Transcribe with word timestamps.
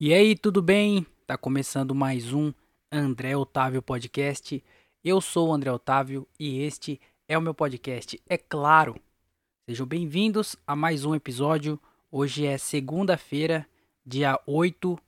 E 0.00 0.12
aí, 0.12 0.36
tudo 0.36 0.60
bem? 0.60 1.06
Tá 1.24 1.38
começando 1.38 1.94
mais 1.94 2.32
um 2.32 2.52
André 2.90 3.36
Otávio 3.36 3.80
Podcast. 3.80 4.62
Eu 5.04 5.20
sou 5.20 5.48
o 5.48 5.52
André 5.52 5.70
Otávio 5.70 6.26
e 6.38 6.62
este 6.62 7.00
é 7.28 7.38
o 7.38 7.40
meu 7.40 7.54
podcast, 7.54 8.20
é 8.28 8.36
claro. 8.36 8.96
Sejam 9.68 9.86
bem-vindos 9.86 10.56
a 10.66 10.74
mais 10.74 11.04
um 11.04 11.14
episódio. 11.14 11.78
Hoje 12.10 12.44
é 12.44 12.58
segunda-feira, 12.58 13.68
dia 14.04 14.38
8 14.48 14.98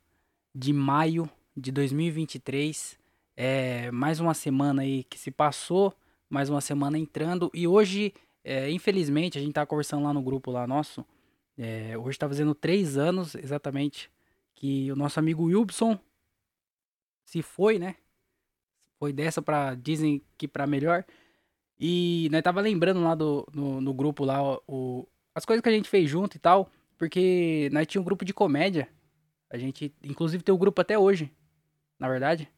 de 0.54 0.72
maio 0.72 1.28
de 1.56 1.72
2023. 1.72 2.96
É 3.36 3.90
mais 3.90 4.20
uma 4.20 4.34
semana 4.34 4.82
aí 4.82 5.02
que 5.02 5.18
se 5.18 5.32
passou, 5.32 5.92
mais 6.30 6.48
uma 6.48 6.60
semana 6.60 6.96
entrando. 6.96 7.50
E 7.52 7.66
hoje, 7.66 8.14
é, 8.44 8.70
infelizmente, 8.70 9.36
a 9.36 9.40
gente 9.40 9.52
tá 9.52 9.66
conversando 9.66 10.04
lá 10.04 10.14
no 10.14 10.22
grupo 10.22 10.52
lá 10.52 10.64
nosso. 10.64 11.04
É, 11.58 11.98
hoje 11.98 12.16
tá 12.16 12.28
fazendo 12.28 12.54
três 12.54 12.96
anos 12.96 13.34
exatamente 13.34 14.14
que 14.56 14.90
o 14.90 14.96
nosso 14.96 15.20
amigo 15.20 15.44
Wilson 15.44 15.98
se 17.24 17.42
foi, 17.42 17.78
né? 17.78 17.96
Foi 18.98 19.12
dessa 19.12 19.42
pra. 19.42 19.74
Dizem 19.74 20.22
que 20.36 20.48
pra 20.48 20.66
melhor. 20.66 21.04
E 21.78 22.28
nós 22.32 22.42
tava 22.42 22.62
lembrando 22.62 23.02
lá 23.02 23.14
do, 23.14 23.46
no, 23.52 23.80
no 23.80 23.92
grupo 23.92 24.24
lá 24.24 24.58
o, 24.66 25.06
as 25.34 25.44
coisas 25.44 25.62
que 25.62 25.68
a 25.68 25.72
gente 25.72 25.88
fez 25.88 26.08
junto 26.08 26.36
e 26.36 26.40
tal. 26.40 26.70
Porque 26.96 27.68
nós 27.72 27.86
tinha 27.86 28.00
um 28.00 28.04
grupo 28.04 28.24
de 28.24 28.32
comédia. 28.32 28.88
A 29.50 29.58
gente, 29.58 29.94
inclusive, 30.02 30.42
tem 30.42 30.52
o 30.52 30.56
um 30.56 30.58
grupo 30.58 30.80
até 30.80 30.98
hoje. 30.98 31.30
Na 31.98 32.08
verdade. 32.08 32.48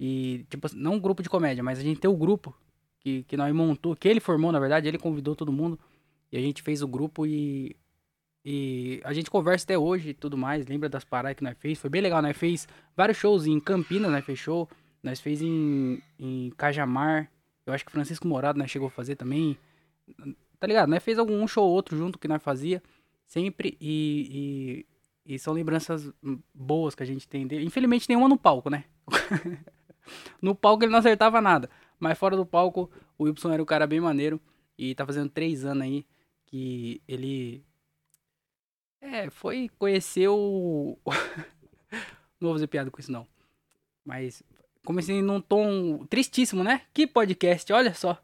E, 0.00 0.44
tipo, 0.50 0.68
não 0.74 0.94
um 0.94 1.00
grupo 1.00 1.22
de 1.22 1.28
comédia, 1.28 1.62
mas 1.62 1.78
a 1.78 1.82
gente 1.82 2.00
tem 2.00 2.10
o 2.10 2.14
um 2.14 2.18
grupo 2.18 2.54
que, 3.00 3.24
que 3.24 3.36
nós 3.36 3.52
montou, 3.52 3.96
que 3.96 4.06
ele 4.06 4.20
formou, 4.20 4.52
na 4.52 4.60
verdade, 4.60 4.86
ele 4.86 4.98
convidou 4.98 5.34
todo 5.34 5.52
mundo. 5.52 5.78
E 6.30 6.36
a 6.36 6.40
gente 6.40 6.62
fez 6.62 6.82
o 6.82 6.88
grupo 6.88 7.26
e 7.26 7.76
e 8.44 9.00
a 9.04 9.12
gente 9.12 9.30
conversa 9.30 9.64
até 9.64 9.78
hoje 9.78 10.10
e 10.10 10.14
tudo 10.14 10.36
mais, 10.36 10.66
lembra 10.66 10.88
das 10.88 11.04
paradas 11.04 11.36
que 11.36 11.44
nós 11.44 11.56
fez. 11.58 11.78
Foi 11.78 11.90
bem 11.90 12.00
legal, 12.00 12.22
nós 12.22 12.36
fez 12.36 12.66
vários 12.96 13.18
shows 13.18 13.46
em 13.46 13.58
Campinas, 13.60 14.10
nós 14.10 14.24
fez 14.24 14.38
show. 14.38 14.68
Nós 15.02 15.20
fez 15.20 15.40
em, 15.42 16.02
em 16.18 16.50
Cajamar. 16.56 17.30
Eu 17.64 17.72
acho 17.72 17.84
que 17.84 17.92
Francisco 17.92 18.26
Morado 18.26 18.66
chegou 18.66 18.88
a 18.88 18.90
fazer 18.90 19.16
também. 19.16 19.56
Tá 20.58 20.66
ligado? 20.66 20.88
Nós 20.88 21.02
fez 21.02 21.18
algum 21.18 21.46
show 21.46 21.64
ou 21.64 21.72
outro 21.72 21.96
junto 21.96 22.18
que 22.18 22.28
nós 22.28 22.42
fazia. 22.42 22.82
Sempre. 23.26 23.76
E, 23.80 24.84
e, 25.26 25.34
e 25.34 25.38
são 25.38 25.54
lembranças 25.54 26.12
boas 26.52 26.94
que 26.94 27.02
a 27.02 27.06
gente 27.06 27.28
tem 27.28 27.46
dele. 27.46 27.64
Infelizmente 27.64 28.08
nenhuma 28.08 28.28
no 28.28 28.36
palco, 28.36 28.70
né? 28.70 28.84
no 30.42 30.54
palco 30.54 30.84
ele 30.84 30.92
não 30.92 30.98
acertava 30.98 31.40
nada. 31.40 31.70
Mas 31.98 32.18
fora 32.18 32.36
do 32.36 32.46
palco, 32.46 32.90
o 33.16 33.24
Wilson 33.24 33.52
era 33.52 33.62
um 33.62 33.66
cara 33.66 33.86
bem 33.86 34.00
maneiro. 34.00 34.40
E 34.76 34.94
tá 34.94 35.04
fazendo 35.04 35.28
três 35.28 35.64
anos 35.64 35.82
aí 35.82 36.06
que 36.46 37.02
ele 37.06 37.64
é, 39.00 39.30
foi 39.30 39.70
conhecer 39.78 40.28
o. 40.28 40.98
não 42.40 42.48
vou 42.48 42.52
fazer 42.54 42.66
piada 42.66 42.90
com 42.90 43.00
isso, 43.00 43.12
não. 43.12 43.26
Mas 44.04 44.42
comecei 44.84 45.20
num 45.22 45.40
tom 45.40 46.04
tristíssimo, 46.06 46.64
né? 46.64 46.82
Que 46.92 47.06
podcast, 47.06 47.72
olha 47.72 47.94
só. 47.94 48.20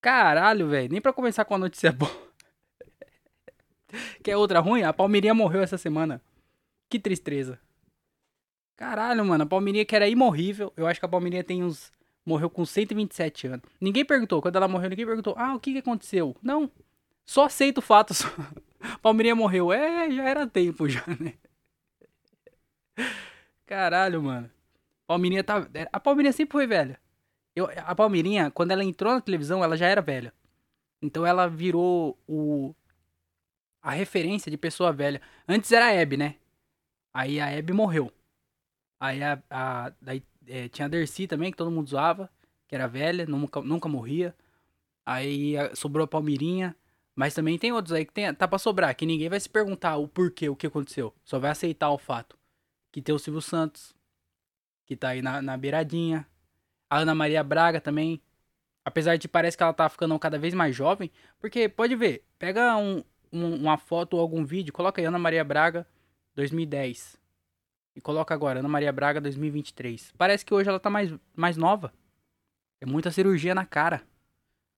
Caralho, 0.00 0.68
velho. 0.68 0.92
Nem 0.92 1.00
pra 1.00 1.12
começar 1.12 1.44
com 1.44 1.54
a 1.54 1.58
notícia 1.58 1.90
boa. 1.92 2.12
Quer 4.22 4.36
outra 4.36 4.60
ruim? 4.60 4.82
A 4.82 4.92
Palmeirinha 4.92 5.34
morreu 5.34 5.62
essa 5.62 5.78
semana. 5.78 6.20
Que 6.88 6.98
tristeza. 6.98 7.58
Caralho, 8.76 9.24
mano. 9.24 9.44
A 9.44 9.46
Palmeirinha 9.46 9.84
que 9.84 9.96
era 9.96 10.08
imorrível. 10.08 10.72
Eu 10.76 10.86
acho 10.86 11.00
que 11.00 11.06
a 11.06 11.08
Palmeirinha 11.08 11.42
tem 11.42 11.64
uns. 11.64 11.92
Morreu 12.26 12.48
com 12.48 12.64
127 12.64 13.46
anos. 13.46 13.66
Ninguém 13.80 14.04
perguntou. 14.04 14.40
Quando 14.40 14.56
ela 14.56 14.68
morreu, 14.68 14.90
ninguém 14.90 15.06
perguntou. 15.06 15.34
Ah, 15.36 15.54
o 15.54 15.60
que, 15.60 15.72
que 15.72 15.78
aconteceu? 15.78 16.36
Não. 16.42 16.70
Só 17.24 17.44
aceita 17.44 17.80
o 17.80 17.82
fato. 17.82 18.12
Só. 18.14 18.28
Palmeirinha 19.02 19.34
morreu. 19.34 19.72
É, 19.72 20.10
já 20.10 20.28
era 20.28 20.46
tempo 20.46 20.88
já, 20.88 21.04
né? 21.06 21.34
Caralho, 23.66 24.22
mano. 24.22 24.50
Palmeirinha 25.06 25.44
tá. 25.44 25.68
A 25.92 26.00
Palmeirinha 26.00 26.32
sempre 26.32 26.52
foi 26.52 26.66
velha. 26.66 27.00
Eu, 27.54 27.68
a 27.78 27.94
Palmeirinha, 27.94 28.50
quando 28.50 28.72
ela 28.72 28.84
entrou 28.84 29.12
na 29.12 29.20
televisão, 29.20 29.62
ela 29.62 29.76
já 29.76 29.86
era 29.86 30.02
velha. 30.02 30.32
Então 31.02 31.26
ela 31.26 31.48
virou 31.48 32.18
o. 32.26 32.74
A 33.82 33.90
referência 33.90 34.50
de 34.50 34.56
pessoa 34.56 34.92
velha. 34.92 35.20
Antes 35.46 35.70
era 35.72 35.86
a 35.86 35.92
Hebe, 35.92 36.16
né? 36.16 36.36
Aí 37.12 37.40
a 37.40 37.50
Hebe 37.50 37.72
morreu. 37.72 38.12
Aí 39.00 39.22
a. 39.22 39.42
a 39.50 39.92
daí, 40.00 40.22
é, 40.46 40.68
tinha 40.68 40.86
a 40.86 40.88
Dercy 40.88 41.26
também, 41.26 41.50
que 41.50 41.56
todo 41.56 41.70
mundo 41.70 41.90
zoava. 41.90 42.30
Que 42.66 42.74
era 42.74 42.88
velha, 42.88 43.26
nunca, 43.26 43.60
nunca 43.60 43.88
morria. 43.88 44.34
Aí 45.06 45.56
a, 45.56 45.74
sobrou 45.74 46.04
a 46.04 46.08
Palmeirinha. 46.08 46.74
Mas 47.14 47.34
também 47.34 47.58
tem 47.58 47.72
outros 47.72 47.92
aí 47.92 48.04
que 48.04 48.12
tem, 48.12 48.32
tá 48.34 48.48
pra 48.48 48.58
sobrar, 48.58 48.94
que 48.94 49.06
ninguém 49.06 49.28
vai 49.28 49.38
se 49.38 49.48
perguntar 49.48 49.96
o 49.96 50.08
porquê, 50.08 50.48
o 50.48 50.56
que 50.56 50.66
aconteceu. 50.66 51.14
Só 51.24 51.38
vai 51.38 51.50
aceitar 51.50 51.90
o 51.90 51.98
fato. 51.98 52.36
Que 52.90 53.00
tem 53.00 53.14
o 53.14 53.18
Silvio 53.18 53.40
Santos, 53.40 53.94
que 54.86 54.96
tá 54.96 55.10
aí 55.10 55.22
na, 55.22 55.40
na 55.40 55.56
beiradinha. 55.56 56.26
A 56.90 56.98
Ana 56.98 57.14
Maria 57.14 57.42
Braga 57.44 57.80
também. 57.80 58.20
Apesar 58.84 59.16
de 59.16 59.28
parece 59.28 59.56
que 59.56 59.62
ela 59.62 59.72
tá 59.72 59.88
ficando 59.88 60.18
cada 60.18 60.38
vez 60.38 60.54
mais 60.54 60.74
jovem. 60.74 61.10
Porque, 61.38 61.68
pode 61.68 61.94
ver, 61.94 62.24
pega 62.38 62.76
um, 62.76 63.02
um, 63.32 63.54
uma 63.54 63.78
foto 63.78 64.14
ou 64.14 64.20
algum 64.20 64.44
vídeo, 64.44 64.72
coloca 64.72 65.00
aí 65.00 65.04
Ana 65.04 65.18
Maria 65.18 65.44
Braga 65.44 65.86
2010. 66.34 67.18
E 67.96 68.00
coloca 68.00 68.34
agora, 68.34 68.58
Ana 68.58 68.68
Maria 68.68 68.92
Braga 68.92 69.20
2023. 69.20 70.12
Parece 70.18 70.44
que 70.44 70.52
hoje 70.52 70.68
ela 70.68 70.80
tá 70.80 70.90
mais, 70.90 71.14
mais 71.34 71.56
nova. 71.56 71.92
É 72.80 72.86
muita 72.86 73.10
cirurgia 73.10 73.54
na 73.54 73.64
cara. 73.64 74.02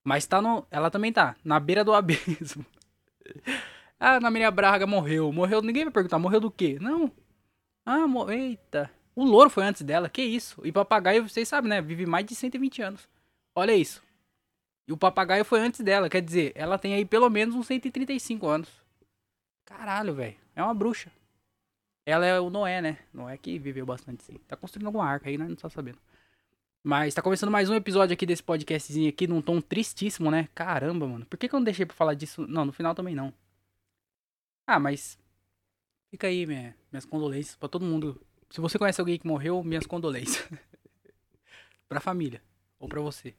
Mas 0.07 0.25
tá 0.25 0.41
no. 0.41 0.65
Ela 0.71 0.89
também 0.89 1.13
tá, 1.13 1.35
na 1.45 1.59
beira 1.59 1.83
do 1.83 1.93
abismo. 1.93 2.65
ah, 3.99 4.21
na 4.21 4.31
Maria 4.31 4.53
Braga 4.53 4.87
morreu. 4.87 5.33
Morreu. 5.33 5.61
Ninguém 5.61 5.83
vai 5.83 5.93
perguntar, 5.93 6.17
morreu 6.17 6.39
do 6.39 6.49
quê? 6.49 6.79
Não. 6.81 7.11
Ah, 7.85 8.07
mo... 8.07 8.31
eita. 8.31 8.89
O 9.17 9.25
louro 9.25 9.51
foi 9.51 9.65
antes 9.65 9.83
dela, 9.83 10.09
que 10.09 10.23
isso? 10.23 10.65
E 10.65 10.71
papagaio, 10.71 11.29
vocês 11.29 11.49
sabem, 11.49 11.69
né? 11.69 11.83
Vive 11.83 12.07
mais 12.07 12.25
de 12.25 12.37
120 12.37 12.83
anos. 12.83 13.09
Olha 13.53 13.75
isso. 13.75 14.01
E 14.87 14.93
o 14.93 14.97
papagaio 14.97 15.45
foi 15.45 15.59
antes 15.59 15.81
dela, 15.81 16.09
quer 16.09 16.23
dizer, 16.23 16.53
ela 16.55 16.79
tem 16.79 16.95
aí 16.95 17.05
pelo 17.05 17.29
menos 17.29 17.57
uns 17.57 17.67
135 17.67 18.47
anos. 18.47 18.69
Caralho, 19.65 20.15
velho. 20.15 20.37
É 20.55 20.63
uma 20.63 20.75
bruxa. 20.75 21.11
Ela 22.05 22.25
é 22.27 22.39
o 22.39 22.49
Noé, 22.49 22.81
né? 22.81 22.99
Noé 23.13 23.37
que 23.37 23.59
viveu 23.59 23.85
bastante 23.85 24.23
sim. 24.23 24.39
Tá 24.47 24.57
construindo 24.57 24.87
alguma 24.87 25.05
arca 25.05 25.29
aí, 25.29 25.37
né? 25.37 25.49
Não 25.49 25.57
tá 25.57 25.69
sabendo. 25.69 25.99
Mas 26.89 27.15
tá 27.15 27.21
começando 27.21 27.51
mais 27.51 27.69
um 27.69 27.75
episódio 27.75 28.15
aqui 28.15 28.25
desse 28.25 28.45
podcastzinho 28.45 29.09
aqui, 29.09 29.27
num 29.27 29.43
tom 29.43 29.61
tristíssimo, 29.61 30.31
né? 30.31 30.49
Caramba, 30.55 31.05
mano. 31.05 31.27
Por 31.27 31.37
que, 31.37 31.49
que 31.49 31.55
eu 31.57 31.59
não 31.59 31.65
deixei 31.65 31.85
pra 31.85 31.97
falar 31.97 32.15
disso? 32.15 32.47
Não, 32.47 32.65
no 32.65 32.73
final 32.73 32.95
também 32.95 33.13
não. 33.13 33.35
Ah, 34.65 34.79
mas. 34.79 35.19
Fica 36.13 36.29
aí, 36.29 36.47
minha, 36.47 36.77
minhas 36.93 37.05
condolências 37.05 37.57
pra 37.57 37.69
todo 37.69 37.85
mundo. 37.85 38.25
Se 38.51 38.61
você 38.61 38.79
conhece 38.79 39.01
alguém 39.01 39.19
que 39.19 39.27
morreu, 39.27 39.65
minhas 39.65 39.85
condolências. 39.85 40.49
pra 41.91 41.99
família. 41.99 42.41
Ou 42.79 42.89
pra 42.89 43.01
você. 43.01 43.35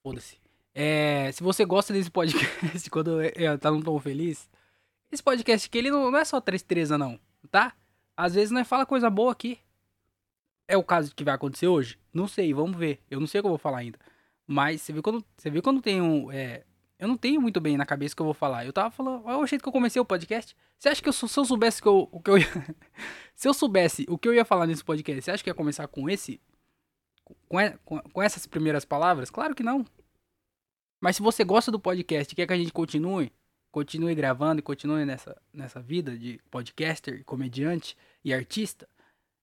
Foda-se. 0.00 0.38
É, 0.72 1.32
se 1.32 1.42
você 1.42 1.64
gosta 1.64 1.92
desse 1.92 2.12
podcast, 2.12 2.88
quando 2.90 3.20
é, 3.20 3.56
tá 3.58 3.72
num 3.72 3.82
tom 3.82 3.98
feliz, 3.98 4.48
esse 5.10 5.20
podcast 5.20 5.66
aqui, 5.66 5.78
ele 5.78 5.90
não, 5.90 6.12
não 6.12 6.18
é 6.20 6.24
só 6.24 6.40
tristeza, 6.40 6.96
não, 6.96 7.18
tá? 7.50 7.74
Às 8.16 8.36
vezes 8.36 8.52
nós 8.52 8.68
fala 8.68 8.86
coisa 8.86 9.10
boa 9.10 9.32
aqui. 9.32 9.58
É 10.68 10.76
o 10.76 10.84
caso 10.84 11.14
que 11.14 11.24
vai 11.24 11.34
acontecer 11.34 11.66
hoje? 11.66 11.98
Não 12.12 12.28
sei, 12.28 12.52
vamos 12.52 12.76
ver. 12.76 13.00
Eu 13.10 13.18
não 13.18 13.26
sei 13.26 13.40
o 13.40 13.42
que 13.42 13.46
eu 13.46 13.50
vou 13.52 13.58
falar 13.58 13.78
ainda. 13.78 13.98
Mas 14.46 14.82
você 14.82 14.92
viu 14.92 15.02
quando, 15.02 15.24
você 15.36 15.50
viu 15.50 15.62
quando 15.62 15.80
tem 15.80 16.00
um. 16.00 16.30
É, 16.30 16.64
eu 16.98 17.08
não 17.08 17.16
tenho 17.16 17.40
muito 17.40 17.58
bem 17.58 17.76
na 17.76 17.86
cabeça 17.86 18.12
o 18.12 18.16
que 18.16 18.22
eu 18.22 18.26
vou 18.26 18.34
falar. 18.34 18.66
Eu 18.66 18.72
tava 18.72 18.90
falando. 18.90 19.24
Olha 19.24 19.38
o 19.38 19.46
jeito 19.46 19.62
que 19.62 19.68
eu 19.68 19.72
comecei 19.72 20.00
o 20.00 20.04
podcast. 20.04 20.54
Você 20.78 20.90
acha 20.90 21.02
que 21.02 21.08
eu, 21.08 21.12
se 21.12 21.24
eu 21.24 21.44
soubesse 21.44 21.80
que 21.80 21.88
eu, 21.88 22.06
o 22.12 22.20
que 22.20 22.30
eu 22.30 22.38
ia. 22.38 22.46
se 23.34 23.48
eu 23.48 23.54
soubesse 23.54 24.04
o 24.08 24.18
que 24.18 24.28
eu 24.28 24.34
ia 24.34 24.44
falar 24.44 24.66
nesse 24.66 24.84
podcast, 24.84 25.22
você 25.22 25.30
acha 25.30 25.42
que 25.42 25.48
ia 25.48 25.54
começar 25.54 25.88
com 25.88 26.08
esse. 26.08 26.38
Com, 27.48 27.58
com, 27.84 28.00
com 28.00 28.22
essas 28.22 28.46
primeiras 28.46 28.84
palavras? 28.84 29.30
Claro 29.30 29.54
que 29.54 29.62
não. 29.62 29.86
Mas 31.00 31.16
se 31.16 31.22
você 31.22 31.44
gosta 31.44 31.70
do 31.70 31.80
podcast 31.80 32.32
e 32.32 32.36
quer 32.36 32.46
que 32.46 32.52
a 32.52 32.56
gente 32.56 32.72
continue, 32.72 33.32
continue 33.70 34.14
gravando 34.14 34.58
e 34.58 34.62
continue 34.62 35.04
nessa, 35.04 35.40
nessa 35.52 35.80
vida 35.80 36.16
de 36.16 36.40
podcaster, 36.50 37.24
comediante 37.24 37.96
e 38.24 38.34
artista, 38.34 38.88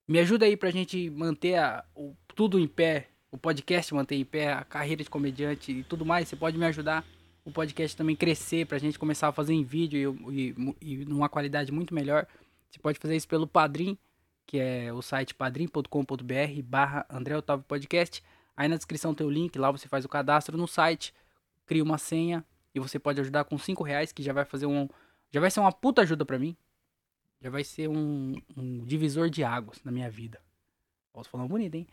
me 0.08 0.20
ajuda 0.20 0.46
aí 0.46 0.56
pra 0.56 0.70
gente 0.70 1.10
manter 1.10 1.56
a, 1.56 1.84
o, 1.96 2.16
tudo 2.36 2.60
em 2.60 2.68
pé, 2.68 3.08
o 3.32 3.38
podcast 3.38 3.94
manter 3.94 4.16
em 4.16 4.26
pé, 4.26 4.54
a 4.54 4.64
carreira 4.64 5.04
de 5.04 5.10
comediante 5.10 5.72
e 5.72 5.84
tudo 5.84 6.06
mais. 6.06 6.28
Você 6.28 6.36
pode 6.36 6.58
me 6.58 6.66
ajudar 6.66 7.04
o 7.44 7.52
podcast 7.52 7.96
também 7.96 8.16
crescer 8.16 8.66
pra 8.66 8.78
gente 8.78 8.98
começar 8.98 9.28
a 9.28 9.32
fazer 9.32 9.54
em 9.54 9.64
vídeo 9.64 10.18
e, 10.30 10.56
e, 10.56 10.76
e 10.82 11.06
numa 11.06 11.30
qualidade 11.30 11.72
muito 11.72 11.94
melhor. 11.94 12.28
Você 12.70 12.80
pode 12.80 13.00
fazer 13.00 13.16
isso 13.16 13.28
pelo 13.28 13.48
Padrim, 13.48 13.98
que 14.46 14.60
é 14.60 14.94
o 14.94 15.02
site 15.02 15.34
padrim.com.br 15.34 16.62
barra 16.64 17.06
André 17.10 17.38
Otávio 17.38 17.66
Podcast. 17.68 18.24
Aí 18.56 18.68
na 18.68 18.76
descrição 18.76 19.14
tem 19.14 19.26
o 19.26 19.30
link, 19.30 19.58
lá 19.58 19.72
você 19.72 19.88
faz 19.88 20.06
o 20.06 20.10
cadastro 20.10 20.58
no 20.58 20.68
site, 20.68 21.14
cria 21.66 21.84
uma 21.84 21.98
senha 21.98 22.44
e 22.74 22.80
você 22.80 23.00
pode 23.00 23.20
ajudar 23.22 23.44
com 23.46 23.58
5 23.58 23.84
reais, 23.84 24.12
que 24.12 24.22
já 24.24 24.34
vai 24.34 24.46
fazer 24.46 24.66
um. 24.66 24.88
Já 25.32 25.42
vai 25.42 25.50
ser 25.50 25.60
uma 25.60 25.72
puta 25.72 26.02
ajuda 26.02 26.26
pra 26.26 26.40
mim 26.40 26.56
já 27.42 27.50
vai 27.50 27.64
ser 27.64 27.88
um, 27.90 28.36
um 28.56 28.84
divisor 28.86 29.30
de 29.30 29.44
águas 29.44 29.82
na 29.84 29.92
minha 29.92 30.10
vida. 30.10 30.42
Posso 31.14 31.30
falar 31.30 31.48
bonito, 31.48 31.76
hein? 31.76 31.88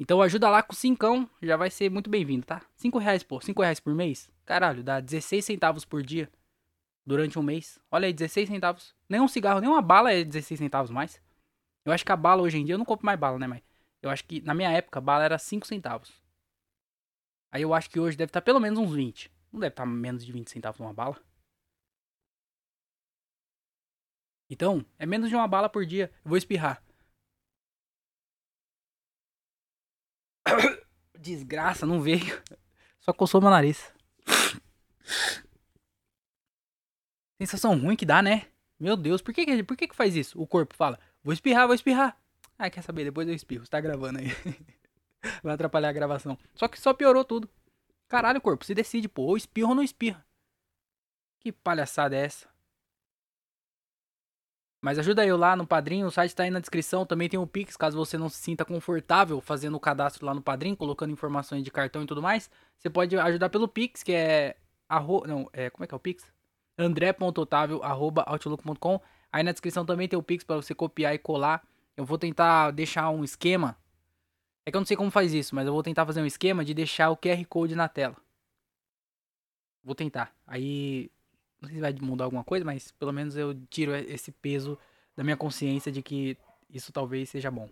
Então 0.00 0.22
ajuda 0.22 0.48
lá 0.48 0.62
com 0.62 0.72
cincão, 0.74 1.28
já 1.42 1.56
vai 1.56 1.70
ser 1.70 1.90
muito 1.90 2.08
bem-vindo, 2.08 2.46
tá? 2.46 2.62
Cinco 2.76 2.98
reais, 2.98 3.22
pô. 3.22 3.40
Cinco 3.40 3.62
reais 3.62 3.80
por 3.80 3.94
mês? 3.94 4.30
Caralho, 4.44 4.82
dá 4.82 5.00
16 5.00 5.44
centavos 5.44 5.84
por 5.84 6.02
dia. 6.02 6.30
durante 7.04 7.38
um 7.38 7.42
mês. 7.42 7.80
Olha 7.90 8.06
aí, 8.06 8.12
16 8.12 8.48
centavos. 8.48 8.94
Nem 9.08 9.20
um 9.20 9.28
cigarro, 9.28 9.60
nem 9.60 9.70
uma 9.70 9.80
bala 9.80 10.12
é 10.12 10.22
16 10.22 10.58
centavos 10.58 10.90
mais. 10.90 11.20
Eu 11.84 11.92
acho 11.92 12.04
que 12.04 12.12
a 12.12 12.16
bala 12.16 12.42
hoje 12.42 12.58
em 12.58 12.64
dia, 12.64 12.74
eu 12.74 12.78
não 12.78 12.84
compro 12.84 13.06
mais 13.06 13.18
bala, 13.18 13.38
né, 13.38 13.46
mas 13.46 13.62
eu 14.02 14.10
acho 14.10 14.24
que 14.24 14.42
na 14.42 14.52
minha 14.54 14.70
época 14.70 14.98
a 14.98 15.02
bala 15.02 15.24
era 15.24 15.38
5 15.38 15.66
centavos. 15.66 16.12
Aí 17.50 17.62
eu 17.62 17.72
acho 17.72 17.88
que 17.88 17.98
hoje 17.98 18.16
deve 18.16 18.28
estar 18.28 18.42
pelo 18.42 18.60
menos 18.60 18.78
uns 18.78 18.92
20. 18.92 19.32
Não 19.50 19.60
deve 19.60 19.72
estar 19.72 19.86
menos 19.86 20.24
de 20.24 20.30
20 20.30 20.50
centavos 20.50 20.78
uma 20.80 20.92
bala. 20.92 21.16
Então, 24.50 24.84
é 24.98 25.04
menos 25.04 25.28
de 25.28 25.34
uma 25.34 25.46
bala 25.46 25.68
por 25.68 25.84
dia. 25.84 26.10
Eu 26.24 26.30
vou 26.30 26.38
espirrar. 26.38 26.82
Desgraça, 31.18 31.84
não 31.84 32.00
veio. 32.00 32.42
Só 33.00 33.12
coçou 33.12 33.40
meu 33.40 33.50
nariz. 33.50 33.92
Sensação 37.40 37.78
ruim 37.78 37.96
que 37.96 38.06
dá, 38.06 38.22
né? 38.22 38.46
Meu 38.78 38.96
Deus, 38.96 39.20
por 39.20 39.34
que, 39.34 39.62
por 39.64 39.76
que, 39.76 39.88
que 39.88 39.94
faz 39.94 40.16
isso? 40.16 40.40
O 40.40 40.46
corpo 40.46 40.74
fala, 40.74 40.98
vou 41.22 41.32
espirrar, 41.32 41.66
vou 41.66 41.74
espirrar. 41.74 42.20
Ah, 42.58 42.68
quer 42.68 42.82
saber? 42.82 43.04
Depois 43.04 43.28
eu 43.28 43.34
espirro. 43.34 43.64
Você 43.64 43.70
tá 43.70 43.80
gravando 43.80 44.18
aí. 44.18 44.28
Vai 45.42 45.54
atrapalhar 45.54 45.90
a 45.90 45.92
gravação. 45.92 46.36
Só 46.54 46.66
que 46.66 46.80
só 46.80 46.92
piorou 46.92 47.24
tudo. 47.24 47.48
Caralho, 48.08 48.40
corpo, 48.40 48.64
se 48.64 48.74
decide, 48.74 49.08
pô. 49.08 49.22
Ou 49.22 49.36
espirra 49.36 49.68
ou 49.68 49.74
não 49.74 49.82
espirra. 49.82 50.26
Que 51.40 51.52
palhaçada 51.52 52.16
é 52.16 52.24
essa? 52.24 52.48
Mas 54.80 54.98
ajuda 54.98 55.26
eu 55.26 55.36
lá 55.36 55.56
no 55.56 55.66
Padrinho, 55.66 56.06
o 56.06 56.10
site 56.10 56.34
tá 56.34 56.44
aí 56.44 56.50
na 56.50 56.60
descrição. 56.60 57.04
Também 57.04 57.28
tem 57.28 57.38
o 57.38 57.46
Pix, 57.46 57.76
caso 57.76 57.96
você 57.96 58.16
não 58.16 58.28
se 58.28 58.38
sinta 58.38 58.64
confortável 58.64 59.40
fazendo 59.40 59.76
o 59.76 59.80
cadastro 59.80 60.24
lá 60.24 60.32
no 60.32 60.40
Padrinho, 60.40 60.76
colocando 60.76 61.12
informações 61.12 61.64
de 61.64 61.70
cartão 61.70 62.02
e 62.02 62.06
tudo 62.06 62.22
mais. 62.22 62.48
Você 62.78 62.88
pode 62.88 63.16
ajudar 63.16 63.50
pelo 63.50 63.66
Pix, 63.66 64.02
que 64.02 64.12
é. 64.12 64.56
Arro... 64.88 65.24
Não, 65.26 65.48
é. 65.52 65.68
Como 65.70 65.84
é 65.84 65.86
que 65.86 65.94
é 65.94 65.96
o 65.96 66.00
Pix? 66.00 66.24
andré.otavio.outlook.com. 66.78 69.00
Aí 69.32 69.42
na 69.42 69.52
descrição 69.52 69.84
também 69.84 70.08
tem 70.08 70.18
o 70.18 70.22
Pix 70.22 70.44
para 70.44 70.56
você 70.56 70.74
copiar 70.74 71.14
e 71.14 71.18
colar. 71.18 71.66
Eu 71.96 72.04
vou 72.04 72.16
tentar 72.16 72.70
deixar 72.70 73.10
um 73.10 73.24
esquema. 73.24 73.76
É 74.64 74.70
que 74.70 74.76
eu 74.76 74.80
não 74.80 74.86
sei 74.86 74.96
como 74.96 75.10
faz 75.10 75.34
isso, 75.34 75.54
mas 75.54 75.66
eu 75.66 75.72
vou 75.72 75.82
tentar 75.82 76.06
fazer 76.06 76.22
um 76.22 76.26
esquema 76.26 76.64
de 76.64 76.72
deixar 76.72 77.10
o 77.10 77.16
QR 77.16 77.44
Code 77.46 77.74
na 77.74 77.88
tela. 77.88 78.16
Vou 79.82 79.94
tentar. 79.94 80.32
Aí. 80.46 81.10
Não 81.60 81.68
sei 81.68 81.76
se 81.76 81.80
vai 81.80 81.92
mudar 82.00 82.24
alguma 82.24 82.44
coisa, 82.44 82.64
mas 82.64 82.92
pelo 82.92 83.12
menos 83.12 83.36
eu 83.36 83.54
tiro 83.68 83.94
esse 83.94 84.30
peso 84.30 84.78
da 85.16 85.24
minha 85.24 85.36
consciência 85.36 85.90
de 85.90 86.02
que 86.02 86.36
isso 86.70 86.92
talvez 86.92 87.28
seja 87.28 87.50
bom. 87.50 87.68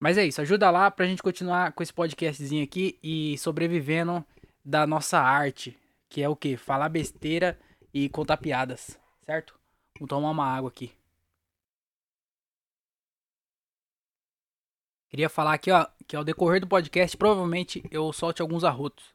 Mas 0.00 0.18
é 0.18 0.24
isso, 0.24 0.40
ajuda 0.40 0.70
lá 0.70 0.90
pra 0.90 1.06
gente 1.06 1.22
continuar 1.22 1.72
com 1.72 1.82
esse 1.82 1.92
podcastzinho 1.92 2.62
aqui 2.62 2.98
e 3.02 3.36
sobrevivendo 3.38 4.24
da 4.64 4.86
nossa 4.86 5.18
arte, 5.18 5.76
que 6.08 6.22
é 6.22 6.28
o 6.28 6.36
que? 6.36 6.56
Falar 6.56 6.88
besteira 6.88 7.58
e 7.92 8.08
contar 8.08 8.36
piadas, 8.36 8.98
certo? 9.24 9.58
Vou 9.98 10.06
tomar 10.06 10.30
uma 10.30 10.46
água 10.46 10.68
aqui. 10.68 10.92
Queria 15.08 15.28
falar 15.30 15.54
aqui, 15.54 15.70
ó, 15.70 15.86
que 16.06 16.16
ao 16.16 16.24
decorrer 16.24 16.60
do 16.60 16.66
podcast, 16.66 17.16
provavelmente 17.16 17.82
eu 17.90 18.12
solte 18.12 18.42
alguns 18.42 18.64
arrotos. 18.64 19.14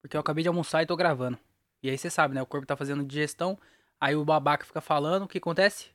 Porque 0.00 0.16
eu 0.16 0.20
acabei 0.20 0.42
de 0.42 0.48
almoçar 0.48 0.82
e 0.82 0.86
tô 0.86 0.96
gravando. 0.96 1.38
E 1.84 1.90
aí 1.90 1.98
você 1.98 2.08
sabe, 2.08 2.34
né? 2.34 2.40
O 2.40 2.46
corpo 2.46 2.66
tá 2.66 2.74
fazendo 2.78 3.04
digestão, 3.04 3.58
aí 4.00 4.16
o 4.16 4.24
babaca 4.24 4.64
fica 4.64 4.80
falando, 4.80 5.24
o 5.24 5.28
que 5.28 5.36
acontece? 5.36 5.90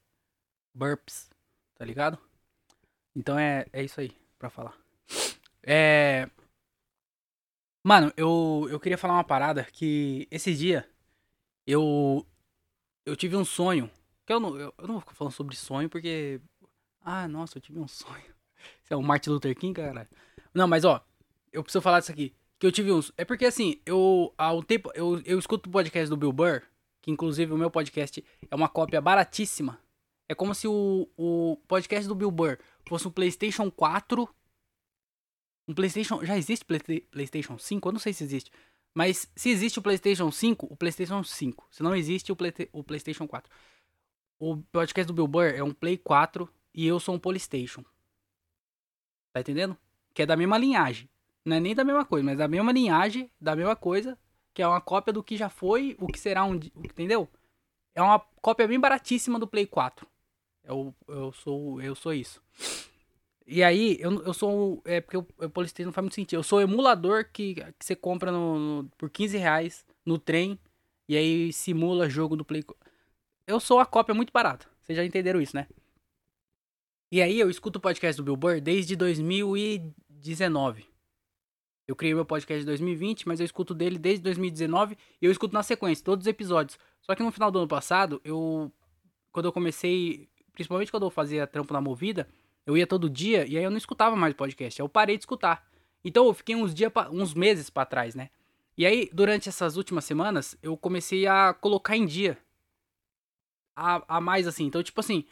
Burps, 0.72 1.32
tá 1.74 1.84
ligado? 1.84 2.20
Então 3.16 3.40
é, 3.40 3.66
é 3.74 3.84
isso 3.84 4.00
aí 4.00 4.16
pra 4.38 4.52
falar. 4.52 4.78
É. 5.64 6.30
Mano, 7.84 8.14
eu, 8.16 8.68
eu 8.70 8.80
queria 8.80 9.00
falar 9.00 9.16
uma 9.16 9.24
parada 9.24 9.64
que 9.64 10.28
esse 10.30 10.54
dia 10.54 10.88
eu 11.66 12.24
eu 13.04 13.16
tive 13.16 13.36
um 13.36 13.44
sonho. 13.44 13.90
Que 14.28 14.34
eu 14.34 14.40
não, 14.40 14.60
eu, 14.60 14.72
eu 14.78 14.86
não 14.86 14.94
vou 14.94 15.02
ficar 15.02 15.16
falando 15.16 15.34
sobre 15.34 15.56
sonho 15.56 15.90
porque. 15.90 16.40
Ah, 17.02 17.28
nossa, 17.28 17.58
eu 17.58 17.62
tive 17.64 17.80
um 17.80 17.88
sonho. 17.88 18.36
Você 18.84 18.94
é 18.94 18.96
o 18.96 19.02
Martin 19.02 19.32
Luther 19.32 19.58
King, 19.58 19.74
cara? 19.74 20.08
Não, 20.54 20.68
mas 20.68 20.86
ó, 20.86 21.04
eu 21.52 21.64
preciso 21.64 21.82
falar 21.82 22.00
disso 22.00 22.12
aqui. 22.12 22.36
Que 22.60 22.68
eu 22.68 22.72
tive 22.72 22.92
uns. 22.92 23.12
É 23.18 23.24
porque 23.24 23.46
assim, 23.46 23.82
eu. 23.86 24.34
Um 24.38 24.62
tempo. 24.62 24.92
Eu, 24.94 25.22
eu 25.26 25.40
escuto 25.40 25.70
o 25.70 25.72
podcast 25.72 26.10
do 26.10 26.18
Bill 26.18 26.34
Burr. 26.34 26.62
Que 27.02 27.10
inclusive 27.10 27.54
o 27.54 27.58
meu 27.58 27.72
podcast 27.72 28.24
é 28.52 28.56
uma 28.56 28.68
cópia 28.68 29.00
baratíssima. 29.00 29.80
É 30.28 30.36
como 30.36 30.54
se 30.54 30.68
o, 30.68 31.10
o 31.18 31.58
podcast 31.68 32.08
do 32.08 32.14
Bill 32.14 32.30
Burr 32.30 32.58
fosse 32.88 33.08
um 33.08 33.12
PlayStation 33.12 33.72
4 33.72 34.30
um 35.70 35.74
PlayStation. 35.74 36.26
Já 36.26 36.36
existe 36.36 36.66
Play, 36.66 37.02
PlayStation 37.12 37.58
5? 37.58 37.88
Eu 37.88 37.94
não 37.94 38.00
sei 38.00 38.12
se 38.12 38.24
existe. 38.24 38.52
Mas 38.94 39.32
se 39.36 39.50
existe 39.50 39.78
o 39.78 39.82
PlayStation 39.84 40.32
5, 40.32 40.68
o 40.70 40.76
PlayStation 40.76 41.24
5. 41.24 41.68
Se 41.70 41.84
não 41.84 41.96
existe 41.96 42.32
o, 42.32 42.36
Play, 42.36 42.52
o 42.74 42.84
PlayStation 42.84 43.28
4. 43.28 43.52
O 44.40 44.58
podcast 44.58 45.06
do 45.08 45.14
Bill 45.14 45.28
Burr 45.28 45.54
é 45.56 45.64
um 45.64 45.72
Play 45.72 45.96
4 45.98 46.50
e 46.74 46.88
eu 46.88 47.00
sou 47.00 47.14
um 47.14 47.20
PlayStation. 47.20 47.84
Tá 49.32 49.42
entendendo? 49.42 49.78
Que 50.12 50.24
é 50.24 50.26
da 50.26 50.36
mesma 50.36 50.58
linhagem. 50.58 51.08
Não 51.46 51.56
é 51.56 51.60
nem 51.60 51.76
da 51.76 51.84
mesma 51.84 52.06
coisa, 52.06 52.26
mas 52.26 52.38
da 52.38 52.48
mesma 52.48 52.72
linhagem, 52.72 53.32
da 53.40 53.56
mesma 53.56 53.76
coisa. 53.76 54.18
Que 54.54 54.62
é 54.62 54.68
uma 54.68 54.82
cópia 54.82 55.14
do 55.14 55.24
que 55.24 55.38
já 55.38 55.50
foi, 55.50 55.96
o 56.00 56.08
que 56.08 56.20
será 56.20 56.44
um. 56.44 56.56
Entendeu? 56.56 57.30
É 57.96 58.02
uma 58.02 58.20
cópia 58.42 58.68
bem 58.68 58.80
baratíssima 58.80 59.40
do 59.40 59.48
Play 59.48 59.66
4. 59.66 60.08
Eu, 60.64 60.94
eu, 61.08 61.32
sou, 61.32 61.82
eu 61.82 61.96
sou 61.96 62.14
isso. 62.14 62.42
E 63.48 63.64
aí, 63.64 63.98
eu, 64.00 64.22
eu 64.24 64.34
sou. 64.34 64.82
É 64.86 65.02
porque 65.02 65.18
o, 65.18 65.24
Polystation 65.24 65.88
não 65.88 65.94
faz 65.94 66.04
muito 66.04 66.16
sentido. 66.16 66.40
Eu 66.40 66.44
sou 66.44 66.60
o 66.60 66.62
emulador 66.62 67.26
que, 67.32 67.56
que 67.56 67.86
você 67.86 67.96
compra 67.96 68.32
no, 68.32 68.60
no, 68.60 68.90
por 68.98 69.10
15 69.10 69.38
reais 69.38 69.86
no 70.06 70.20
trem. 70.20 70.60
E 71.08 71.18
aí 71.18 71.52
simula 71.54 72.10
jogo 72.10 72.36
do 72.36 72.46
Play. 72.46 72.64
Eu 73.48 73.60
sou 73.60 73.80
a 73.80 73.86
cópia 73.86 74.14
muito 74.14 74.32
barata. 74.32 74.68
Vocês 74.82 74.98
já 74.98 75.04
entenderam 75.04 75.42
isso, 75.42 75.56
né? 75.56 75.68
E 77.12 77.24
aí 77.24 77.40
eu 77.40 77.50
escuto 77.50 77.80
o 77.80 77.82
podcast 77.82 78.22
do 78.22 78.24
Bill 78.24 78.38
Burr 78.38 78.62
desde 78.62 78.96
2019. 78.96 80.89
Eu 81.90 81.96
criei 81.96 82.14
meu 82.14 82.24
podcast 82.24 82.62
em 82.62 82.66
2020, 82.66 83.28
mas 83.28 83.40
eu 83.40 83.46
escuto 83.46 83.74
dele 83.74 83.98
desde 83.98 84.24
2019 84.24 84.96
e 85.20 85.26
eu 85.26 85.32
escuto 85.32 85.56
na 85.56 85.64
sequência, 85.64 86.06
todos 86.06 86.24
os 86.24 86.28
episódios. 86.28 86.78
Só 87.02 87.16
que 87.16 87.24
no 87.24 87.32
final 87.32 87.50
do 87.50 87.58
ano 87.58 87.68
passado, 87.68 88.22
eu. 88.24 88.72
Quando 89.32 89.48
eu 89.48 89.52
comecei. 89.52 90.30
Principalmente 90.54 90.92
quando 90.92 91.08
eu 91.08 91.10
fazia 91.10 91.48
trampo 91.48 91.74
na 91.74 91.82
movida 91.82 92.28
eu 92.70 92.78
ia 92.78 92.86
todo 92.86 93.10
dia 93.10 93.48
e 93.48 93.58
aí 93.58 93.64
eu 93.64 93.72
não 93.72 93.78
escutava 93.78 94.16
mais 94.16 94.36
podcast. 94.36 94.80
Eu 94.80 94.88
parei 94.88 95.18
de 95.18 95.24
escutar. 95.24 95.68
Então 96.06 96.28
eu 96.28 96.34
fiquei 96.36 96.56
uns 96.56 96.76
dias, 96.76 96.92
uns 97.12 97.34
meses 97.34 97.68
para 97.68 97.86
trás, 97.86 98.14
né? 98.14 98.30
E 98.78 98.86
aí, 98.86 99.10
durante 99.12 99.50
essas 99.50 99.76
últimas 99.76 100.06
semanas, 100.06 100.56
eu 100.62 100.78
comecei 100.78 101.26
a 101.26 101.54
colocar 101.54 101.98
em 101.98 102.06
dia. 102.06 102.38
A, 103.76 104.18
a 104.18 104.22
mais 104.22 104.48
assim. 104.48 104.66
Então, 104.66 104.84
tipo 104.84 105.00
assim, 105.00 105.26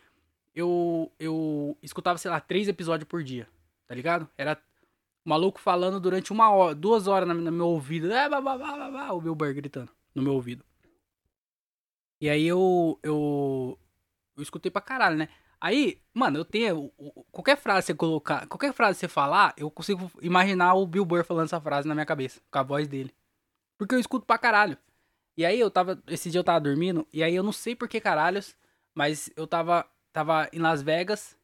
eu, 0.55 1.11
eu 1.19 1.77
escutava, 1.83 2.17
sei 2.17 2.31
lá, 2.31 2.39
três 2.39 2.67
episódios 2.67 3.07
por 3.07 3.23
dia. 3.23 3.47
Tá 3.85 3.93
ligado? 3.93 4.27
Era 4.35 4.59
o 5.27 5.29
maluco 5.29 5.59
falando 5.59 5.99
durante 5.99 6.31
uma 6.31 6.49
hora, 6.49 6.73
duas 6.73 7.05
horas 7.05 7.27
no, 7.27 7.35
no 7.35 7.51
meu 7.51 7.67
ouvido. 7.67 8.09
É, 8.13 8.29
blá, 8.29 8.39
blá, 8.39 8.57
blá, 8.57 8.89
blá, 8.89 9.13
o 9.13 9.19
Bill 9.19 9.35
gritando 9.35 9.91
no 10.15 10.23
meu 10.23 10.33
ouvido. 10.33 10.63
E 12.21 12.29
aí 12.29 12.47
eu, 12.47 12.97
eu, 13.03 13.77
eu 14.37 14.41
escutei 14.41 14.71
pra 14.71 14.81
caralho, 14.81 15.17
né? 15.17 15.27
Aí, 15.59 16.01
mano, 16.13 16.37
eu 16.37 16.45
tenho. 16.45 16.93
Qualquer 17.29 17.57
frase 17.57 17.87
você 17.87 17.93
colocar. 17.93 18.47
Qualquer 18.47 18.71
frase 18.73 18.99
você 18.99 19.07
falar, 19.09 19.53
eu 19.57 19.69
consigo 19.69 20.09
imaginar 20.21 20.75
o 20.75 20.87
Bill 20.87 21.03
Burr 21.03 21.25
falando 21.25 21.47
essa 21.47 21.59
frase 21.59 21.87
na 21.87 21.93
minha 21.93 22.05
cabeça. 22.05 22.39
Com 22.49 22.59
a 22.59 22.63
voz 22.63 22.87
dele. 22.87 23.13
Porque 23.77 23.95
eu 23.95 23.99
escuto 23.99 24.25
pra 24.25 24.37
caralho. 24.37 24.77
E 25.35 25.45
aí 25.45 25.59
eu 25.59 25.69
tava. 25.69 26.01
Esse 26.07 26.31
dia 26.31 26.39
eu 26.39 26.43
tava 26.43 26.61
dormindo. 26.61 27.05
E 27.11 27.21
aí 27.21 27.35
eu 27.35 27.43
não 27.43 27.51
sei 27.51 27.75
por 27.75 27.89
que 27.89 27.99
caralhos. 27.99 28.55
Mas 28.95 29.29
eu 29.35 29.45
tava. 29.45 29.85
Tava 30.13 30.47
em 30.53 30.59
Las 30.59 30.81
Vegas. 30.81 31.37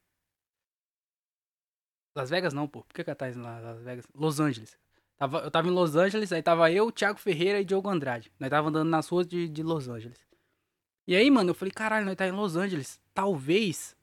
Las 2.16 2.30
Vegas 2.30 2.54
não, 2.54 2.68
pô. 2.68 2.84
Por 2.84 2.94
que 2.94 3.04
que 3.04 3.16
tá 3.16 3.30
em 3.30 3.34
Las 3.34 3.82
Vegas? 3.82 4.06
Los 4.14 4.40
Angeles. 4.40 4.78
Tava, 5.18 5.40
eu 5.40 5.52
tava 5.52 5.68
em 5.68 5.72
Los 5.72 5.96
Angeles, 5.96 6.32
aí 6.32 6.42
tava 6.42 6.72
eu, 6.72 6.92
Thiago 6.92 7.20
Ferreira 7.20 7.60
e 7.60 7.66
Diogo 7.66 7.90
Andrade. 7.90 8.32
Nós 8.40 8.50
tava 8.50 8.70
andando 8.70 8.90
nas 8.90 9.08
ruas 9.08 9.28
de, 9.28 9.48
de 9.48 9.64
Los 9.64 9.88
Angeles. 9.88 10.20
E 11.08 11.16
aí, 11.16 11.30
mano, 11.30 11.52
eu 11.52 11.54
falei, 11.54 11.72
caralho, 11.72 12.06
nós 12.06 12.16
tá 12.16 12.28
em 12.28 12.32
Los 12.32 12.56
Angeles. 12.56 13.00
Talvez 13.14 13.96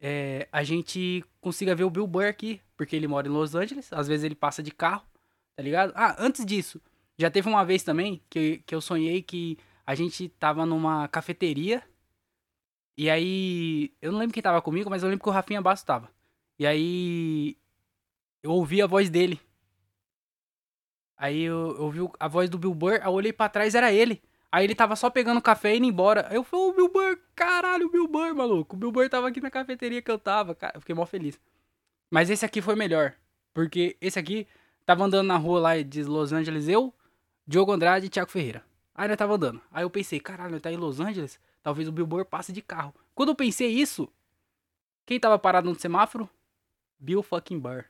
é, 0.00 0.48
a 0.52 0.62
gente 0.62 1.24
consiga 1.40 1.74
ver 1.74 1.84
o 1.84 1.90
Bill 1.90 2.06
Burr 2.06 2.26
aqui, 2.26 2.60
porque 2.76 2.96
ele 2.96 3.08
mora 3.08 3.26
em 3.26 3.30
Los 3.30 3.54
Angeles, 3.54 3.92
às 3.92 4.08
vezes 4.08 4.24
ele 4.24 4.34
passa 4.34 4.62
de 4.62 4.70
carro, 4.70 5.04
tá 5.56 5.62
ligado? 5.62 5.92
Ah, 5.94 6.16
antes 6.18 6.44
disso, 6.44 6.80
já 7.18 7.30
teve 7.30 7.48
uma 7.48 7.64
vez 7.64 7.82
também 7.82 8.22
que, 8.28 8.58
que 8.66 8.74
eu 8.74 8.80
sonhei 8.80 9.22
que 9.22 9.58
a 9.86 9.94
gente 9.94 10.28
tava 10.28 10.64
numa 10.66 11.08
cafeteria, 11.08 11.82
e 12.96 13.10
aí, 13.10 13.92
eu 14.00 14.12
não 14.12 14.20
lembro 14.20 14.34
quem 14.34 14.42
tava 14.42 14.62
comigo, 14.62 14.88
mas 14.88 15.02
eu 15.02 15.08
lembro 15.08 15.22
que 15.22 15.28
o 15.28 15.32
Rafinha 15.32 15.60
Basso 15.60 15.84
tava. 15.84 16.08
E 16.58 16.66
aí, 16.66 17.56
eu 18.42 18.52
ouvi 18.52 18.80
a 18.80 18.86
voz 18.86 19.10
dele. 19.10 19.40
Aí 21.16 21.42
eu, 21.42 21.76
eu 21.76 21.82
ouvi 21.82 22.00
a 22.20 22.28
voz 22.28 22.50
do 22.50 22.58
Bill 22.58 22.74
Burr, 22.74 23.00
eu 23.02 23.10
olhei 23.10 23.32
pra 23.32 23.48
trás, 23.48 23.74
era 23.74 23.92
ele. 23.92 24.22
Aí 24.52 24.64
ele 24.64 24.74
tava 24.74 24.94
só 24.94 25.10
pegando 25.10 25.42
café 25.42 25.74
e 25.74 25.78
indo 25.78 25.86
embora. 25.86 26.28
Aí 26.28 26.36
eu 26.36 26.44
falei, 26.44 26.66
o 26.66 26.72
Bill 26.72 26.88
Burr, 26.88 27.18
caralho, 27.34 27.86
o 27.86 27.90
Bill 27.90 28.06
Burr, 28.06 28.34
maluco. 28.34 28.76
O 28.76 28.78
Bill 28.78 28.92
Burr 28.92 29.08
tava 29.08 29.28
aqui 29.28 29.40
na 29.40 29.50
cafeteria 29.50 30.00
que 30.00 30.10
eu 30.10 30.18
tava, 30.18 30.54
cara. 30.54 30.76
Eu 30.76 30.80
fiquei 30.80 30.94
mó 30.94 31.04
feliz. 31.04 31.40
Mas 32.10 32.30
esse 32.30 32.44
aqui 32.44 32.62
foi 32.62 32.76
melhor. 32.76 33.14
Porque 33.52 33.96
esse 34.00 34.18
aqui 34.18 34.46
tava 34.86 35.04
andando 35.04 35.26
na 35.26 35.36
rua 35.36 35.60
lá 35.60 35.82
de 35.82 36.04
Los 36.04 36.32
Angeles, 36.32 36.68
eu, 36.68 36.94
Diogo 37.46 37.72
Andrade 37.72 38.06
e 38.06 38.08
Thiago 38.08 38.30
Ferreira. 38.30 38.64
Aí 38.94 39.08
nós 39.08 39.16
tava 39.16 39.34
andando. 39.34 39.60
Aí 39.72 39.82
eu 39.82 39.90
pensei, 39.90 40.20
caralho, 40.20 40.60
tá 40.60 40.70
em 40.70 40.76
Los 40.76 41.00
Angeles? 41.00 41.40
Talvez 41.62 41.88
o 41.88 41.92
Bill 41.92 42.06
Burr 42.06 42.24
passe 42.24 42.52
de 42.52 42.62
carro. 42.62 42.94
Quando 43.12 43.30
eu 43.30 43.34
pensei 43.34 43.68
isso, 43.68 44.08
quem 45.04 45.18
tava 45.18 45.38
parado 45.38 45.68
no 45.68 45.74
semáforo? 45.74 46.28
Bill 47.04 47.22
fucking 47.22 47.58
Burr. 47.58 47.84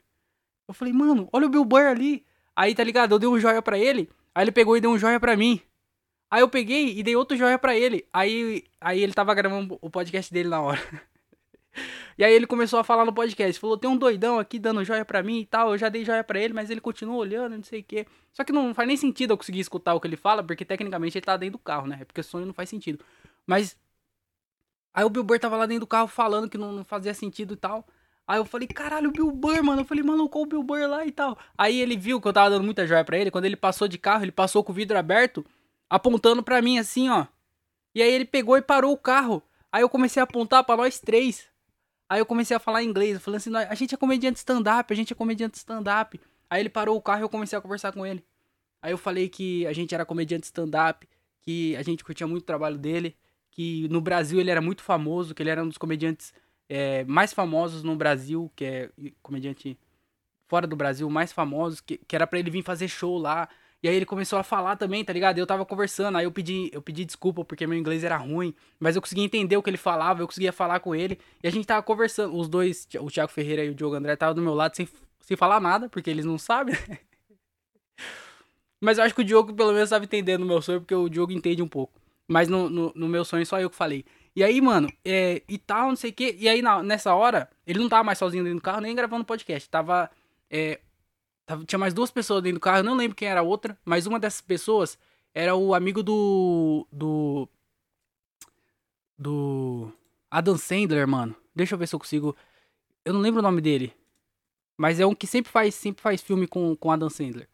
Eu 0.66 0.74
falei, 0.74 0.92
mano, 0.92 1.28
olha 1.32 1.46
o 1.46 1.50
Bill 1.50 1.64
Burr 1.64 1.86
ali. 1.86 2.26
Aí, 2.56 2.74
tá 2.74 2.82
ligado? 2.82 3.14
Eu 3.14 3.18
dei 3.18 3.28
um 3.28 3.38
joia 3.38 3.62
pra 3.62 3.78
ele. 3.78 4.10
Aí 4.34 4.44
ele 4.44 4.52
pegou 4.52 4.76
e 4.76 4.80
deu 4.80 4.90
um 4.90 4.98
joia 4.98 5.20
pra 5.20 5.36
mim. 5.36 5.60
Aí 6.30 6.40
eu 6.40 6.48
peguei 6.48 6.98
e 6.98 7.02
dei 7.02 7.14
outro 7.14 7.36
joia 7.36 7.58
pra 7.58 7.76
ele. 7.76 8.06
Aí, 8.12 8.64
aí 8.80 9.00
ele 9.00 9.12
tava 9.12 9.32
gravando 9.34 9.78
o 9.80 9.88
podcast 9.88 10.32
dele 10.32 10.48
na 10.48 10.60
hora. 10.60 10.80
e 12.18 12.24
aí 12.24 12.32
ele 12.32 12.46
começou 12.46 12.78
a 12.78 12.84
falar 12.84 13.04
no 13.04 13.12
podcast. 13.12 13.60
Falou, 13.60 13.78
tem 13.78 13.88
um 13.88 13.96
doidão 13.96 14.38
aqui 14.38 14.58
dando 14.58 14.84
joia 14.84 15.04
pra 15.04 15.22
mim 15.22 15.40
e 15.40 15.46
tal. 15.46 15.70
Eu 15.70 15.78
já 15.78 15.88
dei 15.88 16.04
joia 16.04 16.24
pra 16.24 16.40
ele, 16.40 16.52
mas 16.52 16.70
ele 16.70 16.80
continua 16.80 17.16
olhando, 17.16 17.56
não 17.56 17.62
sei 17.62 17.80
o 17.80 17.84
quê. 17.84 18.06
Só 18.32 18.42
que 18.42 18.52
não 18.52 18.74
faz 18.74 18.88
nem 18.88 18.96
sentido 18.96 19.32
eu 19.32 19.36
conseguir 19.36 19.60
escutar 19.60 19.94
o 19.94 20.00
que 20.00 20.08
ele 20.08 20.16
fala, 20.16 20.42
porque 20.42 20.64
tecnicamente 20.64 21.16
ele 21.16 21.24
tá 21.24 21.36
dentro 21.36 21.58
do 21.58 21.62
carro, 21.62 21.86
né? 21.86 21.98
É 22.00 22.04
porque 22.04 22.22
sonho 22.22 22.46
não 22.46 22.54
faz 22.54 22.68
sentido. 22.68 23.04
Mas. 23.46 23.76
Aí 24.92 25.04
o 25.04 25.10
Bill 25.10 25.24
Burr 25.24 25.38
tava 25.40 25.56
lá 25.56 25.66
dentro 25.66 25.80
do 25.80 25.86
carro 25.86 26.06
falando 26.08 26.48
que 26.48 26.56
não, 26.56 26.72
não 26.72 26.84
fazia 26.84 27.12
sentido 27.14 27.54
e 27.54 27.56
tal. 27.56 27.86
Aí 28.26 28.38
eu 28.38 28.44
falei, 28.44 28.66
caralho, 28.66 29.10
o 29.10 29.12
Bill 29.12 29.30
Burr, 29.30 29.62
mano. 29.62 29.82
Eu 29.82 29.84
falei, 29.84 30.02
qual 30.02 30.44
o 30.44 30.46
Bill 30.46 30.62
Burr 30.62 30.88
lá 30.88 31.04
e 31.04 31.12
tal. 31.12 31.38
Aí 31.56 31.80
ele 31.80 31.96
viu 31.96 32.20
que 32.20 32.26
eu 32.26 32.32
tava 32.32 32.50
dando 32.50 32.64
muita 32.64 32.86
joia 32.86 33.04
pra 33.04 33.18
ele. 33.18 33.30
Quando 33.30 33.44
ele 33.44 33.56
passou 33.56 33.86
de 33.86 33.98
carro, 33.98 34.24
ele 34.24 34.32
passou 34.32 34.64
com 34.64 34.72
o 34.72 34.74
vidro 34.74 34.98
aberto, 34.98 35.44
apontando 35.88 36.42
pra 36.42 36.62
mim 36.62 36.78
assim, 36.78 37.10
ó. 37.10 37.26
E 37.94 38.02
aí 38.02 38.10
ele 38.12 38.24
pegou 38.24 38.56
e 38.56 38.62
parou 38.62 38.92
o 38.92 38.96
carro. 38.96 39.42
Aí 39.70 39.82
eu 39.82 39.88
comecei 39.88 40.20
a 40.20 40.24
apontar 40.24 40.64
pra 40.64 40.76
nós 40.76 40.98
três. 40.98 41.46
Aí 42.08 42.20
eu 42.20 42.26
comecei 42.26 42.56
a 42.56 42.60
falar 42.60 42.82
inglês, 42.82 43.20
falando 43.20 43.38
assim, 43.38 43.54
a 43.54 43.74
gente 43.74 43.94
é 43.94 43.98
comediante 43.98 44.38
stand-up, 44.38 44.92
a 44.92 44.96
gente 44.96 45.12
é 45.12 45.16
comediante 45.16 45.58
stand-up. 45.58 46.20
Aí 46.48 46.60
ele 46.60 46.68
parou 46.68 46.96
o 46.96 47.02
carro 47.02 47.20
e 47.20 47.24
eu 47.24 47.28
comecei 47.28 47.58
a 47.58 47.60
conversar 47.60 47.92
com 47.92 48.06
ele. 48.06 48.24
Aí 48.80 48.92
eu 48.92 48.98
falei 48.98 49.28
que 49.28 49.66
a 49.66 49.72
gente 49.72 49.94
era 49.94 50.04
comediante 50.04 50.44
stand-up, 50.44 51.08
que 51.40 51.74
a 51.76 51.82
gente 51.82 52.04
curtia 52.04 52.26
muito 52.26 52.42
o 52.42 52.46
trabalho 52.46 52.78
dele, 52.78 53.16
que 53.50 53.88
no 53.88 54.00
Brasil 54.00 54.38
ele 54.40 54.50
era 54.50 54.60
muito 54.60 54.82
famoso, 54.82 55.34
que 55.34 55.42
ele 55.42 55.50
era 55.50 55.62
um 55.62 55.68
dos 55.68 55.78
comediantes 55.78 56.32
é, 56.68 57.04
mais 57.04 57.32
famosos 57.32 57.82
no 57.82 57.96
Brasil, 57.96 58.50
que 58.56 58.64
é 58.64 58.90
comediante 59.22 59.78
fora 60.48 60.66
do 60.66 60.76
Brasil, 60.76 61.08
mais 61.10 61.32
famosos, 61.32 61.80
que, 61.80 61.98
que 61.98 62.14
era 62.14 62.26
para 62.26 62.38
ele 62.38 62.50
vir 62.50 62.62
fazer 62.62 62.88
show 62.88 63.18
lá. 63.18 63.48
E 63.82 63.88
aí 63.88 63.94
ele 63.94 64.06
começou 64.06 64.38
a 64.38 64.42
falar 64.42 64.76
também, 64.76 65.04
tá 65.04 65.12
ligado? 65.12 65.38
Eu 65.38 65.46
tava 65.46 65.66
conversando, 65.66 66.16
aí 66.16 66.24
eu 66.24 66.32
pedi, 66.32 66.70
eu 66.72 66.80
pedi 66.80 67.04
desculpa 67.04 67.44
porque 67.44 67.66
meu 67.66 67.76
inglês 67.76 68.02
era 68.02 68.16
ruim, 68.16 68.54
mas 68.80 68.96
eu 68.96 69.02
conseguia 69.02 69.24
entender 69.24 69.56
o 69.56 69.62
que 69.62 69.68
ele 69.68 69.76
falava, 69.76 70.22
eu 70.22 70.26
conseguia 70.26 70.52
falar 70.52 70.80
com 70.80 70.94
ele, 70.94 71.18
e 71.42 71.46
a 71.46 71.50
gente 71.50 71.66
tava 71.66 71.82
conversando, 71.82 72.34
os 72.34 72.48
dois, 72.48 72.88
o 72.98 73.10
Thiago 73.10 73.30
Ferreira 73.30 73.62
e 73.62 73.68
o 73.70 73.74
Diogo 73.74 73.94
André 73.94 74.16
tava 74.16 74.32
do 74.32 74.40
meu 74.40 74.54
lado 74.54 74.74
sem, 74.74 74.88
sem 75.20 75.36
falar 75.36 75.60
nada, 75.60 75.88
porque 75.88 76.08
eles 76.08 76.24
não 76.24 76.38
sabem, 76.38 76.74
né? 76.88 76.98
Mas 78.80 78.96
eu 78.98 79.04
acho 79.04 79.14
que 79.14 79.20
o 79.20 79.24
Diogo 79.24 79.52
pelo 79.52 79.72
menos 79.72 79.84
estava 79.84 80.04
entendendo 80.04 80.42
o 80.42 80.46
meu 80.46 80.62
sonho, 80.62 80.80
porque 80.80 80.94
o 80.94 81.08
Diogo 81.08 81.32
entende 81.32 81.62
um 81.62 81.68
pouco. 81.68 82.00
Mas 82.28 82.48
no, 82.48 82.70
no, 82.70 82.92
no 82.94 83.08
meu 83.08 83.24
sonho 83.24 83.44
só 83.44 83.60
eu 83.60 83.68
que 83.68 83.76
falei. 83.76 84.04
E 84.36 84.42
aí, 84.42 84.60
mano, 84.60 84.92
é, 85.04 85.42
e 85.48 85.58
tal, 85.58 85.88
não 85.88 85.96
sei 85.96 86.10
o 86.10 86.12
quê. 86.12 86.36
E 86.38 86.48
aí, 86.48 86.60
na, 86.60 86.82
nessa 86.82 87.14
hora, 87.14 87.48
ele 87.66 87.78
não 87.78 87.88
tava 87.88 88.02
mais 88.02 88.18
sozinho 88.18 88.42
dentro 88.42 88.58
do 88.58 88.62
carro, 88.62 88.80
nem 88.80 88.94
gravando 88.94 89.24
podcast. 89.24 89.68
Tava, 89.70 90.10
é, 90.50 90.80
tava. 91.46 91.64
Tinha 91.64 91.78
mais 91.78 91.94
duas 91.94 92.10
pessoas 92.10 92.42
dentro 92.42 92.58
do 92.58 92.62
carro, 92.62 92.82
não 92.82 92.94
lembro 92.96 93.16
quem 93.16 93.28
era 93.28 93.40
a 93.40 93.44
outra, 93.44 93.78
mas 93.84 94.06
uma 94.06 94.18
dessas 94.18 94.40
pessoas 94.40 94.98
era 95.32 95.54
o 95.54 95.74
amigo 95.74 96.02
do. 96.02 96.86
Do. 96.90 97.48
Do. 99.16 99.92
Adam 100.30 100.56
Sandler, 100.58 101.06
mano. 101.06 101.36
Deixa 101.54 101.74
eu 101.74 101.78
ver 101.78 101.86
se 101.86 101.94
eu 101.94 102.00
consigo. 102.00 102.36
Eu 103.04 103.14
não 103.14 103.20
lembro 103.20 103.40
o 103.40 103.42
nome 103.42 103.60
dele. 103.60 103.94
Mas 104.76 104.98
é 104.98 105.06
um 105.06 105.14
que 105.14 105.26
sempre 105.26 105.52
faz, 105.52 105.74
sempre 105.76 106.02
faz 106.02 106.20
filme 106.20 106.48
com, 106.48 106.74
com 106.76 106.90
Adam 106.90 107.08
Sandler. 107.08 107.48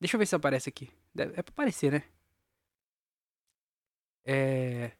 Deixa 0.00 0.16
eu 0.16 0.18
ver 0.18 0.26
se 0.26 0.36
aparece 0.36 0.68
aqui. 0.68 0.88
É 1.16 1.42
pra 1.42 1.52
aparecer, 1.52 1.90
né? 1.92 2.04
É. 4.24 4.92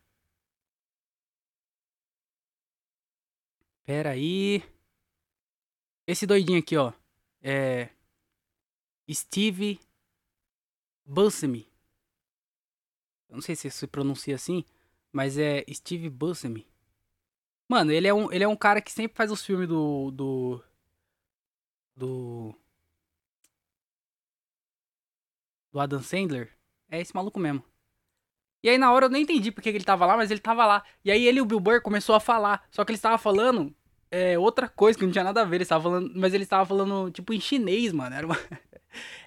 Pera 3.90 4.10
aí. 4.10 4.62
Esse 6.06 6.24
doidinho 6.24 6.60
aqui, 6.60 6.76
ó. 6.76 6.92
É. 7.42 7.88
Steve 9.10 9.80
Buscemi. 11.04 11.68
Eu 13.28 13.34
não 13.34 13.42
sei 13.42 13.56
se 13.56 13.68
se 13.68 13.88
pronuncia 13.88 14.36
assim, 14.36 14.64
mas 15.10 15.36
é 15.36 15.64
Steve 15.72 16.08
Buscemi. 16.08 16.68
Mano, 17.68 17.90
ele 17.90 18.06
é 18.06 18.14
um, 18.14 18.30
ele 18.30 18.44
é 18.44 18.46
um 18.46 18.54
cara 18.54 18.80
que 18.80 18.92
sempre 18.92 19.16
faz 19.16 19.28
os 19.32 19.44
filmes 19.44 19.66
do. 19.66 20.12
Do. 20.12 20.64
Do. 21.96 22.54
Do 25.72 25.80
Adam 25.80 26.00
Sandler. 26.00 26.56
É 26.88 27.00
esse 27.00 27.12
maluco 27.12 27.40
mesmo. 27.40 27.64
E 28.62 28.68
aí 28.68 28.78
na 28.78 28.92
hora 28.92 29.06
eu 29.06 29.10
nem 29.10 29.22
entendi 29.24 29.50
porque 29.50 29.68
ele 29.68 29.82
tava 29.82 30.06
lá, 30.06 30.16
mas 30.16 30.30
ele 30.30 30.38
tava 30.38 30.64
lá. 30.64 30.84
E 31.04 31.10
aí 31.10 31.26
ele 31.26 31.38
e 31.38 31.42
o 31.42 31.44
Bill 31.44 31.58
Burr 31.58 31.82
começou 31.82 32.14
a 32.14 32.20
falar. 32.20 32.64
Só 32.70 32.84
que 32.84 32.92
ele 32.92 32.96
estava 32.96 33.18
falando 33.18 33.74
é, 34.10 34.38
outra 34.38 34.68
coisa 34.68 34.98
que 34.98 35.04
não 35.04 35.12
tinha 35.12 35.24
nada 35.24 35.42
a 35.42 35.44
ver. 35.44 35.56
Ele 35.56 35.62
estava 35.62 35.84
falando, 35.84 36.12
mas 36.14 36.34
ele 36.34 36.44
estava 36.44 36.66
falando 36.66 37.10
tipo 37.10 37.32
em 37.32 37.40
chinês, 37.40 37.92
mano. 37.92 38.14
Era, 38.14 38.26
uma... 38.26 38.36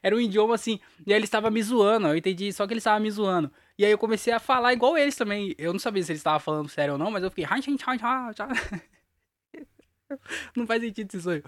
Era 0.04 0.16
um 0.16 0.20
idioma 0.20 0.56
assim. 0.56 0.80
E 1.06 1.14
aí 1.14 1.18
ele 1.18 1.26
estava 1.26 1.50
me 1.50 1.62
zoando. 1.64 2.08
Eu 2.08 2.18
entendi, 2.18 2.52
só 2.52 2.68
que 2.68 2.74
ele 2.74 2.80
estava 2.80 3.00
me 3.00 3.10
zoando. 3.10 3.52
E 3.78 3.86
aí 3.86 3.92
eu 3.92 3.98
comecei 3.98 4.34
a 4.34 4.40
falar 4.40 4.74
igual 4.74 4.98
eles 4.98 5.16
também. 5.16 5.56
Eu 5.58 5.72
não 5.72 5.80
sabia 5.80 6.04
se 6.04 6.12
ele 6.12 6.18
estava 6.18 6.40
falando 6.40 6.70
sério 6.70 6.94
ou 6.94 7.00
não, 7.00 7.10
mas 7.10 7.24
eu 7.24 7.30
fiquei. 7.30 7.46
não 10.56 10.68
faz 10.68 10.82
sentido 10.82 11.08
esse 11.08 11.22
sonho. 11.22 11.44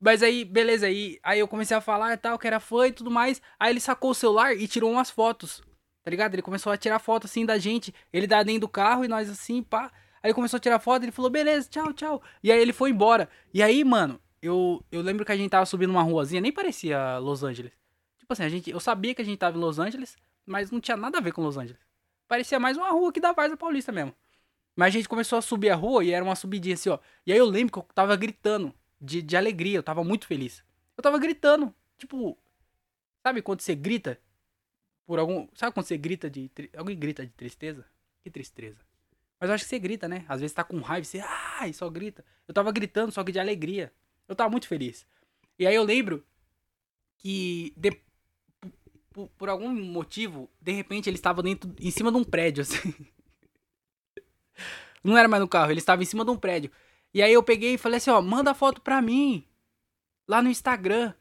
Mas 0.00 0.22
aí, 0.22 0.44
beleza, 0.44 0.86
aí, 0.86 1.18
aí 1.22 1.38
eu 1.38 1.48
comecei 1.48 1.76
a 1.76 1.80
falar 1.80 2.12
e 2.12 2.16
tal, 2.16 2.38
que 2.38 2.46
era 2.46 2.60
fã 2.60 2.88
e 2.88 2.92
tudo 2.92 3.10
mais. 3.10 3.40
Aí 3.58 3.72
ele 3.72 3.80
sacou 3.80 4.10
o 4.10 4.14
celular 4.14 4.54
e 4.54 4.66
tirou 4.66 4.90
umas 4.90 5.10
fotos. 5.10 5.62
Tá 6.02 6.10
ligado? 6.10 6.34
Ele 6.34 6.42
começou 6.42 6.70
a 6.70 6.76
tirar 6.76 6.98
foto 6.98 7.26
assim 7.26 7.46
da 7.46 7.58
gente. 7.58 7.94
Ele 8.12 8.26
dá 8.26 8.42
dentro 8.42 8.62
do 8.62 8.68
carro 8.68 9.04
e 9.04 9.08
nós 9.08 9.30
assim, 9.30 9.62
pá. 9.62 9.90
Aí 10.24 10.32
começou 10.32 10.56
a 10.56 10.60
tirar 10.60 10.78
foto, 10.78 11.02
ele 11.02 11.12
falou, 11.12 11.30
beleza, 11.30 11.68
tchau, 11.68 11.92
tchau. 11.92 12.22
E 12.42 12.50
aí 12.50 12.58
ele 12.58 12.72
foi 12.72 12.88
embora. 12.88 13.28
E 13.52 13.62
aí, 13.62 13.84
mano, 13.84 14.18
eu, 14.40 14.82
eu 14.90 15.02
lembro 15.02 15.22
que 15.22 15.30
a 15.30 15.36
gente 15.36 15.50
tava 15.50 15.66
subindo 15.66 15.90
uma 15.90 16.02
ruazinha, 16.02 16.40
nem 16.40 16.50
parecia 16.50 17.18
Los 17.18 17.42
Angeles. 17.44 17.72
Tipo 18.18 18.32
assim, 18.32 18.42
a 18.42 18.48
gente, 18.48 18.70
eu 18.70 18.80
sabia 18.80 19.14
que 19.14 19.20
a 19.20 19.24
gente 19.24 19.36
tava 19.36 19.58
em 19.58 19.60
Los 19.60 19.78
Angeles, 19.78 20.16
mas 20.46 20.70
não 20.70 20.80
tinha 20.80 20.96
nada 20.96 21.18
a 21.18 21.20
ver 21.20 21.32
com 21.32 21.42
Los 21.42 21.58
Angeles. 21.58 21.78
Parecia 22.26 22.58
mais 22.58 22.74
uma 22.74 22.90
rua 22.90 23.10
aqui 23.10 23.20
da 23.20 23.32
Varsa 23.32 23.54
Paulista 23.54 23.92
mesmo. 23.92 24.14
Mas 24.74 24.88
a 24.88 24.90
gente 24.92 25.10
começou 25.10 25.38
a 25.38 25.42
subir 25.42 25.68
a 25.68 25.74
rua 25.74 26.02
e 26.02 26.10
era 26.10 26.24
uma 26.24 26.34
subidinha 26.34 26.72
assim, 26.72 26.88
ó. 26.88 26.98
E 27.26 27.30
aí 27.30 27.36
eu 27.36 27.44
lembro 27.44 27.74
que 27.74 27.78
eu 27.80 27.86
tava 27.94 28.16
gritando 28.16 28.74
de, 28.98 29.20
de 29.20 29.36
alegria, 29.36 29.76
eu 29.76 29.82
tava 29.82 30.02
muito 30.02 30.26
feliz. 30.26 30.64
Eu 30.96 31.02
tava 31.02 31.18
gritando, 31.18 31.74
tipo, 31.98 32.38
sabe 33.22 33.42
quando 33.42 33.60
você 33.60 33.74
grita 33.74 34.18
por 35.04 35.18
algum. 35.18 35.46
Sabe 35.54 35.74
quando 35.74 35.84
você 35.84 35.98
grita 35.98 36.30
de. 36.30 36.50
Alguém 36.74 36.98
grita 36.98 37.26
de 37.26 37.32
tristeza? 37.32 37.84
Que 38.22 38.30
tristeza. 38.30 38.80
Mas 39.44 39.50
eu 39.50 39.54
acho 39.56 39.64
que 39.64 39.68
você 39.68 39.78
grita, 39.78 40.08
né? 40.08 40.24
Às 40.26 40.40
vezes 40.40 40.54
tá 40.54 40.64
com 40.64 40.78
raiva, 40.78 41.04
você. 41.04 41.22
Ai, 41.60 41.70
só 41.74 41.90
grita. 41.90 42.24
Eu 42.48 42.54
tava 42.54 42.72
gritando, 42.72 43.12
só 43.12 43.22
que 43.22 43.30
de 43.30 43.38
alegria. 43.38 43.92
Eu 44.26 44.34
tava 44.34 44.48
muito 44.48 44.66
feliz. 44.66 45.06
E 45.58 45.66
aí 45.66 45.74
eu 45.74 45.84
lembro 45.84 46.24
que. 47.18 47.74
De, 47.76 48.00
por, 49.12 49.28
por 49.36 49.50
algum 49.50 49.68
motivo, 49.68 50.48
de 50.58 50.72
repente 50.72 51.10
ele 51.10 51.18
estava 51.18 51.42
dentro. 51.42 51.70
em 51.78 51.90
cima 51.90 52.10
de 52.10 52.16
um 52.16 52.24
prédio, 52.24 52.62
assim. 52.62 52.94
Não 55.04 55.14
era 55.14 55.28
mais 55.28 55.42
no 55.42 55.48
carro, 55.48 55.70
ele 55.70 55.80
estava 55.80 56.02
em 56.02 56.06
cima 56.06 56.24
de 56.24 56.30
um 56.30 56.38
prédio. 56.38 56.70
E 57.12 57.20
aí 57.20 57.34
eu 57.34 57.42
peguei 57.42 57.74
e 57.74 57.78
falei 57.78 57.98
assim, 57.98 58.08
ó, 58.08 58.22
manda 58.22 58.52
a 58.52 58.54
foto 58.54 58.80
pra 58.80 59.02
mim. 59.02 59.46
Lá 60.26 60.40
no 60.40 60.48
Instagram. 60.48 61.12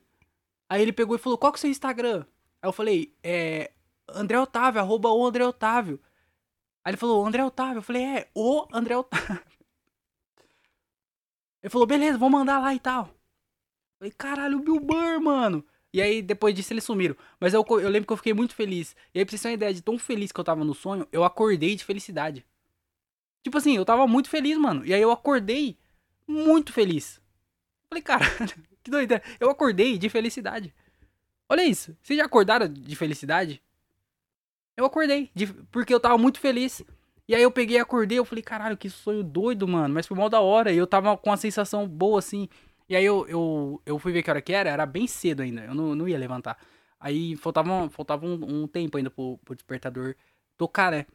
Aí 0.69 0.81
ele 0.81 0.93
pegou 0.93 1.17
e 1.17 1.19
falou, 1.19 1.37
qual 1.37 1.51
que 1.51 1.57
é 1.57 1.59
o 1.59 1.61
seu 1.63 1.69
Instagram? 1.69 2.25
Aí 2.61 2.69
eu 2.69 2.71
falei, 2.71 3.13
é. 3.21 3.69
André 4.07 4.39
Otávio, 4.39 4.79
arroba 4.79 5.09
o 5.09 5.25
André 5.25 5.45
Otávio. 5.45 5.99
Aí 6.83 6.91
ele 6.91 6.97
falou, 6.97 7.25
André 7.25 7.43
Otávio. 7.43 7.77
Eu 7.77 7.83
falei, 7.83 8.03
é, 8.03 8.29
o 8.35 8.67
André 8.71 8.97
Otávio. 8.97 9.41
Ele 11.63 11.69
falou, 11.69 11.87
beleza, 11.87 12.17
vou 12.17 12.29
mandar 12.29 12.59
lá 12.59 12.75
e 12.75 12.79
tal. 12.79 13.05
Eu 13.05 13.97
falei, 13.99 14.11
caralho, 14.11 14.57
o 14.57 14.61
Bill 14.61 14.81
Burr, 14.81 15.21
mano. 15.21 15.65
E 15.93 16.01
aí, 16.01 16.21
depois 16.21 16.53
disso, 16.53 16.73
eles 16.73 16.83
sumiram. 16.83 17.15
Mas 17.39 17.53
eu, 17.53 17.65
eu 17.69 17.89
lembro 17.89 18.05
que 18.05 18.11
eu 18.11 18.17
fiquei 18.17 18.33
muito 18.33 18.53
feliz. 18.53 18.93
E 19.13 19.19
aí, 19.19 19.25
pra 19.25 19.31
vocês 19.31 19.41
terem 19.41 19.53
uma 19.53 19.57
ideia 19.59 19.73
de 19.73 19.81
tão 19.81 19.97
feliz 19.97 20.29
que 20.33 20.39
eu 20.39 20.43
tava 20.43 20.65
no 20.65 20.73
sonho, 20.73 21.07
eu 21.09 21.23
acordei 21.23 21.73
de 21.73 21.85
felicidade. 21.85 22.45
Tipo 23.43 23.57
assim, 23.57 23.77
eu 23.77 23.85
tava 23.85 24.05
muito 24.05 24.29
feliz, 24.29 24.57
mano. 24.57 24.85
E 24.85 24.93
aí 24.93 25.01
eu 25.01 25.09
acordei 25.09 25.77
muito 26.27 26.73
feliz. 26.73 27.21
Eu 27.83 27.89
falei, 27.89 28.01
caralho, 28.01 28.55
que 28.83 28.91
doideira. 28.91 29.23
Eu 29.39 29.49
acordei 29.49 29.97
de 29.97 30.09
felicidade. 30.09 30.73
Olha 31.47 31.63
isso. 31.63 31.95
Vocês 32.01 32.19
já 32.19 32.25
acordaram 32.25 32.67
de 32.67 32.95
felicidade? 32.97 33.62
Eu 34.75 34.85
acordei, 34.85 35.29
de, 35.35 35.47
porque 35.71 35.93
eu 35.93 35.99
tava 35.99 36.17
muito 36.17 36.39
feliz. 36.39 36.83
E 37.27 37.35
aí 37.35 37.41
eu 37.41 37.51
peguei 37.51 37.77
acordei, 37.79 38.19
eu 38.19 38.25
falei, 38.25 38.43
caralho, 38.43 38.77
que 38.77 38.89
sonho 38.89 39.23
doido, 39.23 39.67
mano. 39.67 39.93
Mas 39.93 40.07
foi 40.07 40.17
mal 40.17 40.29
da 40.29 40.41
hora. 40.41 40.71
E 40.71 40.77
eu 40.77 40.87
tava 40.87 41.15
com 41.17 41.29
uma 41.29 41.37
sensação 41.37 41.87
boa, 41.87 42.19
assim. 42.19 42.49
E 42.89 42.95
aí 42.95 43.05
eu, 43.05 43.25
eu, 43.27 43.81
eu 43.85 43.99
fui 43.99 44.11
ver 44.11 44.23
que 44.23 44.29
hora 44.29 44.41
que 44.41 44.53
era, 44.53 44.69
era 44.69 44.85
bem 44.85 45.07
cedo 45.07 45.41
ainda. 45.41 45.61
Eu 45.63 45.73
não, 45.73 45.95
não 45.95 46.07
ia 46.07 46.17
levantar. 46.17 46.57
Aí 46.99 47.35
faltava, 47.37 47.89
faltava 47.89 48.25
um, 48.25 48.63
um 48.63 48.67
tempo 48.67 48.97
ainda 48.97 49.09
pro, 49.09 49.37
pro 49.45 49.55
despertador 49.55 50.15
tocar, 50.57 50.91
né? 50.91 51.05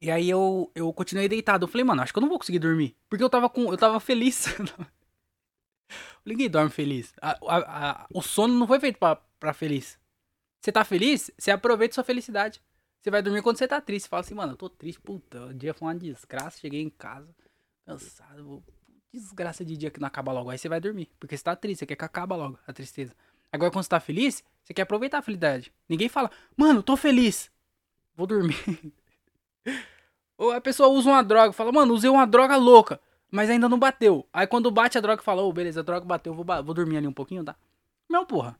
E 0.00 0.10
aí 0.10 0.28
eu, 0.28 0.70
eu 0.74 0.92
continuei 0.92 1.28
deitado. 1.28 1.64
Eu 1.64 1.68
falei, 1.68 1.84
mano, 1.84 2.02
acho 2.02 2.12
que 2.12 2.18
eu 2.18 2.22
não 2.22 2.28
vou 2.28 2.38
conseguir 2.38 2.58
dormir. 2.58 2.96
Porque 3.08 3.24
eu 3.24 3.30
tava 3.30 3.48
com. 3.48 3.70
Eu 3.70 3.76
tava 3.78 4.00
feliz. 4.00 4.46
Ninguém 6.24 6.50
dorme 6.50 6.70
feliz. 6.70 7.12
A, 7.20 7.30
a, 7.46 7.90
a, 7.90 8.06
o 8.12 8.22
sono 8.22 8.54
não 8.54 8.66
foi 8.66 8.80
feito 8.80 8.98
pra, 8.98 9.16
pra 9.38 9.52
feliz. 9.52 9.98
Você 10.64 10.72
tá 10.72 10.82
feliz? 10.82 11.30
Você 11.36 11.50
aproveita 11.50 11.94
sua 11.94 12.02
felicidade. 12.02 12.62
Você 12.98 13.10
vai 13.10 13.20
dormir 13.20 13.42
quando 13.42 13.58
você 13.58 13.68
tá 13.68 13.82
triste. 13.82 14.08
Fala 14.08 14.22
assim, 14.22 14.34
mano, 14.34 14.54
eu 14.54 14.56
tô 14.56 14.70
triste, 14.70 14.98
puta. 14.98 15.48
O 15.48 15.52
dia 15.52 15.74
foi 15.74 15.88
uma 15.88 15.94
desgraça. 15.94 16.58
Cheguei 16.58 16.80
em 16.80 16.88
casa, 16.88 17.28
cansado. 17.84 18.42
Vou... 18.42 18.64
Desgraça 19.12 19.62
de 19.62 19.76
dia 19.76 19.90
que 19.90 20.00
não 20.00 20.08
acaba 20.08 20.32
logo. 20.32 20.48
Aí 20.48 20.56
você 20.56 20.66
vai 20.66 20.80
dormir. 20.80 21.10
Porque 21.20 21.36
você 21.36 21.44
tá 21.44 21.54
triste, 21.54 21.80
você 21.80 21.86
quer 21.86 21.96
que 21.96 22.04
acabe 22.06 22.32
logo 22.32 22.58
a 22.66 22.72
tristeza. 22.72 23.14
Agora, 23.52 23.70
quando 23.70 23.84
você 23.84 23.90
tá 23.90 24.00
feliz, 24.00 24.42
você 24.64 24.72
quer 24.72 24.82
aproveitar 24.82 25.18
a 25.18 25.22
felicidade. 25.22 25.70
Ninguém 25.86 26.08
fala, 26.08 26.30
mano, 26.56 26.82
tô 26.82 26.96
feliz. 26.96 27.50
Vou 28.16 28.26
dormir. 28.26 28.56
Ou 30.38 30.50
a 30.50 30.62
pessoa 30.62 30.88
usa 30.88 31.10
uma 31.10 31.22
droga, 31.22 31.52
fala, 31.52 31.72
mano, 31.72 31.92
usei 31.92 32.08
uma 32.08 32.26
droga 32.26 32.56
louca, 32.56 32.98
mas 33.30 33.50
ainda 33.50 33.68
não 33.68 33.78
bateu. 33.78 34.26
Aí 34.32 34.46
quando 34.46 34.70
bate 34.70 34.96
a 34.96 35.00
droga, 35.02 35.22
fala, 35.22 35.42
ô, 35.42 35.48
oh, 35.50 35.52
beleza, 35.52 35.80
a 35.80 35.82
droga 35.82 36.06
bateu, 36.06 36.32
vou, 36.32 36.46
vou 36.64 36.74
dormir 36.74 36.96
ali 36.96 37.06
um 37.06 37.12
pouquinho, 37.12 37.44
tá? 37.44 37.54
Não, 38.08 38.24
porra. 38.24 38.58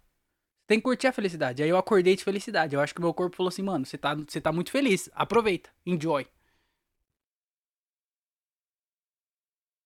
Tem 0.67 0.79
que 0.79 0.85
curtir 0.85 1.07
a 1.07 1.13
felicidade. 1.13 1.63
Aí 1.63 1.69
eu 1.69 1.77
acordei 1.77 2.17
de 2.17 2.25
felicidade. 2.25 2.75
Eu 2.75 2.81
acho 2.81 2.95
que 2.95 3.01
meu 3.01 3.13
corpo 3.13 3.37
falou 3.37 3.49
assim, 3.49 3.63
mano, 3.63 3.85
você 3.85 3.99
tá, 3.99 4.15
você 4.15 4.41
tá 4.41 4.53
muito 4.53 4.71
feliz. 4.71 5.11
Aproveita. 5.15 5.71
Enjoy. 5.85 6.27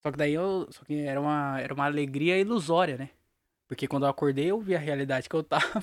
Só 0.02 0.12
que 0.12 0.18
daí 0.18 0.34
eu. 0.34 0.68
Só 0.70 0.84
que 0.84 1.00
era 1.00 1.20
uma, 1.20 1.60
era 1.60 1.74
uma 1.74 1.84
alegria 1.84 2.38
ilusória, 2.38 2.96
né? 2.96 3.10
Porque 3.66 3.88
quando 3.88 4.04
eu 4.04 4.10
acordei, 4.10 4.46
eu 4.50 4.60
vi 4.60 4.74
a 4.74 4.78
realidade 4.78 5.28
que 5.28 5.34
eu 5.36 5.42
tava. 5.42 5.82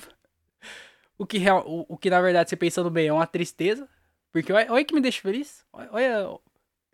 o, 1.18 1.26
que, 1.26 1.38
o, 1.50 1.86
o 1.88 1.98
que 1.98 2.10
na 2.10 2.20
verdade, 2.20 2.50
você 2.50 2.56
pensando 2.56 2.90
bem, 2.90 3.08
é 3.08 3.12
uma 3.12 3.26
tristeza. 3.26 3.88
Porque 4.32 4.52
olha, 4.52 4.72
olha 4.72 4.84
que 4.84 4.94
me 4.94 5.00
deixa 5.00 5.20
feliz. 5.20 5.64
Olha, 5.72 5.88
olha, 5.92 6.40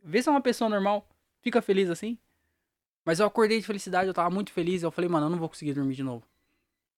vê 0.03 0.23
se 0.23 0.29
é 0.29 0.33
uma 0.33 0.41
pessoa 0.43 0.69
normal 0.69 1.09
fica 1.43 1.61
feliz 1.61 1.91
assim. 1.91 2.19
Mas 3.05 3.21
eu 3.21 3.27
acordei 3.27 3.59
de 3.61 3.67
felicidade, 3.67 4.09
eu 4.09 4.15
tava 4.15 4.31
muito 4.31 4.53
feliz. 4.53 4.83
Eu 4.83 4.91
falei, 4.91 5.11
mano, 5.11 5.27
eu 5.27 5.31
não 5.31 5.39
vou 5.39 5.49
conseguir 5.49 5.75
dormir 5.75 5.95
de 5.95 6.03
novo. 6.03 6.25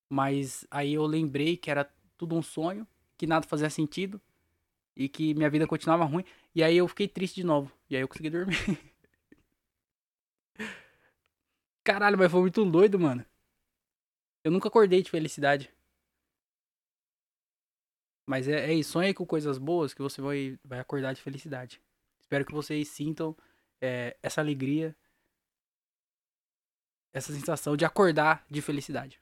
Mas 0.08 0.66
aí 0.70 0.94
eu 0.94 1.04
lembrei 1.06 1.56
que 1.56 1.70
era 1.70 1.90
tudo 2.16 2.34
um 2.36 2.42
sonho, 2.42 2.86
que 3.16 3.26
nada 3.26 3.46
fazia 3.46 3.70
sentido 3.70 4.20
e 4.96 5.08
que 5.08 5.34
minha 5.34 5.50
vida 5.50 5.66
continuava 5.66 6.04
ruim. 6.04 6.24
E 6.54 6.62
aí 6.62 6.76
eu 6.76 6.86
fiquei 6.88 7.08
triste 7.08 7.36
de 7.36 7.44
novo. 7.44 7.72
E 7.90 7.96
aí 7.96 8.02
eu 8.02 8.08
consegui 8.08 8.30
dormir. 8.30 8.56
Caralho, 11.84 12.16
mas 12.16 12.30
foi 12.30 12.40
muito 12.40 12.64
doido, 12.64 12.98
mano. 12.98 13.24
Eu 14.42 14.50
nunca 14.50 14.68
acordei 14.68 15.02
de 15.02 15.10
felicidade. 15.10 15.72
Mas 18.26 18.48
é, 18.48 18.70
é 18.70 18.74
isso, 18.74 18.92
sonha 18.92 19.12
com 19.12 19.26
coisas 19.26 19.58
boas 19.58 19.92
que 19.92 20.00
você 20.00 20.20
vai, 20.20 20.58
vai 20.64 20.80
acordar 20.80 21.12
de 21.12 21.20
felicidade. 21.20 21.80
Espero 22.20 22.44
que 22.44 22.52
vocês 22.52 22.88
sintam 22.88 23.36
é, 23.80 24.16
essa 24.22 24.40
alegria, 24.40 24.96
essa 27.12 27.32
sensação 27.32 27.76
de 27.76 27.84
acordar 27.84 28.46
de 28.50 28.62
felicidade. 28.62 29.20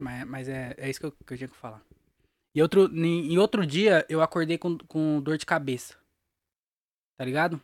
Mas, 0.00 0.24
mas 0.26 0.48
é, 0.48 0.74
é 0.78 0.88
isso 0.88 0.98
que 0.98 1.06
eu, 1.06 1.12
que 1.12 1.32
eu 1.34 1.36
tinha 1.36 1.48
que 1.48 1.56
falar. 1.56 1.82
E 2.54 2.60
outro, 2.60 2.90
em, 2.92 3.32
em 3.34 3.38
outro 3.38 3.64
dia 3.66 4.04
eu 4.08 4.22
acordei 4.22 4.58
com, 4.58 4.76
com 4.78 5.20
dor 5.20 5.38
de 5.38 5.46
cabeça. 5.46 5.96
Tá 7.16 7.24
ligado? 7.24 7.60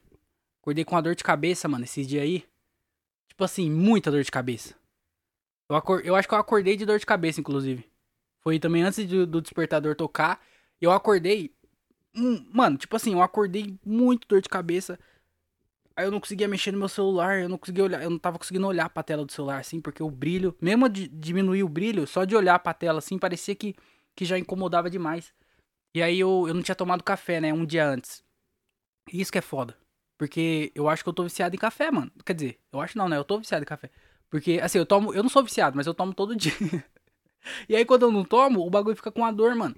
Acordei 0.61 0.85
com 0.85 0.95
uma 0.95 1.03
dor 1.03 1.15
de 1.15 1.25
cabeça, 1.25 1.67
mano, 1.67 1.85
esses 1.85 2.07
dias 2.07 2.23
aí. 2.23 2.45
Tipo 3.29 3.45
assim, 3.45 3.71
muita 3.71 4.11
dor 4.11 4.23
de 4.23 4.31
cabeça. 4.31 4.75
Eu, 5.69 6.01
eu 6.05 6.15
acho 6.15 6.29
que 6.29 6.35
eu 6.35 6.39
acordei 6.39 6.77
de 6.77 6.87
dor 6.87 6.99
de 6.99 7.07
cabeça, 7.07 7.41
inclusive. 7.41 7.85
Foi 8.41 8.59
também 8.59 8.83
antes 8.83 9.05
do, 9.07 9.27
do 9.27 9.41
despertador 9.41 9.97
tocar. 9.97 10.41
Eu 10.81 10.93
acordei. 10.93 11.53
Hum, 12.15 12.49
mano, 12.53 12.79
tipo 12.79 12.95
assim, 12.95 13.13
eu 13.13 13.23
acordei 13.23 13.79
muito 13.85 14.29
dor 14.29 14.41
de 14.41 14.49
cabeça. 14.49 14.99
Aí 15.97 16.05
eu 16.05 16.11
não 16.11 16.21
conseguia 16.21 16.47
mexer 16.47 16.73
no 16.73 16.79
meu 16.79 16.89
celular, 16.89 17.41
eu 17.41 17.49
não 17.49 17.57
conseguia 17.57 17.85
olhar, 17.85 18.03
eu 18.03 18.11
não 18.11 18.19
tava 18.19 18.39
conseguindo 18.39 18.67
olhar 18.67 18.89
pra 18.91 19.03
tela 19.03 19.25
do 19.25 19.33
celular, 19.33 19.61
assim, 19.61 19.81
porque 19.81 20.03
o 20.03 20.11
brilho, 20.11 20.55
mesmo 20.61 20.89
de 20.89 21.09
diminuir 21.09 21.63
o 21.65 21.69
brilho, 21.69 22.07
só 22.07 22.25
de 22.25 22.37
olhar 22.37 22.59
pra 22.59 22.75
tela, 22.75 22.99
assim, 22.99 23.19
parecia 23.19 23.55
que, 23.55 23.75
que 24.15 24.25
já 24.25 24.39
incomodava 24.39 24.91
demais. 24.91 25.33
E 25.95 26.03
aí 26.03 26.21
eu, 26.21 26.45
eu 26.47 26.53
não 26.53 26.63
tinha 26.63 26.75
tomado 26.75 27.03
café, 27.03 27.41
né, 27.41 27.53
um 27.53 27.65
dia 27.65 27.89
antes. 27.89 28.23
Isso 29.11 29.33
que 29.33 29.39
é 29.39 29.43
foda. 29.43 29.77
Porque 30.19 30.73
eu 30.75 30.89
acho 30.89 31.03
que 31.03 31.09
eu 31.09 31.13
tô 31.13 31.23
viciado 31.25 31.55
em 31.55 31.59
café, 31.59 31.91
mano. 31.91 32.11
Quer 32.25 32.35
dizer, 32.35 32.59
eu 32.73 32.81
acho 32.81 32.97
não, 32.97 33.09
né? 33.09 33.17
Eu 33.17 33.25
tô 33.25 33.39
viciado 33.39 33.63
em 33.63 33.67
café. 33.67 33.91
Porque, 34.31 34.59
assim, 34.63 34.79
eu 34.79 34.87
tomo. 34.87 35.13
Eu 35.15 35.23
não 35.23 35.31
sou 35.31 35.45
viciado, 35.45 35.77
mas 35.77 35.87
eu 35.87 35.95
tomo 35.95 36.15
todo 36.15 36.35
dia. 36.37 36.53
E 37.69 37.77
aí 37.77 37.85
quando 37.85 38.03
eu 38.03 38.11
não 38.11 38.25
tomo, 38.25 38.67
o 38.67 38.69
bagulho 38.69 38.97
fica 38.97 39.13
com 39.13 39.25
a 39.25 39.31
dor, 39.31 39.55
mano. 39.55 39.77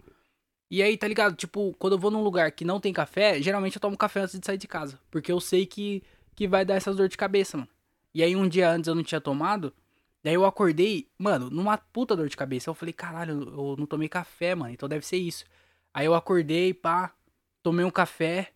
E 0.70 0.82
aí, 0.82 0.96
tá 0.96 1.06
ligado? 1.06 1.36
Tipo, 1.36 1.74
quando 1.78 1.94
eu 1.94 1.98
vou 1.98 2.10
num 2.10 2.22
lugar 2.22 2.50
que 2.52 2.64
não 2.64 2.80
tem 2.80 2.94
café, 2.94 3.42
geralmente 3.42 3.76
eu 3.76 3.80
tomo 3.80 3.96
café 3.96 4.20
antes 4.20 4.40
de 4.40 4.46
sair 4.46 4.56
de 4.56 4.66
casa. 4.66 4.98
Porque 5.10 5.30
eu 5.30 5.38
sei 5.40 5.66
que, 5.66 6.02
que 6.38 6.46
vai 6.46 6.64
dar 6.64 6.76
essas 6.76 6.94
dor 6.94 7.08
de 7.08 7.16
cabeça, 7.16 7.56
mano. 7.56 7.68
E 8.14 8.22
aí 8.22 8.36
um 8.36 8.48
dia 8.48 8.70
antes 8.70 8.86
eu 8.86 8.94
não 8.94 9.02
tinha 9.02 9.20
tomado. 9.20 9.74
Daí 10.22 10.34
eu 10.34 10.44
acordei, 10.44 11.10
mano, 11.18 11.50
numa 11.50 11.76
puta 11.76 12.14
dor 12.14 12.28
de 12.28 12.36
cabeça. 12.36 12.70
Eu 12.70 12.74
falei, 12.74 12.92
caralho, 12.92 13.32
eu 13.32 13.74
não 13.76 13.86
tomei 13.86 14.08
café, 14.08 14.54
mano. 14.54 14.72
Então 14.72 14.88
deve 14.88 15.04
ser 15.04 15.16
isso. 15.16 15.44
Aí 15.92 16.06
eu 16.06 16.14
acordei, 16.14 16.72
pá, 16.72 17.12
tomei 17.60 17.84
um 17.84 17.90
café. 17.90 18.52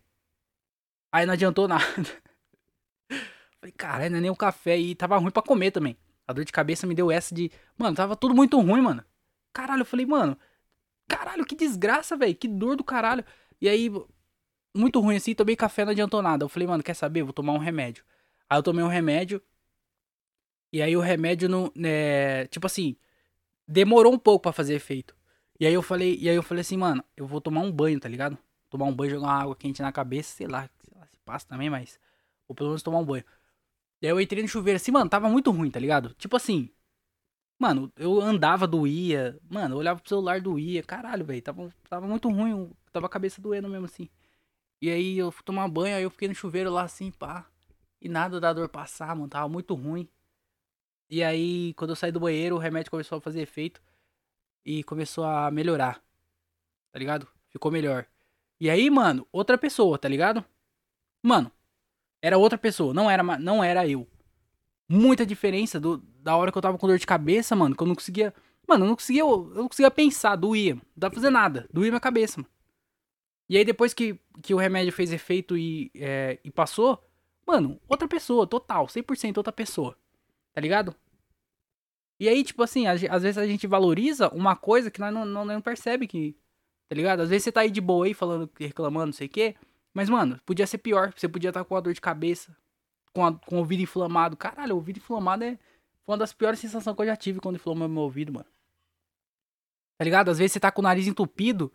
Aí 1.11 1.25
não 1.25 1.33
adiantou 1.33 1.67
nada. 1.67 1.83
falei, 3.59 3.73
caralho, 3.75 4.11
não 4.11 4.19
é 4.19 4.21
nem 4.21 4.31
um 4.31 4.35
café. 4.35 4.79
E 4.79 4.95
tava 4.95 5.17
ruim 5.17 5.31
pra 5.31 5.43
comer 5.43 5.71
também. 5.71 5.97
A 6.25 6.31
dor 6.31 6.45
de 6.45 6.53
cabeça 6.53 6.87
me 6.87 6.95
deu 6.95 7.11
essa 7.11 7.35
de. 7.35 7.51
Mano, 7.77 7.97
tava 7.97 8.15
tudo 8.15 8.33
muito 8.33 8.57
ruim, 8.61 8.81
mano. 8.81 9.03
Caralho, 9.51 9.81
eu 9.81 9.85
falei, 9.85 10.05
mano. 10.05 10.37
Caralho, 11.09 11.45
que 11.45 11.53
desgraça, 11.53 12.15
velho. 12.15 12.33
Que 12.33 12.47
dor 12.47 12.77
do 12.77 12.83
caralho. 12.83 13.25
E 13.59 13.67
aí, 13.67 13.91
muito 14.73 14.99
ruim 14.99 15.15
assim, 15.15 15.35
tomei 15.35 15.55
café, 15.55 15.85
não 15.85 15.91
adiantou 15.91 16.21
nada. 16.21 16.43
Eu 16.43 16.49
falei, 16.49 16.67
mano, 16.67 16.83
quer 16.83 16.93
saber? 16.95 17.23
Vou 17.23 17.33
tomar 17.33 17.53
um 17.53 17.57
remédio. 17.57 18.03
Aí 18.49 18.57
eu 18.57 18.63
tomei 18.63 18.83
um 18.83 18.87
remédio. 18.87 19.41
E 20.71 20.81
aí 20.81 20.95
o 20.97 21.01
remédio 21.01 21.47
não. 21.49 21.71
É, 21.83 22.47
tipo 22.47 22.65
assim. 22.65 22.95
Demorou 23.67 24.13
um 24.13 24.19
pouco 24.19 24.43
para 24.43 24.51
fazer 24.51 24.73
efeito. 24.75 25.15
E 25.59 25.65
aí 25.65 25.73
eu 25.73 25.81
falei, 25.81 26.17
e 26.19 26.29
aí 26.29 26.35
eu 26.35 26.43
falei 26.43 26.61
assim, 26.61 26.75
mano, 26.77 27.03
eu 27.15 27.25
vou 27.25 27.39
tomar 27.39 27.61
um 27.61 27.71
banho, 27.71 27.99
tá 27.99 28.09
ligado? 28.09 28.37
Tomar 28.69 28.85
um 28.85 28.93
banho, 28.93 29.11
jogar 29.11 29.27
uma 29.27 29.41
água 29.41 29.55
quente 29.55 29.81
na 29.81 29.91
cabeça, 29.91 30.35
sei 30.35 30.47
lá, 30.47 30.69
sei 30.83 30.99
lá 30.99 31.07
se 31.07 31.17
passa 31.23 31.47
também, 31.47 31.69
mas. 31.69 31.99
Ou 32.47 32.55
pelo 32.55 32.69
menos 32.69 32.83
tomar 32.83 32.99
um 32.99 33.05
banho. 33.05 33.23
Daí 34.01 34.09
eu 34.09 34.19
entrei 34.19 34.41
no 34.41 34.49
chuveiro 34.49 34.75
assim, 34.77 34.91
mano, 34.91 35.09
tava 35.09 35.29
muito 35.29 35.49
ruim, 35.51 35.71
tá 35.71 35.79
ligado? 35.79 36.13
Tipo 36.15 36.35
assim. 36.35 36.69
Mano, 37.59 37.91
eu 37.95 38.19
andava, 38.19 38.67
doía. 38.67 39.39
Mano, 39.49 39.75
eu 39.75 39.79
olhava 39.79 39.99
pro 39.99 40.09
celular, 40.09 40.41
doía. 40.41 40.83
Caralho, 40.83 41.23
velho. 41.23 41.41
Tava, 41.41 41.73
tava 41.89 42.07
muito 42.07 42.29
ruim. 42.29 42.69
Tava 42.91 43.05
a 43.05 43.09
cabeça 43.09 43.41
doendo 43.41 43.69
mesmo 43.69 43.85
assim. 43.85 44.09
E 44.83 44.91
aí 44.91 45.17
eu 45.17 45.31
fui 45.31 45.45
tomar 45.45 45.65
banho, 45.69 45.95
aí 45.95 46.03
eu 46.03 46.09
fiquei 46.09 46.27
no 46.27 46.35
chuveiro 46.35 46.69
lá 46.69 46.83
assim, 46.83 47.09
pá. 47.09 47.47
E 48.01 48.09
nada 48.09 48.37
da 48.37 48.51
dor 48.51 48.67
passar, 48.67 49.15
mano. 49.15 49.29
Tava 49.29 49.47
muito 49.47 49.73
ruim. 49.75 50.09
E 51.09 51.23
aí, 51.23 51.73
quando 51.75 51.91
eu 51.91 51.95
saí 51.95 52.11
do 52.11 52.19
banheiro, 52.19 52.57
o 52.57 52.59
remédio 52.59 52.91
começou 52.91 53.17
a 53.17 53.21
fazer 53.21 53.39
efeito. 53.39 53.81
E 54.65 54.83
começou 54.83 55.23
a 55.23 55.49
melhorar. 55.49 56.03
Tá 56.91 56.99
ligado? 56.99 57.25
Ficou 57.47 57.71
melhor. 57.71 58.05
E 58.59 58.69
aí, 58.69 58.89
mano, 58.89 59.25
outra 59.31 59.57
pessoa, 59.57 59.97
tá 59.97 60.09
ligado? 60.09 60.43
Mano, 61.21 61.49
era 62.21 62.37
outra 62.37 62.57
pessoa, 62.57 62.93
não 62.93 63.09
era, 63.09 63.23
não 63.23 63.63
era 63.63 63.87
eu. 63.87 64.05
Muita 64.89 65.25
diferença 65.25 65.79
do, 65.79 65.99
da 65.99 66.35
hora 66.35 66.51
que 66.51 66.57
eu 66.57 66.61
tava 66.61 66.77
com 66.77 66.87
dor 66.87 66.97
de 66.99 67.07
cabeça, 67.07 67.55
mano, 67.55 67.73
que 67.73 67.81
eu 67.81 67.87
não 67.87 67.95
conseguia. 67.95 68.33
Mano, 68.67 68.83
eu 68.83 68.89
não 68.89 68.95
conseguia, 68.97 69.21
eu 69.21 69.49
não 69.55 69.69
conseguia 69.69 69.89
pensar, 69.89 70.35
doía. 70.35 70.75
Não 70.75 70.81
dá 70.97 71.09
pra 71.09 71.15
fazer 71.15 71.29
nada, 71.29 71.69
doía 71.71 71.89
minha 71.89 72.01
cabeça, 72.01 72.41
mano. 72.41 72.52
E 73.53 73.57
aí 73.57 73.63
depois 73.63 73.93
que, 73.93 74.19
que 74.41 74.51
o 74.51 74.57
remédio 74.57 74.91
fez 74.91 75.13
efeito 75.13 75.55
e, 75.55 75.91
é, 75.93 76.39
e 76.43 76.49
passou, 76.49 76.99
mano, 77.45 77.79
outra 77.87 78.07
pessoa, 78.07 78.47
total, 78.47 78.87
100% 78.87 79.37
outra 79.37 79.53
pessoa. 79.53 79.95
Tá 80.51 80.59
ligado? 80.59 80.95
E 82.19 82.27
aí, 82.27 82.43
tipo 82.43 82.63
assim, 82.63 82.87
às 82.87 83.21
vezes 83.21 83.37
a 83.37 83.45
gente 83.45 83.67
valoriza 83.67 84.27
uma 84.29 84.55
coisa 84.55 84.89
que 84.89 84.99
nós 84.99 85.13
não, 85.13 85.23
não, 85.23 85.45
não 85.45 85.61
percebe 85.61 86.07
que. 86.07 86.35
Tá 86.89 86.95
ligado? 86.95 87.19
Às 87.19 87.29
vezes 87.29 87.43
você 87.43 87.51
tá 87.51 87.61
aí 87.61 87.69
de 87.69 87.79
boa 87.79 88.07
aí 88.07 88.15
falando, 88.15 88.49
reclamando, 88.59 89.05
não 89.05 89.13
sei 89.13 89.27
o 89.27 89.29
quê. 89.29 89.55
Mas, 89.93 90.09
mano, 90.09 90.41
podia 90.47 90.65
ser 90.65 90.79
pior. 90.79 91.13
Você 91.15 91.29
podia 91.29 91.51
estar 91.51 91.63
com 91.63 91.75
a 91.75 91.79
dor 91.79 91.93
de 91.93 92.01
cabeça, 92.01 92.57
com, 93.13 93.23
a, 93.23 93.35
com 93.35 93.57
o 93.57 93.59
ouvido 93.59 93.83
inflamado. 93.83 94.35
Caralho, 94.35 94.73
o 94.73 94.77
ouvido 94.77 94.97
inflamado 94.97 95.43
é 95.43 95.59
uma 96.07 96.17
das 96.17 96.33
piores 96.33 96.57
sensações 96.57 96.95
que 96.95 97.01
eu 97.03 97.05
já 97.05 97.15
tive 97.15 97.39
quando 97.39 97.57
inflamou 97.57 97.87
meu 97.87 98.01
ouvido, 98.01 98.33
mano. 98.33 98.49
Tá 99.99 100.03
ligado? 100.03 100.31
Às 100.31 100.39
vezes 100.39 100.53
você 100.53 100.59
tá 100.59 100.71
com 100.71 100.81
o 100.81 100.83
nariz 100.83 101.05
entupido. 101.05 101.71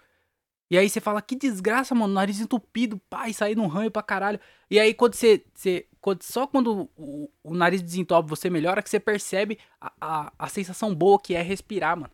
E 0.71 0.77
aí 0.77 0.89
você 0.89 1.01
fala, 1.01 1.23
que 1.23 1.35
desgraça, 1.35 1.95
mano, 1.95 2.13
nariz 2.13 2.41
entupido, 2.41 2.99
pai, 3.09 3.33
sair 3.33 3.57
num 3.57 3.67
ranho 3.67 3.91
pra 3.91 4.03
caralho. 4.03 4.39
E 4.71 4.79
aí 4.79 4.93
quando 4.93 5.15
você. 5.15 5.45
você 5.55 5.87
quando, 6.01 6.23
só 6.23 6.47
quando 6.47 6.91
o, 6.97 7.31
o, 7.43 7.55
nariz 7.55 7.83
desentope 7.83 8.29
você 8.29 8.49
melhora, 8.49 8.83
que 8.83 8.91
você 8.91 9.01
percebe 9.01 9.59
a, 9.81 9.93
a, 10.01 10.33
a 10.39 10.49
sensação 10.49 10.95
boa 10.95 11.19
que 11.19 11.35
é 11.35 11.43
respirar, 11.43 11.97
mano. 11.97 12.13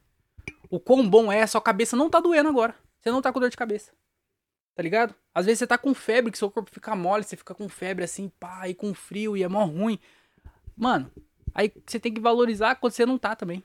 O 0.71 0.81
quão 0.81 1.09
bom 1.09 1.31
é, 1.31 1.43
a 1.43 1.47
sua 1.47 1.61
cabeça 1.61 1.97
não 1.97 2.09
tá 2.09 2.21
doendo 2.21 2.49
agora. 2.49 2.75
Você 3.01 3.11
não 3.11 3.21
tá 3.21 3.33
com 3.33 3.41
dor 3.41 3.51
de 3.51 3.57
cabeça. 3.57 3.93
Tá 4.75 4.83
ligado? 4.83 5.15
Às 5.35 5.47
vezes 5.47 5.59
você 5.59 5.67
tá 5.67 5.79
com 5.79 5.95
febre, 5.95 6.33
que 6.33 6.39
seu 6.39 6.51
corpo 6.51 6.71
fica 6.73 6.97
mole, 6.97 7.23
você 7.23 7.37
fica 7.37 7.55
com 7.55 7.69
febre 7.69 8.05
assim, 8.05 8.29
pá, 8.41 8.69
e 8.69 8.75
com 8.75 8.93
frio, 8.95 9.37
e 9.37 9.43
é 9.43 9.49
mó 9.49 9.65
ruim. 9.65 9.99
Mano, 10.77 11.11
aí 11.55 11.73
você 11.87 12.01
tem 12.01 12.13
que 12.13 12.21
valorizar 12.21 12.77
quando 12.77 12.93
você 12.93 13.07
não 13.07 13.19
tá 13.19 13.37
também. 13.37 13.63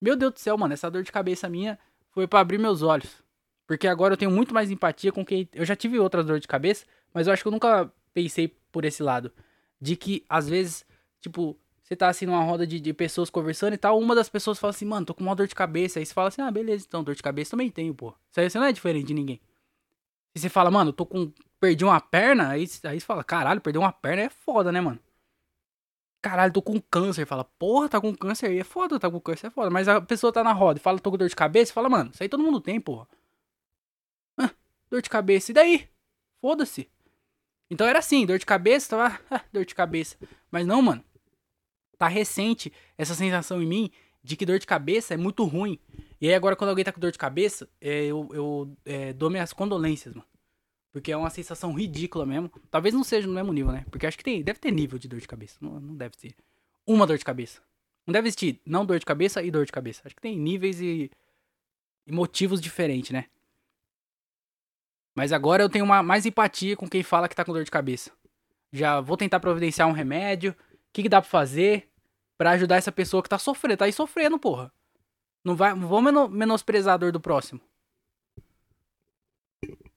Meu 0.00 0.16
Deus 0.16 0.32
do 0.32 0.40
céu, 0.40 0.58
mano, 0.58 0.74
essa 0.74 0.90
dor 0.90 1.02
de 1.02 1.12
cabeça 1.12 1.48
minha 1.48 1.78
foi 2.10 2.26
para 2.26 2.40
abrir 2.40 2.58
meus 2.58 2.82
olhos. 2.82 3.22
Porque 3.66 3.86
agora 3.86 4.14
eu 4.14 4.18
tenho 4.18 4.30
muito 4.30 4.52
mais 4.52 4.70
empatia 4.70 5.12
com 5.12 5.24
quem. 5.24 5.48
Eu 5.52 5.64
já 5.64 5.76
tive 5.76 5.98
outras 5.98 6.26
dor 6.26 6.40
de 6.40 6.48
cabeça, 6.48 6.84
mas 7.14 7.26
eu 7.26 7.32
acho 7.32 7.42
que 7.42 7.48
eu 7.48 7.52
nunca 7.52 7.92
pensei 8.12 8.48
por 8.70 8.84
esse 8.84 9.02
lado. 9.02 9.32
De 9.80 9.96
que, 9.96 10.24
às 10.28 10.48
vezes, 10.48 10.84
tipo, 11.20 11.58
você 11.82 11.96
tá 11.96 12.08
assim 12.08 12.26
numa 12.26 12.42
roda 12.42 12.66
de, 12.66 12.80
de 12.80 12.92
pessoas 12.92 13.28
conversando 13.28 13.74
e 13.74 13.78
tal, 13.78 13.98
uma 13.98 14.14
das 14.14 14.28
pessoas 14.28 14.58
fala 14.58 14.70
assim, 14.70 14.84
mano, 14.84 15.04
tô 15.06 15.14
com 15.14 15.22
uma 15.22 15.34
dor 15.34 15.46
de 15.46 15.54
cabeça. 15.54 15.98
Aí 15.98 16.06
você 16.06 16.14
fala 16.14 16.28
assim, 16.28 16.40
ah, 16.40 16.50
beleza, 16.50 16.84
então, 16.88 17.04
dor 17.04 17.14
de 17.14 17.22
cabeça 17.22 17.52
também 17.52 17.70
tenho, 17.70 17.94
pô. 17.94 18.14
Isso 18.30 18.40
aí 18.40 18.48
você 18.48 18.58
não 18.58 18.66
é 18.66 18.72
diferente 18.72 19.06
de 19.06 19.14
ninguém. 19.14 19.40
E 20.34 20.38
você 20.40 20.48
fala, 20.48 20.70
mano, 20.70 20.92
tô 20.92 21.04
com. 21.04 21.32
Perdi 21.60 21.84
uma 21.84 22.00
perna, 22.00 22.48
aí, 22.48 22.68
aí 22.84 22.98
você 22.98 23.06
fala, 23.06 23.22
caralho, 23.22 23.60
perder 23.60 23.78
uma 23.78 23.92
perna 23.92 24.22
é 24.22 24.28
foda, 24.28 24.72
né, 24.72 24.80
mano? 24.80 24.98
Caralho, 26.20 26.52
tô 26.52 26.62
com 26.62 26.80
câncer. 26.80 27.26
Fala, 27.26 27.44
porra, 27.44 27.88
tá 27.88 28.00
com 28.00 28.14
câncer 28.14 28.46
aí, 28.46 28.58
é 28.60 28.64
foda, 28.64 28.98
tá 28.98 29.10
com 29.10 29.20
câncer, 29.20 29.48
é 29.48 29.50
foda. 29.50 29.70
Mas 29.70 29.86
a 29.88 30.00
pessoa 30.00 30.32
tá 30.32 30.42
na 30.42 30.52
roda 30.52 30.78
e 30.78 30.82
fala, 30.82 30.98
tô 30.98 31.10
com 31.10 31.18
dor 31.18 31.28
de 31.28 31.36
cabeça, 31.36 31.72
fala, 31.72 31.88
mano, 31.88 32.10
isso 32.12 32.22
aí 32.22 32.28
todo 32.28 32.42
mundo 32.42 32.60
tem, 32.60 32.80
porra. 32.80 33.06
Dor 34.92 35.02
de 35.02 35.10
cabeça, 35.10 35.50
e 35.50 35.54
daí? 35.54 35.88
Foda-se. 36.40 36.88
Então 37.68 37.86
era 37.86 37.98
assim, 37.98 38.24
dor 38.24 38.38
de 38.38 38.46
cabeça, 38.46 38.90
tava, 38.90 39.20
ah, 39.28 39.44
dor 39.52 39.64
de 39.64 39.74
cabeça. 39.74 40.16
Mas 40.52 40.64
não, 40.64 40.80
mano 40.80 41.04
tá 42.02 42.08
recente 42.08 42.72
essa 42.98 43.14
sensação 43.14 43.62
em 43.62 43.66
mim 43.66 43.90
de 44.24 44.36
que 44.36 44.44
dor 44.44 44.58
de 44.58 44.66
cabeça 44.66 45.14
é 45.14 45.16
muito 45.16 45.44
ruim. 45.44 45.78
E 46.20 46.28
aí 46.28 46.34
agora 46.34 46.56
quando 46.56 46.70
alguém 46.70 46.84
tá 46.84 46.90
com 46.90 46.98
dor 46.98 47.12
de 47.12 47.18
cabeça, 47.18 47.68
é, 47.80 48.06
eu, 48.06 48.28
eu 48.32 48.76
é, 48.84 49.12
dou 49.12 49.30
minhas 49.30 49.52
condolências, 49.52 50.12
mano. 50.12 50.26
Porque 50.92 51.12
é 51.12 51.16
uma 51.16 51.30
sensação 51.30 51.72
ridícula 51.72 52.26
mesmo. 52.26 52.50
Talvez 52.72 52.92
não 52.92 53.04
seja 53.04 53.28
no 53.28 53.32
mesmo 53.32 53.52
nível, 53.52 53.70
né? 53.70 53.86
Porque 53.88 54.04
acho 54.04 54.18
que 54.18 54.24
tem, 54.24 54.42
deve 54.42 54.58
ter 54.58 54.72
nível 54.72 54.98
de 54.98 55.06
dor 55.06 55.20
de 55.20 55.28
cabeça. 55.28 55.58
Não, 55.60 55.78
não 55.78 55.94
deve 55.94 56.16
ser 56.16 56.34
uma 56.84 57.06
dor 57.06 57.16
de 57.16 57.24
cabeça. 57.24 57.62
Não 58.04 58.12
deve 58.12 58.26
existir 58.26 58.60
não 58.66 58.84
dor 58.84 58.98
de 58.98 59.06
cabeça 59.06 59.40
e 59.40 59.48
dor 59.48 59.64
de 59.64 59.72
cabeça. 59.72 60.02
Acho 60.04 60.16
que 60.16 60.20
tem 60.20 60.36
níveis 60.36 60.80
e, 60.80 61.08
e 62.04 62.12
motivos 62.12 62.60
diferentes, 62.60 63.12
né? 63.12 63.26
Mas 65.14 65.32
agora 65.32 65.62
eu 65.62 65.68
tenho 65.68 65.84
uma, 65.84 66.02
mais 66.02 66.26
empatia 66.26 66.76
com 66.76 66.88
quem 66.88 67.02
fala 67.02 67.28
que 67.28 67.36
tá 67.36 67.44
com 67.44 67.52
dor 67.52 67.64
de 67.64 67.70
cabeça. 67.70 68.10
Já 68.72 69.00
vou 69.00 69.16
tentar 69.16 69.40
providenciar 69.40 69.88
um 69.88 69.92
remédio. 69.92 70.52
O 70.52 70.56
que, 70.92 71.02
que 71.02 71.08
dá 71.08 71.20
pra 71.20 71.30
fazer? 71.30 71.92
para 72.42 72.50
ajudar 72.50 72.74
essa 72.74 72.90
pessoa 72.90 73.22
que 73.22 73.28
tá 73.28 73.38
sofrendo. 73.38 73.76
Tá 73.76 73.84
aí 73.84 73.92
sofrendo, 73.92 74.36
porra. 74.36 74.72
Não 75.44 75.54
vai, 75.54 75.72
vou 75.74 76.02
menosprezar 76.28 76.94
a 76.94 76.96
dor 76.96 77.12
do 77.12 77.20
próximo. 77.20 77.60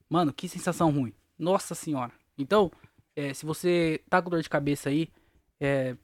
Mano, 0.08 0.32
que 0.32 0.48
sensação 0.48 0.92
ruim. 0.92 1.12
Nossa 1.40 1.74
senhora. 1.74 2.12
Então, 2.38 2.72
é, 3.16 3.34
se 3.34 3.48
você 3.48 4.00
tá 4.12 4.22
com 4.22 4.30
dor 4.30 4.44
de 4.44 4.50
cabeça 4.50 4.90
aí, 4.90 5.10
é, 5.60 5.98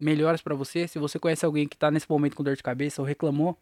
melhoras 0.00 0.42
para 0.42 0.56
você. 0.56 0.88
Se 0.88 0.98
você 0.98 1.16
conhece 1.16 1.46
alguém 1.46 1.68
que 1.68 1.76
tá 1.76 1.92
nesse 1.92 2.10
momento 2.10 2.34
com 2.34 2.42
dor 2.42 2.56
de 2.56 2.62
cabeça 2.64 3.00
ou 3.00 3.06
reclamou 3.06 3.56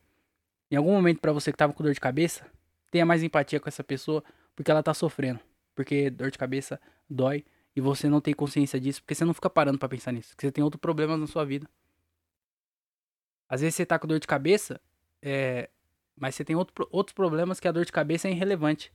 em 0.71 0.77
algum 0.77 0.93
momento 0.93 1.21
para 1.21 1.33
você 1.33 1.53
que 1.53 1.59
tava 1.59 1.75
com 1.75 1.83
dor 1.83 1.93
de 1.93 2.01
cabeça, 2.01 2.47
tenha 2.91 3.05
mais 3.05 3.23
empatia 3.23 3.61
com 3.61 3.69
essa 3.69 3.85
pessoa 3.85 4.25
porque 4.55 4.71
ela 4.71 4.83
tá 4.83 4.95
sofrendo. 4.95 5.41
Porque 5.75 6.11
dor 6.11 6.31
de 6.31 6.39
cabeça 6.39 6.81
dói 7.09 7.45
e 7.75 7.81
você 7.81 8.09
não 8.09 8.21
tem 8.21 8.35
consciência 8.35 8.79
disso 8.79 9.03
porque 9.03 9.15
você 9.15 9.25
não 9.25 9.35
fica 9.35 9.49
parando 9.49 9.79
para 9.79 9.89
pensar 9.89 10.13
nisso. 10.13 10.31
Porque 10.31 10.47
você 10.47 10.53
tem 10.53 10.63
outros 10.63 10.81
problemas 10.81 11.19
na 11.19 11.27
sua 11.27 11.45
vida. 11.45 11.69
Às 13.49 13.61
vezes 13.61 13.75
você 13.75 13.87
tá 13.87 13.99
com 13.99 14.07
dor 14.07 14.19
de 14.19 14.27
cabeça, 14.27 14.81
é, 15.21 15.69
mas 16.17 16.35
você 16.35 16.45
tem 16.45 16.57
outro, 16.57 16.89
outros 16.91 17.15
problemas 17.15 17.61
que 17.61 17.69
a 17.69 17.73
dor 17.73 17.85
de 17.85 17.93
cabeça 17.93 18.29
é 18.29 18.31
irrelevante. 18.31 18.93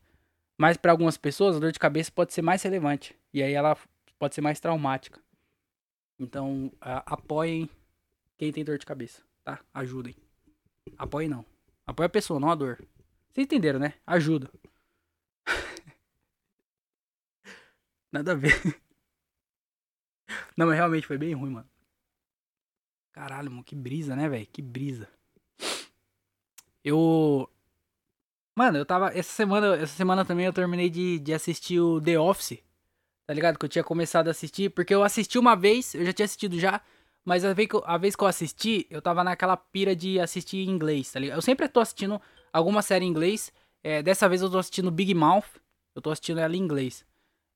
Mas 0.57 0.77
para 0.77 0.91
algumas 0.91 1.17
pessoas, 1.17 1.55
a 1.55 1.59
dor 1.59 1.71
de 1.71 1.79
cabeça 1.79 2.11
pode 2.11 2.33
ser 2.33 2.41
mais 2.41 2.63
relevante. 2.63 3.15
E 3.31 3.43
aí 3.43 3.53
ela 3.53 3.77
pode 4.17 4.33
ser 4.33 4.41
mais 4.41 4.59
traumática. 4.59 5.21
Então, 6.19 6.71
a, 6.81 7.13
apoiem 7.13 7.69
quem 8.37 8.51
tem 8.51 8.63
dor 8.63 8.77
de 8.79 8.85
cabeça, 8.85 9.21
tá? 9.43 9.59
Ajudem. 9.73 10.15
Apoiem 10.97 11.29
não. 11.29 11.45
Apoie 11.85 12.07
a 12.07 12.09
pessoa, 12.09 12.39
não 12.39 12.49
a 12.49 12.55
dor. 12.55 12.77
Vocês 13.31 13.45
entenderam, 13.45 13.79
né? 13.79 13.93
Ajuda. 14.05 14.49
Nada 18.11 18.31
a 18.31 18.35
ver. 18.35 18.81
Não, 20.55 20.67
mas 20.67 20.75
realmente 20.75 21.07
foi 21.07 21.17
bem 21.17 21.33
ruim, 21.33 21.51
mano. 21.51 21.69
Caralho, 23.11 23.49
mano, 23.49 23.63
que 23.63 23.75
brisa, 23.75 24.15
né, 24.15 24.29
velho? 24.29 24.47
Que 24.47 24.61
brisa. 24.61 25.07
Eu. 26.83 27.49
Mano, 28.55 28.77
eu 28.77 28.85
tava. 28.85 29.07
Essa 29.17 29.31
semana, 29.31 29.75
essa 29.75 29.95
semana 29.95 30.23
também 30.23 30.45
eu 30.45 30.53
terminei 30.53 30.89
de, 30.89 31.19
de 31.19 31.33
assistir 31.33 31.79
o 31.79 32.01
The 32.01 32.19
Office. 32.19 32.59
Tá 33.25 33.33
ligado? 33.33 33.59
Que 33.59 33.65
eu 33.65 33.69
tinha 33.69 33.83
começado 33.83 34.27
a 34.27 34.31
assistir. 34.31 34.69
Porque 34.69 34.93
eu 34.93 35.03
assisti 35.03 35.37
uma 35.37 35.55
vez, 35.55 35.93
eu 35.95 36.05
já 36.05 36.13
tinha 36.13 36.25
assistido 36.25 36.59
já. 36.59 36.81
Mas 37.25 37.43
a 37.43 37.53
vez, 37.53 37.67
que 37.67 37.75
eu, 37.75 37.83
a 37.85 37.97
vez 37.97 38.15
que 38.15 38.23
eu 38.23 38.27
assisti, 38.27 38.87
eu 38.89 39.01
tava 39.01 39.23
naquela 39.23 39.57
pira 39.57 39.95
de 39.95 40.19
assistir 40.19 40.59
em 40.59 40.69
inglês, 40.69 41.11
tá 41.11 41.19
ligado? 41.19 41.37
Eu 41.37 41.41
sempre 41.41 41.67
tô 41.67 41.81
assistindo 41.81 42.21
alguma 42.53 42.81
série 42.81 43.03
em 43.03 43.09
inglês. 43.09 43.51
É, 43.83 44.01
dessa 44.01 44.29
vez 44.29 44.41
eu 44.41 44.49
tô 44.49 44.57
assistindo 44.57 44.89
Big 44.89 45.13
Mouth. 45.13 45.59
Eu 45.93 46.01
tô 46.01 46.09
assistindo 46.11 46.39
ela 46.39 46.55
em 46.55 46.59
inglês. 46.59 47.05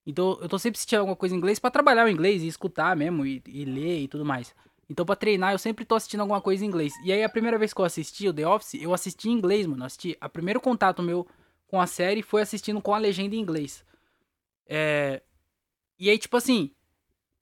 Então 0.06 0.38
eu 0.42 0.50
tô 0.50 0.58
sempre 0.58 0.78
assistindo 0.78 1.00
alguma 1.00 1.16
coisa 1.16 1.36
em 1.36 1.38
inglês 1.38 1.60
para 1.60 1.72
trabalhar 1.72 2.06
o 2.06 2.10
inglês 2.10 2.42
e 2.42 2.48
escutar 2.48 2.96
mesmo 2.96 3.26
e, 3.26 3.42
e 3.48 3.66
ler 3.66 4.02
e 4.02 4.08
tudo 4.08 4.26
mais. 4.26 4.54
Então, 4.92 5.06
pra 5.06 5.16
treinar, 5.16 5.54
eu 5.54 5.58
sempre 5.58 5.86
tô 5.86 5.96
assistindo 5.96 6.20
alguma 6.20 6.42
coisa 6.42 6.66
em 6.66 6.68
inglês. 6.68 6.92
E 7.06 7.14
aí, 7.14 7.24
a 7.24 7.30
primeira 7.30 7.58
vez 7.58 7.74
que 7.74 7.80
eu 7.80 7.86
assisti 7.86 8.28
o 8.28 8.34
The 8.34 8.46
Office, 8.46 8.74
eu 8.74 8.94
assisti 8.94 9.30
em 9.30 9.32
inglês, 9.32 9.66
mano. 9.66 9.86
assisti. 9.86 10.18
A 10.20 10.28
primeiro 10.28 10.60
contato 10.60 11.02
meu 11.02 11.26
com 11.66 11.80
a 11.80 11.88
série 11.88 12.22
foi 12.22 12.42
assistindo 12.42 12.82
com 12.82 12.94
a 12.94 12.98
legenda 12.98 13.34
em 13.34 13.40
inglês. 13.40 13.86
É. 14.68 15.22
E 15.98 16.10
aí, 16.10 16.18
tipo 16.18 16.36
assim, 16.36 16.72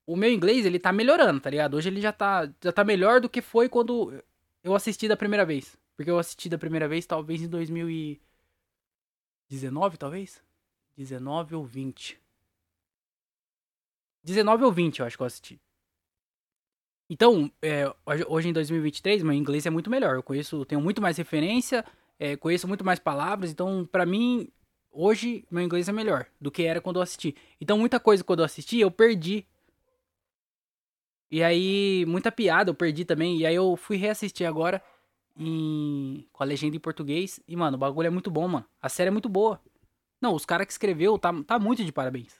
o 0.06 0.14
meu 0.14 0.32
inglês, 0.32 0.64
ele 0.64 0.78
tá 0.78 0.92
melhorando, 0.92 1.40
tá 1.40 1.50
ligado? 1.50 1.76
Hoje 1.76 1.88
ele 1.88 2.00
já 2.00 2.12
tá, 2.12 2.48
já 2.62 2.70
tá 2.70 2.84
melhor 2.84 3.20
do 3.20 3.28
que 3.28 3.42
foi 3.42 3.68
quando 3.68 4.14
eu 4.62 4.72
assisti 4.72 5.08
da 5.08 5.16
primeira 5.16 5.44
vez. 5.44 5.76
Porque 5.96 6.10
eu 6.10 6.20
assisti 6.20 6.48
da 6.48 6.56
primeira 6.56 6.86
vez, 6.86 7.04
talvez 7.04 7.42
em 7.42 7.48
2019, 7.48 9.98
talvez? 9.98 10.40
19 10.96 11.56
ou 11.56 11.64
20. 11.64 12.16
19 14.22 14.64
ou 14.64 14.72
20, 14.72 15.00
eu 15.00 15.06
acho 15.06 15.16
que 15.16 15.22
eu 15.22 15.26
assisti. 15.26 15.60
Então, 17.10 17.50
é, 17.60 17.92
hoje 18.28 18.48
em 18.48 18.52
2023, 18.52 19.24
meu 19.24 19.32
inglês 19.32 19.66
é 19.66 19.70
muito 19.70 19.90
melhor. 19.90 20.14
Eu 20.14 20.22
conheço, 20.22 20.64
tenho 20.64 20.80
muito 20.80 21.02
mais 21.02 21.16
referência, 21.16 21.84
é, 22.18 22.36
conheço 22.36 22.68
muito 22.68 22.84
mais 22.84 23.00
palavras. 23.00 23.50
Então, 23.50 23.84
para 23.90 24.06
mim, 24.06 24.48
hoje 24.92 25.44
meu 25.50 25.64
inglês 25.64 25.88
é 25.88 25.92
melhor 25.92 26.26
do 26.40 26.52
que 26.52 26.62
era 26.62 26.80
quando 26.80 26.96
eu 26.96 27.02
assisti. 27.02 27.34
Então, 27.60 27.76
muita 27.76 27.98
coisa 27.98 28.22
quando 28.22 28.40
eu 28.40 28.44
assisti 28.44 28.78
eu 28.78 28.92
perdi. 28.92 29.44
E 31.30 31.42
aí, 31.42 32.04
muita 32.06 32.30
piada 32.30 32.70
eu 32.70 32.74
perdi 32.74 33.04
também. 33.04 33.38
E 33.38 33.46
aí 33.46 33.56
eu 33.56 33.76
fui 33.76 33.96
reassistir 33.96 34.46
agora 34.46 34.80
em... 35.36 36.26
com 36.32 36.44
a 36.44 36.46
legenda 36.46 36.76
em 36.76 36.80
português. 36.80 37.40
E, 37.48 37.56
mano, 37.56 37.76
o 37.76 37.80
bagulho 37.80 38.06
é 38.06 38.10
muito 38.10 38.30
bom, 38.30 38.46
mano. 38.46 38.66
A 38.80 38.88
série 38.88 39.08
é 39.08 39.10
muito 39.10 39.28
boa. 39.28 39.60
Não, 40.20 40.32
os 40.34 40.46
caras 40.46 40.66
que 40.66 40.72
escreveu 40.72 41.18
tá, 41.18 41.32
tá 41.42 41.58
muito 41.58 41.84
de 41.84 41.92
parabéns. 41.92 42.39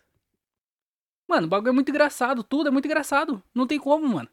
Mano, 1.30 1.46
o 1.46 1.48
bagulho 1.48 1.68
é 1.68 1.72
muito 1.72 1.90
engraçado. 1.90 2.42
Tudo 2.42 2.66
é 2.66 2.70
muito 2.72 2.86
engraçado. 2.86 3.40
Não 3.54 3.64
tem 3.64 3.78
como, 3.78 4.08
mano. 4.08 4.28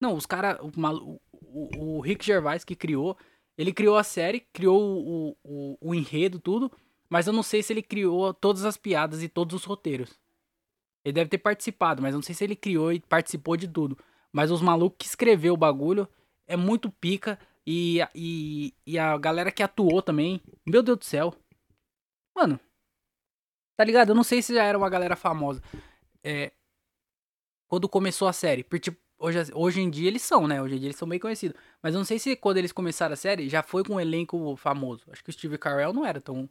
Não, 0.00 0.14
os 0.14 0.24
caras. 0.24 0.56
O, 0.62 1.20
o, 1.32 1.96
o, 1.96 2.00
Rick 2.00 2.24
Gervais 2.24 2.64
que 2.64 2.76
criou. 2.76 3.18
Ele 3.56 3.72
criou 3.72 3.96
a 3.96 4.04
série, 4.04 4.46
criou 4.52 4.80
o, 4.80 5.36
o, 5.42 5.78
o 5.80 5.94
enredo, 5.96 6.38
tudo. 6.38 6.70
Mas 7.10 7.26
eu 7.26 7.32
não 7.32 7.42
sei 7.42 7.60
se 7.60 7.72
ele 7.72 7.82
criou 7.82 8.32
todas 8.32 8.64
as 8.64 8.76
piadas 8.76 9.20
e 9.20 9.28
todos 9.28 9.52
os 9.52 9.64
roteiros. 9.64 10.16
Ele 11.04 11.14
deve 11.14 11.28
ter 11.28 11.38
participado, 11.38 12.00
mas 12.00 12.12
eu 12.12 12.18
não 12.18 12.22
sei 12.22 12.36
se 12.36 12.44
ele 12.44 12.54
criou 12.54 12.92
e 12.92 13.00
participou 13.00 13.56
de 13.56 13.66
tudo. 13.66 13.98
Mas 14.32 14.52
os 14.52 14.62
malucos 14.62 14.98
que 14.98 15.06
escreveu 15.06 15.54
o 15.54 15.56
bagulho 15.56 16.06
é 16.46 16.56
muito 16.56 16.88
pica. 16.88 17.36
E, 17.66 17.98
e, 18.14 18.72
e 18.86 18.96
a 18.96 19.18
galera 19.18 19.50
que 19.50 19.64
atuou 19.64 20.00
também. 20.02 20.40
Meu 20.64 20.84
Deus 20.84 20.98
do 20.98 21.04
céu. 21.04 21.34
Mano. 22.32 22.60
Tá 23.78 23.84
ligado? 23.84 24.08
Eu 24.08 24.14
não 24.16 24.24
sei 24.24 24.42
se 24.42 24.52
já 24.52 24.64
era 24.64 24.76
uma 24.76 24.90
galera 24.90 25.14
famosa. 25.14 25.62
É. 26.20 26.50
Quando 27.68 27.88
começou 27.88 28.26
a 28.26 28.32
série. 28.32 28.64
Porque, 28.64 28.90
tipo, 28.90 29.00
hoje, 29.16 29.38
hoje 29.54 29.80
em 29.80 29.88
dia 29.88 30.08
eles 30.08 30.22
são, 30.22 30.48
né? 30.48 30.60
Hoje 30.60 30.74
em 30.74 30.78
dia 30.80 30.88
eles 30.88 30.96
são 30.96 31.08
bem 31.08 31.20
conhecidos. 31.20 31.56
Mas 31.80 31.94
eu 31.94 31.98
não 31.98 32.04
sei 32.04 32.18
se 32.18 32.34
quando 32.34 32.56
eles 32.56 32.72
começaram 32.72 33.12
a 33.12 33.16
série 33.16 33.48
já 33.48 33.62
foi 33.62 33.84
com 33.84 33.94
um 33.94 34.00
elenco 34.00 34.56
famoso. 34.56 35.04
Acho 35.12 35.22
que 35.22 35.30
o 35.30 35.32
Steve 35.32 35.56
Carell 35.56 35.92
não 35.92 36.04
era 36.04 36.20
tão. 36.20 36.50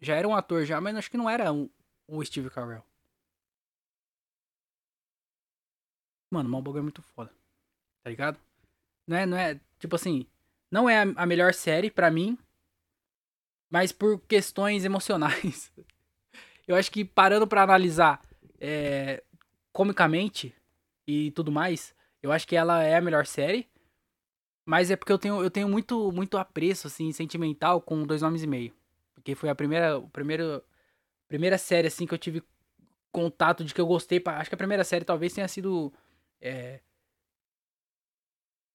Já 0.00 0.16
era 0.16 0.26
um 0.26 0.34
ator 0.34 0.64
já, 0.64 0.80
mas 0.80 0.96
acho 0.96 1.10
que 1.10 1.18
não 1.18 1.28
era 1.28 1.52
um, 1.52 1.68
o 2.08 2.24
Steve 2.24 2.48
Carell. 2.48 2.82
Mano, 6.30 6.48
o 6.48 6.62
bagulho 6.62 6.80
é 6.80 6.82
muito 6.84 7.02
foda. 7.02 7.30
Tá 8.02 8.08
ligado? 8.08 8.40
Não 9.06 9.16
é, 9.18 9.26
não 9.26 9.36
é. 9.36 9.60
Tipo 9.78 9.96
assim. 9.96 10.26
Não 10.70 10.88
é 10.88 11.02
a, 11.02 11.26
melhor 11.26 11.52
série 11.52 11.90
para 11.90 12.10
mim. 12.10 12.38
Mas 13.72 13.90
por 13.90 14.20
questões 14.28 14.84
emocionais. 14.84 15.72
eu 16.68 16.76
acho 16.76 16.92
que 16.92 17.06
parando 17.06 17.46
para 17.46 17.62
analisar 17.62 18.20
é, 18.60 19.24
comicamente, 19.72 20.54
e 21.06 21.30
tudo 21.30 21.50
mais, 21.50 21.94
eu 22.22 22.30
acho 22.30 22.46
que 22.46 22.54
ela 22.54 22.82
é 22.82 22.96
a 22.96 23.00
melhor 23.00 23.24
série. 23.24 23.66
Mas 24.66 24.90
é 24.90 24.96
porque 24.96 25.10
eu 25.10 25.18
tenho, 25.18 25.42
eu 25.42 25.50
tenho 25.50 25.70
muito, 25.70 26.12
muito 26.12 26.36
apreço, 26.36 26.86
assim, 26.86 27.10
sentimental 27.12 27.80
com 27.80 28.06
Dois 28.06 28.20
Nomes 28.20 28.42
e 28.42 28.46
Meio. 28.46 28.74
Porque 29.14 29.34
foi 29.34 29.48
a 29.48 29.54
primeira, 29.54 29.98
o 29.98 30.08
primeiro, 30.10 30.62
primeira 31.26 31.56
série, 31.56 31.88
assim, 31.88 32.06
que 32.06 32.12
eu 32.12 32.18
tive 32.18 32.42
contato 33.10 33.64
de 33.64 33.72
que 33.72 33.80
eu 33.80 33.86
gostei. 33.86 34.22
Acho 34.26 34.50
que 34.50 34.54
a 34.54 34.58
primeira 34.58 34.84
série 34.84 35.06
talvez 35.06 35.32
tenha 35.32 35.48
sido 35.48 35.90
é, 36.42 36.80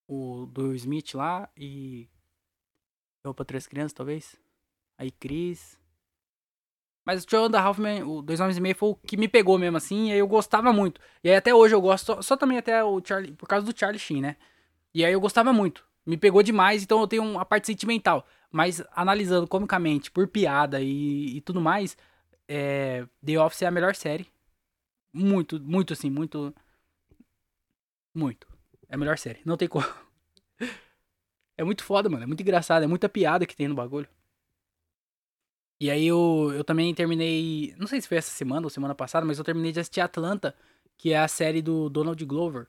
o 0.07 0.47
do 0.47 0.73
Smith 0.73 1.13
lá 1.13 1.47
e... 1.55 2.09
Para 3.21 3.45
Três 3.45 3.67
Crianças, 3.67 3.93
talvez. 3.93 4.46
Aí 4.97 5.11
Cris. 5.11 5.79
Mas 7.05 7.23
o 7.23 7.27
Two 7.27 7.45
and 7.45 7.57
a 7.57 7.61
Half 7.61 7.79
Men, 7.79 8.03
o 8.03 8.21
Dois 8.21 8.39
Homens 8.39 8.57
e 8.57 8.61
Meio 8.61 8.75
foi 8.75 8.89
o 8.89 8.95
que 8.95 9.15
me 9.15 9.29
pegou 9.29 9.57
mesmo 9.57 9.77
assim, 9.77 10.09
e 10.09 10.11
aí 10.11 10.19
eu 10.19 10.27
gostava 10.27 10.73
muito. 10.73 10.99
E 11.23 11.29
aí 11.29 11.35
até 11.37 11.55
hoje 11.55 11.73
eu 11.73 11.79
gosto, 11.79 12.05
só, 12.05 12.21
só 12.21 12.35
também 12.35 12.57
até 12.57 12.83
o 12.83 13.01
Charlie, 13.01 13.31
por 13.31 13.47
causa 13.47 13.65
do 13.65 13.77
Charlie 13.77 13.97
Sheen, 13.99 14.21
né? 14.21 14.35
E 14.93 15.05
aí 15.05 15.13
eu 15.13 15.21
gostava 15.21 15.53
muito. 15.53 15.85
Me 16.05 16.17
pegou 16.17 16.43
demais, 16.43 16.83
então 16.83 16.99
eu 16.99 17.07
tenho 17.07 17.23
uma 17.23 17.45
parte 17.45 17.67
sentimental. 17.67 18.27
Mas 18.51 18.83
analisando 18.91 19.47
comicamente, 19.47 20.11
por 20.11 20.27
piada 20.27 20.81
e, 20.81 21.37
e 21.37 21.41
tudo 21.41 21.61
mais, 21.61 21.97
é, 22.47 23.05
The 23.25 23.39
Office 23.39 23.61
é 23.61 23.67
a 23.67 23.71
melhor 23.71 23.95
série. 23.95 24.27
Muito, 25.13 25.59
muito 25.61 25.93
assim, 25.93 26.09
muito. 26.09 26.53
Muito. 28.13 28.47
É 28.89 28.95
a 28.95 28.97
melhor 28.97 29.17
série. 29.17 29.39
Não 29.45 29.57
tem 29.57 29.67
como. 29.67 29.85
É 31.59 31.63
muito 31.63 31.83
foda, 31.83 32.07
mano. 32.07 32.23
É 32.23 32.27
muito 32.27 32.41
engraçado. 32.41 32.83
É 32.83 32.87
muita 32.87 33.09
piada 33.09 33.43
que 33.43 33.55
tem 33.55 33.67
no 33.67 33.73
bagulho. 33.73 34.07
E 35.79 35.91
aí 35.91 36.07
eu, 36.07 36.51
eu 36.55 36.63
também 36.63 36.93
terminei. 36.93 37.75
Não 37.77 37.87
sei 37.87 38.01
se 38.01 38.07
foi 38.07 38.17
essa 38.17 38.31
semana 38.31 38.65
ou 38.65 38.69
semana 38.69 38.95
passada, 38.95 39.25
mas 39.25 39.37
eu 39.37 39.43
terminei 39.43 39.71
de 39.71 39.79
assistir 39.79 40.01
Atlanta, 40.01 40.55
que 40.97 41.13
é 41.13 41.19
a 41.19 41.27
série 41.27 41.61
do 41.61 41.89
Donald 41.89 42.23
Glover. 42.25 42.67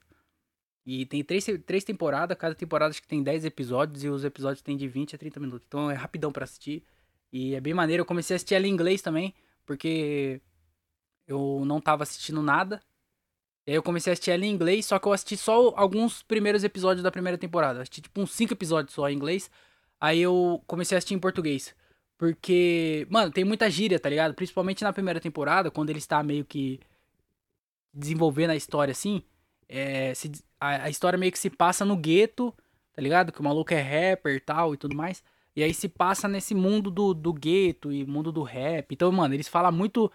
E 0.85 1.05
tem 1.07 1.23
três, 1.23 1.47
três 1.67 1.85
temporadas, 1.85 2.37
cada 2.39 2.55
temporada 2.55 2.91
acho 2.91 3.03
que 3.03 3.09
tem 3.09 3.23
10 3.23 3.45
episódios, 3.45 4.05
e 4.05 4.09
os 4.09 4.25
episódios 4.25 4.63
tem 4.63 4.77
de 4.77 4.89
20 4.89 5.17
a 5.17 5.19
30 5.19 5.41
minutos. 5.41 5.67
Então 5.69 5.91
é 5.91 5.95
rapidão 5.95 6.33
para 6.33 6.45
assistir. 6.45 6.83
E 7.33 7.55
é 7.55 7.61
bem 7.61 7.75
maneiro. 7.75 8.03
Eu 8.03 8.07
comecei 8.07 8.35
a 8.35 8.37
assistir 8.37 8.55
ela 8.55 8.67
em 8.67 8.71
inglês 8.71 9.03
também, 9.03 9.35
porque 9.67 10.41
eu 11.27 11.63
não 11.67 11.81
tava 11.81 12.03
assistindo 12.05 12.43
nada. 12.43 12.83
E 13.67 13.73
aí 13.73 13.77
eu 13.77 13.83
comecei 13.83 14.11
a 14.11 14.15
assistir 14.15 14.31
ela 14.31 14.47
em 14.47 14.51
inglês, 14.51 14.87
só 14.87 14.99
que 14.99 15.07
eu 15.07 15.13
assisti 15.13 15.37
só 15.37 15.75
alguns 15.77 16.23
primeiros 16.23 16.65
episódios 16.65 17.03
da 17.03 17.11
primeira 17.11 17.37
temporada. 17.37 17.81
Assisti 17.83 18.01
tipo 18.01 18.21
uns 18.21 18.33
5 18.33 18.55
episódios 18.55 18.95
só 18.95 19.11
em 19.11 19.15
inglês. 19.15 19.51
Aí 20.01 20.21
eu 20.21 20.63
comecei 20.67 20.97
a 20.97 20.99
assistir 20.99 21.15
em 21.15 21.19
português. 21.19 21.75
Porque, 22.19 23.07
mano, 23.09 23.31
tem 23.31 23.45
muita 23.45 23.71
gíria, 23.71 23.99
tá 23.99 24.09
ligado? 24.09 24.35
Principalmente 24.35 24.83
na 24.83 24.93
primeira 24.93 25.21
temporada, 25.21 25.71
quando 25.71 25.91
ele 25.91 26.01
está 26.01 26.21
meio 26.21 26.45
que 26.45 26.81
desenvolvendo 27.95 28.51
a 28.51 28.57
história 28.57 28.93
assim. 28.93 29.23
É, 29.69 30.13
se, 30.15 30.33
a, 30.61 30.85
a, 30.85 30.91
história 30.91 31.19
meio 31.19 31.31
que 31.31 31.39
se 31.39 31.49
passa 31.49 31.85
no 31.85 31.97
gueto, 31.97 32.53
tá 32.93 33.01
ligado? 33.01 33.33
Que 33.33 33.41
o 33.41 33.45
maluco 33.45 33.73
é 33.73 33.81
rapper 33.81 34.35
e 34.35 34.41
tal 34.41 34.75
e 34.75 34.77
tudo 34.77 34.97
mais. 34.97 35.23
E 35.55 35.63
aí 35.63 35.73
se 35.73 35.89
passa 35.89 36.27
nesse 36.27 36.55
mundo 36.55 36.91
do, 36.91 37.15
do 37.15 37.33
gueto 37.33 37.93
e 37.93 38.05
mundo 38.05 38.33
do 38.33 38.43
rap. 38.43 38.93
Então, 38.93 39.11
mano, 39.13 39.35
eles 39.35 39.49
falam 39.49 39.73
muito. 39.73 40.11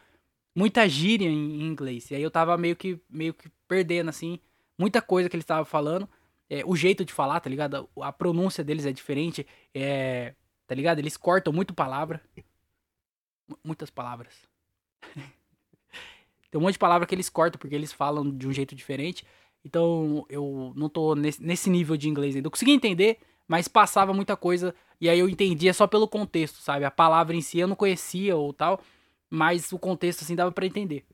Muita 0.55 0.87
gíria 0.87 1.27
em, 1.27 1.63
inglês. 1.63 2.11
E 2.11 2.15
aí 2.15 2.21
eu 2.21 2.29
tava 2.29 2.55
meio 2.57 2.75
que, 2.75 2.99
meio 3.09 3.33
que 3.33 3.49
perdendo, 3.67 4.09
assim, 4.09 4.39
muita 4.77 5.01
coisa 5.01 5.27
que 5.27 5.35
eles 5.35 5.43
estavam 5.43 5.65
falando. 5.65 6.07
É, 6.49 6.63
o 6.65 6.75
jeito 6.75 7.03
de 7.03 7.11
falar, 7.13 7.39
tá 7.39 7.49
ligado? 7.49 7.89
A, 7.99 8.09
a 8.09 8.11
pronúncia 8.11 8.63
deles 8.63 8.85
é 8.85 8.91
diferente. 8.91 9.47
É 9.73 10.35
Tá 10.73 10.75
ligado? 10.75 10.97
Eles 10.97 11.15
cortam 11.15 11.53
muito 11.53 11.71
palavra. 11.71 12.19
Muitas 13.63 13.91
palavras. 13.91 14.33
Tem 16.49 16.59
um 16.59 16.61
monte 16.61 16.73
de 16.73 16.79
palavra 16.79 17.05
que 17.05 17.13
eles 17.13 17.29
cortam 17.29 17.59
porque 17.59 17.75
eles 17.75 17.93
falam 17.93 18.27
de 18.35 18.47
um 18.47 18.51
jeito 18.51 18.73
diferente. 18.73 19.23
Então 19.63 20.25
eu 20.27 20.73
não 20.75 20.89
tô 20.89 21.13
nesse, 21.13 21.43
nesse 21.43 21.69
nível 21.69 21.95
de 21.95 22.09
inglês 22.09 22.35
ainda. 22.35 22.47
Eu 22.47 22.51
consegui 22.51 22.71
entender, 22.71 23.19
mas 23.47 23.67
passava 23.67 24.15
muita 24.15 24.35
coisa. 24.35 24.73
E 24.99 25.07
aí 25.07 25.19
eu 25.19 25.29
entendia 25.29 25.75
só 25.75 25.85
pelo 25.85 26.07
contexto, 26.07 26.55
sabe? 26.55 26.85
A 26.85 26.89
palavra 26.91 27.35
em 27.35 27.41
si 27.41 27.59
eu 27.59 27.67
não 27.67 27.75
conhecia 27.75 28.35
ou 28.35 28.51
tal. 28.51 28.81
Mas 29.29 29.71
o 29.71 29.77
contexto 29.77 30.23
assim 30.23 30.35
dava 30.35 30.51
para 30.51 30.65
entender. 30.65 31.05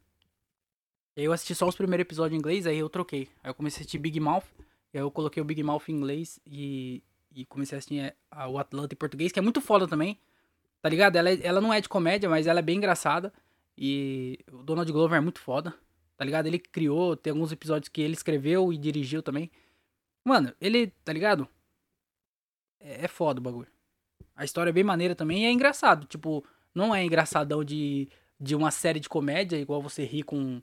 Eu 1.17 1.34
assisti 1.34 1.54
só 1.54 1.67
os 1.67 1.76
primeiros 1.76 2.06
episódios 2.06 2.38
em 2.38 2.39
inglês, 2.39 2.65
aí 2.65 2.78
eu 2.78 2.89
troquei. 2.89 3.28
Aí 3.43 3.50
eu 3.50 3.54
comecei 3.54 3.80
a 3.80 3.82
assistir 3.82 3.98
Big 3.98 4.22
Mouth. 4.22 4.45
E 4.93 4.98
aí 4.98 5.04
eu 5.04 5.12
coloquei 5.12 5.43
o 5.43 5.45
Big 5.45 5.62
Mouth 5.62 5.89
em 5.89 5.95
inglês 5.95 6.39
e 6.45 7.04
e 7.31 7.45
comecei 7.45 7.75
a 7.75 7.79
assistir 7.79 8.15
a, 8.31 8.47
o 8.47 8.57
Atlanta 8.57 8.93
em 8.93 8.97
português, 8.97 9.31
que 9.31 9.39
é 9.39 9.41
muito 9.41 9.61
foda 9.61 9.87
também. 9.87 10.19
Tá 10.81 10.89
ligado? 10.89 11.15
Ela, 11.15 11.29
é, 11.29 11.39
ela 11.45 11.61
não 11.61 11.73
é 11.73 11.81
de 11.81 11.89
comédia, 11.89 12.29
mas 12.29 12.47
ela 12.47 12.59
é 12.59 12.63
bem 12.63 12.77
engraçada. 12.77 13.33
E 13.77 14.39
o 14.51 14.63
Donald 14.63 14.91
Glover 14.91 15.17
é 15.17 15.21
muito 15.21 15.39
foda. 15.39 15.73
Tá 16.17 16.25
ligado? 16.25 16.47
Ele 16.47 16.59
criou, 16.59 17.15
tem 17.15 17.31
alguns 17.31 17.51
episódios 17.51 17.89
que 17.89 18.01
ele 18.01 18.13
escreveu 18.13 18.73
e 18.73 18.77
dirigiu 18.77 19.21
também. 19.21 19.49
Mano, 20.23 20.53
ele, 20.59 20.87
tá 21.03 21.13
ligado? 21.13 21.47
É, 22.79 23.05
é 23.05 23.07
foda 23.07 23.39
o 23.39 23.43
bagulho. 23.43 23.69
A 24.35 24.45
história 24.45 24.69
é 24.69 24.73
bem 24.73 24.83
maneira 24.83 25.15
também 25.15 25.43
e 25.43 25.45
é 25.45 25.51
engraçado. 25.51 26.07
Tipo, 26.07 26.45
não 26.73 26.93
é 26.93 27.03
engraçadão 27.03 27.63
de, 27.63 28.09
de 28.39 28.55
uma 28.55 28.71
série 28.71 28.99
de 28.99 29.09
comédia, 29.09 29.57
igual 29.57 29.81
você 29.81 30.03
ri 30.03 30.23
com 30.23 30.61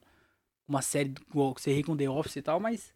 uma 0.67 0.83
série, 0.83 1.15
igual 1.31 1.55
você 1.57 1.73
ri 1.73 1.83
com 1.83 1.97
The 1.97 2.09
Office 2.09 2.37
e 2.37 2.43
tal, 2.43 2.59
mas 2.59 2.95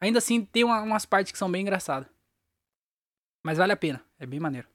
ainda 0.00 0.18
assim 0.18 0.44
tem 0.44 0.64
uma, 0.64 0.82
umas 0.82 1.06
partes 1.06 1.32
que 1.32 1.38
são 1.38 1.50
bem 1.50 1.62
engraçadas. 1.62 2.08
Mas 3.42 3.58
vale 3.58 3.72
a 3.72 3.76
pena. 3.76 4.04
É 4.18 4.26
bem 4.26 4.40
maneiro. 4.40 4.68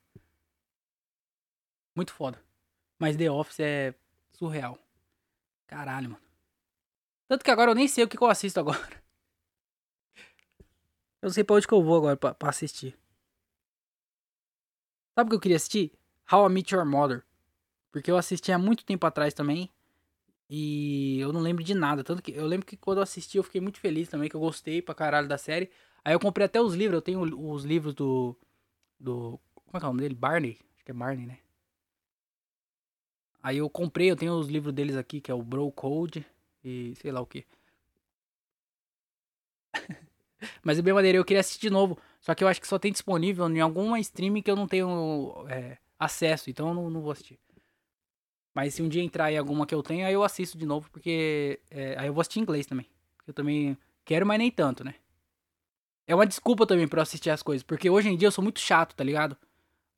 Muito 1.96 2.14
foda. 2.14 2.42
Mas 3.00 3.16
The 3.16 3.30
Office 3.30 3.60
é 3.60 3.94
surreal. 4.34 4.78
Caralho, 5.68 6.12
mano. 6.12 6.24
Tanto 7.28 7.44
que 7.44 7.52
agora 7.52 7.72
eu 7.72 7.76
nem 7.76 7.88
sei 7.88 8.04
o 8.04 8.08
que, 8.08 8.22
eu 8.22 8.28
assisto 8.28 8.60
agora. 8.60 8.80
Eu 11.22 11.28
não 11.28 11.34
sei 11.34 11.42
pra 11.42 11.56
onde 11.56 11.66
que 11.66 11.74
eu 11.74 11.82
vou 11.82 11.96
agora 11.96 12.18
pra, 12.18 12.34
pra 12.34 12.50
assistir. 12.50 12.98
Sabe 15.18 15.28
o 15.28 15.30
que 15.30 15.36
eu 15.38 15.40
queria 15.40 15.56
assistir? 15.56 15.94
How 16.30 16.50
I 16.50 16.52
Met 16.52 16.76
Your 16.76 16.86
Mother. 16.86 17.24
Porque 17.94 18.12
eu 18.12 18.18
assisti 18.18 18.52
há 18.52 18.58
muito 18.58 18.84
tempo 18.84 19.08
atrás 19.08 19.34
também. 19.34 19.72
E 20.50 21.20
eu 21.22 21.32
não 21.32 21.40
lembro 21.40 21.64
de 21.64 21.74
nada. 21.74 22.04
Tanto 22.04 22.22
que 22.22 22.34
eu 22.34 22.46
lembro 22.46 22.66
que 22.66 22.76
quando 22.76 22.98
eu 22.98 23.04
assisti 23.04 23.38
eu 23.38 23.44
fiquei 23.44 23.62
muito 23.62 23.80
feliz 23.80 24.10
também, 24.10 24.28
que 24.28 24.36
eu 24.36 24.40
gostei 24.42 24.82
pra 24.82 24.94
caralho 24.94 25.28
da 25.28 25.38
série. 25.38 25.72
Aí 26.04 26.14
eu 26.14 26.20
comprei 26.20 26.46
até 26.46 26.60
os 26.60 26.74
livros. 26.74 26.98
Eu 26.98 27.02
tenho 27.02 27.22
os 27.22 27.64
livros 27.64 27.94
do 27.94 28.36
do. 29.04 29.40
Como 29.54 29.78
é 29.78 29.80
que 29.80 29.86
é 29.86 29.88
o 29.88 29.92
nome 29.92 30.02
dele? 30.02 30.16
Barney? 30.16 30.60
Acho 30.76 30.86
que 30.86 30.92
é 30.92 30.94
Barney, 30.94 31.26
né? 31.26 31.38
Aí 33.42 33.58
eu 33.58 33.70
comprei, 33.70 34.10
eu 34.10 34.16
tenho 34.16 34.34
os 34.34 34.48
livros 34.48 34.74
deles 34.74 34.96
aqui, 34.96 35.20
que 35.20 35.30
é 35.30 35.34
o 35.34 35.42
Bro 35.42 35.70
Code 35.74 36.26
e 36.64 36.94
sei 36.96 37.12
lá 37.12 37.20
o 37.20 37.26
que. 37.26 37.46
Mas 40.64 40.80
é 40.80 40.82
bem 40.82 40.94
maneiro, 40.94 41.18
eu 41.18 41.26
queria 41.26 41.42
assistir 41.42 41.68
de 41.68 41.70
novo. 41.70 41.98
Só 42.22 42.34
que 42.34 42.42
eu 42.42 42.48
acho 42.48 42.62
que 42.62 42.68
só 42.68 42.80
tem 42.80 42.92
disponível 42.92 43.50
em 43.50 43.60
alguma 43.60 44.00
streaming 44.00 44.42
que 44.42 44.50
eu 44.50 44.56
não 44.56 44.66
tenho 44.66 45.46
é, 45.50 45.78
acesso, 46.00 46.50
então 46.50 46.70
eu 46.70 46.74
não, 46.74 46.90
não, 46.90 47.02
vou 47.02 47.12
assistir. 47.12 47.38
Mas 48.54 48.76
se 48.76 48.82
um 48.82 48.88
dia 48.88 49.04
entrar 49.04 49.30
em 49.32 49.38
alguma 49.38 49.66
que 49.66 49.76
eu 49.76 49.84
tenho, 49.84 50.06
aí 50.08 50.14
eu 50.14 50.24
assisto 50.24 50.58
de 50.58 50.66
novo, 50.66 50.90
porque 50.90 51.60
é, 51.70 51.96
aí 52.00 52.08
eu 52.08 52.14
vou 52.14 52.22
assistir 52.22 52.40
em 52.40 52.44
inglês 52.44 52.66
também. 52.66 52.88
Eu 53.28 53.34
também 53.34 53.78
quero, 54.06 54.26
mas 54.26 54.38
nem 54.38 54.50
tanto, 54.50 54.86
né? 54.86 54.96
É 56.08 56.14
uma 56.14 56.26
desculpa 56.26 56.66
também 56.66 56.88
pra 56.88 57.00
eu 57.00 57.04
assistir 57.04 57.30
as 57.30 57.42
coisas. 57.42 57.64
Porque 57.64 57.90
hoje 57.90 58.10
em 58.10 58.18
dia 58.18 58.28
eu 58.28 58.32
sou 58.32 58.44
muito 58.44 58.60
chato, 58.60 58.96
tá 58.96 59.04
ligado? 59.04 59.38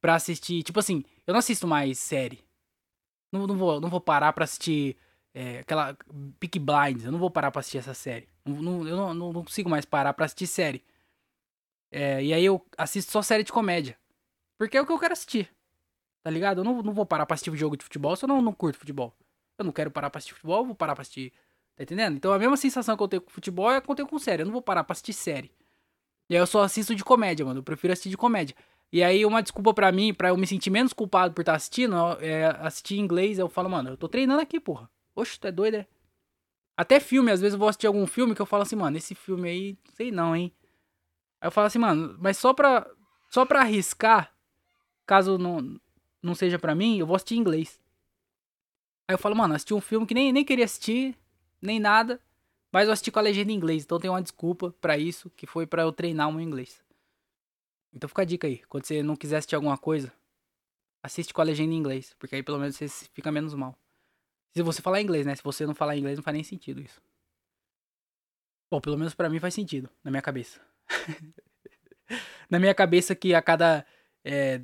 Pra 0.01 0.15
assistir. 0.15 0.63
Tipo 0.63 0.79
assim, 0.79 1.03
eu 1.25 1.33
não 1.33 1.39
assisto 1.39 1.67
mais 1.67 1.97
série. 1.97 2.43
Não, 3.31 3.47
não, 3.47 3.57
vou, 3.57 3.81
não 3.81 3.89
vou 3.89 3.99
parar 3.99 4.31
pra 4.33 4.43
assistir 4.43 4.97
é, 5.33 5.59
aquela. 5.59 5.97
Peak 6.39 6.59
Blinds. 6.59 7.05
Eu 7.05 7.11
não 7.11 7.19
vou 7.19 7.29
parar 7.29 7.51
pra 7.51 7.59
assistir 7.59 7.79
essa 7.79 7.93
série. 7.93 8.29
Não, 8.45 8.87
eu 8.87 8.95
não, 8.95 9.13
não, 9.13 9.33
consigo 9.43 9.69
mais 9.69 9.85
parar 9.85 10.13
pra 10.13 10.25
assistir 10.25 10.47
série. 10.47 10.83
É, 11.91 12.23
e 12.23 12.33
aí 12.33 12.45
eu 12.45 12.63
assisto 12.77 13.11
só 13.11 13.21
série 13.21 13.43
de 13.43 13.51
comédia. 13.51 13.97
Porque 14.57 14.77
é 14.77 14.81
o 14.81 14.85
que 14.85 14.91
eu 14.91 14.99
quero 14.99 15.13
assistir. 15.13 15.49
Tá 16.23 16.29
ligado? 16.29 16.61
Eu 16.61 16.63
não, 16.63 16.81
não 16.81 16.93
vou 16.93 17.05
parar 17.05 17.25
pra 17.25 17.35
assistir 17.35 17.55
jogo 17.55 17.77
de 17.77 17.83
futebol 17.83 18.15
se 18.15 18.25
eu 18.25 18.27
não, 18.27 18.41
não 18.41 18.53
curto 18.53 18.79
futebol. 18.79 19.13
Eu 19.57 19.65
não 19.65 19.71
quero 19.71 19.91
parar 19.91 20.09
pra 20.09 20.17
assistir 20.19 20.33
futebol, 20.33 20.59
eu 20.59 20.65
vou 20.65 20.75
parar 20.75 20.95
pra 20.95 21.01
assistir. 21.01 21.31
Tá 21.75 21.83
entendendo? 21.83 22.15
Então 22.15 22.31
a 22.31 22.39
mesma 22.39 22.57
sensação 22.57 22.95
que 22.95 23.03
eu 23.03 23.07
tenho 23.07 23.21
com 23.21 23.29
futebol 23.29 23.71
é 23.71 23.81
que 23.81 23.89
eu 23.89 23.95
tenho 23.95 24.07
com 24.07 24.19
série. 24.19 24.41
Eu 24.41 24.45
não 24.45 24.53
vou 24.53 24.61
parar 24.61 24.83
pra 24.83 24.93
assistir 24.93 25.13
série. 25.13 25.51
E 26.29 26.35
aí 26.35 26.41
eu 26.41 26.47
só 26.47 26.63
assisto 26.63 26.95
de 26.95 27.03
comédia, 27.03 27.45
mano. 27.45 27.59
Eu 27.59 27.63
prefiro 27.63 27.93
assistir 27.93 28.09
de 28.09 28.17
comédia. 28.17 28.55
E 28.91 29.03
aí, 29.03 29.25
uma 29.25 29.41
desculpa 29.41 29.73
para 29.73 29.91
mim, 29.91 30.13
para 30.13 30.29
eu 30.29 30.37
me 30.37 30.47
sentir 30.47 30.69
menos 30.69 30.93
culpado 30.93 31.33
por 31.33 31.41
estar 31.41 31.53
tá 31.53 31.55
assistindo, 31.57 31.95
é 32.21 32.45
assistir 32.59 32.95
em 32.95 33.01
inglês. 33.01 33.37
Eu 33.37 33.49
falo, 33.49 33.69
mano, 33.69 33.89
eu 33.89 33.97
tô 33.97 34.07
treinando 34.07 34.41
aqui, 34.41 34.59
porra. 34.59 34.89
Oxe, 35.15 35.39
tu 35.39 35.47
é 35.47 35.51
doido, 35.51 35.75
é? 35.77 35.87
Até 36.77 36.99
filme, 36.99 37.31
às 37.31 37.39
vezes 37.39 37.53
eu 37.53 37.59
vou 37.59 37.69
assistir 37.69 37.87
algum 37.87 38.05
filme 38.05 38.35
que 38.35 38.41
eu 38.41 38.45
falo 38.45 38.63
assim, 38.63 38.75
mano, 38.75 38.97
esse 38.97 39.15
filme 39.15 39.49
aí, 39.49 39.77
sei 39.95 40.11
não, 40.11 40.35
hein? 40.35 40.53
Aí 41.39 41.47
eu 41.47 41.51
falo 41.51 41.67
assim, 41.67 41.79
mano, 41.79 42.17
mas 42.19 42.37
só 42.37 42.53
pra, 42.53 42.85
só 43.29 43.45
pra 43.45 43.61
arriscar, 43.61 44.33
caso 45.05 45.37
não, 45.37 45.79
não 46.21 46.35
seja 46.35 46.59
pra 46.59 46.75
mim, 46.75 46.97
eu 46.99 47.07
vou 47.07 47.15
assistir 47.15 47.35
em 47.35 47.39
inglês. 47.39 47.79
Aí 49.07 49.13
eu 49.13 49.19
falo, 49.19 49.35
mano, 49.35 49.53
assisti 49.53 49.73
um 49.73 49.79
filme 49.79 50.05
que 50.05 50.13
nem, 50.13 50.33
nem 50.33 50.43
queria 50.43 50.65
assistir, 50.65 51.17
nem 51.61 51.79
nada. 51.79 52.19
Mas 52.75 52.87
eu 52.87 52.91
assisti 52.91 53.09
com 53.09 53.19
a 53.19 53.21
legenda 53.21 53.53
em 53.53 53.55
inglês, 53.55 53.85
então 53.85 53.97
tem 53.97 54.09
uma 54.09 54.21
desculpa 54.21 54.75
para 54.81 54.97
isso, 54.97 55.29
que 55.29 55.47
foi 55.47 55.65
para 55.65 55.83
eu 55.83 55.93
treinar 55.93 56.27
o 56.27 56.33
meu 56.33 56.41
inglês. 56.41 56.83
Então 57.93 58.09
fica 58.09 58.23
a 58.23 58.25
dica 58.25 58.47
aí, 58.47 58.57
quando 58.67 58.83
você 58.83 59.01
não 59.01 59.15
quiser 59.15 59.37
assistir 59.37 59.55
alguma 59.55 59.77
coisa, 59.77 60.11
assiste 61.01 61.33
com 61.33 61.39
a 61.39 61.45
legenda 61.45 61.71
em 61.73 61.77
inglês, 61.77 62.13
porque 62.19 62.35
aí 62.35 62.43
pelo 62.43 62.59
menos 62.59 62.75
você 62.75 62.89
fica 63.13 63.31
menos 63.31 63.53
mal. 63.53 63.79
Se 64.53 64.61
você 64.61 64.81
falar 64.81 64.99
inglês, 64.99 65.25
né? 65.25 65.33
Se 65.33 65.41
você 65.41 65.65
não 65.65 65.73
falar 65.73 65.95
inglês, 65.95 66.17
não 66.17 66.23
faz 66.23 66.35
nem 66.35 66.43
sentido 66.43 66.81
isso. 66.81 67.01
Bom, 68.69 68.81
pelo 68.81 68.97
menos 68.97 69.13
para 69.13 69.29
mim 69.29 69.39
faz 69.39 69.53
sentido, 69.53 69.89
na 70.03 70.11
minha 70.11 70.21
cabeça. 70.21 70.59
na 72.51 72.59
minha 72.59 72.75
cabeça 72.75 73.15
que 73.15 73.33
a 73.33 73.41
cada 73.41 73.85
é, 74.21 74.61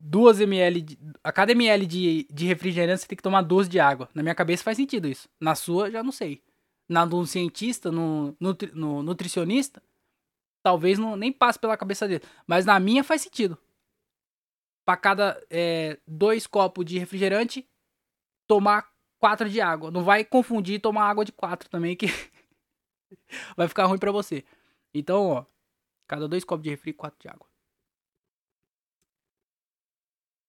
2 0.00 0.40
ml, 0.40 0.82
de, 0.82 0.98
a 1.22 1.30
cada 1.30 1.52
ml 1.52 1.86
de, 1.86 2.26
de 2.28 2.46
refrigerante 2.46 3.02
você 3.02 3.06
tem 3.06 3.16
que 3.16 3.22
tomar 3.22 3.42
12 3.42 3.68
de 3.68 3.78
água. 3.78 4.08
Na 4.12 4.24
minha 4.24 4.34
cabeça 4.34 4.64
faz 4.64 4.76
sentido 4.76 5.06
isso. 5.06 5.28
Na 5.38 5.54
sua, 5.54 5.88
já 5.88 6.02
não 6.02 6.10
sei 6.10 6.42
na 6.88 7.04
do 7.04 7.24
cientista, 7.26 7.90
no, 7.90 8.36
no 8.74 9.02
nutricionista, 9.02 9.82
talvez 10.62 10.98
não, 10.98 11.16
nem 11.16 11.32
passe 11.32 11.58
pela 11.58 11.76
cabeça 11.76 12.06
dele. 12.06 12.22
Mas 12.46 12.64
na 12.64 12.78
minha 12.78 13.02
faz 13.02 13.22
sentido. 13.22 13.58
Para 14.84 14.96
cada 14.96 15.46
é, 15.48 15.98
dois 16.06 16.46
copos 16.46 16.84
de 16.84 16.98
refrigerante, 16.98 17.68
tomar 18.46 18.92
4 19.18 19.48
de 19.48 19.60
água. 19.60 19.90
Não 19.90 20.02
vai 20.02 20.24
confundir 20.24 20.80
tomar 20.80 21.08
água 21.08 21.24
de 21.24 21.32
4 21.32 21.68
também, 21.68 21.96
que 21.96 22.06
vai 23.56 23.68
ficar 23.68 23.86
ruim 23.86 23.98
pra 23.98 24.10
você. 24.10 24.44
Então, 24.92 25.28
ó, 25.28 25.46
cada 26.08 26.28
dois 26.28 26.44
copos 26.44 26.64
de 26.64 26.70
refri, 26.70 26.92
4 26.92 27.18
de 27.20 27.28
água. 27.28 27.46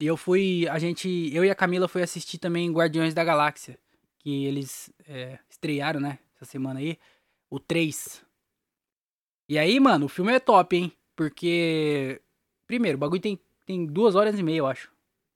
E 0.01 0.05
eu 0.05 0.17
fui, 0.17 0.67
a 0.67 0.79
gente, 0.79 1.07
eu 1.33 1.45
e 1.45 1.49
a 1.49 1.55
Camila 1.55 1.87
foi 1.87 2.01
assistir 2.01 2.37
também 2.37 2.71
Guardiões 2.71 3.13
da 3.13 3.23
Galáxia, 3.23 3.79
que 4.23 4.45
eles 4.45 4.89
é, 5.05 5.37
estrearam, 5.49 5.99
né, 5.99 6.17
essa 6.35 6.45
semana 6.45 6.79
aí, 6.79 6.97
o 7.49 7.59
3. 7.59 8.23
E 9.49 9.57
aí, 9.57 9.79
mano, 9.79 10.05
o 10.05 10.09
filme 10.09 10.31
é 10.31 10.39
top, 10.39 10.75
hein? 10.75 10.91
Porque, 11.15 12.21
primeiro, 12.65 12.97
o 12.97 12.99
bagulho 12.99 13.21
tem, 13.21 13.37
tem 13.65 13.85
duas 13.85 14.15
horas 14.15 14.39
e 14.39 14.43
meia, 14.43 14.59
eu 14.59 14.67
acho. 14.67 14.91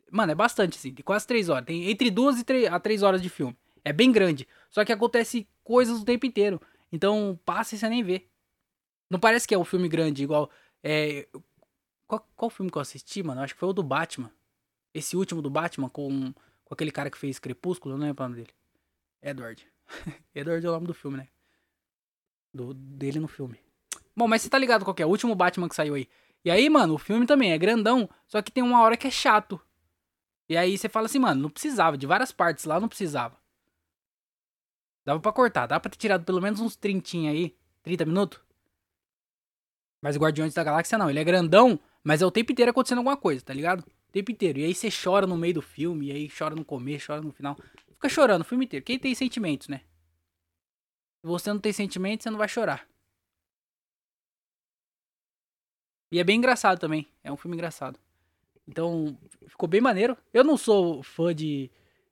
Mano, 0.09 0.31
é 0.31 0.35
bastante, 0.35 0.77
assim, 0.77 0.93
tem 0.93 1.03
quase 1.03 1.27
três 1.27 1.49
horas. 1.49 1.65
Tem 1.65 1.89
entre 1.89 2.09
duas 2.09 2.39
e 2.39 2.43
três, 2.43 2.71
a 2.71 2.79
três 2.79 3.03
horas 3.03 3.21
de 3.21 3.29
filme. 3.29 3.55
É 3.83 3.91
bem 3.91 4.11
grande. 4.11 4.47
Só 4.69 4.85
que 4.85 4.93
acontece 4.93 5.45
coisas 5.63 5.99
o 5.99 6.05
tempo 6.05 6.25
inteiro. 6.25 6.61
Então, 6.91 7.37
passa 7.45 7.75
e 7.75 7.77
você 7.77 7.89
nem 7.89 8.01
vê. 8.01 8.25
Não 9.09 9.19
parece 9.19 9.45
que 9.45 9.53
é 9.53 9.57
um 9.57 9.65
filme 9.65 9.89
grande, 9.89 10.23
igual. 10.23 10.49
É, 10.81 11.27
qual, 12.07 12.25
qual 12.35 12.49
filme 12.49 12.71
que 12.71 12.77
eu 12.77 12.81
assisti, 12.81 13.21
mano? 13.21 13.41
Acho 13.41 13.53
que 13.53 13.59
foi 13.59 13.69
o 13.69 13.73
do 13.73 13.83
Batman. 13.83 14.31
Esse 14.93 15.17
último 15.17 15.41
do 15.41 15.49
Batman 15.49 15.89
com, 15.89 16.33
com 16.63 16.73
aquele 16.73 16.91
cara 16.91 17.09
que 17.11 17.17
fez 17.17 17.37
Crepúsculo, 17.37 17.93
eu 17.93 17.97
não 17.97 18.07
lembro 18.07 18.23
o 18.23 18.27
nome 18.27 18.41
dele. 18.41 18.56
Edward. 19.29 19.67
Edward 20.33 20.65
é 20.65 20.69
o 20.69 20.73
nome 20.73 20.87
do 20.87 20.93
filme, 20.93 21.17
né? 21.17 21.27
Do, 22.53 22.73
dele 22.73 23.19
no 23.19 23.27
filme. 23.27 23.59
Bom, 24.15 24.27
mas 24.27 24.41
você 24.41 24.49
tá 24.49 24.57
ligado 24.57 24.83
qual 24.83 24.95
que 24.95 25.03
é? 25.03 25.05
O 25.05 25.09
último 25.09 25.35
Batman 25.35 25.69
que 25.69 25.75
saiu 25.75 25.95
aí. 25.95 26.09
E 26.43 26.49
aí, 26.49 26.69
mano, 26.69 26.93
o 26.93 26.97
filme 26.97 27.25
também 27.25 27.51
é 27.51 27.57
grandão, 27.57 28.09
só 28.27 28.41
que 28.41 28.51
tem 28.51 28.63
uma 28.63 28.81
hora 28.81 28.95
que 28.95 29.07
é 29.07 29.11
chato. 29.11 29.59
E 30.49 30.55
aí 30.55 30.77
você 30.77 30.87
fala 30.87 31.07
assim, 31.07 31.19
mano, 31.19 31.41
não 31.41 31.49
precisava, 31.49 31.97
de 31.97 32.07
várias 32.07 32.31
partes 32.31 32.65
lá 32.65 32.79
não 32.79 32.87
precisava. 32.87 33.37
Dava 35.03 35.19
pra 35.19 35.31
cortar, 35.31 35.67
dava 35.67 35.81
pra 35.81 35.91
ter 35.91 35.97
tirado 35.97 36.23
pelo 36.23 36.41
menos 36.41 36.59
uns 36.59 36.75
30 36.75 37.17
aí, 37.29 37.55
30 37.83 38.05
minutos. 38.05 38.39
Mas 40.01 40.15
o 40.15 40.19
Guardiões 40.19 40.53
da 40.53 40.63
Galáxia 40.63 40.97
não, 40.97 41.09
ele 41.09 41.19
é 41.19 41.23
grandão, 41.23 41.79
mas 42.03 42.21
é 42.21 42.25
o 42.25 42.31
tempo 42.31 42.51
inteiro 42.51 42.71
acontecendo 42.71 42.99
alguma 42.99 43.17
coisa, 43.17 43.43
tá 43.43 43.53
ligado? 43.53 43.81
O 43.81 44.11
tempo 44.11 44.31
inteiro. 44.31 44.59
E 44.59 44.65
aí 44.65 44.73
você 44.73 44.89
chora 44.89 45.27
no 45.27 45.35
meio 45.35 45.55
do 45.55 45.61
filme, 45.61 46.07
e 46.07 46.11
aí 46.11 46.29
chora 46.29 46.55
no 46.55 46.63
começo, 46.63 47.07
chora 47.07 47.21
no 47.21 47.31
final. 47.31 47.57
Fica 47.97 48.09
chorando 48.09 48.41
o 48.41 48.45
filme 48.45 48.65
inteiro. 48.65 48.85
Quem 48.85 48.99
tem 48.99 49.13
sentimentos, 49.13 49.67
né? 49.67 49.81
Se 51.21 51.27
você 51.27 51.51
não 51.51 51.59
tem 51.59 51.73
sentimentos, 51.73 52.23
você 52.23 52.29
não 52.29 52.37
vai 52.37 52.47
chorar. 52.47 52.87
E 56.11 56.19
é 56.19 56.23
bem 56.23 56.37
engraçado 56.37 56.79
também. 56.79 57.07
É 57.23 57.31
um 57.31 57.37
filme 57.37 57.57
engraçado. 57.57 57.99
Então, 58.67 59.17
ficou 59.47 59.67
bem 59.67 59.81
maneiro. 59.81 60.17
Eu 60.33 60.43
não 60.43 60.57
sou 60.57 61.01
fã 61.01 61.33
de. 61.33 61.71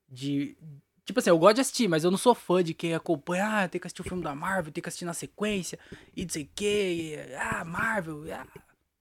de 0.10 0.58
tipo 1.06 1.20
assim, 1.20 1.30
eu 1.30 1.38
gosto 1.38 1.56
de 1.56 1.62
assistir, 1.62 1.88
mas 1.88 2.04
eu 2.04 2.12
não 2.12 2.18
sou 2.18 2.34
fã 2.34 2.64
de 2.64 2.74
quem 2.74 2.96
acompanha. 2.96 3.64
Ah, 3.64 3.70
tem 3.70 3.80
que 3.80 3.88
assistir 3.88 4.02
o 4.02 4.06
filme 4.06 4.24
da 4.24 4.34
Marvel, 4.34 4.72
tem 4.72 4.82
que 4.82 4.90
assistir 4.90 5.06
na 5.06 5.14
sequência, 5.14 5.80
e 6.16 6.24
não 6.24 6.30
sei 6.30 6.44
o 6.44 6.50
que. 6.56 7.16
Ah, 7.38 7.64
Marvel. 7.64 8.24
Ah. 8.34 8.48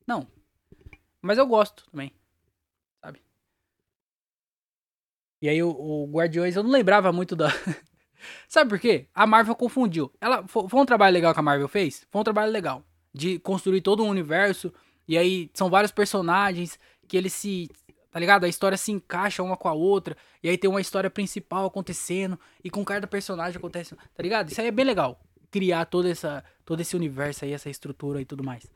Não. 0.07 0.29
Mas 1.23 1.39
eu 1.39 1.47
gosto 1.47 1.89
também. 1.91 2.13
Sabe? 3.03 3.23
E 5.45 5.49
aí 5.51 5.63
o, 5.63 5.69
o 5.69 6.07
Guardiões, 6.11 6.57
eu 6.57 6.63
não 6.63 6.71
lembrava 6.71 7.13
muito 7.13 7.37
da. 7.37 7.51
Sabe 8.49 8.71
por 8.71 8.79
quê? 8.79 9.09
A 9.15 9.27
Marvel 9.27 9.55
confundiu. 9.55 10.11
Ela 10.19 10.43
foi, 10.49 10.67
foi 10.71 10.81
um 10.81 10.87
trabalho 10.87 11.13
legal 11.13 11.35
que 11.35 11.41
a 11.41 11.43
Marvel 11.43 11.69
fez? 11.69 12.07
Foi 12.11 12.23
um 12.23 12.25
trabalho 12.25 12.51
legal. 12.51 12.83
De 13.13 13.39
construir 13.41 13.83
todo 13.83 14.03
um 14.03 14.09
universo. 14.09 14.73
E 15.07 15.19
aí 15.19 15.51
são 15.53 15.69
vários 15.69 15.93
personagens 15.93 16.79
que 17.07 17.15
eles 17.15 17.35
se. 17.35 17.69
Tá 18.11 18.19
ligado? 18.19 18.45
A 18.45 18.49
história 18.49 18.79
se 18.79 18.91
encaixa 18.91 19.43
uma 19.43 19.55
com 19.55 19.69
a 19.69 19.75
outra. 19.75 20.17
E 20.43 20.49
aí 20.49 20.57
tem 20.57 20.71
uma 20.71 20.81
história 20.81 21.11
principal 21.11 21.67
acontecendo. 21.67 22.41
E 22.65 22.71
com 22.71 22.83
cada 22.83 23.07
personagem 23.07 23.59
acontece. 23.59 23.95
Tá 23.95 24.23
ligado? 24.23 24.51
Isso 24.51 24.63
aí 24.63 24.69
é 24.69 24.73
bem 24.73 24.87
legal. 24.87 25.21
Criar 25.51 25.85
toda 25.85 26.09
essa, 26.09 26.43
todo 26.65 26.81
esse 26.81 26.97
universo 26.97 27.45
aí, 27.45 27.53
essa 27.53 27.69
estrutura 27.69 28.19
e 28.19 28.25
tudo 28.25 28.43
mais. 28.43 28.67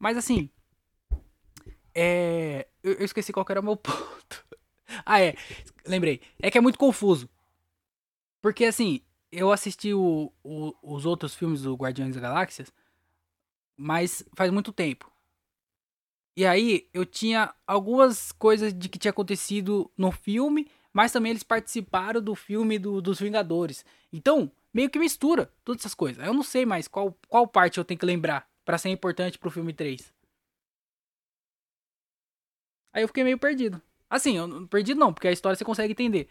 Mas 0.00 0.16
assim. 0.16 0.50
É. 1.94 2.66
Eu, 2.82 2.94
eu 2.94 3.04
esqueci 3.04 3.32
qual 3.32 3.46
era 3.48 3.60
o 3.60 3.64
meu 3.64 3.76
ponto. 3.78 4.46
ah, 5.04 5.20
é. 5.20 5.34
Lembrei. 5.86 6.20
É 6.40 6.50
que 6.50 6.58
é 6.58 6.60
muito 6.60 6.78
confuso. 6.78 7.28
Porque 8.40 8.64
assim, 8.64 9.00
eu 9.30 9.50
assisti 9.52 9.92
o, 9.92 10.32
o, 10.42 10.74
os 10.82 11.04
outros 11.06 11.34
filmes 11.34 11.62
do 11.62 11.74
Guardiões 11.74 12.14
da 12.14 12.20
Galáxia, 12.20 12.66
mas 13.76 14.22
faz 14.34 14.50
muito 14.50 14.72
tempo. 14.72 15.10
E 16.36 16.44
aí 16.44 16.88
eu 16.92 17.06
tinha 17.06 17.54
algumas 17.66 18.30
coisas 18.30 18.72
de 18.72 18.88
que 18.88 18.98
tinha 18.98 19.10
acontecido 19.10 19.90
no 19.96 20.12
filme, 20.12 20.70
mas 20.92 21.12
também 21.12 21.30
eles 21.30 21.42
participaram 21.42 22.20
do 22.20 22.34
filme 22.34 22.78
do, 22.78 23.00
dos 23.00 23.18
Vingadores. 23.18 23.84
Então, 24.12 24.52
meio 24.72 24.90
que 24.90 24.98
mistura 24.98 25.50
todas 25.64 25.80
essas 25.82 25.94
coisas. 25.94 26.24
Eu 26.24 26.34
não 26.34 26.42
sei 26.42 26.66
mais 26.66 26.86
qual, 26.86 27.16
qual 27.28 27.46
parte 27.46 27.78
eu 27.78 27.84
tenho 27.84 27.98
que 27.98 28.06
lembrar 28.06 28.46
para 28.64 28.78
ser 28.78 28.90
importante 28.90 29.38
pro 29.38 29.50
filme 29.50 29.72
3. 29.72 30.12
Aí 32.92 33.02
eu 33.02 33.08
fiquei 33.08 33.24
meio 33.24 33.38
perdido. 33.38 33.80
Assim, 34.08 34.36
eu, 34.36 34.68
perdido 34.68 35.00
não, 35.00 35.12
porque 35.12 35.28
a 35.28 35.32
história 35.32 35.56
você 35.56 35.64
consegue 35.64 35.92
entender. 35.92 36.28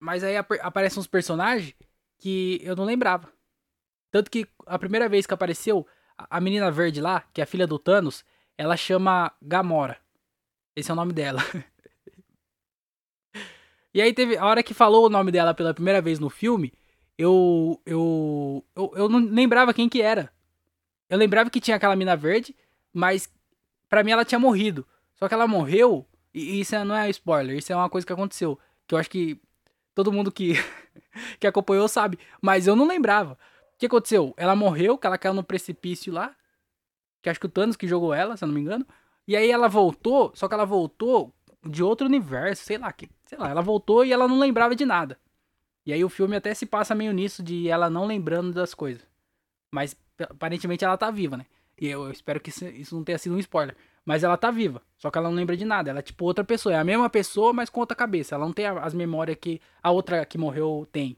Mas 0.00 0.24
aí 0.24 0.36
ap 0.36 0.52
aparecem 0.60 1.00
uns 1.00 1.06
personagens 1.06 1.74
que 2.18 2.60
eu 2.62 2.76
não 2.76 2.84
lembrava. 2.84 3.32
Tanto 4.10 4.30
que 4.30 4.46
a 4.66 4.78
primeira 4.78 5.08
vez 5.08 5.26
que 5.26 5.34
apareceu, 5.34 5.86
a 6.16 6.40
menina 6.40 6.70
verde 6.70 7.00
lá, 7.00 7.20
que 7.32 7.40
é 7.40 7.44
a 7.44 7.46
filha 7.46 7.66
do 7.66 7.78
Thanos, 7.78 8.24
ela 8.56 8.76
chama 8.76 9.32
Gamora. 9.42 9.98
Esse 10.74 10.90
é 10.90 10.94
o 10.94 10.96
nome 10.96 11.12
dela. 11.12 11.40
e 13.92 14.00
aí 14.00 14.12
teve 14.14 14.36
a 14.36 14.46
hora 14.46 14.62
que 14.62 14.72
falou 14.72 15.06
o 15.06 15.10
nome 15.10 15.30
dela 15.30 15.52
pela 15.52 15.74
primeira 15.74 16.00
vez 16.00 16.18
no 16.18 16.30
filme, 16.30 16.72
eu 17.16 17.80
eu 17.84 18.64
eu, 18.74 18.92
eu 18.94 19.08
não 19.08 19.18
lembrava 19.18 19.74
quem 19.74 19.88
que 19.88 20.00
era. 20.00 20.32
Eu 21.08 21.18
lembrava 21.18 21.50
que 21.50 21.60
tinha 21.60 21.76
aquela 21.76 21.96
mina 21.96 22.16
verde, 22.16 22.54
mas 22.92 23.30
para 23.88 24.02
mim 24.02 24.12
ela 24.12 24.24
tinha 24.24 24.38
morrido. 24.38 24.86
Só 25.18 25.28
que 25.28 25.34
ela 25.34 25.46
morreu, 25.46 26.06
e 26.32 26.60
isso 26.60 26.84
não 26.84 26.96
é 26.96 27.10
spoiler, 27.10 27.56
isso 27.56 27.72
é 27.72 27.76
uma 27.76 27.90
coisa 27.90 28.06
que 28.06 28.12
aconteceu, 28.12 28.58
que 28.86 28.94
eu 28.94 28.98
acho 28.98 29.10
que 29.10 29.40
todo 29.94 30.12
mundo 30.12 30.30
que 30.30 30.54
que 31.40 31.46
acompanhou 31.46 31.88
sabe, 31.88 32.18
mas 32.40 32.66
eu 32.66 32.76
não 32.76 32.86
lembrava. 32.86 33.32
O 33.32 33.78
que 33.78 33.86
aconteceu? 33.86 34.34
Ela 34.36 34.56
morreu, 34.56 34.98
que 34.98 35.06
ela 35.06 35.18
caiu 35.18 35.34
no 35.34 35.44
precipício 35.44 36.12
lá. 36.12 36.34
Que 37.22 37.28
acho 37.28 37.38
que 37.38 37.46
o 37.46 37.48
Thanos 37.48 37.76
que 37.76 37.86
jogou 37.86 38.12
ela, 38.12 38.36
se 38.36 38.44
eu 38.44 38.48
não 38.48 38.54
me 38.54 38.60
engano. 38.60 38.86
E 39.26 39.36
aí 39.36 39.50
ela 39.50 39.68
voltou, 39.68 40.32
só 40.34 40.48
que 40.48 40.54
ela 40.54 40.64
voltou 40.64 41.32
de 41.64 41.82
outro 41.82 42.06
universo, 42.06 42.64
sei 42.64 42.78
lá, 42.78 42.92
que, 42.92 43.08
sei 43.24 43.38
lá, 43.38 43.48
ela 43.50 43.60
voltou 43.60 44.04
e 44.04 44.12
ela 44.12 44.26
não 44.26 44.38
lembrava 44.38 44.74
de 44.74 44.84
nada. 44.84 45.18
E 45.84 45.92
aí 45.92 46.02
o 46.04 46.08
filme 46.08 46.36
até 46.36 46.52
se 46.54 46.66
passa 46.66 46.94
meio 46.94 47.12
nisso 47.12 47.42
de 47.42 47.68
ela 47.68 47.88
não 47.88 48.04
lembrando 48.04 48.52
das 48.52 48.74
coisas. 48.74 49.06
Mas 49.72 49.96
aparentemente 50.18 50.84
ela 50.84 50.96
tá 50.96 51.10
viva, 51.10 51.36
né? 51.36 51.46
E 51.80 51.86
eu, 51.86 52.04
eu 52.04 52.10
espero 52.10 52.40
que 52.40 52.50
isso 52.50 52.96
não 52.96 53.04
tenha 53.04 53.18
sido 53.18 53.34
um 53.34 53.38
spoiler. 53.38 53.76
Mas 54.08 54.24
ela 54.24 54.38
tá 54.38 54.50
viva, 54.50 54.80
só 54.96 55.10
que 55.10 55.18
ela 55.18 55.28
não 55.28 55.36
lembra 55.36 55.54
de 55.54 55.66
nada. 55.66 55.90
Ela 55.90 55.98
é 55.98 56.02
tipo 56.02 56.24
outra 56.24 56.42
pessoa, 56.42 56.74
é 56.74 56.78
a 56.78 56.82
mesma 56.82 57.10
pessoa, 57.10 57.52
mas 57.52 57.68
com 57.68 57.80
outra 57.80 57.94
cabeça. 57.94 58.34
Ela 58.34 58.46
não 58.46 58.54
tem 58.54 58.64
as 58.64 58.94
memórias 58.94 59.36
que 59.38 59.60
a 59.82 59.90
outra 59.90 60.24
que 60.24 60.38
morreu 60.38 60.88
tem. 60.90 61.12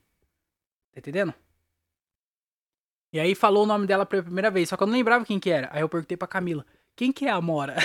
Tá 0.93 0.99
entendendo? 0.99 1.33
E 3.13 3.21
aí 3.21 3.37
falou 3.37 3.63
o 3.63 3.67
nome 3.67 3.87
dela 3.87 4.05
pela 4.05 4.25
primeira 4.25 4.51
vez, 4.51 4.69
só 4.69 4.77
que 4.77 4.83
eu 4.83 4.89
não 4.89 4.95
lembrava 4.95 5.25
quem 5.25 5.39
que 5.39 5.51
era. 5.51 5.69
Aí 5.73 5.83
eu 5.83 5.89
perguntei 5.89 6.17
pra 6.17 6.27
Camila, 6.27 6.67
quem 6.97 7.13
que 7.13 7.27
é 7.27 7.31
a 7.31 7.37
Amora? 7.37 7.77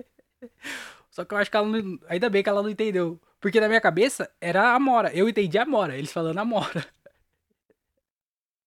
só 1.12 1.22
que 1.22 1.34
eu 1.34 1.38
acho 1.38 1.50
que 1.50 1.56
ela 1.58 1.68
não... 1.68 1.98
Ainda 2.08 2.30
bem 2.30 2.42
que 2.42 2.48
ela 2.48 2.62
não 2.62 2.70
entendeu. 2.70 3.20
Porque 3.38 3.60
na 3.60 3.68
minha 3.68 3.80
cabeça 3.80 4.30
era 4.40 4.70
a 4.70 4.74
Amora. 4.74 5.12
Eu 5.12 5.28
entendi 5.28 5.58
a 5.58 5.64
Amora, 5.64 5.98
eles 5.98 6.10
falando 6.10 6.38
Amora. 6.38 6.86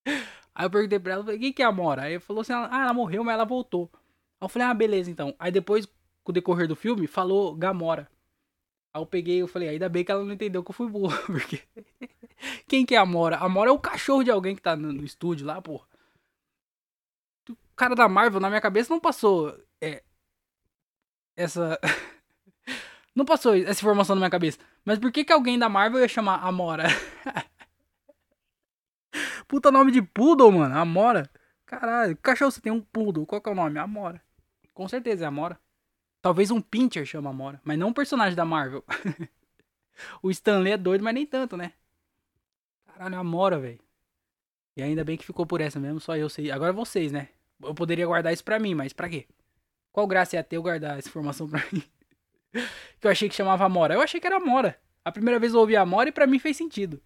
Aí 0.54 0.66
eu 0.66 0.70
perguntei 0.70 1.00
pra 1.00 1.14
ela, 1.14 1.36
quem 1.36 1.52
que 1.52 1.62
é 1.62 1.64
a 1.64 1.70
Amora? 1.70 2.02
Aí 2.02 2.20
falou 2.20 2.42
assim, 2.42 2.52
ah, 2.52 2.68
ela 2.70 2.94
morreu, 2.94 3.24
mas 3.24 3.34
ela 3.34 3.44
voltou. 3.44 3.90
Eu 4.42 4.48
falei, 4.48 4.66
ah, 4.66 4.74
beleza 4.74 5.10
então. 5.10 5.34
Aí 5.38 5.52
depois, 5.52 5.86
com 6.24 6.30
o 6.30 6.32
decorrer 6.32 6.66
do 6.66 6.74
filme, 6.74 7.06
falou 7.06 7.54
Gamora. 7.54 8.10
Aí 8.92 9.00
eu 9.00 9.06
peguei 9.06 9.40
eu 9.40 9.46
falei, 9.46 9.68
ainda 9.68 9.88
bem 9.88 10.04
que 10.04 10.10
ela 10.10 10.24
não 10.24 10.32
entendeu 10.32 10.64
que 10.64 10.70
eu 10.70 10.74
fui 10.74 10.88
burro, 10.88 11.16
porque. 11.26 11.62
Quem 12.66 12.84
que 12.84 12.94
é 12.94 12.98
a 12.98 13.06
Mora? 13.06 13.36
A 13.36 13.48
Mora 13.48 13.70
é 13.70 13.72
o 13.72 13.78
cachorro 13.78 14.24
de 14.24 14.30
alguém 14.30 14.56
que 14.56 14.62
tá 14.62 14.74
no, 14.74 14.92
no 14.92 15.04
estúdio 15.04 15.46
lá, 15.46 15.62
pô. 15.62 15.80
O 17.48 17.56
cara 17.76 17.94
da 17.94 18.08
Marvel, 18.08 18.40
na 18.40 18.48
minha 18.48 18.60
cabeça, 18.60 18.92
não 18.92 19.00
passou. 19.00 19.56
É, 19.80 20.02
essa. 21.36 21.78
não 23.14 23.24
passou 23.24 23.54
essa 23.54 23.80
informação 23.80 24.16
na 24.16 24.20
minha 24.20 24.30
cabeça. 24.30 24.58
Mas 24.84 24.98
por 24.98 25.12
que, 25.12 25.24
que 25.24 25.32
alguém 25.32 25.58
da 25.58 25.68
Marvel 25.68 26.00
ia 26.00 26.08
chamar 26.08 26.44
Amora? 26.44 26.82
Puta 29.46 29.70
nome 29.70 29.92
de 29.92 30.02
poodle, 30.02 30.50
mano. 30.50 30.76
Amora. 30.76 31.30
Caralho, 31.64 32.16
cachorro 32.16 32.50
você 32.50 32.60
tem 32.60 32.72
um 32.72 32.80
poodle. 32.80 33.24
Qual 33.24 33.40
que 33.40 33.48
é 33.48 33.52
o 33.52 33.54
nome? 33.54 33.78
Amora. 33.78 34.20
Com 34.74 34.88
certeza 34.88 35.24
é 35.24 35.28
Amora. 35.28 35.58
Talvez 36.20 36.50
um 36.50 36.60
Pincher 36.60 37.04
chama 37.04 37.30
Amora, 37.30 37.60
mas 37.64 37.78
não 37.78 37.88
um 37.88 37.92
personagem 37.92 38.36
da 38.36 38.44
Marvel. 38.44 38.84
o 40.22 40.30
Stanley 40.30 40.72
é 40.72 40.76
doido, 40.76 41.02
mas 41.02 41.14
nem 41.14 41.26
tanto, 41.26 41.56
né? 41.56 41.72
Caralho, 42.86 43.18
Amora, 43.18 43.58
velho. 43.58 43.80
E 44.76 44.82
ainda 44.82 45.04
bem 45.04 45.16
que 45.16 45.26
ficou 45.26 45.44
por 45.44 45.60
essa 45.60 45.80
mesmo, 45.80 46.00
só 46.00 46.16
eu 46.16 46.28
sei. 46.28 46.50
Agora 46.50 46.72
vocês, 46.72 47.12
né? 47.12 47.28
Eu 47.62 47.74
poderia 47.74 48.06
guardar 48.06 48.32
isso 48.32 48.44
pra 48.44 48.58
mim, 48.58 48.74
mas 48.74 48.92
pra 48.92 49.08
quê? 49.08 49.26
Qual 49.90 50.06
graça 50.06 50.36
ia 50.36 50.44
ter 50.44 50.56
eu 50.56 50.62
guardar 50.62 50.98
essa 50.98 51.08
informação 51.08 51.48
pra 51.48 51.62
mim? 51.72 51.82
que 53.00 53.06
eu 53.06 53.10
achei 53.10 53.28
que 53.28 53.34
chamava 53.34 53.64
Amora. 53.64 53.94
Eu 53.94 54.00
achei 54.00 54.20
que 54.20 54.26
era 54.26 54.36
Amora. 54.36 54.80
A 55.04 55.12
primeira 55.12 55.40
vez 55.40 55.52
eu 55.52 55.60
ouvi 55.60 55.76
Amora 55.76 56.08
e 56.08 56.12
pra 56.12 56.26
mim 56.26 56.38
fez 56.38 56.56
sentido. 56.56 57.02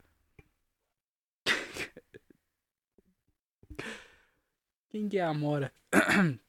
Quem 4.91 5.09
que 5.09 5.19
é 5.19 5.23
a 5.23 5.31
Amora? 5.31 5.73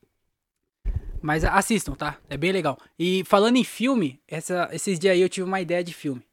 Mas 1.22 1.44
assistam, 1.44 1.94
tá? 1.94 2.20
É 2.30 2.38
bem 2.38 2.52
legal. 2.52 2.78
E 2.98 3.24
falando 3.26 3.58
em 3.58 3.64
filme, 3.64 4.22
essa, 4.28 4.70
esses 4.72 5.00
dias 5.00 5.14
aí 5.14 5.22
eu 5.22 5.30
tive 5.30 5.48
uma 5.48 5.62
ideia 5.62 5.84
de 5.84 5.94
filme. 5.94 6.24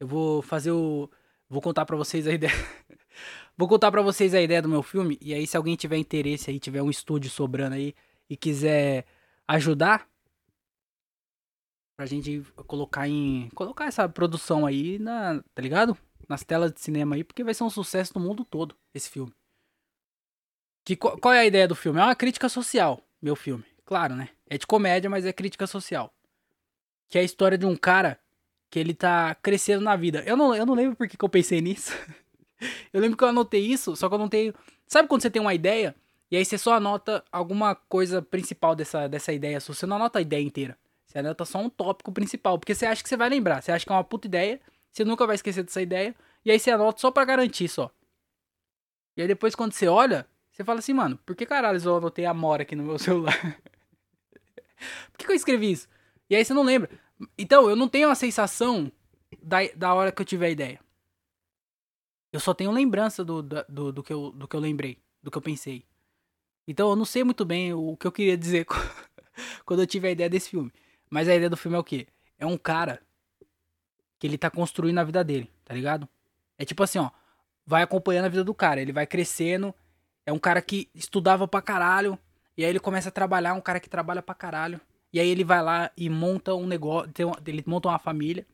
Eu 0.00 0.06
vou 0.06 0.42
fazer 0.42 0.70
o. 0.72 1.10
Vou 1.48 1.62
contar 1.62 1.86
pra 1.86 1.96
vocês 1.96 2.26
a 2.26 2.32
ideia. 2.32 2.52
vou 3.56 3.68
contar 3.68 3.90
pra 3.90 4.02
vocês 4.02 4.34
a 4.34 4.40
ideia 4.40 4.60
do 4.60 4.68
meu 4.68 4.82
filme. 4.82 5.18
E 5.20 5.32
aí, 5.32 5.46
se 5.46 5.56
alguém 5.56 5.76
tiver 5.76 5.96
interesse 5.96 6.50
aí, 6.50 6.58
tiver 6.58 6.82
um 6.82 6.90
estúdio 6.90 7.30
sobrando 7.30 7.76
aí 7.76 7.94
e 8.28 8.36
quiser 8.36 9.06
ajudar, 9.48 10.08
pra 11.96 12.06
gente 12.06 12.42
colocar 12.66 13.08
em. 13.08 13.48
Colocar 13.54 13.86
essa 13.86 14.08
produção 14.08 14.66
aí 14.66 14.98
na. 14.98 15.42
Tá 15.54 15.62
ligado? 15.62 15.96
Nas 16.28 16.44
telas 16.44 16.72
de 16.72 16.80
cinema 16.80 17.14
aí, 17.14 17.24
porque 17.24 17.44
vai 17.44 17.54
ser 17.54 17.64
um 17.64 17.70
sucesso 17.70 18.12
no 18.16 18.24
mundo 18.24 18.44
todo 18.44 18.76
esse 18.92 19.08
filme. 19.08 19.32
Que, 20.84 20.96
qual 20.96 21.32
é 21.32 21.40
a 21.40 21.46
ideia 21.46 21.66
do 21.66 21.74
filme? 21.74 21.98
É 21.98 22.02
uma 22.02 22.14
crítica 22.14 22.48
social, 22.48 23.00
meu 23.22 23.34
filme. 23.34 23.64
Claro, 23.86 24.16
né? 24.16 24.28
É 24.50 24.58
de 24.58 24.66
comédia, 24.66 25.08
mas 25.08 25.24
é 25.24 25.32
crítica 25.32 25.66
social. 25.66 26.12
Que 27.08 27.18
é 27.18 27.20
a 27.20 27.24
história 27.24 27.56
de 27.56 27.64
um 27.64 27.76
cara 27.76 28.18
que 28.68 28.78
ele 28.80 28.92
tá 28.92 29.34
crescendo 29.36 29.82
na 29.82 29.94
vida. 29.94 30.22
Eu 30.26 30.36
não, 30.36 30.54
eu 30.54 30.66
não 30.66 30.74
lembro 30.74 30.96
por 30.96 31.08
que, 31.08 31.16
eu 31.18 31.28
pensei 31.28 31.60
nisso. 31.60 31.92
eu 32.92 33.00
lembro 33.00 33.16
que 33.16 33.22
eu 33.22 33.28
anotei 33.28 33.64
isso, 33.64 33.94
só 33.94 34.08
que 34.08 34.14
eu 34.14 34.18
não 34.18 34.28
tenho. 34.28 34.52
Sabe 34.88 35.08
quando 35.08 35.22
você 35.22 35.30
tem 35.30 35.40
uma 35.40 35.54
ideia 35.54 35.94
e 36.28 36.36
aí 36.36 36.44
você 36.44 36.58
só 36.58 36.74
anota 36.74 37.24
alguma 37.30 37.76
coisa 37.76 38.20
principal 38.20 38.74
dessa, 38.74 39.08
dessa 39.08 39.32
ideia? 39.32 39.60
Você 39.60 39.86
não 39.86 39.96
anota 39.96 40.18
a 40.18 40.22
ideia 40.22 40.42
inteira. 40.42 40.76
Você 41.06 41.20
anota 41.20 41.44
só 41.44 41.60
um 41.60 41.70
tópico 41.70 42.10
principal, 42.10 42.58
porque 42.58 42.74
você 42.74 42.86
acha 42.86 43.02
que 43.02 43.08
você 43.08 43.16
vai 43.16 43.28
lembrar. 43.28 43.62
Você 43.62 43.70
acha 43.70 43.86
que 43.86 43.92
é 43.92 43.94
uma 43.94 44.02
puta 44.02 44.26
ideia, 44.26 44.60
você 44.90 45.04
nunca 45.04 45.26
vai 45.26 45.36
esquecer 45.36 45.62
dessa 45.62 45.80
ideia, 45.80 46.14
e 46.44 46.50
aí 46.50 46.58
você 46.58 46.72
anota 46.72 47.00
só 47.00 47.12
para 47.12 47.24
garantir 47.24 47.68
só. 47.68 47.90
E 49.16 49.22
aí 49.22 49.28
depois 49.28 49.54
quando 49.54 49.72
você 49.72 49.86
olha, 49.86 50.26
você 50.50 50.64
fala 50.64 50.80
assim, 50.80 50.92
mano, 50.92 51.16
por 51.24 51.36
que 51.36 51.46
caralho 51.46 51.80
eu 51.82 51.96
anotei 51.96 52.24
Amora 52.24 52.62
aqui 52.62 52.74
no 52.74 52.82
meu 52.82 52.98
celular? 52.98 53.56
por 55.12 55.18
que, 55.18 55.26
que 55.26 55.32
eu 55.32 55.36
escrevi 55.36 55.72
isso? 55.72 55.88
E 56.28 56.36
aí 56.36 56.44
você 56.44 56.54
não 56.54 56.62
lembra. 56.62 56.90
Então, 57.38 57.68
eu 57.68 57.76
não 57.76 57.88
tenho 57.88 58.10
a 58.10 58.14
sensação 58.14 58.90
da, 59.42 59.58
da 59.74 59.94
hora 59.94 60.12
que 60.12 60.20
eu 60.20 60.26
tive 60.26 60.46
a 60.46 60.50
ideia. 60.50 60.80
Eu 62.32 62.40
só 62.40 62.52
tenho 62.52 62.70
lembrança 62.70 63.24
do, 63.24 63.42
do, 63.42 63.92
do, 63.92 64.02
que 64.02 64.12
eu, 64.12 64.30
do 64.30 64.46
que 64.46 64.54
eu 64.54 64.60
lembrei, 64.60 64.98
do 65.22 65.30
que 65.30 65.38
eu 65.38 65.42
pensei. 65.42 65.84
Então 66.66 66.90
eu 66.90 66.96
não 66.96 67.04
sei 67.04 67.22
muito 67.22 67.44
bem 67.44 67.72
o 67.72 67.96
que 67.96 68.06
eu 68.06 68.12
queria 68.12 68.36
dizer 68.36 68.66
quando 69.64 69.80
eu 69.80 69.86
tive 69.86 70.08
a 70.08 70.10
ideia 70.10 70.28
desse 70.28 70.50
filme. 70.50 70.72
Mas 71.08 71.28
a 71.28 71.34
ideia 71.34 71.48
do 71.48 71.56
filme 71.56 71.76
é 71.76 71.80
o 71.80 71.84
quê? 71.84 72.08
É 72.38 72.44
um 72.44 72.58
cara 72.58 73.00
que 74.18 74.26
ele 74.26 74.36
tá 74.36 74.50
construindo 74.50 74.98
a 74.98 75.04
vida 75.04 75.22
dele, 75.22 75.50
tá 75.64 75.72
ligado? 75.72 76.08
É 76.58 76.64
tipo 76.64 76.82
assim, 76.82 76.98
ó. 76.98 77.10
Vai 77.64 77.82
acompanhando 77.82 78.26
a 78.26 78.28
vida 78.28 78.44
do 78.44 78.54
cara. 78.54 78.80
Ele 78.80 78.92
vai 78.92 79.06
crescendo, 79.06 79.74
é 80.24 80.32
um 80.32 80.38
cara 80.38 80.60
que 80.60 80.90
estudava 80.94 81.46
pra 81.48 81.62
caralho. 81.62 82.18
E 82.56 82.64
aí 82.64 82.70
ele 82.70 82.80
começa 82.80 83.08
a 83.08 83.12
trabalhar, 83.12 83.54
um 83.54 83.60
cara 83.60 83.78
que 83.78 83.88
trabalha 83.88 84.22
pra 84.22 84.34
caralho. 84.34 84.80
E 85.12 85.20
aí 85.20 85.28
ele 85.28 85.44
vai 85.44 85.62
lá 85.62 85.90
e 85.96 86.08
monta 86.08 86.54
um 86.54 86.66
negócio. 86.66 87.10
Ele 87.46 87.62
monta 87.66 87.88
uma 87.88 87.98
família. 87.98 88.46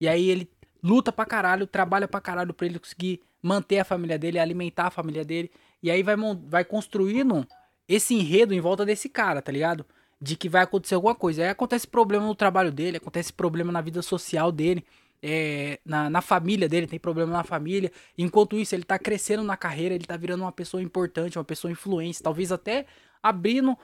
E 0.00 0.08
aí 0.08 0.28
ele 0.28 0.50
luta 0.82 1.10
pra 1.10 1.24
caralho, 1.24 1.66
trabalha 1.66 2.06
pra 2.06 2.20
caralho 2.20 2.52
pra 2.52 2.66
ele 2.66 2.78
conseguir 2.78 3.22
manter 3.42 3.78
a 3.78 3.84
família 3.84 4.18
dele, 4.18 4.38
alimentar 4.38 4.86
a 4.86 4.90
família 4.90 5.24
dele. 5.24 5.50
E 5.82 5.90
aí 5.90 6.02
vai, 6.02 6.16
vai 6.46 6.64
construindo 6.64 7.46
esse 7.88 8.14
enredo 8.14 8.52
em 8.54 8.60
volta 8.60 8.84
desse 8.84 9.08
cara, 9.08 9.40
tá 9.40 9.50
ligado? 9.50 9.84
De 10.20 10.36
que 10.36 10.48
vai 10.48 10.62
acontecer 10.62 10.94
alguma 10.94 11.14
coisa. 11.14 11.42
Aí 11.42 11.48
acontece 11.48 11.86
problema 11.86 12.26
no 12.26 12.34
trabalho 12.34 12.70
dele, 12.70 12.98
acontece 12.98 13.32
problema 13.32 13.72
na 13.72 13.80
vida 13.80 14.02
social 14.02 14.52
dele 14.52 14.84
é, 15.26 15.80
na, 15.86 16.10
na 16.10 16.20
família 16.20 16.68
dele, 16.68 16.86
tem 16.86 16.98
problema 16.98 17.32
na 17.32 17.42
família. 17.42 17.90
Enquanto 18.16 18.58
isso, 18.58 18.74
ele 18.74 18.84
tá 18.84 18.98
crescendo 18.98 19.42
na 19.42 19.56
carreira, 19.56 19.94
ele 19.94 20.04
tá 20.04 20.18
virando 20.18 20.42
uma 20.42 20.52
pessoa 20.52 20.82
importante, 20.82 21.38
uma 21.38 21.44
pessoa 21.44 21.72
influente, 21.72 22.22
talvez 22.22 22.52
até 22.52 22.84
abrindo, 23.24 23.76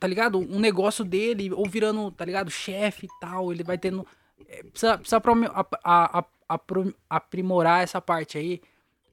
tá 0.00 0.08
ligado? 0.08 0.38
Um 0.40 0.58
negócio 0.58 1.04
dele, 1.04 1.52
ou 1.52 1.68
virando, 1.68 2.10
tá 2.10 2.24
ligado? 2.24 2.50
Chefe 2.50 3.06
e 3.06 3.20
tal. 3.20 3.52
Ele 3.52 3.62
vai 3.62 3.78
tendo. 3.78 4.04
É, 4.48 4.64
precisa, 4.64 4.98
precisa 4.98 5.22
a, 5.54 5.66
a, 5.84 6.24
a, 6.48 6.60
aprimorar 7.08 7.84
essa 7.84 8.00
parte 8.00 8.36
aí 8.36 8.60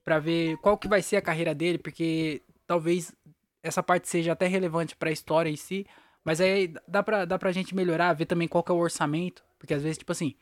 para 0.04 0.18
ver 0.18 0.56
qual 0.58 0.76
que 0.76 0.88
vai 0.88 1.00
ser 1.00 1.16
a 1.16 1.22
carreira 1.22 1.54
dele, 1.54 1.78
porque 1.78 2.42
talvez 2.66 3.14
essa 3.62 3.82
parte 3.82 4.08
seja 4.08 4.32
até 4.32 4.46
relevante 4.46 4.96
para 4.96 5.10
a 5.10 5.12
história 5.12 5.50
em 5.50 5.56
si, 5.56 5.86
mas 6.24 6.40
aí 6.40 6.72
dá 6.86 7.02
pra, 7.02 7.24
dá 7.24 7.38
pra 7.38 7.52
gente 7.52 7.74
melhorar, 7.74 8.12
ver 8.12 8.26
também 8.26 8.46
qual 8.46 8.62
que 8.62 8.70
é 8.70 8.74
o 8.74 8.78
orçamento, 8.78 9.44
porque 9.58 9.74
às 9.74 9.82
vezes, 9.82 9.98
tipo 9.98 10.12
assim, 10.12 10.34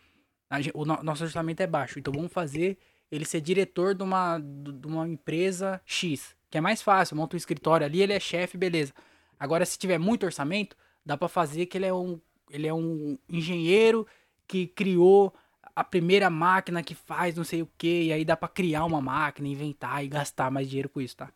o 0.75 0.85
nosso 0.85 1.25
orçamento 1.25 1.63
é 1.63 1.67
baixo, 1.67 1.99
então 1.99 2.13
vamos 2.13 2.33
fazer 2.33 2.79
ele 3.11 3.25
ser 3.25 3.41
diretor 3.41 3.95
de 3.95 4.03
uma, 4.03 4.39
de 4.39 4.87
uma 4.87 5.09
empresa 5.09 5.81
X, 5.87 6.37
que 6.55 6.59
é 6.59 6.61
mais 6.61 6.81
fácil, 6.81 7.17
monta 7.17 7.35
um 7.35 7.37
escritório 7.37 7.85
ali, 7.85 8.01
ele 8.01 8.13
é 8.13 8.21
chefe, 8.21 8.57
beleza. 8.57 8.93
Agora, 9.41 9.67
se 9.67 9.77
tiver 9.77 9.99
muito 9.99 10.25
orçamento, 10.25 10.77
dá 11.05 11.17
para 11.17 11.27
fazer 11.27 11.67
que 11.67 11.77
ele 11.77 11.87
é 11.87 11.93
um, 11.93 12.21
ele 12.49 12.69
é 12.69 12.73
um 12.73 13.19
engenheiro 13.29 14.07
que 14.47 14.69
criou 14.69 15.35
a 15.75 15.83
primeira 15.83 16.31
máquina 16.31 16.81
que 16.81 16.95
faz 16.95 17.35
não 17.35 17.43
sei 17.43 17.61
o 17.61 17.69
que, 17.77 18.05
e 18.05 18.13
aí 18.13 18.25
dá 18.25 18.37
para 18.37 18.47
criar 18.47 18.85
uma 18.85 19.01
máquina, 19.01 19.49
inventar 19.49 20.05
e 20.05 20.07
gastar 20.07 20.49
mais 20.49 20.69
dinheiro 20.69 20.89
com 20.89 21.01
isso, 21.01 21.17
tá? 21.17 21.33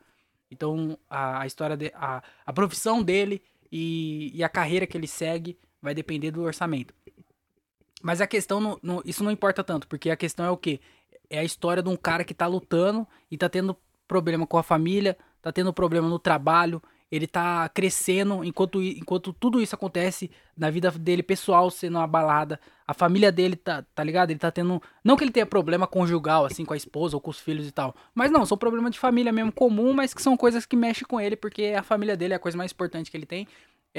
Então, 0.53 0.97
a, 1.11 1.41
a 1.41 1.47
história, 1.49 1.77
de, 1.77 1.91
a, 1.97 2.23
a 2.47 2.53
profissão 2.53 3.03
dele 3.03 3.43
e, 3.73 4.31
e 4.33 4.45
a 4.45 4.49
carreira 4.49 4.87
que 4.87 4.97
ele 4.97 5.09
segue 5.09 5.59
vai 5.83 5.97
depender 5.97 6.31
do 6.31 6.43
orçamento. 6.43 6.95
Mas 8.01 8.21
a 8.21 8.27
questão, 8.29 8.79
isso 9.05 9.25
não 9.25 9.33
importa 9.33 9.65
tanto, 9.65 9.89
porque 9.89 10.11
a 10.11 10.17
questão 10.17 10.47
é 10.47 10.51
o 10.51 10.57
quê? 10.57 10.79
É 11.29 11.41
a 11.41 11.45
história 11.45 11.83
de 11.83 11.89
um 11.89 11.97
cara 11.97 12.23
que 12.23 12.33
tá 12.33 12.47
lutando 12.47 13.05
e 13.29 13.37
tá 13.37 13.49
tendo 13.49 13.77
problema 14.09 14.47
com 14.47 14.59
a 14.59 14.63
família, 14.63 15.17
tá 15.41 15.53
tendo 15.53 15.73
problema 15.73 16.09
no 16.09 16.19
trabalho, 16.19 16.83
ele 17.11 17.27
tá 17.27 17.69
crescendo 17.71 18.45
enquanto, 18.45 18.83
enquanto 18.83 19.33
tudo 19.33 19.63
isso 19.63 19.75
acontece 19.75 20.31
na 20.57 20.71
vida 20.71 20.91
dele 20.91 21.23
pessoal 21.23 21.71
sendo 21.71 21.99
abalada, 21.99 22.61
a 22.87 22.93
família 22.93 23.33
dele 23.33 23.57
tá, 23.57 23.83
tá 23.95 24.05
ligado? 24.05 24.31
Ele 24.31 24.39
tá 24.39 24.51
tendo. 24.51 24.83
Não 25.03 25.17
que 25.17 25.25
ele 25.25 25.31
tenha 25.31 25.47
problema 25.47 25.87
conjugal, 25.87 26.45
assim, 26.45 26.65
com 26.65 26.75
a 26.75 26.77
esposa 26.77 27.17
ou 27.17 27.21
com 27.21 27.31
os 27.31 27.39
filhos 27.39 27.67
e 27.67 27.73
tal. 27.73 27.95
Mas 28.15 28.31
não, 28.31 28.45
são 28.45 28.59
problemas 28.59 28.93
de 28.93 28.99
família 28.99 29.33
mesmo 29.33 29.53
comum, 29.53 29.93
mas 29.93 30.13
que 30.13 30.23
são 30.23 30.37
coisas 30.37 30.67
que 30.67 30.77
mexem 30.77 31.07
com 31.07 31.21
ele, 31.21 31.37
porque 31.37 31.75
a 31.77 31.83
família 31.83 32.17
dele 32.17 32.35
é 32.35 32.37
a 32.37 32.41
coisa 32.41 32.59
mais 32.59 32.73
importante 32.73 33.11
que 33.11 33.17
ele 33.17 33.27
tem. 33.27 33.47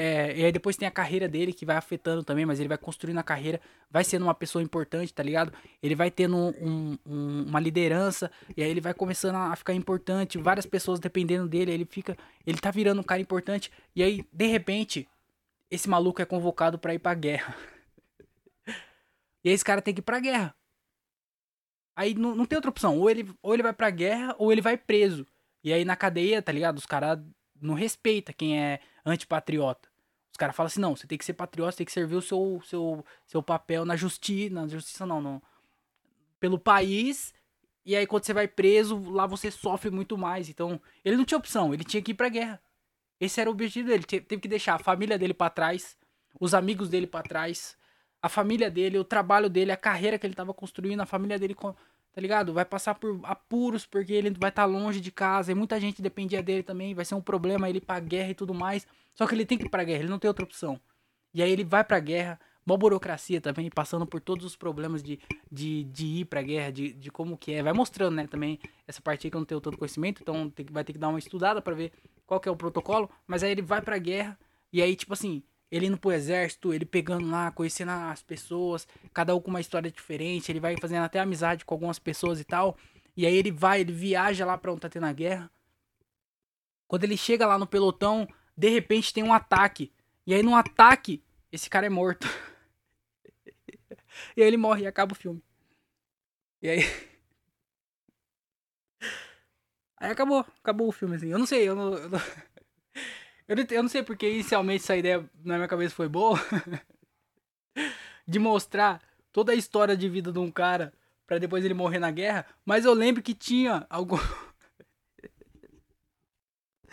É, 0.02 0.34
e 0.34 0.44
aí 0.46 0.50
depois 0.50 0.78
tem 0.78 0.88
a 0.88 0.90
carreira 0.90 1.28
dele 1.28 1.52
que 1.52 1.66
vai 1.66 1.76
afetando 1.76 2.24
também, 2.24 2.46
mas 2.46 2.58
ele 2.58 2.70
vai 2.70 2.78
construindo 2.78 3.18
a 3.18 3.22
carreira, 3.22 3.60
vai 3.90 4.02
sendo 4.02 4.22
uma 4.22 4.34
pessoa 4.34 4.62
importante, 4.62 5.12
tá 5.12 5.22
ligado? 5.22 5.52
Ele 5.82 5.94
vai 5.94 6.10
tendo 6.10 6.38
um, 6.38 6.96
um, 7.04 7.42
uma 7.46 7.60
liderança, 7.60 8.30
e 8.56 8.62
aí 8.62 8.70
ele 8.70 8.80
vai 8.80 8.94
começando 8.94 9.36
a 9.36 9.54
ficar 9.54 9.74
importante, 9.74 10.38
várias 10.38 10.64
pessoas 10.64 10.98
dependendo 10.98 11.46
dele, 11.46 11.70
ele 11.70 11.84
fica. 11.84 12.16
Ele 12.46 12.56
tá 12.56 12.70
virando 12.70 13.00
um 13.00 13.04
cara 13.04 13.20
importante, 13.20 13.70
e 13.94 14.02
aí, 14.02 14.24
de 14.32 14.46
repente, 14.46 15.06
esse 15.70 15.86
maluco 15.86 16.22
é 16.22 16.24
convocado 16.24 16.78
para 16.78 16.94
ir 16.94 16.98
pra 16.98 17.12
guerra. 17.12 17.54
e 19.44 19.50
aí 19.50 19.54
esse 19.54 19.64
cara 19.64 19.82
tem 19.82 19.92
que 19.92 20.00
ir 20.00 20.02
pra 20.02 20.18
guerra. 20.18 20.54
Aí 21.94 22.14
não, 22.14 22.34
não 22.34 22.46
tem 22.46 22.56
outra 22.56 22.70
opção, 22.70 22.98
ou 22.98 23.10
ele, 23.10 23.30
ou 23.42 23.52
ele 23.52 23.62
vai 23.62 23.74
pra 23.74 23.90
guerra, 23.90 24.34
ou 24.38 24.50
ele 24.50 24.62
vai 24.62 24.78
preso. 24.78 25.26
E 25.62 25.74
aí 25.74 25.84
na 25.84 25.94
cadeia, 25.94 26.40
tá 26.40 26.52
ligado? 26.52 26.78
Os 26.78 26.86
caras 26.86 27.18
não 27.60 27.74
respeita 27.74 28.32
quem 28.32 28.58
é 28.58 28.80
antipatriota. 29.04 29.89
Caras 30.40 30.56
falam 30.56 30.68
assim, 30.68 30.80
não, 30.80 30.96
você 30.96 31.06
tem 31.06 31.18
que 31.18 31.24
ser 31.26 31.34
patriota, 31.34 31.72
você 31.72 31.76
tem 31.76 31.84
que 31.84 31.92
servir 31.92 32.16
o 32.16 32.22
seu, 32.22 32.62
seu, 32.64 33.04
seu 33.26 33.42
papel 33.42 33.84
na 33.84 33.94
justiça, 33.94 34.54
na 34.54 34.66
justiça 34.66 35.04
não, 35.04 35.20
não, 35.20 35.42
pelo 36.40 36.58
país, 36.58 37.34
e 37.84 37.94
aí 37.94 38.06
quando 38.06 38.24
você 38.24 38.32
vai 38.32 38.48
preso, 38.48 38.98
lá 39.10 39.26
você 39.26 39.50
sofre 39.50 39.90
muito 39.90 40.16
mais. 40.16 40.48
Então, 40.48 40.80
ele 41.04 41.18
não 41.18 41.26
tinha 41.26 41.36
opção, 41.36 41.74
ele 41.74 41.84
tinha 41.84 42.02
que 42.02 42.12
ir 42.12 42.14
pra 42.14 42.30
guerra. 42.30 42.58
Esse 43.20 43.38
era 43.38 43.50
o 43.50 43.52
objetivo 43.52 43.88
dele, 43.88 44.02
teve 44.02 44.38
que 44.38 44.48
deixar 44.48 44.76
a 44.76 44.78
família 44.78 45.18
dele 45.18 45.34
para 45.34 45.50
trás, 45.50 45.94
os 46.40 46.54
amigos 46.54 46.88
dele 46.88 47.06
para 47.06 47.22
trás, 47.22 47.76
a 48.22 48.30
família 48.30 48.70
dele, 48.70 48.98
o 48.98 49.04
trabalho 49.04 49.50
dele, 49.50 49.72
a 49.72 49.76
carreira 49.76 50.18
que 50.18 50.26
ele 50.26 50.32
tava 50.32 50.54
construindo, 50.54 51.02
a 51.02 51.06
família 51.06 51.38
dele 51.38 51.54
tá 52.12 52.20
ligado? 52.20 52.52
Vai 52.52 52.64
passar 52.64 52.94
por 52.94 53.20
apuros 53.24 53.86
porque 53.86 54.12
ele 54.12 54.30
vai 54.30 54.50
estar 54.50 54.62
tá 54.62 54.66
longe 54.66 55.00
de 55.00 55.10
casa 55.10 55.52
e 55.52 55.54
muita 55.54 55.78
gente 55.80 56.02
dependia 56.02 56.42
dele 56.42 56.62
também, 56.62 56.94
vai 56.94 57.04
ser 57.04 57.14
um 57.14 57.20
problema 57.20 57.68
ele 57.68 57.78
ir 57.78 57.82
pra 57.82 58.00
guerra 58.00 58.30
e 58.30 58.34
tudo 58.34 58.54
mais. 58.54 58.86
Só 59.14 59.26
que 59.26 59.34
ele 59.34 59.46
tem 59.46 59.58
que 59.58 59.66
ir 59.66 59.68
pra 59.68 59.84
guerra, 59.84 60.00
ele 60.00 60.08
não 60.10 60.18
tem 60.18 60.28
outra 60.28 60.44
opção. 60.44 60.80
E 61.32 61.42
aí 61.42 61.50
ele 61.50 61.64
vai 61.64 61.84
pra 61.84 62.00
guerra, 62.00 62.40
uma 62.66 62.76
burocracia 62.76 63.40
também, 63.40 63.70
passando 63.70 64.06
por 64.06 64.20
todos 64.20 64.44
os 64.44 64.56
problemas 64.56 65.02
de, 65.02 65.18
de, 65.50 65.84
de 65.84 66.06
ir 66.06 66.24
pra 66.24 66.42
guerra, 66.42 66.70
de, 66.70 66.92
de 66.92 67.10
como 67.10 67.36
que 67.36 67.52
é. 67.52 67.62
Vai 67.62 67.72
mostrando, 67.72 68.16
né, 68.16 68.26
também 68.26 68.58
essa 68.86 69.00
parte 69.00 69.26
aí 69.26 69.30
que 69.30 69.36
eu 69.36 69.40
não 69.40 69.46
tenho 69.46 69.60
tanto 69.60 69.78
conhecimento, 69.78 70.22
então 70.22 70.50
tem, 70.50 70.66
vai 70.70 70.84
ter 70.84 70.92
que 70.92 70.98
dar 70.98 71.08
uma 71.08 71.18
estudada 71.18 71.62
para 71.62 71.74
ver 71.74 71.92
qual 72.26 72.40
que 72.40 72.48
é 72.48 72.52
o 72.52 72.56
protocolo. 72.56 73.08
Mas 73.26 73.42
aí 73.42 73.52
ele 73.52 73.62
vai 73.62 73.80
pra 73.80 73.98
guerra 73.98 74.38
e 74.72 74.82
aí, 74.82 74.94
tipo 74.94 75.12
assim, 75.12 75.42
ele 75.70 75.86
indo 75.86 75.98
pro 75.98 76.12
exército, 76.12 76.74
ele 76.74 76.84
pegando 76.84 77.30
lá, 77.30 77.50
conhecendo 77.52 77.90
as 77.90 78.22
pessoas, 78.22 78.88
cada 79.14 79.34
um 79.34 79.40
com 79.40 79.50
uma 79.50 79.60
história 79.60 79.90
diferente, 79.90 80.50
ele 80.50 80.60
vai 80.60 80.76
fazendo 80.80 81.04
até 81.04 81.20
amizade 81.20 81.64
com 81.64 81.74
algumas 81.74 81.98
pessoas 81.98 82.40
e 82.40 82.44
tal. 82.44 82.76
E 83.16 83.24
aí 83.24 83.34
ele 83.34 83.52
vai, 83.52 83.80
ele 83.80 83.92
viaja 83.92 84.44
lá 84.44 84.58
pra 84.58 84.72
onde 84.72 84.80
tá 84.80 84.88
tendo 84.88 85.06
a 85.06 85.12
guerra. 85.12 85.50
Quando 86.88 87.04
ele 87.04 87.16
chega 87.16 87.46
lá 87.46 87.56
no 87.56 87.66
pelotão, 87.66 88.26
de 88.56 88.68
repente 88.68 89.14
tem 89.14 89.22
um 89.22 89.32
ataque. 89.32 89.92
E 90.26 90.34
aí 90.34 90.42
no 90.42 90.56
ataque, 90.56 91.22
esse 91.52 91.70
cara 91.70 91.86
é 91.86 91.90
morto. 91.90 92.26
e 94.36 94.42
aí 94.42 94.48
ele 94.48 94.56
morre 94.56 94.82
e 94.82 94.86
acaba 94.88 95.12
o 95.12 95.16
filme. 95.16 95.42
E 96.62 96.68
aí. 96.68 96.80
Aí 100.02 100.10
acabou, 100.10 100.40
acabou 100.40 100.88
o 100.88 100.92
filme, 100.92 101.16
assim. 101.16 101.28
Eu 101.28 101.38
não 101.38 101.44
sei, 101.44 101.68
eu 101.68 101.76
não. 101.76 101.92
Eu 101.92 102.08
não, 102.08 102.18
eu 103.50 103.56
não, 103.56 103.66
eu 103.68 103.82
não 103.82 103.88
sei 103.88 104.04
porque 104.04 104.30
inicialmente 104.30 104.84
essa 104.84 104.96
ideia 104.96 105.28
na 105.44 105.56
minha 105.56 105.66
cabeça 105.66 105.92
foi 105.92 106.08
boa. 106.08 106.38
de 108.24 108.38
mostrar 108.38 109.02
toda 109.32 109.50
a 109.50 109.56
história 109.56 109.96
de 109.96 110.08
vida 110.08 110.30
de 110.30 110.38
um 110.38 110.52
cara 110.52 110.94
para 111.26 111.38
depois 111.38 111.64
ele 111.64 111.74
morrer 111.74 111.98
na 111.98 112.12
guerra. 112.12 112.46
Mas 112.64 112.84
eu 112.84 112.94
lembro 112.94 113.20
que 113.20 113.34
tinha 113.34 113.84
algum. 113.90 114.18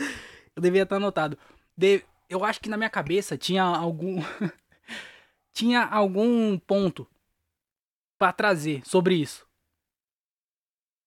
eu 0.55 0.59
devia 0.59 0.81
estar 0.81 0.95
anotado. 0.95 1.37
De... 1.77 2.03
Eu 2.27 2.43
acho 2.43 2.59
que 2.59 2.69
na 2.69 2.77
minha 2.77 2.89
cabeça 2.89 3.37
tinha 3.37 3.61
algum. 3.61 4.19
tinha 5.53 5.85
algum 5.85 6.57
ponto 6.57 7.07
para 8.17 8.33
trazer 8.33 8.81
sobre 8.83 9.13
isso. 9.13 9.47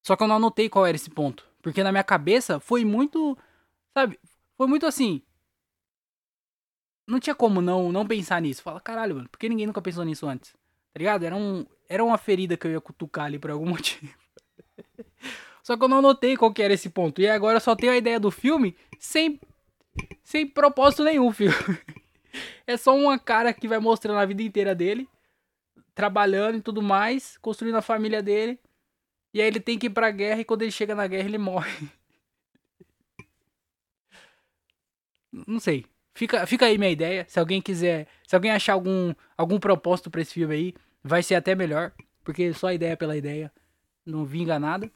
Só 0.07 0.15
que 0.15 0.23
eu 0.23 0.29
não 0.29 0.37
anotei 0.37 0.69
qual 0.69 0.87
era 0.87 0.95
esse 0.95 1.11
ponto. 1.11 1.45
Porque 1.61 1.83
na 1.83 1.91
minha 1.91 2.05
cabeça 2.05 2.61
foi 2.61 2.85
muito. 2.85 3.37
Sabe? 3.93 4.17
Foi 4.57 4.69
muito 4.69 4.87
assim. 4.87 5.25
Não 7.11 7.19
tinha 7.19 7.35
como 7.35 7.61
não 7.61 7.91
não 7.91 8.07
pensar 8.07 8.41
nisso. 8.41 8.63
Fala, 8.63 8.81
caralho, 8.81 9.17
mano, 9.17 9.29
por 9.29 9.37
que 9.37 9.49
ninguém 9.49 9.67
nunca 9.67 9.83
pensou 9.83 10.05
nisso 10.05 10.29
antes? 10.29 10.53
Tá 10.93 10.99
ligado? 10.99 11.25
Era, 11.25 11.35
um, 11.35 11.67
era 11.89 12.05
uma 12.05 12.17
ferida 12.17 12.57
que 12.57 12.69
eu 12.69 12.71
ia 12.71 12.81
cutucar 12.81 13.25
ali 13.25 13.37
por 13.37 13.51
algum 13.51 13.67
motivo. 13.69 14.15
só 15.61 15.77
que 15.77 15.83
eu 15.83 15.89
não 15.89 15.99
anotei 15.99 16.37
qual 16.37 16.53
que 16.53 16.63
era 16.63 16.73
esse 16.73 16.89
ponto. 16.89 17.21
E 17.21 17.29
agora 17.29 17.57
eu 17.57 17.61
só 17.61 17.75
tenho 17.75 17.93
a 17.93 17.97
ideia 17.97 18.21
do 18.21 18.31
filme 18.31 18.77
sem, 18.97 19.41
sem 20.23 20.47
propósito 20.47 21.03
nenhum, 21.03 21.33
filho. 21.35 21.53
É 22.65 22.77
só 22.77 22.97
uma 22.97 23.19
cara 23.19 23.53
que 23.53 23.67
vai 23.67 23.81
mostrando 23.81 24.21
a 24.21 24.25
vida 24.25 24.45
inteira 24.45 24.73
dele, 24.73 25.09
trabalhando 25.97 26.59
e 26.59 26.63
tudo 26.63 26.81
mais, 26.81 27.37
construindo 27.39 27.75
a 27.75 27.83
família 27.83 28.23
dele. 28.23 28.57
E 29.35 29.41
aí 29.41 29.49
ele 29.49 29.59
tem 29.59 29.77
que 29.77 29.89
ir 29.89 29.91
pra 29.91 30.13
guerra 30.13 30.43
e 30.43 30.45
quando 30.45 30.63
ele 30.63 30.71
chega 30.71 30.95
na 30.95 31.09
guerra 31.09 31.29
ele 31.29 31.39
morre. 31.39 31.91
Não 35.47 35.59
sei. 35.59 35.85
Fica, 36.21 36.47
fica 36.47 36.67
aí 36.67 36.77
minha 36.77 36.91
ideia. 36.91 37.25
Se 37.27 37.41
alguém 37.41 37.63
quiser, 37.63 38.07
se 38.29 38.35
alguém 38.35 38.51
achar 38.51 38.75
algum, 38.75 39.15
algum 39.39 39.59
propósito 39.59 40.11
para 40.11 40.21
esse 40.21 40.35
filme 40.35 40.55
aí, 40.55 40.75
vai 41.03 41.23
ser 41.23 41.35
até 41.35 41.55
melhor, 41.55 41.93
porque 42.23 42.53
só 42.53 42.71
ideia 42.71 42.95
pela 42.95 43.17
ideia 43.17 43.51
não 44.05 44.27
vinga 44.27 44.59
nada. 44.59 44.93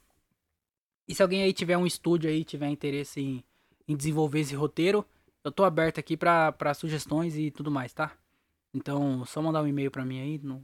E 1.09 1.15
se 1.15 1.23
alguém 1.23 1.43
aí 1.43 1.55
tiver 1.55 1.79
um 1.79 1.87
estúdio 1.87 2.29
aí, 2.29 2.45
tiver 2.45 2.69
interesse 2.69 3.23
em, 3.23 3.45
em 3.89 3.97
desenvolver 3.97 4.41
esse 4.41 4.55
roteiro, 4.55 5.03
eu 5.43 5.51
tô 5.51 5.65
aberto 5.65 5.99
aqui 5.99 6.15
para 6.15 6.75
sugestões 6.75 7.39
e 7.39 7.51
tudo 7.51 7.71
mais, 7.71 7.95
tá? 7.95 8.13
Então, 8.75 9.25
só 9.25 9.41
mandar 9.41 9.63
um 9.63 9.67
e-mail 9.67 9.91
para 9.91 10.05
mim 10.05 10.21
aí, 10.21 10.39
no, 10.43 10.63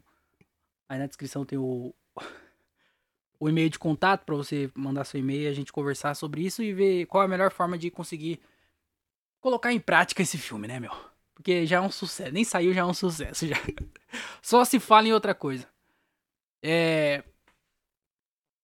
aí 0.86 0.98
na 0.98 1.06
descrição 1.06 1.42
tem 1.42 1.58
o 1.58 1.94
o 3.40 3.48
e-mail 3.48 3.70
de 3.70 3.78
contato 3.78 4.26
para 4.26 4.36
você 4.36 4.70
mandar 4.74 5.04
seu 5.04 5.20
e-mail, 5.20 5.48
a 5.48 5.54
gente 5.54 5.72
conversar 5.72 6.12
sobre 6.12 6.42
isso 6.42 6.62
e 6.62 6.70
ver 6.74 7.06
qual 7.06 7.22
é 7.22 7.24
a 7.24 7.30
melhor 7.30 7.50
forma 7.50 7.78
de 7.78 7.90
conseguir 7.90 8.38
colocar 9.40 9.72
em 9.72 9.80
prática 9.80 10.22
esse 10.22 10.38
filme, 10.38 10.68
né, 10.68 10.78
meu? 10.80 10.92
Porque 11.34 11.66
já 11.66 11.78
é 11.78 11.80
um 11.80 11.90
sucesso, 11.90 12.32
nem 12.32 12.44
saiu 12.44 12.72
já 12.74 12.82
é 12.82 12.84
um 12.84 12.94
sucesso 12.94 13.46
já. 13.46 13.56
Só 14.42 14.64
se 14.64 14.78
fala 14.78 15.08
em 15.08 15.12
outra 15.12 15.34
coisa. 15.34 15.68
É 16.62 17.24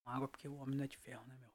água 0.07 0.29
porque 0.29 0.49
o 0.49 0.55
homem 0.57 0.77
não 0.77 0.85
é 0.85 0.89
de 0.89 0.97
ferro, 0.97 1.25
né, 1.27 1.37
meu? 1.37 1.51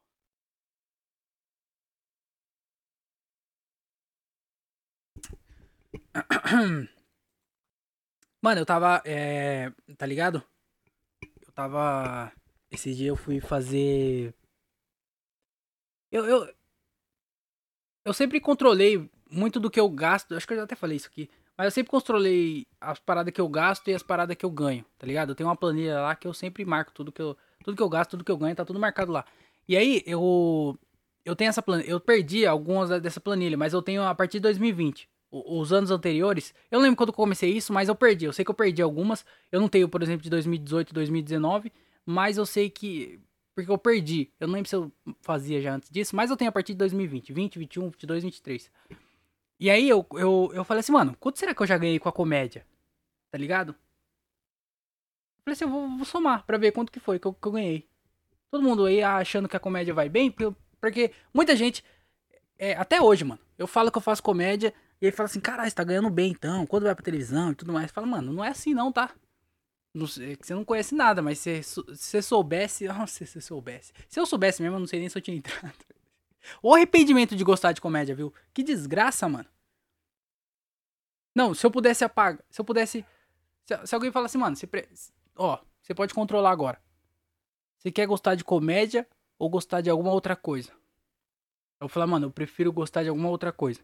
Mano, 8.41 8.61
eu 8.61 8.65
tava. 8.65 9.01
É, 9.05 9.71
tá 9.97 10.05
ligado? 10.05 10.43
Eu 11.45 11.51
tava 11.53 12.31
esse 12.71 12.93
dia 12.93 13.09
eu 13.09 13.15
fui 13.15 13.39
fazer. 13.39 14.33
Eu, 16.11 16.25
eu, 16.25 16.55
eu 18.03 18.13
sempre 18.13 18.39
controlei 18.39 19.09
muito 19.29 19.59
do 19.59 19.69
que 19.69 19.79
eu 19.79 19.89
gasto. 19.89 20.35
Acho 20.35 20.47
que 20.47 20.53
eu 20.53 20.57
já 20.57 20.63
até 20.63 20.75
falei 20.75 20.97
isso 20.97 21.07
aqui. 21.07 21.29
Mas 21.57 21.65
eu 21.65 21.71
sempre 21.71 21.91
controlei 21.91 22.65
as 22.79 22.99
paradas 22.99 23.33
que 23.33 23.41
eu 23.41 23.47
gasto 23.47 23.87
e 23.89 23.93
as 23.93 24.01
paradas 24.01 24.35
que 24.35 24.45
eu 24.45 24.49
ganho, 24.49 24.85
tá 24.97 25.05
ligado? 25.05 25.29
Eu 25.29 25.35
tenho 25.35 25.49
uma 25.49 25.55
planilha 25.55 25.99
lá 26.01 26.15
que 26.15 26.27
eu 26.27 26.33
sempre 26.33 26.65
marco 26.65 26.91
tudo 26.93 27.11
que 27.11 27.21
eu, 27.21 27.37
tudo 27.63 27.75
que 27.75 27.83
eu 27.83 27.89
gasto, 27.89 28.11
tudo 28.11 28.23
que 28.23 28.31
eu 28.31 28.37
ganho, 28.37 28.55
tá 28.55 28.65
tudo 28.65 28.79
marcado 28.79 29.11
lá. 29.11 29.25
E 29.67 29.77
aí 29.77 30.01
eu 30.05 30.77
eu 31.23 31.35
tenho 31.35 31.49
essa 31.49 31.61
planilha, 31.61 31.87
eu 31.87 31.99
perdi 31.99 32.45
algumas 32.45 32.89
dessa 33.01 33.19
planilha, 33.19 33.57
mas 33.57 33.73
eu 33.73 33.81
tenho 33.81 34.01
a 34.03 34.15
partir 34.15 34.37
de 34.37 34.43
2020. 34.43 35.07
Os 35.31 35.71
anos 35.71 35.91
anteriores, 35.91 36.53
eu 36.69 36.79
lembro 36.79 36.97
quando 36.97 37.09
eu 37.09 37.13
comecei 37.13 37.51
isso, 37.51 37.71
mas 37.71 37.87
eu 37.87 37.95
perdi. 37.95 38.25
Eu 38.25 38.33
sei 38.33 38.43
que 38.43 38.51
eu 38.51 38.55
perdi 38.55 38.81
algumas. 38.81 39.25
Eu 39.51 39.61
não 39.61 39.69
tenho, 39.69 39.87
por 39.87 40.01
exemplo, 40.03 40.23
de 40.23 40.29
2018, 40.29 40.93
2019 40.93 41.71
mas 42.05 42.37
eu 42.37 42.45
sei 42.45 42.69
que. 42.69 43.19
Porque 43.61 43.71
eu 43.71 43.77
perdi. 43.77 44.31
Eu 44.39 44.47
não 44.47 44.55
lembro 44.55 44.69
se 44.69 44.75
eu 44.75 44.91
fazia 45.21 45.61
já 45.61 45.75
antes 45.75 45.89
disso, 45.89 46.15
mas 46.15 46.29
eu 46.29 46.37
tenho 46.37 46.49
a 46.49 46.51
partir 46.51 46.73
de 46.73 46.79
2020, 46.79 47.33
20, 47.33 47.59
21, 47.59 47.89
22, 47.89 48.23
23. 48.23 48.71
E 49.59 49.69
aí 49.69 49.87
eu, 49.87 50.05
eu, 50.13 50.51
eu 50.53 50.63
falei 50.63 50.79
assim, 50.79 50.91
mano, 50.91 51.15
quanto 51.19 51.37
será 51.37 51.53
que 51.53 51.61
eu 51.61 51.67
já 51.67 51.77
ganhei 51.77 51.99
com 51.99 52.09
a 52.09 52.11
comédia? 52.11 52.65
Tá 53.29 53.37
ligado? 53.37 53.71
Eu 53.71 55.43
falei 55.43 55.53
assim, 55.53 55.65
eu 55.65 55.69
vou, 55.69 55.97
vou 55.97 56.05
somar 56.05 56.45
pra 56.45 56.57
ver 56.57 56.71
quanto 56.71 56.91
que 56.91 56.99
foi 56.99 57.19
que 57.19 57.27
eu, 57.27 57.33
que 57.33 57.47
eu 57.47 57.51
ganhei. 57.51 57.87
Todo 58.49 58.63
mundo 58.63 58.85
aí 58.85 59.01
achando 59.03 59.47
que 59.47 59.55
a 59.55 59.59
comédia 59.59 59.93
vai 59.93 60.09
bem, 60.09 60.31
porque 60.31 61.13
muita 61.33 61.55
gente. 61.55 61.83
É, 62.57 62.73
até 62.75 63.01
hoje, 63.01 63.23
mano. 63.23 63.39
Eu 63.57 63.67
falo 63.67 63.91
que 63.91 63.97
eu 63.97 64.01
faço 64.01 64.21
comédia 64.21 64.73
e 64.99 65.05
ele 65.05 65.15
fala 65.15 65.27
assim, 65.27 65.39
caralho, 65.39 65.69
você 65.69 65.75
tá 65.75 65.83
ganhando 65.83 66.09
bem 66.09 66.31
então, 66.31 66.65
quando 66.65 66.83
vai 66.83 66.93
pra 66.93 67.03
televisão 67.03 67.51
e 67.51 67.55
tudo 67.55 67.71
mais. 67.71 67.91
Fala, 67.91 68.05
mano, 68.05 68.33
não 68.33 68.43
é 68.43 68.49
assim 68.49 68.73
não, 68.73 68.91
tá? 68.91 69.11
Não 69.93 70.07
sei, 70.07 70.37
você 70.41 70.53
não 70.53 70.63
conhece 70.63 70.95
nada, 70.95 71.21
mas 71.21 71.39
se 71.39 71.61
você 71.61 72.21
soubesse. 72.21 72.87
Nossa, 72.89 73.25
se 73.25 73.27
você 73.27 73.41
soubesse. 73.41 73.91
Se 74.07 74.19
eu 74.19 74.25
soubesse 74.25 74.61
mesmo, 74.61 74.77
eu 74.77 74.79
não 74.79 74.87
sei 74.87 74.99
nem 74.99 75.09
se 75.09 75.17
eu 75.17 75.21
tinha 75.21 75.37
entrado. 75.37 75.73
O 76.59 76.73
arrependimento 76.73 77.35
de 77.35 77.43
gostar 77.43 77.71
de 77.71 77.79
comédia, 77.79 78.15
viu? 78.15 78.33
Que 78.51 78.63
desgraça, 78.63 79.29
mano. 79.29 79.47
Não, 81.35 81.53
se 81.53 81.63
eu 81.63 81.69
pudesse 81.69 82.03
apagar. 82.03 82.43
Se 82.49 82.59
eu 82.59 82.65
pudesse. 82.65 83.05
Se, 83.63 83.85
se 83.85 83.93
alguém 83.93 84.11
falasse, 84.11 84.39
mano, 84.39 84.55
você. 84.55 84.65
Pre... 84.65 84.89
Ó, 85.35 85.59
você 85.79 85.93
pode 85.93 86.15
controlar 86.15 86.49
agora. 86.49 86.81
Você 87.77 87.91
quer 87.91 88.07
gostar 88.07 88.33
de 88.33 88.43
comédia 88.43 89.07
ou 89.37 89.51
gostar 89.51 89.81
de 89.81 89.89
alguma 89.91 90.11
outra 90.11 90.35
coisa? 90.35 90.71
Eu 91.79 91.87
vou 91.87 91.89
falar, 91.89 92.07
mano, 92.07 92.25
eu 92.25 92.31
prefiro 92.31 92.73
gostar 92.73 93.03
de 93.03 93.09
alguma 93.09 93.29
outra 93.29 93.51
coisa. 93.51 93.81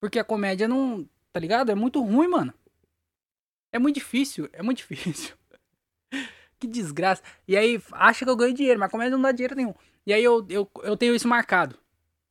Porque 0.00 0.18
a 0.20 0.24
comédia 0.24 0.68
não. 0.68 1.08
Tá 1.32 1.40
ligado? 1.40 1.70
É 1.70 1.74
muito 1.74 2.00
ruim, 2.00 2.28
mano. 2.28 2.54
É 3.72 3.78
muito 3.78 3.94
difícil, 3.96 4.48
é 4.52 4.62
muito 4.62 4.78
difícil. 4.86 5.34
que 6.60 6.66
desgraça. 6.66 7.22
E 7.48 7.56
aí, 7.56 7.82
acha 7.92 8.24
que 8.24 8.30
eu 8.30 8.36
ganho 8.36 8.54
dinheiro, 8.54 8.78
mas 8.78 8.90
comédia 8.90 9.16
não 9.16 9.22
dá 9.22 9.32
dinheiro 9.32 9.56
nenhum. 9.56 9.74
E 10.06 10.12
aí 10.12 10.22
eu, 10.22 10.46
eu, 10.48 10.70
eu 10.82 10.96
tenho 10.96 11.14
isso 11.14 11.26
marcado. 11.26 11.78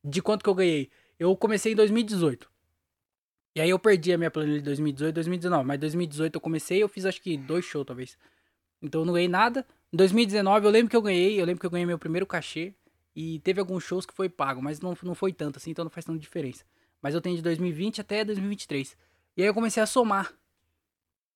De 0.04 0.22
quanto 0.22 0.42
que 0.42 0.48
eu 0.48 0.54
ganhei. 0.54 0.90
Eu 1.18 1.36
comecei 1.36 1.72
em 1.72 1.76
2018. 1.76 2.50
E 3.54 3.60
aí 3.60 3.70
eu 3.70 3.78
perdi 3.78 4.12
a 4.12 4.18
minha 4.18 4.30
planilha 4.30 4.58
de 4.58 4.64
2018 4.64 5.14
2019. 5.14 5.66
Mas 5.66 5.80
2018 5.80 6.34
eu 6.36 6.40
comecei 6.40 6.82
eu 6.82 6.88
fiz 6.88 7.04
acho 7.04 7.20
que 7.20 7.36
dois 7.36 7.64
shows, 7.64 7.86
talvez. 7.86 8.18
Então 8.80 9.02
eu 9.02 9.04
não 9.04 9.12
ganhei 9.12 9.28
nada. 9.28 9.66
Em 9.92 9.96
2019 9.96 10.66
eu 10.66 10.70
lembro 10.70 10.90
que 10.90 10.96
eu 10.96 11.02
ganhei. 11.02 11.40
Eu 11.40 11.44
lembro 11.44 11.60
que 11.60 11.66
eu 11.66 11.70
ganhei 11.70 11.86
meu 11.86 11.98
primeiro 11.98 12.26
cachê. 12.26 12.74
E 13.14 13.38
teve 13.40 13.60
alguns 13.60 13.84
shows 13.84 14.06
que 14.06 14.14
foi 14.14 14.28
pago, 14.28 14.62
mas 14.62 14.80
não, 14.80 14.96
não 15.02 15.14
foi 15.14 15.32
tanto 15.32 15.58
assim, 15.58 15.70
então 15.70 15.84
não 15.84 15.90
faz 15.90 16.04
tanta 16.06 16.18
diferença. 16.18 16.64
Mas 17.00 17.14
eu 17.14 17.20
tenho 17.20 17.36
de 17.36 17.42
2020 17.42 18.00
até 18.00 18.24
2023. 18.24 18.96
E 19.36 19.42
aí 19.42 19.48
eu 19.48 19.54
comecei 19.54 19.82
a 19.82 19.86
somar 19.86 20.32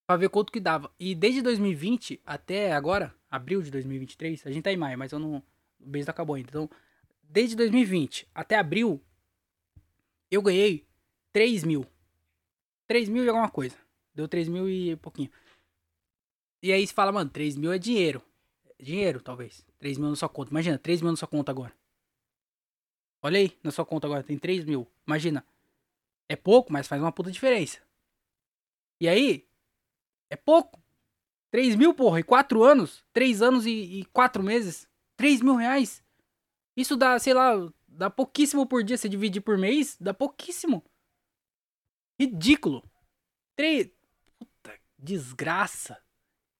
Pra 0.06 0.16
ver 0.16 0.28
quanto 0.28 0.52
que 0.52 0.60
dava. 0.60 0.92
E 0.98 1.14
desde 1.14 1.42
2020 1.42 2.20
até 2.24 2.72
agora, 2.72 3.14
abril 3.30 3.60
de 3.60 3.70
2023, 3.70 4.46
a 4.46 4.50
gente 4.50 4.62
tá 4.62 4.72
em 4.72 4.76
maio, 4.76 4.98
mas 4.98 5.12
eu 5.12 5.18
não. 5.18 5.42
O 5.80 5.88
mês 5.88 6.06
não 6.06 6.12
acabou 6.12 6.36
ainda. 6.36 6.48
Então, 6.48 6.70
desde 7.22 7.56
2020 7.56 8.28
até 8.34 8.56
abril, 8.56 9.02
eu 10.30 10.40
ganhei 10.40 10.86
3 11.32 11.64
mil. 11.64 11.84
3 12.86 13.08
mil 13.08 13.24
e 13.24 13.28
alguma 13.28 13.50
coisa. 13.50 13.76
Deu 14.14 14.28
3 14.28 14.48
mil 14.48 14.68
e 14.68 14.96
pouquinho. 14.96 15.30
E 16.62 16.72
aí 16.72 16.86
você 16.86 16.94
fala, 16.94 17.12
mano, 17.12 17.28
3 17.30 17.56
mil 17.56 17.72
é 17.72 17.78
dinheiro. 17.78 18.22
Dinheiro, 18.80 19.20
talvez. 19.20 19.66
3 19.78 19.98
mil 19.98 20.08
na 20.08 20.16
sua 20.16 20.28
conta. 20.28 20.50
Imagina, 20.50 20.78
3 20.78 21.02
mil 21.02 21.10
na 21.10 21.16
sua 21.16 21.28
conta 21.28 21.50
agora. 21.50 21.72
Olha 23.22 23.38
aí, 23.38 23.58
na 23.62 23.70
sua 23.70 23.84
conta 23.84 24.06
agora, 24.06 24.22
tem 24.22 24.38
3 24.38 24.64
mil. 24.64 24.86
Imagina. 25.06 25.44
É 26.28 26.36
pouco, 26.36 26.72
mas 26.72 26.88
faz 26.88 27.00
uma 27.00 27.12
puta 27.12 27.30
diferença. 27.30 27.80
E 29.00 29.08
aí, 29.08 29.45
é 30.30 30.36
pouco. 30.36 30.82
3 31.50 31.76
mil, 31.76 31.94
porra, 31.94 32.20
e 32.20 32.22
4 32.22 32.62
anos? 32.62 33.04
3 33.12 33.42
anos 33.42 33.66
e, 33.66 34.00
e 34.00 34.04
4 34.06 34.42
meses? 34.42 34.88
3 35.16 35.40
mil 35.40 35.54
reais? 35.54 36.02
Isso 36.76 36.96
dá, 36.96 37.18
sei 37.18 37.32
lá, 37.32 37.52
dá 37.88 38.10
pouquíssimo 38.10 38.66
por 38.66 38.82
dia. 38.82 38.98
Se 38.98 39.08
dividir 39.08 39.40
por 39.40 39.56
mês, 39.56 39.96
dá 39.98 40.12
pouquíssimo. 40.12 40.84
Ridículo. 42.20 42.82
3. 43.56 43.90
Puta, 44.38 44.78
desgraça. 44.98 45.98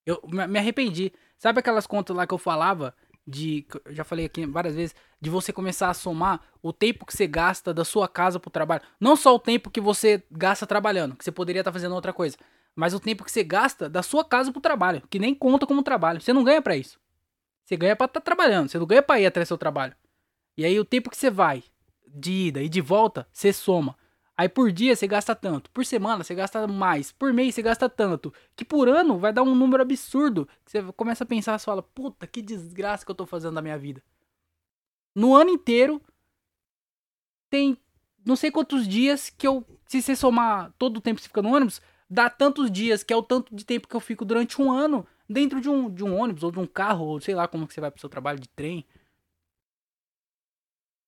Eu 0.05 0.21
me 0.25 0.57
arrependi. 0.57 1.13
Sabe 1.37 1.59
aquelas 1.59 1.85
contas 1.85 2.15
lá 2.15 2.25
que 2.25 2.33
eu 2.33 2.39
falava? 2.39 2.95
De. 3.25 3.67
Eu 3.85 3.93
já 3.93 4.03
falei 4.03 4.25
aqui 4.25 4.45
várias 4.47 4.73
vezes. 4.73 4.95
De 5.21 5.29
você 5.29 5.53
começar 5.53 5.89
a 5.89 5.93
somar 5.93 6.41
o 6.61 6.73
tempo 6.73 7.05
que 7.05 7.13
você 7.15 7.27
gasta 7.27 7.73
da 7.73 7.85
sua 7.85 8.07
casa 8.07 8.39
pro 8.39 8.49
trabalho. 8.49 8.81
Não 8.99 9.15
só 9.15 9.35
o 9.35 9.39
tempo 9.39 9.69
que 9.69 9.81
você 9.81 10.23
gasta 10.31 10.65
trabalhando, 10.65 11.15
que 11.15 11.23
você 11.23 11.31
poderia 11.31 11.59
estar 11.59 11.71
tá 11.71 11.73
fazendo 11.73 11.93
outra 11.93 12.13
coisa 12.13 12.37
mas 12.77 12.93
o 12.93 12.99
tempo 12.99 13.23
que 13.23 13.31
você 13.31 13.43
gasta 13.43 13.89
da 13.89 14.03
sua 14.03 14.23
casa 14.23 14.51
pro 14.51 14.61
trabalho, 14.61 15.01
que 15.09 15.17
nem 15.17 15.33
conta 15.33 15.65
como 15.65 15.81
trabalho. 15.81 16.21
Você 16.21 16.31
não 16.31 16.43
ganha 16.43 16.61
para 16.61 16.77
isso. 16.77 16.99
Você 17.65 17.75
ganha 17.75 17.95
pra 17.95 18.05
estar 18.05 18.19
tá 18.19 18.23
trabalhando, 18.23 18.69
você 18.69 18.77
não 18.77 18.85
ganha 18.85 19.01
pra 19.01 19.19
ir 19.19 19.25
atrás 19.25 19.47
do 19.47 19.49
seu 19.49 19.57
trabalho. 19.57 19.95
E 20.55 20.63
aí 20.63 20.79
o 20.79 20.85
tempo 20.85 21.09
que 21.09 21.17
você 21.17 21.31
vai 21.31 21.63
de 22.07 22.31
ida 22.31 22.61
e 22.61 22.69
de 22.69 22.79
volta, 22.79 23.27
você 23.33 23.51
soma. 23.51 23.97
Aí 24.37 24.47
por 24.47 24.71
dia 24.71 24.95
você 24.95 25.07
gasta 25.07 25.33
tanto, 25.33 25.71
por 25.71 25.83
semana 25.87 26.23
você 26.23 26.35
gasta 26.35 26.67
mais, 26.67 27.11
por 27.11 27.33
mês 27.33 27.55
você 27.55 27.63
gasta 27.63 27.89
tanto, 27.89 28.31
que 28.55 28.63
por 28.63 28.87
ano 28.87 29.17
vai 29.17 29.33
dar 29.33 29.41
um 29.41 29.55
número 29.55 29.81
absurdo. 29.81 30.47
Que 30.63 30.71
você 30.73 30.83
começa 30.93 31.23
a 31.23 31.27
pensar, 31.27 31.57
você 31.57 31.65
fala, 31.65 31.81
puta, 31.81 32.27
que 32.27 32.43
desgraça 32.43 33.03
que 33.03 33.09
eu 33.09 33.15
tô 33.15 33.25
fazendo 33.25 33.55
da 33.55 33.61
minha 33.61 33.77
vida. 33.79 34.03
No 35.15 35.33
ano 35.33 35.49
inteiro 35.49 35.99
tem 37.49 37.75
não 38.23 38.35
sei 38.35 38.51
quantos 38.51 38.87
dias 38.87 39.31
que 39.31 39.47
eu, 39.47 39.65
se 39.87 39.99
você 39.99 40.15
somar 40.15 40.71
todo 40.77 40.97
o 40.97 41.01
tempo 41.01 41.15
que 41.15 41.23
você 41.23 41.29
fica 41.29 41.41
no 41.41 41.55
ônibus, 41.55 41.81
dá 42.09 42.29
tantos 42.29 42.71
dias, 42.71 43.03
que 43.03 43.13
é 43.13 43.15
o 43.15 43.23
tanto 43.23 43.53
de 43.55 43.65
tempo 43.65 43.87
que 43.87 43.95
eu 43.95 43.99
fico 43.99 44.23
durante 44.25 44.61
um 44.61 44.71
ano 44.71 45.05
dentro 45.29 45.59
de 45.59 45.69
um, 45.69 45.89
de 45.89 46.03
um 46.03 46.15
ônibus 46.15 46.43
ou 46.43 46.51
de 46.51 46.59
um 46.59 46.67
carro, 46.67 47.05
ou 47.05 47.19
sei 47.19 47.35
lá 47.35 47.47
como 47.47 47.67
que 47.67 47.73
você 47.73 47.81
vai 47.81 47.91
pro 47.91 47.99
seu 47.99 48.09
trabalho 48.09 48.39
de 48.39 48.47
trem. 48.49 48.85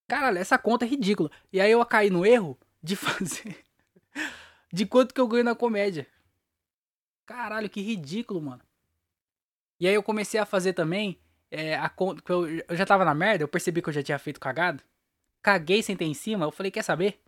Caralho, 0.07 0.39
essa 0.39 0.57
conta 0.57 0.85
é 0.85 0.87
ridícula. 0.87 1.29
E 1.53 1.61
aí 1.61 1.71
eu 1.71 1.85
caí 1.85 2.09
no 2.09 2.25
erro 2.25 2.57
de 2.81 2.95
fazer. 2.97 3.63
de 4.73 4.85
quanto 4.85 5.13
que 5.13 5.21
eu 5.21 5.27
ganho 5.27 5.43
na 5.43 5.55
comédia. 5.55 6.07
Caralho, 7.25 7.69
que 7.69 7.79
ridículo, 7.79 8.41
mano. 8.41 8.61
E 9.79 9.87
aí 9.87 9.93
eu 9.93 10.03
comecei 10.03 10.39
a 10.39 10.45
fazer 10.45 10.73
também. 10.73 11.19
É, 11.51 11.75
a 11.75 11.89
conta. 11.89 12.21
Eu, 12.31 12.47
eu 12.47 12.75
já 12.75 12.85
tava 12.85 13.05
na 13.05 13.13
merda, 13.13 13.43
eu 13.43 13.47
percebi 13.47 13.81
que 13.81 13.89
eu 13.89 13.93
já 13.93 14.03
tinha 14.03 14.19
feito 14.19 14.39
cagado. 14.39 14.83
Caguei, 15.41 15.81
sentei 15.81 16.07
em 16.07 16.13
cima. 16.13 16.45
Eu 16.45 16.51
falei, 16.51 16.71
quer 16.71 16.83
saber? 16.83 17.21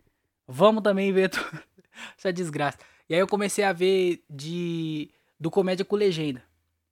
Vamos 0.46 0.82
também 0.82 1.12
ver 1.12 1.30
essa 2.18 2.32
desgraça. 2.32 2.78
E 3.12 3.14
aí 3.14 3.20
eu 3.20 3.28
comecei 3.28 3.62
a 3.62 3.74
ver 3.74 4.24
de 4.30 5.10
do 5.38 5.50
comédia 5.50 5.84
com 5.84 5.96
legenda. 5.96 6.42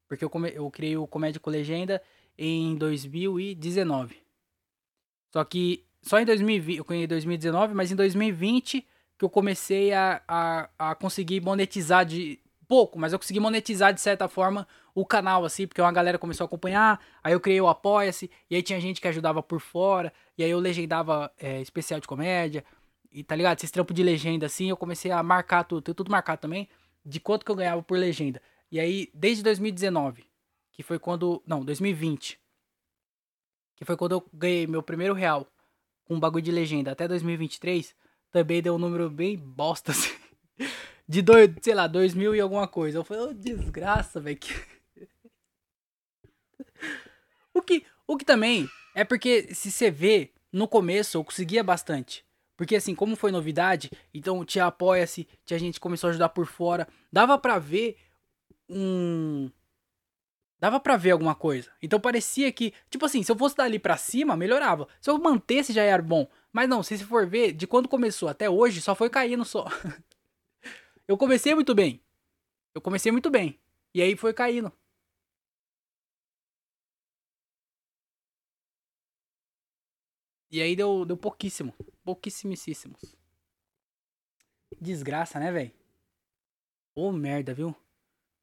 Porque 0.06 0.22
eu, 0.22 0.28
come, 0.28 0.52
eu 0.54 0.70
criei 0.70 0.94
o 0.94 1.06
comédia 1.06 1.40
com 1.40 1.48
legenda 1.48 2.02
em 2.36 2.76
2019. 2.76 4.18
Só 5.32 5.42
que 5.44 5.82
só 6.02 6.20
em 6.20 6.26
2020, 6.26 6.76
eu 6.76 6.84
conheci 6.84 7.06
2019, 7.06 7.72
mas 7.72 7.90
em 7.90 7.96
2020 7.96 8.86
que 9.16 9.24
eu 9.24 9.30
comecei 9.30 9.94
a, 9.94 10.20
a, 10.28 10.68
a 10.90 10.94
conseguir 10.94 11.40
monetizar 11.40 12.04
de 12.04 12.38
pouco, 12.68 12.98
mas 12.98 13.14
eu 13.14 13.18
consegui 13.18 13.40
monetizar 13.40 13.94
de 13.94 14.00
certa 14.02 14.28
forma 14.28 14.68
o 14.94 15.06
canal, 15.06 15.42
assim, 15.46 15.66
porque 15.66 15.80
uma 15.80 15.90
galera 15.90 16.18
começou 16.18 16.44
a 16.44 16.46
acompanhar, 16.46 17.00
aí 17.24 17.32
eu 17.32 17.40
criei 17.40 17.62
o 17.62 17.68
Apoia-se, 17.68 18.30
e 18.50 18.56
aí 18.56 18.62
tinha 18.62 18.78
gente 18.78 19.00
que 19.00 19.08
ajudava 19.08 19.42
por 19.42 19.58
fora, 19.58 20.12
e 20.36 20.44
aí 20.44 20.50
eu 20.50 20.58
legendava 20.58 21.32
é, 21.38 21.62
especial 21.62 21.98
de 21.98 22.06
comédia, 22.06 22.62
e 23.10 23.24
tá 23.24 23.34
ligado? 23.34 23.58
Esses 23.58 23.70
trampos 23.70 23.94
de 23.94 24.02
legenda, 24.02 24.46
assim, 24.46 24.70
eu 24.70 24.76
comecei 24.76 25.10
a 25.10 25.22
marcar 25.22 25.64
tudo, 25.64 25.82
tenho 25.82 25.94
tudo 25.94 26.10
marcado 26.10 26.40
também, 26.40 26.68
de 27.04 27.18
quanto 27.18 27.44
que 27.44 27.50
eu 27.50 27.56
ganhava 27.56 27.82
por 27.82 27.98
legenda. 27.98 28.40
E 28.70 28.78
aí, 28.78 29.10
desde 29.12 29.42
2019, 29.42 30.24
que 30.72 30.82
foi 30.82 30.98
quando, 30.98 31.42
não, 31.46 31.64
2020, 31.64 32.38
que 33.76 33.84
foi 33.84 33.96
quando 33.96 34.12
eu 34.12 34.28
ganhei 34.32 34.66
meu 34.66 34.82
primeiro 34.82 35.14
real 35.14 35.50
com 36.04 36.14
um 36.14 36.20
bagulho 36.20 36.44
de 36.44 36.52
legenda 36.52 36.92
até 36.92 37.08
2023, 37.08 37.94
também 38.30 38.62
deu 38.62 38.74
um 38.74 38.78
número 38.78 39.10
bem 39.10 39.36
bosta, 39.36 39.90
assim. 39.92 40.14
De 41.08 41.22
dois, 41.22 41.50
sei 41.60 41.74
lá, 41.74 41.88
dois 41.88 42.14
mil 42.14 42.36
e 42.36 42.40
alguma 42.40 42.68
coisa. 42.68 42.98
Eu 42.98 43.04
falei, 43.04 43.24
oh, 43.24 43.34
desgraça, 43.34 44.20
velho. 44.20 44.38
o, 47.52 47.60
que, 47.60 47.84
o 48.06 48.16
que 48.16 48.24
também 48.24 48.70
é 48.94 49.02
porque, 49.02 49.52
se 49.54 49.72
você 49.72 49.90
vê, 49.90 50.30
no 50.52 50.68
começo 50.68 51.16
eu 51.16 51.24
conseguia 51.24 51.64
bastante. 51.64 52.24
Porque 52.60 52.76
assim, 52.76 52.94
como 52.94 53.16
foi 53.16 53.32
novidade, 53.32 53.90
então 54.12 54.44
tinha 54.44 54.66
apoia-se, 54.66 55.26
tinha 55.46 55.58
gente 55.58 55.80
começou 55.80 56.08
a 56.08 56.10
ajudar 56.10 56.28
por 56.28 56.44
fora. 56.44 56.86
Dava 57.10 57.38
pra 57.38 57.58
ver 57.58 57.96
um 58.68 59.50
dava 60.58 60.78
para 60.78 60.98
ver 60.98 61.12
alguma 61.12 61.34
coisa. 61.34 61.70
Então 61.80 61.98
parecia 61.98 62.52
que, 62.52 62.74
tipo 62.90 63.06
assim, 63.06 63.22
se 63.22 63.32
eu 63.32 63.36
fosse 63.38 63.56
dali 63.56 63.78
para 63.78 63.96
cima, 63.96 64.36
melhorava. 64.36 64.86
Se 65.00 65.08
eu 65.08 65.18
mantesse 65.18 65.72
já 65.72 65.82
era 65.82 66.02
bom. 66.02 66.28
Mas 66.52 66.68
não, 66.68 66.82
se 66.82 66.98
você 66.98 67.04
for 67.06 67.26
ver, 67.26 67.54
de 67.54 67.66
quando 67.66 67.88
começou 67.88 68.28
até 68.28 68.50
hoje, 68.50 68.82
só 68.82 68.94
foi 68.94 69.08
caindo 69.08 69.42
só. 69.42 69.64
eu 71.08 71.16
comecei 71.16 71.54
muito 71.54 71.74
bem. 71.74 72.02
Eu 72.74 72.82
comecei 72.82 73.10
muito 73.10 73.30
bem. 73.30 73.58
E 73.94 74.02
aí 74.02 74.14
foi 74.14 74.34
caindo. 74.34 74.70
E 80.50 80.60
aí 80.60 80.74
deu, 80.74 81.04
deu 81.04 81.16
pouquíssimo. 81.16 81.72
Pouquissimíssimos. 82.04 83.14
Desgraça, 84.80 85.38
né, 85.38 85.52
velho? 85.52 85.72
Ô 86.94 87.12
merda, 87.12 87.54
viu? 87.54 87.74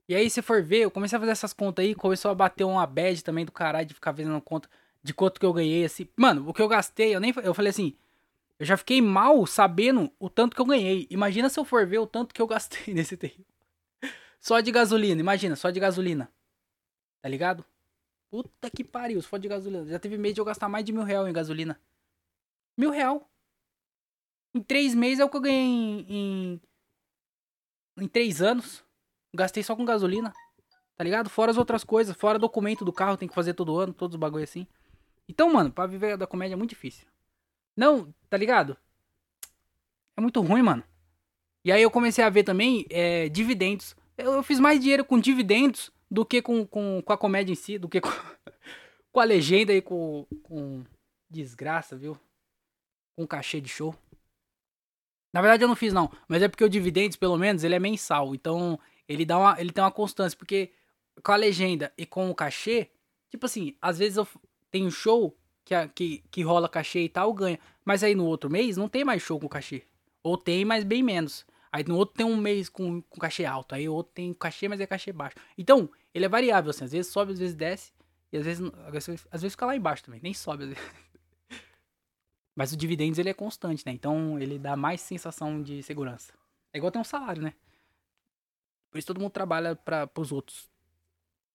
E 0.08 0.16
aí, 0.16 0.30
se 0.30 0.42
for 0.42 0.64
ver, 0.64 0.84
eu 0.84 0.92
comecei 0.92 1.18
a 1.18 1.20
fazer 1.20 1.34
essas 1.34 1.52
contas 1.52 1.84
aí, 1.84 1.94
começou 1.94 2.32
a 2.32 2.36
bater 2.36 2.64
uma 2.64 2.86
bad 2.88 3.22
também 3.24 3.44
do 3.44 3.52
caralho 3.52 3.88
de 3.88 3.94
ficar 3.94 4.14
fazendo 4.14 4.40
conta 4.42 4.70
de 5.04 5.14
quanto 5.14 5.40
que 5.40 5.46
eu 5.46 5.52
ganhei, 5.52 5.84
assim. 5.84 6.08
Mano, 6.16 6.48
o 6.48 6.54
que 6.54 6.62
eu 6.62 6.68
gastei, 6.68 7.14
eu 7.14 7.20
nem. 7.20 7.34
Eu 7.44 7.54
falei 7.54 7.72
assim. 7.72 7.96
Eu 8.60 8.66
já 8.66 8.76
fiquei 8.76 9.02
mal 9.02 9.46
sabendo 9.46 10.12
o 10.20 10.30
tanto 10.30 10.56
que 10.56 10.62
eu 10.62 10.66
ganhei. 10.66 11.06
Imagina 11.12 11.48
se 11.50 11.60
eu 11.60 11.66
for 11.66 11.86
ver 11.86 12.00
o 12.00 12.08
tanto 12.08 12.34
que 12.34 12.42
eu 12.42 12.48
gastei 12.48 12.92
nesse 12.96 13.16
terreno. 13.16 13.46
Só 14.40 14.60
de 14.62 14.72
gasolina, 14.72 15.20
imagina, 15.20 15.56
só 15.56 15.70
de 15.70 15.80
gasolina. 15.80 16.32
Tá 17.22 17.30
ligado? 17.30 17.66
Puta 18.30 18.70
que 18.70 18.84
pariu, 18.84 19.22
for 19.22 19.40
de 19.40 19.48
gasolina. 19.48 19.86
Já 19.86 20.00
teve 20.00 20.18
mês 20.18 20.34
de 20.34 20.42
eu 20.42 20.46
gastar 20.46 20.70
mais 20.70 20.86
de 20.86 20.92
mil 20.92 21.04
real 21.04 21.28
em 21.28 21.34
gasolina. 21.34 21.80
Mil 22.78 22.92
real. 22.92 23.28
Em 24.54 24.62
três 24.62 24.94
meses 24.94 25.20
é 25.20 25.26
o 25.26 25.30
que 25.30 25.38
eu 25.38 25.42
ganhei 25.42 25.62
em. 25.64 26.06
Em, 26.08 26.62
em 28.04 28.08
três 28.08 28.42
anos. 28.42 28.84
Gastei 29.34 29.64
só 29.64 29.76
com 29.76 29.84
gasolina. 29.84 30.34
Tá 30.96 31.04
ligado? 31.04 31.30
Fora 31.30 31.52
as 31.52 31.58
outras 31.58 31.84
coisas. 31.84 32.16
Fora 32.16 32.40
documento 32.40 32.86
do 32.86 32.94
carro, 32.94 33.18
tem 33.18 33.28
que 33.28 33.36
fazer 33.36 33.54
todo 33.54 33.78
ano, 33.78 33.94
todos 33.94 34.16
os 34.16 34.20
bagulho 34.20 34.44
assim. 34.44 34.68
Então, 35.28 35.52
mano, 35.52 35.72
pra 35.72 35.86
viver 35.86 36.18
da 36.18 36.26
comédia 36.26 36.56
é 36.56 36.58
muito 36.58 36.72
difícil. 36.72 37.08
Não, 37.76 38.14
tá 38.30 38.38
ligado? 38.38 38.78
É 40.16 40.22
muito 40.22 40.42
ruim, 40.42 40.64
mano. 40.64 40.84
E 41.64 41.72
aí 41.72 41.82
eu 41.82 41.92
comecei 41.92 42.24
a 42.24 42.30
ver 42.30 42.44
também 42.44 42.86
é, 42.90 43.30
dividendos. 43.30 43.96
Eu, 44.18 44.34
eu, 44.34 44.44
fiz 44.44 44.60
mais 44.60 44.80
dinheiro 44.80 45.06
com 45.06 45.20
dividendos 45.20 45.92
do 46.10 46.26
que 46.26 46.42
com, 46.42 46.66
com, 46.66 47.02
com 47.04 47.14
a 47.14 47.18
comédia 47.18 47.52
em 47.52 47.56
si, 47.56 47.78
do 47.78 47.90
que 47.90 48.02
com, 48.02 48.10
com 49.12 49.20
a 49.20 49.24
legenda 49.24 49.74
e 49.74 49.82
com, 49.82 50.26
com 50.42 50.84
desgraça, 51.30 51.96
viu? 51.96 52.18
Com 53.18 53.26
cachê 53.26 53.60
de 53.60 53.68
show. 53.68 53.96
Na 55.34 55.42
verdade 55.42 55.64
eu 55.64 55.68
não 55.68 55.76
fiz 55.76 55.92
não, 55.92 56.10
mas 56.28 56.42
é 56.42 56.48
porque 56.48 56.64
o 56.64 56.70
dividendos, 56.70 57.18
pelo 57.18 57.38
menos, 57.38 57.64
ele 57.64 57.76
é 57.76 57.80
mensal. 57.80 58.34
Então 58.36 58.80
ele 59.08 59.26
dá 59.26 59.38
uma, 59.38 59.60
ele 59.60 59.72
tem 59.72 59.84
uma 59.84 59.92
constância, 59.92 60.38
porque 60.38 60.72
com 61.24 61.32
a 61.32 61.36
legenda 61.36 61.92
e 61.98 62.06
com 62.06 62.30
o 62.30 62.36
cachê, 62.36 62.92
tipo 63.30 63.46
assim, 63.46 63.76
às 63.82 63.98
vezes 63.98 64.18
eu 64.18 64.28
tenho 64.70 64.92
show 64.92 65.36
que, 65.66 65.74
que, 65.90 66.24
que 66.32 66.42
rola 66.44 66.70
cachê 66.70 67.02
e 67.02 67.10
tal, 67.10 67.34
ganha. 67.34 67.60
Mas 67.84 68.04
aí 68.04 68.16
no 68.16 68.26
outro 68.26 68.50
mês 68.50 68.78
não 68.78 68.88
tem 68.88 69.04
mais 69.04 69.22
show 69.22 69.40
com 69.40 69.50
cachê. 69.50 69.84
Ou 70.24 70.38
tem, 70.38 70.64
mas 70.64 70.84
bem 70.84 71.02
menos. 71.02 71.46
Aí 71.72 71.84
no 71.84 71.98
outro 71.98 72.16
tem 72.16 72.26
um 72.26 72.38
mês 72.38 72.70
com, 72.70 73.02
com 73.02 73.20
cachê 73.20 73.46
alto. 73.46 73.76
Aí 73.76 73.88
o 73.88 73.94
outro 73.94 74.14
tem 74.14 74.34
cachê, 74.34 74.68
mas 74.68 74.80
é 74.80 74.88
cachê 74.88 75.12
baixo. 75.12 75.36
Então, 75.58 75.90
ele 76.14 76.26
é 76.26 76.30
variável, 76.30 76.70
assim. 76.70 76.86
Às 76.86 76.92
vezes 76.92 77.12
sobe, 77.12 77.34
às 77.34 77.40
vezes 77.40 77.56
desce. 77.56 77.92
E 78.32 78.38
às 78.38 78.46
vezes, 78.46 78.72
às 78.86 78.92
vezes, 78.92 79.28
às 79.32 79.42
vezes 79.42 79.54
fica 79.54 79.66
lá 79.66 79.76
embaixo 79.76 80.04
também. 80.04 80.20
Nem 80.22 80.34
sobe, 80.34 80.64
às 80.64 80.70
vezes. 80.70 80.84
Mas 82.58 82.72
o 82.72 82.76
dividendos 82.76 83.20
ele 83.20 83.30
é 83.30 83.36
constante, 83.36 83.86
né? 83.86 83.92
Então 83.92 84.40
ele 84.40 84.58
dá 84.58 84.76
mais 84.76 85.00
sensação 85.00 85.62
de 85.62 85.84
segurança. 85.84 86.34
É 86.74 86.80
igual 86.80 86.92
ter 86.92 86.98
um 86.98 87.04
salário, 87.04 87.44
né? 87.44 87.54
Por 88.90 88.98
isso 88.98 89.06
todo 89.06 89.22
mundo 89.22 89.30
trabalha 89.30 89.76
para 89.76 90.10
os 90.18 90.32
outros. 90.32 90.68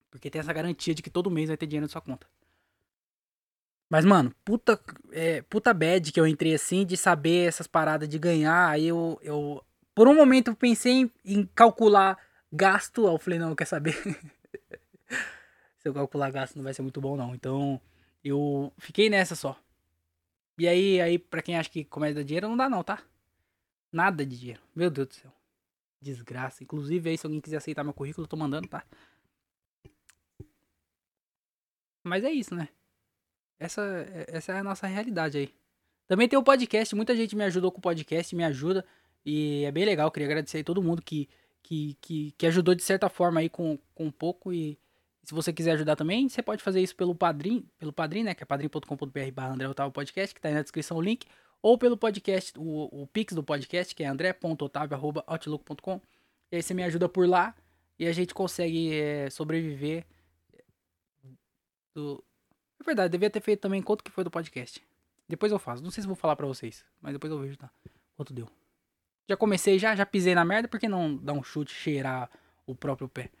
Porque 0.09 0.29
tem 0.29 0.39
essa 0.39 0.53
garantia 0.53 0.95
de 0.95 1.01
que 1.01 1.09
todo 1.09 1.29
mês 1.29 1.49
vai 1.49 1.57
ter 1.57 1.67
dinheiro 1.67 1.83
na 1.83 1.91
sua 1.91 1.99
conta. 1.99 2.25
Mas, 3.89 4.05
mano, 4.05 4.33
puta, 4.45 4.79
é, 5.11 5.41
puta 5.41 5.73
bad 5.73 6.09
que 6.09 6.17
eu 6.21 6.25
entrei 6.25 6.53
assim 6.53 6.85
de 6.85 6.95
saber 6.95 7.49
essas 7.49 7.67
paradas 7.67 8.07
de 8.07 8.17
ganhar. 8.17 8.69
Aí 8.69 8.87
eu, 8.87 9.19
eu 9.21 9.61
por 9.93 10.07
um 10.07 10.15
momento 10.15 10.55
pensei 10.55 10.93
em, 10.93 11.11
em 11.25 11.45
calcular 11.47 12.17
gasto. 12.49 13.07
Aí 13.07 13.13
eu 13.13 13.19
falei, 13.19 13.39
não, 13.39 13.53
quer 13.53 13.65
saber? 13.65 13.93
Se 15.79 15.89
eu 15.89 15.93
calcular 15.93 16.31
gasto 16.31 16.55
não 16.55 16.63
vai 16.63 16.73
ser 16.73 16.81
muito 16.81 17.01
bom, 17.01 17.17
não. 17.17 17.35
Então, 17.35 17.81
eu 18.23 18.71
fiquei 18.77 19.09
nessa 19.09 19.35
só. 19.35 19.59
E 20.57 20.67
aí, 20.67 21.01
aí 21.01 21.17
pra 21.17 21.41
quem 21.41 21.57
acha 21.57 21.69
que 21.69 21.83
comédia 21.83 22.15
dá 22.15 22.23
dinheiro, 22.23 22.47
não 22.47 22.57
dá 22.57 22.69
não, 22.69 22.83
tá? 22.83 23.03
Nada 23.91 24.25
de 24.25 24.37
dinheiro. 24.37 24.61
Meu 24.75 24.89
Deus 24.89 25.07
do 25.07 25.13
céu. 25.15 25.31
Desgraça. 26.01 26.63
Inclusive, 26.63 27.09
aí, 27.09 27.17
se 27.17 27.25
alguém 27.25 27.41
quiser 27.41 27.57
aceitar 27.57 27.83
meu 27.83 27.93
currículo, 27.93 28.25
eu 28.25 28.29
tô 28.29 28.35
mandando, 28.35 28.67
tá? 28.67 28.83
Mas 32.03 32.23
é 32.23 32.31
isso, 32.31 32.53
né? 32.55 32.69
Essa, 33.59 33.81
essa 34.27 34.51
é 34.53 34.59
a 34.59 34.63
nossa 34.63 34.87
realidade 34.87 35.37
aí. 35.37 35.53
Também 36.07 36.27
tem 36.27 36.37
o 36.37 36.43
podcast. 36.43 36.93
Muita 36.95 37.15
gente 37.15 37.35
me 37.35 37.43
ajudou 37.45 37.71
com 37.71 37.79
o 37.79 37.81
podcast, 37.81 38.35
me 38.35 38.43
ajuda. 38.43 38.85
E 39.25 39.63
é 39.63 39.71
bem 39.71 39.85
legal. 39.85 40.11
Queria 40.11 40.27
agradecer 40.27 40.59
a 40.59 40.63
todo 40.63 40.83
mundo 40.83 41.01
que, 41.01 41.29
que, 41.61 41.97
que, 42.01 42.31
que 42.37 42.47
ajudou 42.47 42.75
de 42.75 42.83
certa 42.83 43.07
forma 43.09 43.39
aí 43.39 43.49
com, 43.49 43.79
com 43.95 44.05
um 44.05 44.11
pouco. 44.11 44.51
E 44.51 44.77
se 45.23 45.33
você 45.33 45.53
quiser 45.53 45.71
ajudar 45.71 45.95
também, 45.95 46.27
você 46.27 46.41
pode 46.41 46.61
fazer 46.61 46.81
isso 46.81 46.95
pelo 46.95 47.15
Padrim, 47.15 47.65
pelo 47.79 47.93
Padrim, 47.93 48.23
né? 48.23 48.35
Que 48.35 48.43
é 48.43 48.45
padrim.com.br 48.45 49.31
barra 49.33 49.53
André 49.53 49.67
Otávio 49.67 49.91
Podcast, 49.91 50.35
que 50.35 50.41
tá 50.41 50.49
aí 50.49 50.53
na 50.53 50.61
descrição 50.61 50.97
o 50.97 51.01
link 51.01 51.25
ou 51.61 51.77
pelo 51.77 51.95
podcast, 51.95 52.51
o, 52.59 53.03
o 53.03 53.07
pix 53.07 53.33
do 53.33 53.41
podcast, 53.41 53.95
que 53.95 54.03
é 54.03 54.07
andré.otavio.outlook.com. 54.07 56.01
E 56.51 56.57
aí 56.57 56.61
você 56.61 56.73
me 56.73 56.83
ajuda 56.83 57.07
por 57.07 57.27
lá 57.27 57.55
e 57.97 58.05
a 58.05 58.11
gente 58.11 58.33
consegue 58.33 58.93
é, 58.93 59.29
sobreviver 59.29 60.05
do, 61.95 62.21
É 62.81 62.83
verdade, 62.83 63.11
devia 63.11 63.29
ter 63.29 63.39
feito 63.39 63.61
também 63.61 63.81
quanto 63.81 64.03
que 64.03 64.11
foi 64.11 64.25
do 64.25 64.29
podcast. 64.29 64.85
Depois 65.27 65.53
eu 65.53 65.57
faço. 65.57 65.81
Não 65.81 65.89
sei 65.89 66.01
se 66.01 66.07
vou 66.07 66.17
falar 66.17 66.35
pra 66.35 66.45
vocês, 66.45 66.85
mas 66.99 67.13
depois 67.13 67.31
eu 67.31 67.39
vejo, 67.39 67.55
tá? 67.55 67.71
Quanto 68.17 68.33
deu. 68.33 68.49
Já 69.29 69.37
comecei 69.37 69.79
já, 69.79 69.95
já 69.95 70.05
pisei 70.05 70.35
na 70.35 70.43
merda, 70.43 70.67
por 70.67 70.77
que 70.77 70.89
não 70.89 71.15
dar 71.15 71.31
um 71.31 71.41
chute, 71.41 71.73
cheirar 71.73 72.29
o 72.67 72.75
próprio 72.75 73.07
pé? 73.07 73.31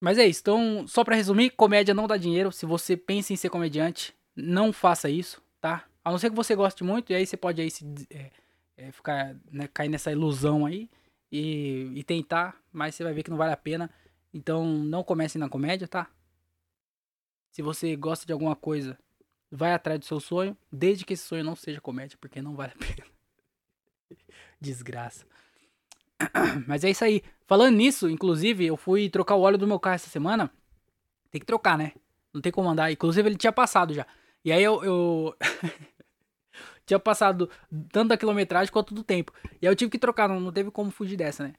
Mas 0.00 0.16
é 0.16 0.26
isso. 0.26 0.40
Então, 0.40 0.86
só 0.88 1.04
pra 1.04 1.14
resumir, 1.14 1.50
comédia 1.50 1.92
não 1.94 2.08
dá 2.08 2.16
dinheiro. 2.16 2.50
Se 2.50 2.64
você 2.64 2.96
pensa 2.96 3.32
em 3.32 3.36
ser 3.36 3.50
comediante, 3.50 4.14
não 4.34 4.72
faça 4.72 5.10
isso, 5.10 5.42
tá? 5.60 5.84
A 6.02 6.10
não 6.10 6.18
ser 6.18 6.30
que 6.30 6.36
você 6.36 6.56
goste 6.56 6.82
muito, 6.82 7.12
e 7.12 7.14
aí 7.14 7.26
você 7.26 7.36
pode 7.36 7.60
aí 7.60 7.70
se, 7.70 7.84
é, 8.08 8.30
é, 8.76 8.90
ficar, 8.90 9.36
né, 9.52 9.68
cair 9.68 9.90
nessa 9.90 10.10
ilusão 10.10 10.64
aí 10.64 10.88
e, 11.30 11.92
e 11.94 12.02
tentar, 12.02 12.58
mas 12.72 12.94
você 12.94 13.04
vai 13.04 13.12
ver 13.12 13.22
que 13.22 13.30
não 13.30 13.36
vale 13.36 13.52
a 13.52 13.56
pena. 13.56 13.90
Então, 14.32 14.66
não 14.66 15.04
comece 15.04 15.36
na 15.36 15.48
comédia, 15.48 15.86
tá? 15.86 16.08
Se 17.50 17.60
você 17.60 17.94
gosta 17.96 18.24
de 18.24 18.32
alguma 18.32 18.56
coisa, 18.56 18.98
vai 19.50 19.72
atrás 19.74 19.98
do 20.00 20.06
seu 20.06 20.20
sonho, 20.20 20.56
desde 20.72 21.04
que 21.04 21.12
esse 21.12 21.24
sonho 21.24 21.44
não 21.44 21.56
seja 21.56 21.80
comédia, 21.80 22.16
porque 22.18 22.40
não 22.40 22.54
vale 22.54 22.72
a 22.72 22.78
pena. 22.78 23.06
Desgraça. 24.60 25.26
Mas 26.66 26.84
é 26.84 26.90
isso 26.90 27.04
aí. 27.04 27.22
Falando 27.46 27.76
nisso, 27.76 28.08
inclusive, 28.08 28.66
eu 28.66 28.76
fui 28.76 29.08
trocar 29.08 29.34
o 29.34 29.40
óleo 29.40 29.58
do 29.58 29.66
meu 29.66 29.78
carro 29.78 29.96
essa 29.96 30.10
semana. 30.10 30.50
Tem 31.30 31.40
que 31.40 31.46
trocar, 31.46 31.78
né? 31.78 31.92
Não 32.32 32.40
tem 32.40 32.52
como 32.52 32.68
andar. 32.68 32.90
Inclusive, 32.90 33.28
ele 33.28 33.36
tinha 33.36 33.52
passado 33.52 33.94
já. 33.94 34.06
E 34.44 34.52
aí 34.52 34.62
eu. 34.62 34.82
eu... 34.84 35.36
tinha 36.86 36.98
passado 36.98 37.48
tanto 37.92 38.08
da 38.08 38.16
quilometragem 38.16 38.72
quanto 38.72 38.92
do 38.92 39.04
tempo. 39.04 39.32
E 39.60 39.66
aí 39.66 39.72
eu 39.72 39.76
tive 39.76 39.90
que 39.90 39.98
trocar, 39.98 40.28
não, 40.28 40.40
não 40.40 40.52
teve 40.52 40.70
como 40.70 40.90
fugir 40.90 41.16
dessa, 41.16 41.44
né? 41.44 41.54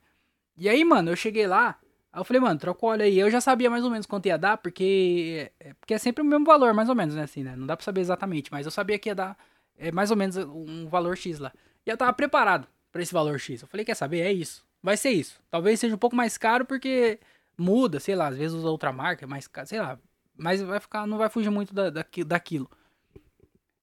E 0.58 0.68
aí, 0.68 0.84
mano, 0.84 1.12
eu 1.12 1.16
cheguei 1.16 1.48
lá. 1.48 1.80
Aí 2.12 2.20
eu 2.20 2.26
falei, 2.26 2.42
mano, 2.42 2.60
troca 2.60 2.86
o 2.86 2.90
óleo 2.90 3.04
aí. 3.04 3.18
Eu 3.18 3.32
já 3.32 3.40
sabia 3.40 3.70
mais 3.70 3.84
ou 3.86 3.90
menos 3.90 4.06
quanto 4.06 4.26
ia 4.26 4.38
dar, 4.38 4.58
porque. 4.58 5.52
É, 5.60 5.74
porque 5.76 5.94
é 5.94 5.98
sempre 5.98 6.22
o 6.22 6.26
mesmo 6.26 6.46
valor, 6.46 6.74
mais 6.74 6.90
ou 6.90 6.96
menos, 6.96 7.16
né? 7.16 7.24
Assim, 7.24 7.44
né? 7.44 7.56
Não 7.56 7.66
dá 7.66 7.78
pra 7.78 7.84
saber 7.84 8.02
exatamente, 8.02 8.52
mas 8.52 8.66
eu 8.66 8.72
sabia 8.72 9.00
que 9.00 9.10
ia 9.10 9.16
dar 9.16 9.38
é, 9.78 9.92
mais 9.92 10.12
ou 10.12 10.18
menos 10.18 10.38
um 10.38 10.88
valor 10.88 11.18
X 11.18 11.40
lá. 11.40 11.52
E 11.86 11.90
eu 11.90 11.98
tava 11.98 12.14
preparado 12.14 12.68
para 12.92 13.02
esse 13.02 13.14
valor 13.14 13.40
X. 13.40 13.62
Eu 13.62 13.68
falei, 13.68 13.86
quer 13.86 13.96
saber? 13.96 14.22
É 14.22 14.32
isso. 14.32 14.66
Vai 14.82 14.98
ser 14.98 15.12
isso. 15.12 15.40
Talvez 15.50 15.80
seja 15.80 15.96
um 15.96 15.98
pouco 15.98 16.16
mais 16.16 16.38
caro 16.38 16.66
porque 16.66 17.20
muda, 17.58 18.00
sei 18.00 18.16
lá, 18.16 18.28
às 18.28 18.38
vezes 18.38 18.54
usa 18.58 18.70
outra 18.70 18.92
marca, 18.92 19.26
é 19.26 19.28
mais 19.28 19.48
caro, 19.48 19.68
sei 19.68 19.80
lá. 19.80 20.00
Mas 20.36 20.62
vai 20.62 20.80
ficar, 20.80 21.06
não 21.08 21.18
vai 21.18 21.30
fugir 21.30 21.50
muito 21.50 21.74
da, 21.74 21.90
daquilo. 21.90 22.70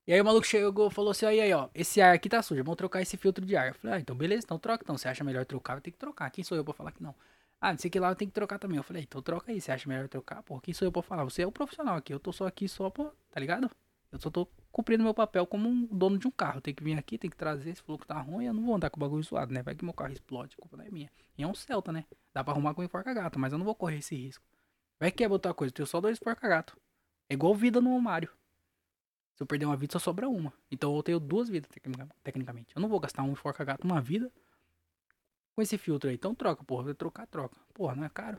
E 0.07 0.13
aí 0.13 0.21
o 0.21 0.25
maluco 0.25 0.47
chegou 0.47 0.91
falou 0.91 1.11
assim, 1.11 1.27
aí, 1.27 1.41
aí, 1.41 1.53
ó, 1.53 1.69
esse 1.75 2.01
ar 2.01 2.15
aqui 2.15 2.29
tá 2.31 2.43
sujo, 2.43 2.65
vamos 2.65 2.79
trocar 2.79 3.03
esse 3.03 3.17
filtro 3.17 3.45
de 3.45 3.55
ar. 3.57 3.69
Eu 3.69 3.75
falei, 3.75 3.97
ah, 3.97 4.01
então 4.01 4.17
beleza, 4.17 4.43
então 4.45 4.59
troca. 4.59 4.83
Então, 4.83 4.97
você 4.97 5.07
acha 5.09 5.23
melhor 5.23 5.45
trocar, 5.45 5.75
vai 5.75 5.83
ter 5.83 5.91
que 5.91 5.99
trocar. 5.99 6.31
Quem 6.31 6.43
sou 6.43 6.57
eu 6.57 6.65
pra 6.65 6.73
falar 6.75 6.93
que 6.93 7.03
não? 7.03 7.15
Ah, 7.61 7.73
não 7.73 7.79
sei 7.79 7.91
que 7.91 8.01
lá 8.01 8.09
eu 8.11 8.17
tenho 8.17 8.31
que 8.31 8.35
trocar 8.35 8.59
também. 8.59 8.79
Eu 8.79 8.83
falei, 8.83 9.03
então 9.03 9.21
troca 9.21 9.53
aí, 9.53 9.61
você 9.61 9.71
acha 9.71 9.89
melhor 9.89 10.09
trocar? 10.09 10.43
Pô, 10.43 10.59
quem 10.61 10.73
sou 10.73 10.87
eu 10.87 10.93
pra 10.93 11.03
falar? 11.03 11.25
Você 11.25 11.43
é 11.43 11.47
o 11.47 11.53
profissional 11.53 11.97
aqui, 11.97 12.13
eu 12.13 12.19
tô 12.19 12.33
só 12.33 12.47
aqui 12.47 12.69
só 12.69 12.89
pra, 12.91 13.11
tá 13.31 13.39
ligado? 13.39 13.71
Eu 14.11 14.19
só 14.19 14.31
tô 14.31 14.49
cumprindo 14.79 15.03
meu 15.03 15.13
papel 15.13 15.45
como 15.45 15.69
um 15.69 15.87
dono 15.87 16.17
de 16.17 16.29
um 16.29 16.31
carro. 16.31 16.61
Tem 16.61 16.73
que 16.73 16.85
vir 16.85 16.97
aqui, 16.97 17.19
tem 17.19 17.29
que 17.29 17.37
trazer. 17.37 17.75
Se 17.75 17.83
falou 17.83 17.99
que 17.99 18.07
tá 18.07 18.21
ruim, 18.21 18.45
eu 18.45 18.55
não 18.55 18.65
vou 18.65 18.77
andar 18.77 18.89
com 18.91 18.97
o 18.97 19.01
bagulho 19.01 19.25
zoado, 19.25 19.53
né? 19.53 19.61
Vai 19.61 19.75
que 19.75 19.85
meu 19.85 19.93
carro 19.93 20.13
explode, 20.13 20.55
a 20.57 20.63
culpa 20.63 20.77
não 20.77 20.85
é 20.85 20.89
minha. 20.89 21.11
E 21.37 21.43
é 21.43 21.47
um 21.49 21.53
Celta, 21.53 21.91
né? 21.91 22.05
Dá 22.33 22.45
pra 22.45 22.53
arrumar 22.53 22.75
com 22.75 22.85
enforca 22.85 23.13
gato, 23.13 23.41
mas 23.41 23.53
eu 23.53 23.59
não 23.59 23.65
vou 23.65 23.75
correr 23.75 23.99
esse 23.99 24.15
risco. 24.15 24.45
Vai 25.01 25.11
que 25.11 25.25
é 25.25 25.29
botar 25.29 25.53
coisa, 25.53 25.73
eu 25.73 25.75
tenho 25.75 25.87
só 25.89 26.01
dois 26.01 26.17
enforca 26.17 26.47
gato. 26.47 26.79
É 27.29 27.35
igual 27.35 27.57
vida 27.57 27.81
no 27.81 28.01
Mario. 28.01 28.31
Se 29.35 29.43
eu 29.43 29.49
perder 29.49 29.67
uma 29.67 29.77
vida, 29.77 29.95
só 29.95 29.99
sobra 29.99 30.29
uma. 30.29 30.53
Então 30.71 30.95
eu 30.95 31.03
tenho 31.03 31.19
duas 31.19 31.49
vidas, 31.49 31.69
tecnicamente. 32.23 32.73
Eu 32.77 32.81
não 32.81 32.89
vou 32.89 33.01
gastar 33.01 33.25
um 33.25 33.33
enforca 33.33 33.65
gato, 33.65 33.85
uma 33.85 34.01
vida, 34.01 34.31
com 35.57 35.61
esse 35.61 35.77
filtro 35.77 36.09
aí. 36.09 36.15
Então 36.15 36.37
troca, 36.37 36.63
porra. 36.63 36.85
Vai 36.85 36.95
trocar, 36.95 37.27
troca. 37.27 37.57
Porra, 37.75 37.97
não 37.97 38.05
é 38.05 38.09
caro? 38.09 38.39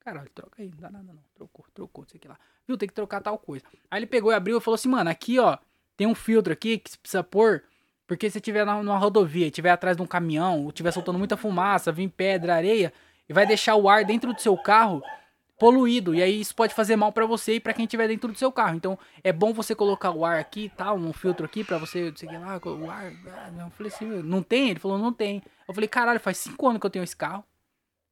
Caralho, 0.00 0.28
troca 0.34 0.60
aí, 0.60 0.68
não 0.68 0.78
dá 0.78 0.90
nada 0.90 1.14
não. 1.14 1.24
Trocou, 1.34 1.64
trocou, 1.72 2.04
sei 2.06 2.20
lá. 2.26 2.38
Viu, 2.66 2.76
tem 2.76 2.88
que 2.88 2.94
trocar 2.94 3.22
tal 3.22 3.38
coisa. 3.38 3.64
Aí 3.90 3.98
ele 3.98 4.06
pegou 4.06 4.30
e 4.30 4.34
abriu 4.34 4.58
e 4.58 4.60
falou 4.60 4.74
assim, 4.74 4.88
mano, 4.88 5.08
aqui 5.08 5.38
ó, 5.38 5.58
tem 5.98 6.06
um 6.06 6.14
filtro 6.14 6.52
aqui 6.52 6.78
que 6.78 6.90
você 6.92 6.96
precisa 6.96 7.24
pôr. 7.24 7.64
Porque 8.06 8.30
se 8.30 8.40
tiver 8.40 8.64
numa 8.64 8.96
rodovia, 8.96 9.50
tiver 9.50 9.70
atrás 9.70 9.96
de 9.96 10.02
um 10.02 10.06
caminhão, 10.06 10.64
ou 10.64 10.72
tiver 10.72 10.90
soltando 10.92 11.18
muita 11.18 11.36
fumaça, 11.36 11.92
vir 11.92 12.08
pedra, 12.08 12.54
areia, 12.54 12.90
e 13.28 13.34
vai 13.34 13.44
deixar 13.44 13.74
o 13.74 13.86
ar 13.86 14.02
dentro 14.04 14.32
do 14.32 14.40
seu 14.40 14.56
carro 14.56 15.02
poluído. 15.58 16.14
E 16.14 16.22
aí 16.22 16.40
isso 16.40 16.54
pode 16.54 16.72
fazer 16.72 16.96
mal 16.96 17.12
para 17.12 17.26
você 17.26 17.56
e 17.56 17.60
para 17.60 17.74
quem 17.74 17.84
tiver 17.84 18.06
dentro 18.08 18.32
do 18.32 18.38
seu 18.38 18.50
carro. 18.50 18.76
Então 18.76 18.98
é 19.22 19.32
bom 19.32 19.52
você 19.52 19.74
colocar 19.74 20.12
o 20.12 20.24
ar 20.24 20.38
aqui, 20.38 20.72
tal, 20.74 20.96
um 20.96 21.12
filtro 21.12 21.44
aqui 21.44 21.64
para 21.64 21.76
você, 21.76 22.10
sei 22.16 22.30
lá, 22.38 22.58
o 22.64 22.90
ar. 22.90 23.12
Ah, 23.26 23.50
eu 23.58 23.70
falei 23.70 23.92
assim, 23.92 24.06
não 24.22 24.42
tem? 24.42 24.70
Ele 24.70 24.80
falou, 24.80 24.96
não 24.96 25.12
tem. 25.12 25.42
Eu 25.66 25.74
falei, 25.74 25.88
caralho, 25.88 26.20
faz 26.20 26.38
cinco 26.38 26.66
anos 26.66 26.80
que 26.80 26.86
eu 26.86 26.90
tenho 26.90 27.02
esse 27.02 27.16
carro. 27.16 27.44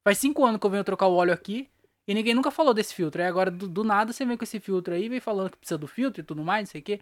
Faz 0.03 0.17
cinco 0.19 0.45
anos 0.45 0.59
que 0.59 0.65
eu 0.65 0.69
venho 0.69 0.83
trocar 0.83 1.07
o 1.07 1.15
óleo 1.15 1.33
aqui. 1.33 1.69
E 2.07 2.13
ninguém 2.13 2.35
nunca 2.35 2.51
falou 2.51 2.73
desse 2.73 2.93
filtro. 2.93 3.21
Aí 3.21 3.27
agora, 3.27 3.49
do, 3.49 3.67
do, 3.67 3.83
nada, 3.83 4.13
você 4.13 4.25
vem 4.25 4.37
com 4.37 4.43
esse 4.43 4.59
filtro 4.59 4.93
aí, 4.93 5.09
vem 5.09 5.19
falando 5.19 5.49
que 5.49 5.57
precisa 5.57 5.77
do 5.77 5.87
filtro 5.87 6.21
e 6.21 6.23
tudo 6.23 6.43
mais, 6.43 6.67
não 6.67 6.71
sei 6.71 6.81
o 6.81 6.83
quê. 6.83 7.01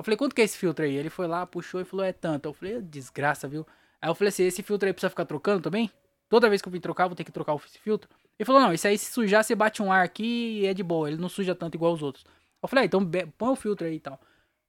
Eu 0.00 0.02
falei, 0.02 0.16
quanto 0.16 0.34
que 0.34 0.40
é 0.40 0.44
esse 0.44 0.56
filtro 0.56 0.82
aí? 0.82 0.96
Ele 0.96 1.10
foi 1.10 1.26
lá, 1.26 1.44
puxou 1.44 1.78
e 1.78 1.84
falou, 1.84 2.06
é 2.06 2.10
tanto. 2.10 2.48
Eu 2.48 2.54
falei, 2.54 2.80
desgraça, 2.80 3.46
viu? 3.46 3.66
Aí 4.00 4.08
eu 4.08 4.14
falei 4.14 4.30
assim, 4.30 4.44
esse 4.44 4.62
filtro 4.62 4.86
aí 4.86 4.94
precisa 4.94 5.10
ficar 5.10 5.26
trocando 5.26 5.60
também? 5.60 5.90
Toda 6.26 6.48
vez 6.48 6.62
que 6.62 6.68
eu 6.68 6.72
vim 6.72 6.80
trocar, 6.80 7.06
vou 7.06 7.14
ter 7.14 7.22
que 7.22 7.30
trocar 7.30 7.54
esse 7.56 7.78
filtro? 7.78 8.08
Ele 8.38 8.46
falou, 8.46 8.62
não, 8.62 8.72
isso 8.72 8.88
aí 8.88 8.96
se 8.96 9.12
sujar, 9.12 9.44
você 9.44 9.54
bate 9.54 9.82
um 9.82 9.92
ar 9.92 10.02
aqui 10.02 10.60
e 10.60 10.66
é 10.66 10.72
de 10.72 10.82
boa. 10.82 11.06
Ele 11.10 11.20
não 11.20 11.28
suja 11.28 11.54
tanto 11.54 11.74
igual 11.74 11.92
os 11.92 12.02
outros. 12.02 12.24
Eu 12.62 12.66
falei, 12.66 12.84
ah, 12.84 12.86
então 12.86 13.06
põe 13.36 13.50
o 13.50 13.56
filtro 13.56 13.86
aí 13.86 13.96
e 13.96 14.00
tal. 14.00 14.18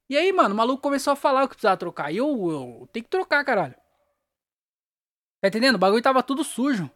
E 0.09 0.17
aí, 0.17 0.33
mano, 0.33 0.53
o 0.53 0.57
maluco 0.57 0.81
começou 0.81 1.13
a 1.13 1.15
falar 1.15 1.45
o 1.45 1.47
que 1.47 1.55
precisava 1.55 1.77
trocar. 1.77 2.11
E 2.11 2.17
eu, 2.17 2.27
eu 2.27 2.89
tenho 2.91 3.05
que 3.05 3.09
trocar, 3.09 3.45
caralho. 3.45 3.75
Tá 5.39 5.47
entendendo? 5.47 5.75
O 5.75 5.79
bagulho 5.79 6.03
tava 6.03 6.21
tudo 6.21 6.43
sujo. 6.43 6.91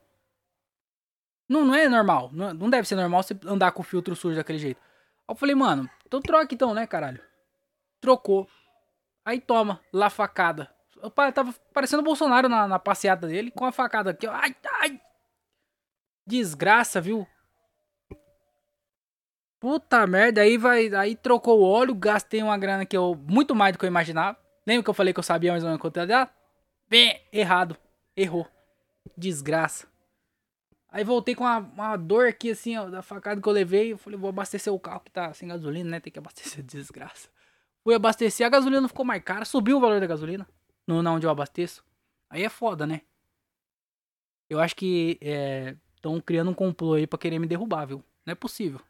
Não, 1.47 1.63
não 1.63 1.73
é 1.73 1.87
normal. 1.87 2.31
Não, 2.33 2.53
não 2.53 2.69
deve 2.69 2.85
ser 2.85 2.95
normal 2.95 3.23
você 3.23 3.33
andar 3.45 3.71
com 3.71 3.79
o 3.79 3.85
filtro 3.85 4.13
sujo 4.13 4.35
daquele 4.35 4.59
jeito. 4.59 4.81
Aí 5.25 5.33
eu 5.33 5.35
falei, 5.35 5.55
mano, 5.55 5.89
então 6.05 6.21
troca 6.21 6.53
então, 6.53 6.73
né, 6.73 6.85
caralho? 6.85 7.21
Trocou. 7.99 8.47
Aí 9.23 9.41
toma, 9.41 9.81
lá 9.91 10.09
facada. 10.09 10.73
Pai 11.11 11.31
tava 11.31 11.53
parecendo 11.73 12.01
o 12.01 12.05
Bolsonaro 12.05 12.49
na, 12.49 12.67
na 12.67 12.79
passeada 12.79 13.27
dele, 13.27 13.51
com 13.51 13.65
a 13.65 13.71
facada 13.71 14.11
aqui, 14.11 14.27
ó. 14.27 14.31
Ai, 14.31 14.55
ai. 14.81 15.01
Desgraça, 16.25 16.99
viu? 16.99 17.27
Puta 19.59 20.05
merda, 20.05 20.41
aí 20.41 20.57
vai. 20.57 20.93
Aí 20.93 21.15
trocou 21.15 21.59
o 21.59 21.63
óleo, 21.63 21.95
gastei 21.95 22.41
uma 22.41 22.57
grana 22.57 22.85
que 22.85 22.95
eu. 22.95 23.15
Muito 23.27 23.55
mais 23.55 23.73
do 23.73 23.79
que 23.79 23.85
eu 23.85 23.89
imaginava. 23.89 24.37
Lembra 24.65 24.83
que 24.83 24.89
eu 24.89 24.93
falei 24.93 25.13
que 25.13 25.19
eu 25.19 25.23
sabia 25.23 25.51
mais 25.51 25.63
ou 25.63 25.69
menos 25.69 25.81
quanto 25.81 26.05
dar? 26.05 26.33
Bem, 26.87 27.21
errado. 27.31 27.77
Errou. 28.15 28.47
Desgraça. 29.17 29.87
Aí 30.89 31.03
voltei 31.03 31.35
com 31.35 31.43
uma, 31.43 31.57
uma 31.57 31.97
dor 31.97 32.27
aqui, 32.27 32.51
assim, 32.51 32.77
ó, 32.77 32.89
da 32.89 33.01
facada 33.01 33.41
que 33.41 33.47
eu 33.47 33.53
levei. 33.53 33.91
Eu 33.91 33.97
falei, 33.97 34.17
vou 34.17 34.29
abastecer 34.29 34.73
o 34.73 34.79
carro 34.79 35.01
que 35.01 35.11
tá 35.11 35.33
sem 35.33 35.49
gasolina, 35.49 35.89
né? 35.89 35.99
Tem 35.99 36.11
que 36.11 36.19
abastecer, 36.19 36.63
desgraça. 36.63 37.27
Fui 37.85 37.93
abastecer, 37.93 38.47
a 38.47 38.49
gasolina 38.49 38.87
ficou 38.87 39.05
mais 39.05 39.21
cara, 39.23 39.45
subiu 39.45 39.77
o 39.77 39.79
valor 39.79 39.99
da 39.99 40.07
gasolina. 40.07 40.49
No, 40.87 41.03
na 41.03 41.13
onde 41.13 41.27
eu 41.27 41.29
abasteço. 41.29 41.85
Aí 42.27 42.43
é 42.43 42.49
foda, 42.49 42.87
né? 42.87 43.01
Eu 44.49 44.59
acho 44.59 44.75
que 44.75 45.19
estão 45.95 46.17
é, 46.17 46.21
criando 46.21 46.49
um 46.49 46.53
complô 46.55 46.95
aí 46.95 47.05
pra 47.05 47.19
querer 47.19 47.37
me 47.37 47.45
derrubar, 47.45 47.85
viu? 47.85 48.03
Não 48.25 48.31
é 48.31 48.35
possível. 48.35 48.81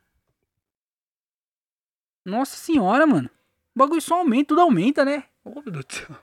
Nossa 2.23 2.55
senhora, 2.55 3.05
mano. 3.05 3.29
O 3.75 3.79
bagulho 3.79 4.01
só 4.01 4.19
aumenta, 4.19 4.47
tudo 4.47 4.61
aumenta, 4.61 5.03
né? 5.03 5.25
Ô, 5.43 5.49
oh, 5.55 5.61
meu 5.61 5.73
Deus 5.73 5.85
do 5.85 5.93
céu. 5.93 6.15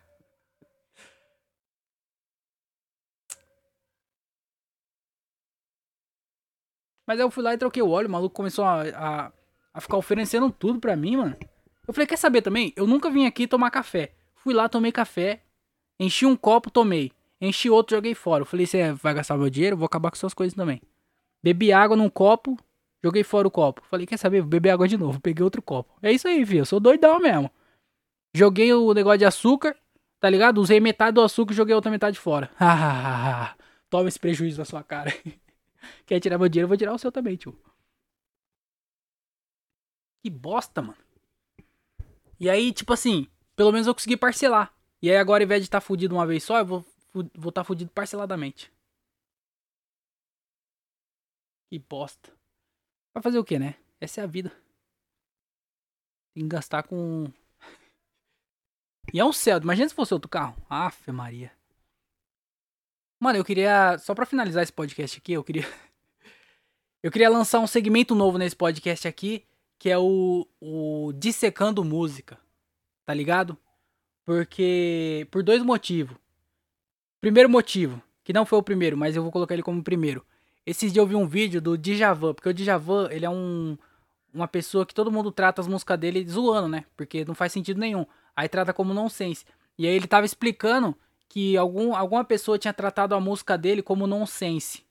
Mas 7.06 7.20
aí 7.20 7.24
eu 7.26 7.30
fui 7.30 7.42
lá 7.42 7.52
e 7.52 7.58
troquei 7.58 7.82
o 7.82 7.90
óleo, 7.90 8.08
o 8.08 8.10
maluco 8.10 8.34
começou 8.34 8.64
a, 8.64 8.82
a, 8.82 9.32
a 9.74 9.80
ficar 9.82 9.98
oferecendo 9.98 10.50
tudo 10.50 10.80
pra 10.80 10.96
mim, 10.96 11.18
mano. 11.18 11.36
Eu 11.86 11.92
falei, 11.92 12.06
quer 12.06 12.16
saber 12.16 12.42
também? 12.42 12.72
Eu 12.76 12.86
nunca 12.86 13.10
vim 13.10 13.26
aqui 13.26 13.46
tomar 13.46 13.70
café. 13.70 14.14
Fui 14.36 14.54
lá, 14.54 14.68
tomei 14.68 14.92
café, 14.92 15.42
enchi 15.98 16.26
um 16.26 16.36
copo, 16.36 16.70
tomei. 16.70 17.12
Enchi 17.40 17.68
outro, 17.68 17.96
joguei 17.96 18.14
fora. 18.14 18.42
Eu 18.42 18.46
falei, 18.46 18.66
você 18.66 18.92
vai 18.92 19.14
gastar 19.14 19.36
meu 19.36 19.50
dinheiro? 19.50 19.76
Vou 19.76 19.86
acabar 19.86 20.10
com 20.10 20.16
suas 20.16 20.34
coisas 20.34 20.54
também. 20.54 20.80
Bebi 21.42 21.72
água 21.72 21.96
num 21.96 22.08
copo, 22.08 22.56
joguei 23.02 23.24
fora 23.24 23.48
o 23.48 23.50
copo. 23.50 23.82
Falei, 23.90 24.06
quer 24.06 24.16
saber? 24.16 24.40
Vou 24.40 24.48
beber 24.48 24.70
água 24.70 24.86
de 24.86 24.96
novo. 24.96 25.18
Peguei 25.22 25.42
outro 25.42 25.60
copo. 25.60 25.92
É 26.00 26.12
isso 26.12 26.28
aí, 26.28 26.46
filho. 26.46 26.60
Eu 26.60 26.66
sou 26.66 26.78
doidão 26.78 27.18
mesmo. 27.18 27.50
Joguei 28.34 28.72
o 28.72 28.94
negócio 28.94 29.18
de 29.18 29.24
açúcar, 29.24 29.76
tá 30.20 30.30
ligado? 30.30 30.58
Usei 30.58 30.78
metade 30.78 31.14
do 31.14 31.22
açúcar 31.22 31.52
e 31.52 31.56
joguei 31.56 31.72
a 31.72 31.76
outra 31.76 31.90
metade 31.90 32.18
fora. 32.18 32.48
Toma 33.90 34.08
esse 34.08 34.18
prejuízo 34.18 34.58
na 34.58 34.64
sua 34.64 34.82
cara. 34.82 35.12
Quer 36.06 36.20
tirar 36.20 36.38
meu 36.38 36.48
dinheiro, 36.48 36.66
eu 36.66 36.68
vou 36.68 36.76
tirar 36.76 36.94
o 36.94 36.98
seu 36.98 37.10
também, 37.10 37.36
tio. 37.36 37.58
Que 40.22 40.30
bosta, 40.30 40.80
mano. 40.80 40.96
E 42.42 42.50
aí, 42.50 42.72
tipo 42.72 42.92
assim, 42.92 43.28
pelo 43.54 43.70
menos 43.70 43.86
eu 43.86 43.94
consegui 43.94 44.16
parcelar. 44.16 44.74
E 45.00 45.08
aí 45.08 45.16
agora, 45.16 45.44
ao 45.44 45.46
invés 45.46 45.62
de 45.62 45.68
estar 45.68 45.80
tá 45.80 45.86
fudido 45.86 46.16
uma 46.16 46.26
vez 46.26 46.42
só, 46.42 46.58
eu 46.58 46.66
vou 46.66 46.84
vou 47.14 47.50
estar 47.50 47.52
tá 47.60 47.64
fudido 47.64 47.92
parceladamente. 47.92 48.72
Que 51.70 51.78
bosta. 51.78 52.32
Vai 53.14 53.22
fazer 53.22 53.38
o 53.38 53.44
que, 53.44 53.60
né? 53.60 53.76
Essa 54.00 54.22
é 54.22 54.24
a 54.24 54.26
vida. 54.26 54.50
Tem 56.34 56.42
que 56.42 56.48
gastar 56.48 56.82
com. 56.82 57.32
E 59.14 59.20
é 59.20 59.24
um 59.24 59.32
céu. 59.32 59.58
Imagina 59.58 59.88
se 59.88 59.94
fosse 59.94 60.12
outro 60.12 60.28
carro. 60.28 60.56
Aff, 60.68 61.12
Maria. 61.12 61.52
Mano, 63.20 63.38
eu 63.38 63.44
queria. 63.44 63.98
Só 63.98 64.16
pra 64.16 64.26
finalizar 64.26 64.64
esse 64.64 64.72
podcast 64.72 65.18
aqui, 65.18 65.32
eu 65.32 65.44
queria. 65.44 65.62
eu 67.04 67.12
queria 67.12 67.30
lançar 67.30 67.60
um 67.60 67.68
segmento 67.68 68.16
novo 68.16 68.36
nesse 68.36 68.56
podcast 68.56 69.06
aqui. 69.06 69.46
Que 69.82 69.90
é 69.90 69.98
o, 69.98 70.46
o 70.60 71.12
Dissecando 71.12 71.84
Música, 71.84 72.38
tá 73.04 73.12
ligado? 73.12 73.58
Porque. 74.24 75.26
Por 75.28 75.42
dois 75.42 75.60
motivos. 75.60 76.16
Primeiro 77.20 77.50
motivo, 77.50 78.00
que 78.22 78.32
não 78.32 78.46
foi 78.46 78.60
o 78.60 78.62
primeiro, 78.62 78.96
mas 78.96 79.16
eu 79.16 79.24
vou 79.24 79.32
colocar 79.32 79.54
ele 79.54 79.62
como 79.64 79.82
primeiro. 79.82 80.24
Esses 80.64 80.92
dias 80.92 81.02
eu 81.02 81.06
vi 81.08 81.16
um 81.16 81.26
vídeo 81.26 81.60
do 81.60 81.76
Djavan, 81.76 82.32
porque 82.32 82.48
o 82.48 82.54
Djavan, 82.54 83.08
ele 83.10 83.26
é 83.26 83.30
um 83.30 83.76
uma 84.32 84.46
pessoa 84.46 84.86
que 84.86 84.94
todo 84.94 85.10
mundo 85.10 85.32
trata 85.32 85.60
as 85.60 85.66
músicas 85.66 85.98
dele 85.98 86.24
zoando, 86.28 86.68
né? 86.68 86.84
Porque 86.96 87.24
não 87.24 87.34
faz 87.34 87.50
sentido 87.50 87.80
nenhum. 87.80 88.06
Aí 88.36 88.48
trata 88.48 88.72
como 88.72 88.94
nonsense. 88.94 89.44
E 89.76 89.88
aí 89.88 89.96
ele 89.96 90.06
tava 90.06 90.24
explicando 90.24 90.96
que 91.28 91.56
algum, 91.56 91.92
alguma 91.96 92.24
pessoa 92.24 92.56
tinha 92.56 92.72
tratado 92.72 93.16
a 93.16 93.20
música 93.20 93.58
dele 93.58 93.82
como 93.82 94.06
nonsense. 94.06 94.84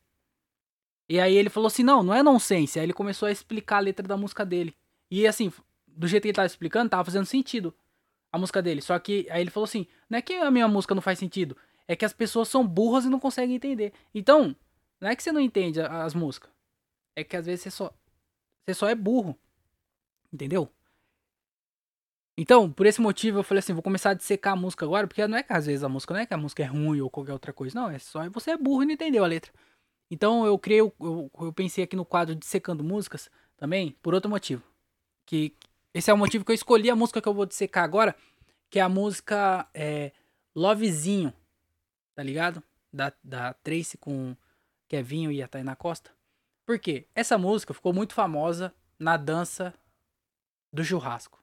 E 1.08 1.18
aí 1.18 1.34
ele 1.34 1.50
falou 1.50 1.68
assim: 1.68 1.82
não, 1.82 2.04
não 2.04 2.14
é 2.14 2.22
nonsense. 2.22 2.78
Aí 2.78 2.86
ele 2.86 2.94
começou 2.94 3.28
a 3.30 3.32
explicar 3.32 3.78
a 3.78 3.80
letra 3.80 4.06
da 4.06 4.18
música 4.18 4.46
dele. 4.46 4.76
E 5.12 5.28
assim, 5.28 5.52
do 5.86 6.08
jeito 6.08 6.24
que 6.24 6.30
ele 6.30 6.36
tava 6.36 6.46
explicando, 6.48 6.90
tava 6.90 7.04
fazendo 7.04 7.26
sentido 7.26 7.76
a 8.32 8.38
música 8.38 8.62
dele. 8.62 8.82
Só 8.82 8.98
que 8.98 9.28
aí 9.30 9.42
ele 9.42 9.52
falou 9.52 9.66
assim: 9.66 9.86
não 10.10 10.18
é 10.18 10.22
que 10.22 10.34
a 10.34 10.50
minha 10.50 10.68
música 10.68 10.96
não 10.96 11.02
faz 11.02 11.20
sentido, 11.20 11.56
é 11.88 11.96
que 11.96 12.06
as 12.06 12.14
pessoas 12.14 12.48
são 12.48 12.66
burras 12.66 13.04
e 13.06 13.10
não 13.10 13.20
conseguem 13.20 13.56
entender. 13.56 13.94
Então, 14.16 14.56
não 15.00 15.10
é 15.10 15.16
que 15.16 15.22
você 15.22 15.32
não 15.32 15.42
entende 15.42 15.82
as 15.82 16.14
músicas. 16.14 16.50
É 17.16 17.24
que 17.24 17.36
às 17.36 17.46
vezes 17.46 17.64
você 17.64 17.72
só, 17.72 17.94
você 18.66 18.74
só 18.74 18.88
é 18.88 18.96
burro. 18.96 19.38
Entendeu? 20.32 20.72
Então, 22.38 22.72
por 22.72 22.86
esse 22.86 23.02
motivo, 23.02 23.40
eu 23.40 23.44
falei 23.44 23.60
assim, 23.60 23.74
vou 23.74 23.84
começar 23.84 24.12
a 24.12 24.14
dissecar 24.14 24.54
a 24.54 24.56
música 24.56 24.86
agora, 24.86 25.06
porque 25.06 25.28
não 25.28 25.38
é 25.38 25.44
que 25.44 25.52
às 25.52 25.66
vezes 25.66 25.84
a 25.84 25.90
música 25.90 26.14
não 26.14 26.22
é 26.22 26.26
que 26.26 26.34
a 26.34 26.38
música 26.38 26.64
é 26.64 26.66
ruim 26.66 27.02
ou 27.02 27.10
qualquer 27.10 27.34
outra 27.34 27.52
coisa, 27.52 27.78
não, 27.78 27.90
é 27.90 28.00
só 28.00 28.28
você 28.30 28.52
é 28.52 28.58
burro 28.58 28.84
e 28.84 28.86
não 28.86 28.94
entendeu 28.94 29.24
a 29.24 29.28
letra. 29.28 29.52
Então 30.10 30.46
eu 30.46 30.58
criei, 30.58 30.80
eu, 30.80 30.96
eu 31.00 31.54
pensei 31.54 31.84
aqui 31.84 31.96
no 31.96 32.06
quadro 32.06 32.34
dissecando 32.34 32.84
músicas 32.84 33.30
também, 33.58 33.96
por 34.02 34.14
outro 34.14 34.30
motivo. 34.30 34.64
Que 35.32 35.56
esse 35.94 36.12
é 36.12 36.14
o 36.14 36.18
motivo 36.18 36.44
que 36.44 36.52
eu 36.52 36.56
escolhi 36.56 36.90
a 36.90 36.96
música 36.96 37.22
que 37.22 37.30
eu 37.30 37.34
vou 37.34 37.46
dissecar 37.46 37.86
agora, 37.86 38.14
que 38.70 38.80
é 38.80 38.82
a 38.82 38.90
música 38.90 39.66
é, 39.74 40.12
Lovezinho, 40.54 41.34
tá 42.14 42.22
ligado? 42.22 42.62
Da, 42.92 43.14
da 43.24 43.54
Tracy 43.54 43.98
com 43.98 44.36
Kevinho 44.90 45.32
e 45.32 45.42
a 45.42 45.48
Tainá 45.48 45.74
Costa. 45.74 46.12
Por 46.66 46.78
quê? 46.78 47.08
Essa 47.16 47.38
música 47.38 47.74
ficou 47.74 47.94
muito 47.94 48.14
famosa 48.14 48.76
na 49.00 49.16
dança 49.16 49.74
do 50.70 50.84
churrasco. 50.84 51.42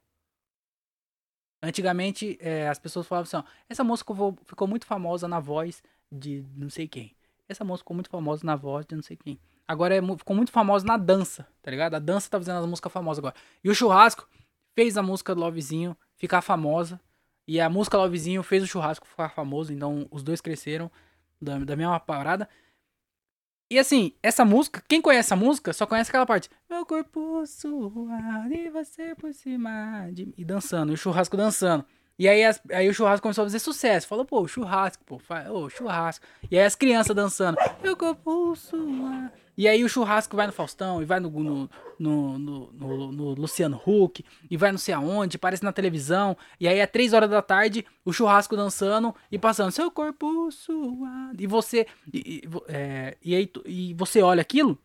Antigamente, 1.62 2.36
é, 2.43 2.68
as 2.68 2.78
pessoas 2.78 3.07
falavam 3.07 3.26
assim: 3.26 3.39
ó, 3.39 3.51
essa 3.70 3.82
música 3.82 4.12
ficou 4.45 4.68
muito 4.68 4.84
famosa 4.84 5.26
na 5.26 5.41
voz 5.41 5.82
de 6.12 6.45
não 6.55 6.68
sei 6.68 6.86
quem. 6.86 7.16
Essa 7.49 7.64
música 7.64 7.84
ficou 7.84 7.95
muito 7.95 8.11
famosa 8.11 8.45
na 8.45 8.55
voz 8.55 8.84
de 8.84 8.95
não 8.95 9.03
sei 9.03 9.16
quem. 9.16 9.41
Agora 9.68 9.94
é, 9.94 10.00
ficou 10.16 10.34
muito 10.34 10.50
famosa 10.50 10.86
na 10.86 10.96
dança, 10.96 11.46
tá 11.60 11.70
ligado? 11.70 11.94
A 11.94 11.98
dança 11.98 12.30
tá 12.30 12.38
fazendo 12.38 12.64
a 12.64 12.66
música 12.66 12.88
famosa 12.88 13.20
agora. 13.20 13.34
E 13.62 13.68
o 13.68 13.74
churrasco 13.74 14.26
fez 14.74 14.96
a 14.96 15.02
música 15.02 15.34
do 15.34 15.42
Lovezinho 15.42 15.94
ficar 16.16 16.40
famosa. 16.40 16.98
E 17.46 17.60
a 17.60 17.68
música 17.68 17.98
Lovezinho 17.98 18.42
fez 18.42 18.62
o 18.62 18.66
churrasco 18.66 19.06
ficar 19.06 19.28
famoso. 19.28 19.70
Então 19.70 20.08
os 20.10 20.22
dois 20.22 20.40
cresceram 20.40 20.90
da, 21.38 21.58
da 21.58 21.76
mesma 21.76 22.00
parada. 22.00 22.48
E 23.70 23.78
assim, 23.78 24.14
essa 24.22 24.46
música, 24.46 24.82
quem 24.88 25.02
conhece 25.02 25.34
a 25.34 25.36
música 25.36 25.74
só 25.74 25.84
conhece 25.84 26.10
aquela 26.10 26.24
parte. 26.24 26.48
Meu 26.70 26.86
corpo 26.86 27.44
suado 27.46 28.50
e 28.50 28.70
você 28.70 29.14
por 29.14 29.34
cima 29.34 30.08
de... 30.10 30.32
E 30.38 30.44
dançando, 30.46 30.90
e 30.90 30.94
o 30.94 30.96
churrasco 30.96 31.36
dançando. 31.36 31.84
E 32.18 32.28
aí, 32.28 32.44
as, 32.44 32.60
aí 32.72 32.88
o 32.88 32.94
churrasco 32.94 33.22
começou 33.22 33.42
a 33.42 33.46
fazer 33.46 33.60
sucesso. 33.60 34.08
Falou, 34.08 34.24
pô, 34.24 34.46
churrasco, 34.48 35.04
pô, 35.04 35.20
ô, 35.52 35.70
churrasco. 35.70 36.26
E 36.50 36.58
aí 36.58 36.64
as 36.64 36.74
crianças 36.74 37.14
dançando. 37.14 37.56
Meu 37.82 37.96
corpo 37.96 38.56
suado. 38.56 39.30
E 39.56 39.66
aí 39.66 39.82
o 39.82 39.88
churrasco 39.88 40.36
vai 40.36 40.46
no 40.46 40.52
Faustão, 40.52 41.02
e 41.02 41.04
vai 41.04 41.18
no, 41.18 41.28
no, 41.30 41.68
no, 41.98 42.38
no, 42.38 43.12
no 43.12 43.34
Luciano 43.34 43.80
Huck, 43.84 44.24
e 44.48 44.56
vai 44.56 44.70
não 44.70 44.78
sei 44.78 44.94
aonde, 44.94 45.36
aparece 45.36 45.64
na 45.64 45.72
televisão. 45.72 46.36
E 46.60 46.68
aí 46.68 46.78
é 46.78 46.86
três 46.86 47.12
horas 47.12 47.28
da 47.28 47.42
tarde, 47.42 47.84
o 48.04 48.12
churrasco 48.12 48.56
dançando 48.56 49.12
e 49.32 49.38
passando, 49.38 49.72
seu 49.72 49.90
corpo 49.90 50.48
suado. 50.52 51.42
E 51.42 51.46
você. 51.46 51.88
E, 52.12 52.42
é, 52.68 53.16
e 53.20 53.34
aí 53.34 53.50
e 53.66 53.94
você 53.94 54.22
olha 54.22 54.42
aquilo, 54.42 54.78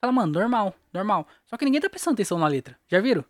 fala, 0.00 0.12
mano, 0.12 0.32
normal, 0.32 0.72
normal. 0.92 1.26
Só 1.44 1.56
que 1.56 1.64
ninguém 1.64 1.80
tá 1.80 1.90
prestando 1.90 2.14
atenção 2.14 2.38
na 2.38 2.46
letra. 2.46 2.78
Já 2.88 3.00
viram? 3.00 3.24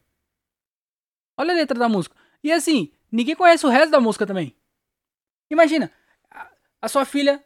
Olha 1.39 1.53
a 1.53 1.57
letra 1.57 1.79
da 1.79 1.89
música. 1.89 2.15
E 2.47 2.53
assim, 2.53 2.93
ninguém 3.11 3.35
conhece 3.35 3.67
o 3.67 3.69
resto 3.69 3.91
da 3.91 3.99
música 3.99 4.25
também. 4.25 4.55
Imagina, 5.51 5.91
a 6.81 6.87
sua 6.87 7.05
filha 7.05 7.45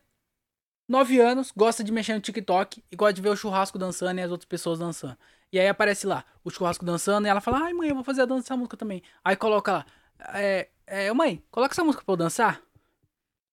9 0.87 1.19
anos, 1.19 1.51
gosta 1.57 1.83
de 1.83 1.91
mexer 1.91 2.13
no 2.13 2.21
TikTok 2.21 2.85
e 2.93 2.97
gosta 2.97 3.15
de 3.15 3.23
ver 3.23 3.31
o 3.31 3.37
churrasco 3.37 3.79
dançando 3.79 4.19
e 4.19 4.23
as 4.23 4.31
outras 4.31 4.47
pessoas 4.47 4.79
dançando. 4.79 5.17
E 5.51 5.59
aí 5.59 5.67
aparece 5.69 6.07
lá 6.07 6.23
o 6.45 6.51
churrasco 6.51 6.85
dançando 6.85 7.27
e 7.27 7.31
ela 7.31 7.41
fala: 7.41 7.61
Ai, 7.65 7.73
mãe, 7.73 7.89
eu 7.89 7.95
vou 7.95 8.05
fazer 8.05 8.21
a 8.21 8.25
dança 8.27 8.43
dessa 8.43 8.59
música 8.59 8.77
também. 8.77 9.03
Aí 9.25 9.37
coloca 9.37 9.73
lá: 9.73 9.87
É, 10.35 10.69
é 10.87 11.11
mãe, 11.15 11.43
coloca 11.51 11.73
essa 11.73 11.83
música 11.83 12.05
pra 12.05 12.13
eu 12.13 12.19
dançar. 12.19 12.61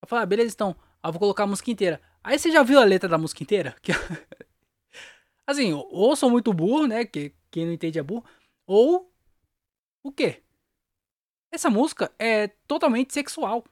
Eu 0.01 0.07
falo: 0.09 0.23
ah, 0.23 0.25
beleza, 0.25 0.53
então. 0.53 0.75
eu 1.01 1.11
vou 1.13 1.19
colocar 1.21 1.43
a 1.43 1.47
música 1.47 1.71
inteira. 1.71 2.01
Aí 2.21 2.37
você 2.37 2.51
já 2.51 2.61
viu 2.61 2.77
a 2.77 2.83
letra 2.83 3.07
da 3.07 3.17
música 3.17 3.41
inteira? 3.41 3.73
Que... 3.81 3.93
assim, 5.47 5.71
ou 5.71 6.13
sou 6.17 6.29
muito 6.29 6.51
burro, 6.51 6.87
né? 6.87 7.05
Que 7.05 7.33
quem 7.49 7.65
não 7.65 7.71
entende 7.71 7.99
é 7.99 8.03
burro. 8.03 8.25
Ou 8.65 9.09
o 10.03 10.11
quê? 10.11 10.43
Essa 11.51 11.69
música 11.69 12.11
é 12.19 12.47
totalmente 12.67 13.13
sexual. 13.13 13.63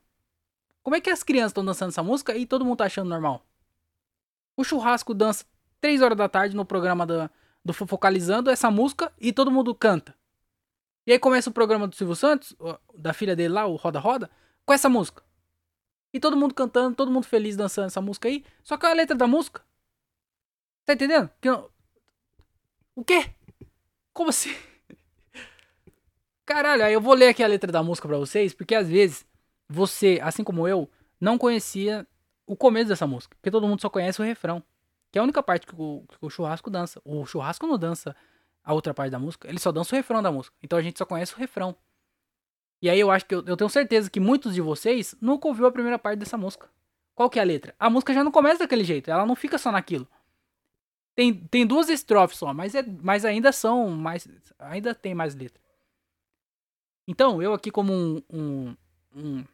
Como 0.83 0.95
é 0.95 1.01
que 1.01 1.09
as 1.09 1.23
crianças 1.23 1.51
estão 1.51 1.65
dançando 1.65 1.89
essa 1.89 2.03
música 2.03 2.35
e 2.35 2.45
todo 2.45 2.63
mundo 2.63 2.77
tá 2.77 2.85
achando 2.85 3.09
normal? 3.09 3.45
O 4.55 4.63
churrasco 4.63 5.13
dança 5.13 5.45
3 5.81 6.01
horas 6.01 6.17
da 6.17 6.29
tarde 6.29 6.55
no 6.55 6.65
programa 6.65 7.05
do, 7.05 7.29
do 7.63 7.73
Focalizando 7.73 8.49
essa 8.49 8.71
música 8.71 9.11
e 9.19 9.33
todo 9.33 9.51
mundo 9.51 9.73
canta. 9.75 10.15
E 11.05 11.11
aí 11.11 11.19
começa 11.19 11.49
o 11.49 11.53
programa 11.53 11.87
do 11.87 11.95
Silvio 11.95 12.15
Santos, 12.15 12.55
da 12.95 13.13
filha 13.13 13.35
dele 13.35 13.53
lá, 13.53 13.65
o 13.65 13.75
Roda 13.75 13.99
Roda, 13.99 14.31
com 14.65 14.73
essa 14.73 14.89
música. 14.89 15.23
E 16.11 16.19
todo 16.19 16.37
mundo 16.37 16.55
cantando, 16.55 16.95
todo 16.95 17.11
mundo 17.11 17.25
feliz 17.25 17.55
dançando 17.55 17.87
essa 17.87 18.01
música 18.01 18.27
aí. 18.27 18.43
Só 18.63 18.77
que 18.77 18.85
a 18.85 18.93
letra 18.93 19.15
da 19.15 19.27
música. 19.27 19.61
Tá 20.85 20.93
entendendo? 20.93 21.29
Que 21.41 21.49
não... 21.49 21.69
O 22.95 23.03
quê? 23.03 23.35
Como 24.13 24.29
assim? 24.29 24.55
Caralho, 26.45 26.83
aí 26.83 26.93
eu 26.93 27.01
vou 27.01 27.13
ler 27.13 27.29
aqui 27.29 27.43
a 27.43 27.47
letra 27.47 27.71
da 27.71 27.81
música 27.81 28.07
pra 28.07 28.17
vocês, 28.17 28.53
porque 28.53 28.75
às 28.75 28.87
vezes 28.87 29.25
você, 29.67 30.19
assim 30.21 30.43
como 30.43 30.67
eu, 30.67 30.89
não 31.19 31.37
conhecia 31.37 32.05
o 32.45 32.55
começo 32.55 32.89
dessa 32.89 33.07
música. 33.07 33.35
Porque 33.37 33.49
todo 33.49 33.67
mundo 33.67 33.81
só 33.81 33.89
conhece 33.89 34.21
o 34.21 34.25
refrão. 34.25 34.63
Que 35.11 35.17
é 35.17 35.21
a 35.21 35.23
única 35.23 35.41
parte 35.41 35.65
que 35.65 35.73
o, 35.75 36.03
que 36.07 36.17
o 36.21 36.29
churrasco 36.29 36.69
dança. 36.69 37.01
O 37.03 37.25
churrasco 37.25 37.65
não 37.65 37.77
dança 37.77 38.15
a 38.63 38.73
outra 38.73 38.93
parte 38.93 39.11
da 39.11 39.19
música, 39.19 39.47
ele 39.47 39.59
só 39.59 39.71
dança 39.71 39.95
o 39.95 39.97
refrão 39.97 40.21
da 40.21 40.31
música. 40.31 40.55
Então 40.61 40.77
a 40.77 40.81
gente 40.81 40.97
só 40.97 41.05
conhece 41.05 41.33
o 41.33 41.37
refrão. 41.37 41.75
E 42.81 42.89
aí 42.89 42.99
eu 42.99 43.11
acho 43.11 43.25
que 43.25 43.33
eu, 43.33 43.43
eu 43.45 43.55
tenho 43.55 43.69
certeza 43.69 44.09
que 44.09 44.19
muitos 44.19 44.53
de 44.55 44.61
vocês 44.61 45.15
nunca 45.21 45.47
ouviu 45.47 45.65
a 45.65 45.71
primeira 45.71 45.97
parte 45.99 46.19
dessa 46.19 46.37
música. 46.37 46.69
Qual 47.13 47.29
que 47.29 47.39
é 47.39 47.41
a 47.41 47.45
letra? 47.45 47.73
A 47.79 47.89
música 47.89 48.13
já 48.13 48.23
não 48.23 48.31
começa 48.31 48.59
daquele 48.59 48.83
jeito, 48.83 49.09
ela 49.09 49.25
não 49.25 49.35
fica 49.35 49.57
só 49.57 49.71
naquilo. 49.71 50.07
Tem, 51.15 51.33
tem 51.33 51.65
duas 51.65 51.89
estrofes 51.89 52.37
só, 52.37 52.53
mas, 52.53 52.75
é, 52.75 52.83
mas 53.01 53.23
ainda 53.23 53.51
são 53.51 53.89
mais. 53.89 54.27
Ainda 54.59 54.93
tem 54.93 55.15
mais 55.15 55.33
letra. 55.33 55.61
Então, 57.07 57.41
eu 57.41 57.53
aqui 57.53 57.69
como 57.71 57.93
um, 57.93 58.21
um, 58.29 58.75
um 59.15 59.45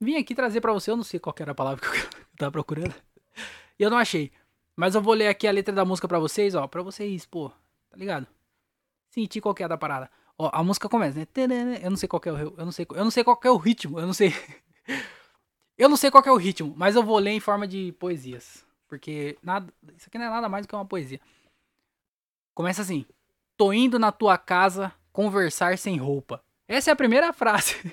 Vim 0.00 0.16
aqui 0.16 0.34
trazer 0.34 0.60
para 0.60 0.72
você, 0.72 0.90
eu 0.90 0.96
não 0.96 1.02
sei 1.02 1.18
qual 1.18 1.34
era 1.38 1.52
a 1.52 1.54
palavra 1.54 1.80
que 1.90 1.96
eu 1.96 2.36
tava 2.36 2.52
procurando. 2.52 2.94
E 3.78 3.82
eu 3.82 3.90
não 3.90 3.98
achei. 3.98 4.30
Mas 4.76 4.94
eu 4.94 5.02
vou 5.02 5.14
ler 5.14 5.28
aqui 5.28 5.46
a 5.48 5.52
letra 5.52 5.74
da 5.74 5.84
música 5.84 6.06
para 6.06 6.20
vocês, 6.20 6.54
ó, 6.54 6.66
para 6.68 6.82
vocês, 6.82 7.26
pô, 7.26 7.50
tá 7.90 7.96
ligado? 7.96 8.26
Sentir 9.10 9.40
qual 9.40 9.54
que 9.54 9.62
é 9.64 9.68
da 9.68 9.76
parada. 9.76 10.08
Ó, 10.38 10.50
a 10.52 10.62
música 10.62 10.88
começa, 10.88 11.18
né? 11.18 11.80
Eu 11.82 11.90
não 11.90 11.96
sei 11.96 12.08
qual 12.08 12.22
é 12.24 12.32
o 12.32 12.38
eu 12.38 12.64
não 12.64 12.70
sei, 12.70 12.86
eu 12.88 13.04
não 13.04 13.10
sei 13.10 13.24
qual 13.24 13.40
é 13.42 13.50
o 13.50 13.56
ritmo, 13.56 13.98
eu 13.98 14.06
não 14.06 14.12
sei. 14.12 14.32
eu 15.76 15.88
não 15.88 15.96
sei 15.96 16.12
qual 16.12 16.22
é 16.24 16.30
o 16.30 16.36
ritmo, 16.36 16.72
mas 16.76 16.94
eu 16.94 17.02
vou 17.02 17.18
ler 17.18 17.32
em 17.32 17.40
forma 17.40 17.66
de 17.66 17.90
poesias, 17.98 18.64
porque 18.86 19.36
nada, 19.42 19.72
isso 19.96 20.06
aqui 20.08 20.16
não 20.16 20.26
é 20.26 20.30
nada 20.30 20.48
mais 20.48 20.64
do 20.64 20.68
que 20.68 20.76
uma 20.76 20.86
poesia. 20.86 21.20
Começa 22.54 22.82
assim: 22.82 23.04
Tô 23.58 23.72
indo 23.72 23.98
na 23.98 24.12
tua 24.12 24.38
casa 24.38 24.94
conversar 25.12 25.76
sem 25.76 25.96
roupa. 25.96 26.44
Essa 26.68 26.90
é 26.90 26.92
a 26.92 26.96
primeira 26.96 27.32
frase. 27.34 27.92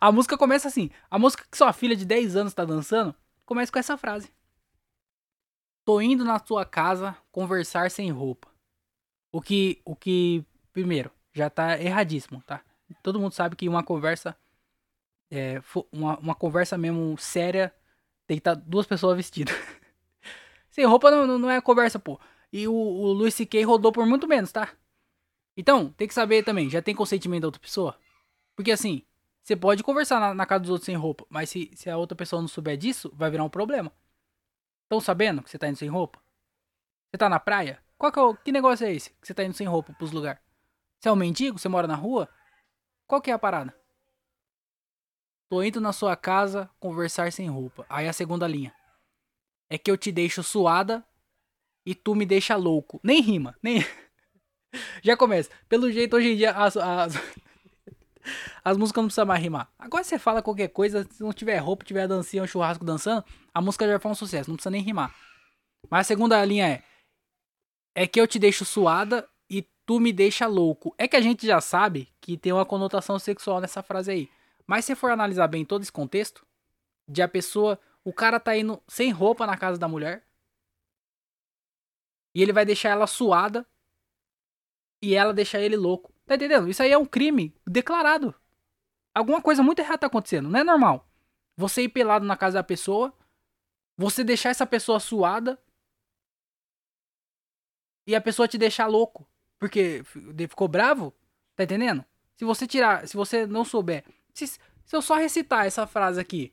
A 0.00 0.10
música 0.10 0.36
começa 0.38 0.66
assim. 0.66 0.90
A 1.10 1.18
música 1.18 1.44
que 1.48 1.58
sua 1.58 1.74
filha 1.74 1.94
de 1.94 2.06
10 2.06 2.36
anos 2.36 2.54
tá 2.54 2.64
dançando 2.64 3.14
começa 3.44 3.70
com 3.70 3.78
essa 3.78 3.98
frase. 3.98 4.32
Tô 5.84 6.00
indo 6.00 6.24
na 6.24 6.38
sua 6.38 6.64
casa 6.64 7.14
conversar 7.30 7.90
sem 7.90 8.10
roupa. 8.10 8.48
O 9.30 9.42
que, 9.42 9.82
o 9.84 9.94
que, 9.94 10.42
primeiro, 10.72 11.10
já 11.34 11.50
tá 11.50 11.78
erradíssimo, 11.78 12.42
tá? 12.46 12.62
Todo 13.02 13.20
mundo 13.20 13.32
sabe 13.32 13.56
que 13.56 13.68
uma 13.68 13.82
conversa, 13.82 14.34
é, 15.30 15.60
uma, 15.92 16.18
uma 16.18 16.34
conversa 16.34 16.78
mesmo 16.78 17.18
séria, 17.18 17.74
tem 18.26 18.38
que 18.38 18.40
estar 18.40 18.56
tá 18.56 18.62
duas 18.66 18.86
pessoas 18.86 19.16
vestidas. 19.18 19.54
sem 20.70 20.86
roupa 20.86 21.10
não, 21.10 21.38
não 21.38 21.50
é 21.50 21.60
conversa, 21.60 21.98
pô. 21.98 22.18
E 22.52 22.68
o, 22.68 22.74
o 22.74 23.12
Luis 23.12 23.34
C.K. 23.34 23.64
rodou 23.64 23.90
por 23.90 24.06
muito 24.06 24.28
menos, 24.28 24.52
tá? 24.52 24.70
Então, 25.56 25.90
tem 25.92 26.06
que 26.06 26.14
saber 26.14 26.44
também, 26.44 26.68
já 26.68 26.82
tem 26.82 26.94
consentimento 26.94 27.42
da 27.42 27.48
outra 27.48 27.60
pessoa? 27.60 27.98
Porque 28.54 28.70
assim, 28.70 29.02
você 29.42 29.56
pode 29.56 29.82
conversar 29.82 30.20
na, 30.20 30.34
na, 30.34 30.46
casa 30.46 30.60
dos 30.60 30.70
outros 30.70 30.86
sem 30.86 30.96
roupa, 30.96 31.26
mas 31.28 31.50
se, 31.50 31.70
se 31.74 31.90
a 31.90 31.96
outra 31.96 32.16
pessoa 32.16 32.40
não 32.40 32.48
souber 32.48 32.76
disso, 32.76 33.10
vai 33.14 33.30
virar 33.30 33.44
um 33.44 33.48
problema. 33.48 33.92
Estão 34.84 35.00
sabendo 35.00 35.42
que 35.42 35.50
você 35.50 35.58
tá 35.58 35.68
indo 35.68 35.78
sem 35.78 35.88
roupa? 35.88 36.20
Você 37.10 37.18
tá 37.18 37.28
na 37.28 37.40
praia? 37.40 37.82
Qual 37.98 38.12
que, 38.12 38.18
é 38.18 38.22
o, 38.22 38.34
que 38.34 38.52
negócio 38.52 38.86
é 38.86 38.92
esse 38.92 39.10
que 39.10 39.26
você 39.26 39.34
tá 39.34 39.44
indo 39.44 39.54
sem 39.54 39.66
roupa 39.66 39.92
pros 39.94 40.12
lugares? 40.12 40.40
Você 41.00 41.08
é 41.08 41.12
um 41.12 41.16
mendigo? 41.16 41.58
Você 41.58 41.68
mora 41.68 41.86
na 41.86 41.94
rua? 41.94 42.28
Qual 43.06 43.20
que 43.20 43.30
é 43.30 43.34
a 43.34 43.38
parada? 43.38 43.74
Tô 45.48 45.62
indo 45.62 45.80
na 45.80 45.92
sua 45.92 46.16
casa 46.16 46.70
conversar 46.80 47.32
sem 47.32 47.48
roupa. 47.48 47.84
Aí 47.88 48.08
a 48.08 48.12
segunda 48.12 48.46
linha. 48.46 48.74
É 49.68 49.76
que 49.76 49.90
eu 49.90 49.96
te 49.96 50.10
deixo 50.10 50.42
suada 50.42 51.04
e 51.84 51.94
tu 51.94 52.14
me 52.14 52.24
deixa 52.24 52.56
louco. 52.56 53.00
Nem 53.02 53.20
rima, 53.20 53.56
nem. 53.62 53.84
Já 55.02 55.16
começa. 55.16 55.50
Pelo 55.68 55.90
jeito, 55.90 56.16
hoje 56.16 56.32
em 56.32 56.36
dia, 56.36 56.52
as, 56.52 56.76
as, 56.76 57.14
as 58.64 58.76
músicas 58.76 59.02
não 59.02 59.08
precisam 59.08 59.26
mais 59.26 59.42
rimar. 59.42 59.70
Agora 59.78 60.04
você 60.04 60.18
fala 60.18 60.42
qualquer 60.42 60.68
coisa, 60.68 61.06
se 61.10 61.22
não 61.22 61.32
tiver 61.32 61.58
roupa, 61.58 61.84
tiver 61.84 62.06
dancinha, 62.06 62.42
um 62.42 62.46
churrasco 62.46 62.84
dançando, 62.84 63.24
a 63.52 63.60
música 63.60 63.86
já 63.86 63.98
foi 63.98 64.10
um 64.10 64.14
sucesso, 64.14 64.48
não 64.48 64.56
precisa 64.56 64.70
nem 64.70 64.82
rimar. 64.82 65.14
Mas 65.90 66.02
a 66.02 66.08
segunda 66.08 66.44
linha 66.44 66.68
é: 66.68 66.82
É 67.94 68.06
que 68.06 68.20
eu 68.20 68.26
te 68.26 68.38
deixo 68.38 68.64
suada 68.64 69.28
e 69.50 69.66
tu 69.84 70.00
me 70.00 70.12
deixa 70.12 70.46
louco. 70.46 70.94
É 70.96 71.06
que 71.06 71.16
a 71.16 71.20
gente 71.20 71.46
já 71.46 71.60
sabe 71.60 72.08
que 72.20 72.36
tem 72.36 72.52
uma 72.52 72.64
conotação 72.64 73.18
sexual 73.18 73.60
nessa 73.60 73.82
frase 73.82 74.10
aí. 74.10 74.30
Mas 74.66 74.84
se 74.84 74.94
for 74.94 75.10
analisar 75.10 75.48
bem 75.48 75.64
todo 75.64 75.82
esse 75.82 75.92
contexto, 75.92 76.46
de 77.08 77.20
a 77.20 77.28
pessoa, 77.28 77.78
o 78.04 78.12
cara 78.12 78.40
tá 78.40 78.56
indo 78.56 78.80
sem 78.88 79.10
roupa 79.10 79.46
na 79.46 79.56
casa 79.56 79.78
da 79.78 79.88
mulher, 79.88 80.24
e 82.34 82.42
ele 82.42 82.52
vai 82.52 82.64
deixar 82.64 82.90
ela 82.90 83.06
suada 83.06 83.66
e 85.02 85.14
ela 85.14 85.34
deixar 85.34 85.60
ele 85.60 85.76
louco. 85.76 86.12
Tá 86.26 86.36
entendendo? 86.36 86.68
Isso 86.68 86.82
aí 86.82 86.92
é 86.92 86.98
um 86.98 87.04
crime 87.04 87.54
declarado. 87.66 88.34
Alguma 89.14 89.42
coisa 89.42 89.62
muito 89.62 89.80
errada 89.80 89.98
tá 89.98 90.06
acontecendo. 90.06 90.48
Não 90.48 90.60
é 90.60 90.64
normal. 90.64 91.08
Você 91.56 91.82
ir 91.82 91.88
pelado 91.88 92.24
na 92.24 92.36
casa 92.36 92.54
da 92.54 92.62
pessoa, 92.62 93.12
você 93.96 94.24
deixar 94.24 94.50
essa 94.50 94.66
pessoa 94.66 94.98
suada 94.98 95.58
e 98.06 98.14
a 98.14 98.20
pessoa 98.20 98.48
te 98.48 98.56
deixar 98.56 98.86
louco. 98.86 99.28
Porque 99.58 100.02
ficou 100.48 100.68
bravo? 100.68 101.12
Tá 101.54 101.64
entendendo? 101.64 102.04
Se 102.36 102.44
você 102.44 102.66
tirar, 102.66 103.06
se 103.06 103.16
você 103.16 103.46
não 103.46 103.64
souber, 103.64 104.04
se, 104.32 104.46
se 104.46 104.60
eu 104.90 105.02
só 105.02 105.16
recitar 105.16 105.66
essa 105.66 105.86
frase 105.86 106.20
aqui 106.20 106.52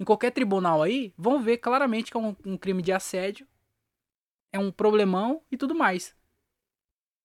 em 0.00 0.04
qualquer 0.04 0.30
tribunal 0.30 0.82
aí, 0.82 1.12
vão 1.16 1.42
ver 1.42 1.58
claramente 1.58 2.10
que 2.10 2.16
é 2.16 2.20
um, 2.20 2.34
um 2.44 2.56
crime 2.56 2.82
de 2.82 2.92
assédio, 2.92 3.46
é 4.52 4.58
um 4.58 4.70
problemão 4.70 5.42
e 5.50 5.56
tudo 5.56 5.74
mais. 5.74 6.14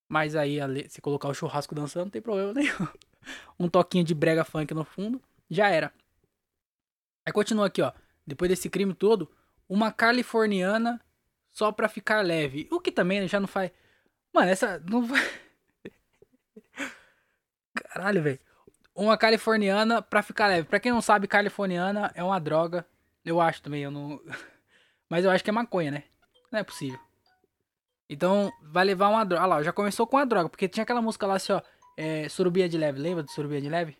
Mas 0.07 0.35
aí, 0.35 0.57
se 0.89 1.01
colocar 1.01 1.27
o 1.27 1.33
churrasco 1.33 1.73
dançando, 1.73 2.05
não 2.05 2.11
tem 2.11 2.21
problema 2.21 2.53
nenhum. 2.53 2.87
um 3.59 3.67
toquinho 3.67 4.03
de 4.03 4.13
brega 4.13 4.43
funk 4.43 4.73
no 4.73 4.83
fundo, 4.83 5.21
já 5.49 5.69
era. 5.69 5.93
Aí 7.25 7.31
continua 7.31 7.67
aqui, 7.67 7.81
ó. 7.81 7.91
Depois 8.25 8.49
desse 8.49 8.69
crime 8.69 8.93
todo, 8.93 9.31
uma 9.67 9.91
californiana 9.91 11.01
só 11.51 11.71
pra 11.71 11.87
ficar 11.87 12.21
leve. 12.21 12.67
O 12.71 12.79
que 12.79 12.91
também 12.91 13.27
já 13.27 13.39
não 13.39 13.47
faz. 13.47 13.71
Mano, 14.33 14.49
essa. 14.49 14.79
Não 14.79 15.03
vai. 15.05 15.21
Caralho, 17.73 18.21
velho. 18.21 18.39
Uma 18.95 19.17
californiana 19.17 20.01
pra 20.01 20.21
ficar 20.21 20.47
leve. 20.47 20.67
Pra 20.67 20.79
quem 20.79 20.91
não 20.91 21.01
sabe, 21.01 21.27
californiana 21.27 22.11
é 22.15 22.23
uma 22.23 22.39
droga. 22.39 22.85
Eu 23.25 23.39
acho 23.39 23.61
também, 23.61 23.83
eu 23.83 23.91
não. 23.91 24.21
Mas 25.09 25.25
eu 25.25 25.31
acho 25.31 25.43
que 25.43 25.49
é 25.49 25.53
maconha, 25.53 25.91
né? 25.91 26.03
Não 26.51 26.59
é 26.59 26.63
possível. 26.63 26.99
Então, 28.09 28.51
vai 28.61 28.85
levar 28.85 29.09
uma 29.09 29.25
droga. 29.25 29.43
Olha 29.43 29.55
lá, 29.55 29.63
já 29.63 29.73
começou 29.73 30.05
com 30.05 30.17
a 30.17 30.25
droga. 30.25 30.49
Porque 30.49 30.67
tinha 30.67 30.83
aquela 30.83 31.01
música 31.01 31.25
lá 31.25 31.35
assim, 31.35 31.53
ó. 31.53 31.61
É, 31.95 32.27
surubia 32.29 32.67
de 32.67 32.77
leve. 32.77 32.99
Lembra 32.99 33.23
do 33.23 33.31
surubia 33.31 33.61
de 33.61 33.69
leve? 33.69 33.97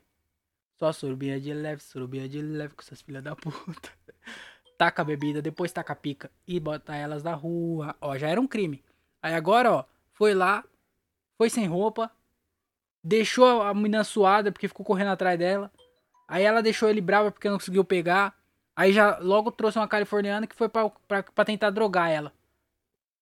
Só 0.77 0.91
surubia 0.91 1.39
de 1.39 1.53
leve, 1.53 1.81
surubia 1.81 2.27
de 2.27 2.41
leve 2.41 2.73
com 2.73 2.81
essas 2.81 3.01
filhas 3.01 3.23
da 3.23 3.35
puta. 3.35 3.89
taca 4.77 5.01
a 5.01 5.05
bebida, 5.05 5.41
depois 5.41 5.71
taca 5.71 5.93
a 5.93 5.95
pica 5.95 6.31
e 6.47 6.59
bota 6.59 6.95
elas 6.95 7.23
na 7.23 7.33
rua. 7.33 7.95
Ó, 8.01 8.17
já 8.17 8.27
era 8.27 8.41
um 8.41 8.47
crime. 8.47 8.83
Aí 9.21 9.33
agora, 9.33 9.71
ó, 9.71 9.85
foi 10.11 10.33
lá, 10.33 10.63
foi 11.37 11.49
sem 11.49 11.67
roupa, 11.67 12.11
deixou 13.03 13.61
a 13.61 13.73
menina 13.73 14.03
suada 14.03 14.51
porque 14.51 14.67
ficou 14.67 14.85
correndo 14.85 15.11
atrás 15.11 15.37
dela. 15.39 15.71
Aí 16.27 16.43
ela 16.43 16.61
deixou 16.61 16.89
ele 16.89 17.01
brava 17.01 17.31
porque 17.31 17.49
não 17.49 17.57
conseguiu 17.57 17.83
pegar. 17.83 18.35
Aí 18.75 18.91
já 18.91 19.19
logo 19.19 19.51
trouxe 19.51 19.77
uma 19.77 19.87
californiana 19.87 20.47
que 20.47 20.55
foi 20.55 20.67
pra 20.67 21.45
tentar 21.45 21.69
drogar 21.69 22.09
ela. 22.09 22.33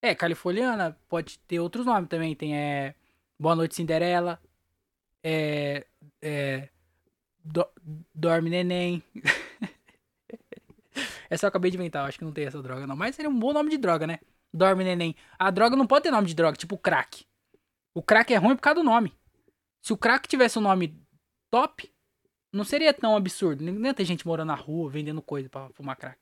É, 0.01 0.15
californiana 0.15 0.97
pode 1.07 1.39
ter 1.39 1.59
outros 1.59 1.85
nomes 1.85 2.09
também. 2.09 2.35
Tem 2.35 2.57
é, 2.57 2.95
Boa 3.39 3.55
Noite 3.55 3.75
Cinderela. 3.75 4.41
É. 5.23 5.85
é 6.21 6.69
do, 7.43 7.67
dorme 8.13 8.49
Neném. 8.49 9.03
essa 11.29 11.45
eu 11.45 11.49
acabei 11.49 11.71
de 11.71 11.77
inventar, 11.77 12.07
acho 12.07 12.17
que 12.17 12.25
não 12.25 12.31
tem 12.31 12.45
essa 12.45 12.61
droga 12.61 12.87
não. 12.87 12.95
Mas 12.95 13.15
seria 13.15 13.29
um 13.29 13.39
bom 13.39 13.53
nome 13.53 13.69
de 13.69 13.77
droga, 13.77 14.05
né? 14.05 14.19
Dorme 14.53 14.83
Neném. 14.83 15.15
A 15.39 15.49
droga 15.49 15.75
não 15.75 15.87
pode 15.87 16.03
ter 16.03 16.11
nome 16.11 16.27
de 16.27 16.35
droga, 16.35 16.57
tipo 16.57 16.77
crack. 16.77 17.25
O 17.93 18.01
crack 18.01 18.33
é 18.33 18.37
ruim 18.37 18.55
por 18.55 18.61
causa 18.61 18.79
do 18.79 18.83
nome. 18.83 19.13
Se 19.81 19.93
o 19.93 19.97
crack 19.97 20.27
tivesse 20.27 20.59
um 20.59 20.61
nome 20.61 20.95
top, 21.49 21.91
não 22.53 22.63
seria 22.63 22.93
tão 22.93 23.15
absurdo. 23.15 23.63
Nem 23.63 23.93
ter 23.93 24.05
gente 24.05 24.25
morando 24.25 24.49
na 24.49 24.55
rua, 24.55 24.89
vendendo 24.89 25.21
coisa 25.21 25.49
para 25.49 25.69
fumar 25.69 25.95
crack. 25.95 26.19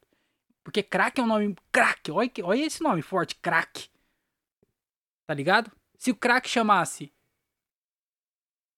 Porque 0.70 0.84
crack 0.84 1.20
é 1.20 1.24
um 1.24 1.26
nome. 1.26 1.56
Crack! 1.72 2.12
Olha, 2.12 2.30
olha 2.44 2.64
esse 2.64 2.84
nome 2.84 3.02
forte, 3.02 3.34
crack. 3.38 3.90
Tá 5.26 5.34
ligado? 5.34 5.72
Se 5.98 6.12
o 6.12 6.16
crack 6.16 6.48
chamasse. 6.48 7.12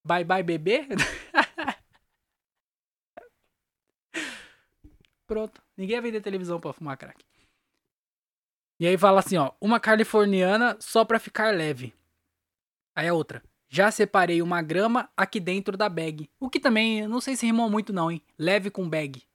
Bye 0.02 0.24
bye 0.24 0.42
bebê. 0.42 0.88
Pronto. 5.28 5.62
Ninguém 5.76 5.98
ia 5.98 6.02
vender 6.02 6.22
televisão 6.22 6.62
pra 6.62 6.72
fumar 6.72 6.98
crack. 6.98 7.26
E 8.80 8.88
aí 8.88 8.98
fala 8.98 9.20
assim, 9.20 9.36
ó. 9.36 9.52
Uma 9.60 9.78
californiana 9.78 10.78
só 10.80 11.04
pra 11.04 11.20
ficar 11.20 11.54
leve. 11.54 11.94
Aí 12.96 13.10
a 13.10 13.14
outra. 13.14 13.44
Já 13.68 13.92
separei 13.92 14.42
uma 14.42 14.62
grama 14.62 15.12
aqui 15.18 15.42
dentro 15.42 15.76
da 15.76 15.90
bag. 15.90 16.30
O 16.40 16.50
que 16.50 16.58
também, 16.58 17.06
não 17.06 17.20
sei 17.20 17.36
se 17.36 17.46
rimou 17.46 17.70
muito 17.70 17.92
não, 17.92 18.10
hein? 18.10 18.22
Leve 18.40 18.72
com 18.72 18.90
bag. 18.90 19.28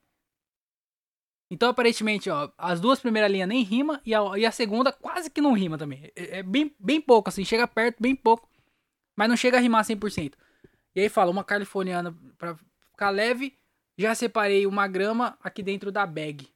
Então, 1.50 1.68
aparentemente, 1.68 2.28
ó, 2.28 2.50
as 2.58 2.80
duas 2.80 3.00
primeiras 3.00 3.30
linhas 3.30 3.48
nem 3.48 3.62
rima 3.62 4.00
e 4.04 4.14
a, 4.14 4.20
e 4.36 4.44
a 4.44 4.50
segunda 4.50 4.92
quase 4.92 5.30
que 5.30 5.40
não 5.40 5.52
rima 5.52 5.78
também. 5.78 6.10
É, 6.16 6.38
é, 6.38 6.42
bem, 6.42 6.74
bem 6.78 7.00
pouco, 7.00 7.28
assim, 7.28 7.44
chega 7.44 7.68
perto, 7.68 8.02
bem 8.02 8.16
pouco, 8.16 8.48
mas 9.16 9.28
não 9.28 9.36
chega 9.36 9.56
a 9.56 9.60
rimar 9.60 9.84
100%. 9.84 10.34
E 10.94 11.00
aí 11.00 11.08
fala, 11.08 11.30
uma 11.30 11.44
californiana 11.44 12.16
pra 12.36 12.56
ficar 12.90 13.10
leve, 13.10 13.56
já 13.96 14.14
separei 14.14 14.66
uma 14.66 14.88
grama 14.88 15.38
aqui 15.40 15.62
dentro 15.62 15.92
da 15.92 16.04
bag. 16.04 16.48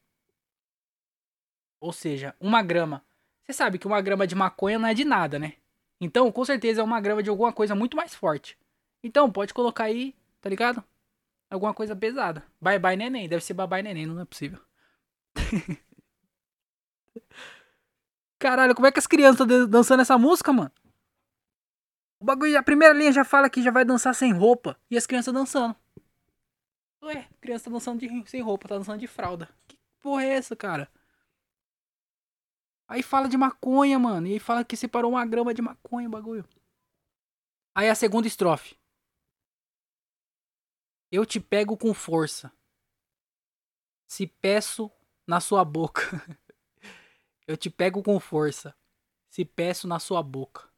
Ou 1.80 1.92
seja, 1.92 2.34
uma 2.40 2.62
grama. 2.62 3.04
Você 3.44 3.52
sabe 3.52 3.78
que 3.78 3.86
uma 3.86 4.00
grama 4.00 4.26
de 4.26 4.34
maconha 4.34 4.78
não 4.78 4.88
é 4.88 4.94
de 4.94 5.04
nada, 5.04 5.38
né? 5.38 5.54
Então, 6.00 6.30
com 6.32 6.44
certeza 6.44 6.80
é 6.80 6.84
uma 6.84 7.00
grama 7.00 7.22
de 7.22 7.30
alguma 7.30 7.52
coisa 7.52 7.74
muito 7.74 7.96
mais 7.96 8.14
forte. 8.14 8.58
Então, 9.02 9.30
pode 9.30 9.54
colocar 9.54 9.84
aí, 9.84 10.14
tá 10.40 10.48
ligado? 10.48 10.82
Alguma 11.50 11.74
coisa 11.74 11.94
pesada. 11.96 12.44
Bye 12.60 12.78
bye 12.78 12.96
neném. 12.96 13.28
Deve 13.28 13.44
ser 13.44 13.54
bye 13.54 13.82
neném, 13.82 14.06
não 14.06 14.20
é 14.20 14.24
possível. 14.24 14.60
Caralho, 18.38 18.74
como 18.74 18.86
é 18.86 18.92
que 18.92 18.98
as 18.98 19.06
crianças 19.06 19.40
estão 19.40 19.68
dançando 19.68 20.00
essa 20.00 20.16
música, 20.16 20.52
mano? 20.52 20.72
O 22.18 22.24
bagulho, 22.24 22.58
a 22.58 22.62
primeira 22.62 22.94
linha 22.94 23.12
já 23.12 23.24
fala 23.24 23.50
que 23.50 23.62
já 23.62 23.70
vai 23.70 23.84
dançar 23.84 24.14
sem 24.14 24.32
roupa. 24.32 24.78
E 24.90 24.96
as 24.96 25.06
crianças 25.06 25.32
dançando. 25.32 25.76
Ué, 27.02 27.28
criança 27.40 27.64
tá 27.64 27.70
dançando 27.70 28.00
de, 28.00 28.30
sem 28.30 28.42
roupa, 28.42 28.68
tá 28.68 28.76
dançando 28.76 28.98
de 28.98 29.06
fralda. 29.06 29.48
Que 29.66 29.78
porra 30.00 30.24
é 30.24 30.34
essa, 30.34 30.54
cara? 30.54 30.90
Aí 32.86 33.02
fala 33.02 33.28
de 33.28 33.36
maconha, 33.36 33.98
mano. 33.98 34.26
E 34.26 34.34
aí 34.34 34.38
fala 34.38 34.64
que 34.64 34.76
separou 34.76 35.12
uma 35.12 35.24
grama 35.24 35.54
de 35.54 35.62
maconha 35.62 36.08
o 36.08 36.10
bagulho. 36.10 36.46
Aí 37.74 37.88
a 37.88 37.94
segunda 37.94 38.26
estrofe. 38.26 38.76
Eu 41.10 41.24
te 41.24 41.40
pego 41.40 41.76
com 41.76 41.94
força. 41.94 42.52
Se 44.06 44.26
peço 44.26 44.90
na 45.30 45.40
sua 45.40 45.64
boca. 45.64 46.02
Eu 47.46 47.56
te 47.56 47.70
pego 47.70 48.02
com 48.02 48.18
força. 48.18 48.74
Se 49.30 49.44
peço 49.44 49.86
na 49.86 50.00
sua 50.00 50.22
boca. 50.24 50.68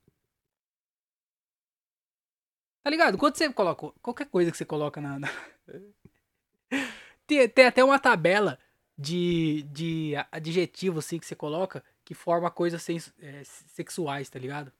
Tá 2.84 2.90
ligado? 2.90 3.16
Quando 3.16 3.34
você 3.34 3.50
coloca. 3.50 3.90
Qualquer 4.02 4.26
coisa 4.26 4.50
que 4.50 4.56
você 4.58 4.66
coloca 4.66 5.00
na. 5.00 5.18
tem, 7.26 7.48
tem, 7.48 7.66
até 7.66 7.82
uma 7.82 7.98
tabela 7.98 8.58
de, 8.96 9.62
de 9.62 10.12
adjetivos 10.30 11.06
assim 11.06 11.18
que 11.18 11.26
você 11.26 11.34
coloca 11.34 11.82
que 12.04 12.12
forma 12.12 12.50
coisas 12.50 12.82
sem, 12.82 12.98
é, 13.20 13.42
sexuais, 13.44 14.28
tá 14.28 14.38
ligado? 14.38 14.70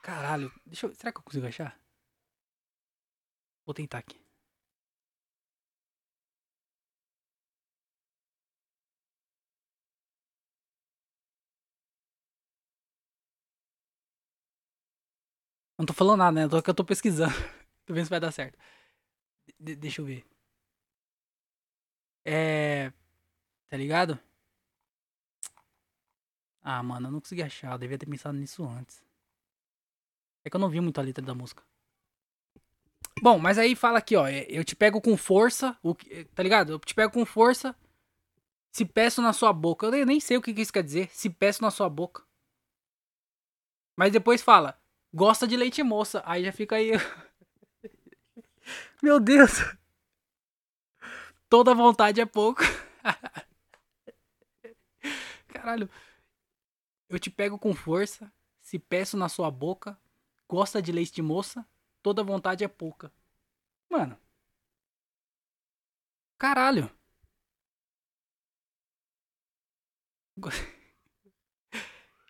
Caralho. 0.00 0.52
Deixa 0.64 0.86
eu, 0.86 0.94
será 0.94 1.10
que 1.10 1.18
eu 1.18 1.24
consigo 1.24 1.46
achar? 1.46 1.76
Vou 3.64 3.74
tentar 3.74 3.98
aqui. 3.98 4.25
Não 15.78 15.84
tô 15.86 15.92
falando 15.92 16.18
nada, 16.18 16.40
né? 16.42 16.48
Tô 16.48 16.62
que 16.62 16.70
eu 16.70 16.74
tô 16.74 16.84
pesquisando. 16.84 17.34
tô 17.84 17.92
vendo 17.94 18.04
se 18.04 18.10
vai 18.10 18.20
dar 18.20 18.32
certo. 18.32 18.58
De 19.58 19.76
deixa 19.76 20.00
eu 20.00 20.06
ver. 20.06 20.24
É. 22.24 22.92
Tá 23.68 23.76
ligado? 23.76 24.18
Ah, 26.62 26.82
mano, 26.82 27.08
eu 27.08 27.12
não 27.12 27.20
consegui 27.20 27.42
achar. 27.42 27.72
Eu 27.72 27.78
devia 27.78 27.98
ter 27.98 28.06
pensado 28.06 28.36
nisso 28.36 28.64
antes. 28.64 29.02
É 30.44 30.50
que 30.50 30.56
eu 30.56 30.60
não 30.60 30.68
vi 30.68 30.80
muito 30.80 30.98
a 30.98 31.02
letra 31.02 31.24
da 31.24 31.34
música. 31.34 31.62
Bom, 33.22 33.38
mas 33.38 33.58
aí 33.58 33.74
fala 33.76 33.98
aqui, 33.98 34.16
ó. 34.16 34.28
Eu 34.28 34.64
te 34.64 34.74
pego 34.74 35.00
com 35.00 35.16
força. 35.16 35.78
O, 35.82 35.94
tá 36.34 36.42
ligado? 36.42 36.72
Eu 36.72 36.78
te 36.78 36.94
pego 36.94 37.12
com 37.12 37.24
força. 37.24 37.74
Se 38.72 38.84
peço 38.84 39.22
na 39.22 39.32
sua 39.32 39.52
boca. 39.52 39.86
Eu 39.86 40.06
nem 40.06 40.20
sei 40.20 40.36
o 40.36 40.42
que 40.42 40.50
isso 40.50 40.72
quer 40.72 40.82
dizer. 40.82 41.08
Se 41.12 41.30
peço 41.30 41.62
na 41.62 41.70
sua 41.70 41.88
boca. 41.88 42.24
Mas 43.96 44.12
depois 44.12 44.42
fala. 44.42 44.80
Gosta 45.16 45.48
de 45.48 45.56
leite 45.56 45.82
moça. 45.82 46.22
Aí 46.26 46.44
já 46.44 46.52
fica 46.52 46.76
aí. 46.76 46.90
Meu 49.02 49.18
Deus. 49.18 49.52
Toda 51.48 51.74
vontade 51.74 52.20
é 52.20 52.26
pouco. 52.26 52.60
Caralho. 55.48 55.88
Eu 57.08 57.18
te 57.18 57.30
pego 57.30 57.58
com 57.58 57.74
força. 57.74 58.30
Se 58.60 58.78
peço 58.78 59.16
na 59.16 59.30
sua 59.30 59.50
boca. 59.50 59.98
Gosta 60.46 60.82
de 60.82 60.92
leite 60.92 61.14
de 61.14 61.22
moça. 61.22 61.66
Toda 62.02 62.22
vontade 62.22 62.62
é 62.62 62.68
pouca. 62.68 63.10
Mano. 63.88 64.20
Caralho. 66.36 66.90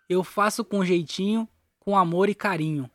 Eu 0.07 0.23
faço 0.23 0.63
com 0.63 0.85
jeitinho, 0.85 1.49
com 1.87 1.95
amor 1.95 2.27
e 2.27 2.35
carinho. 2.35 2.91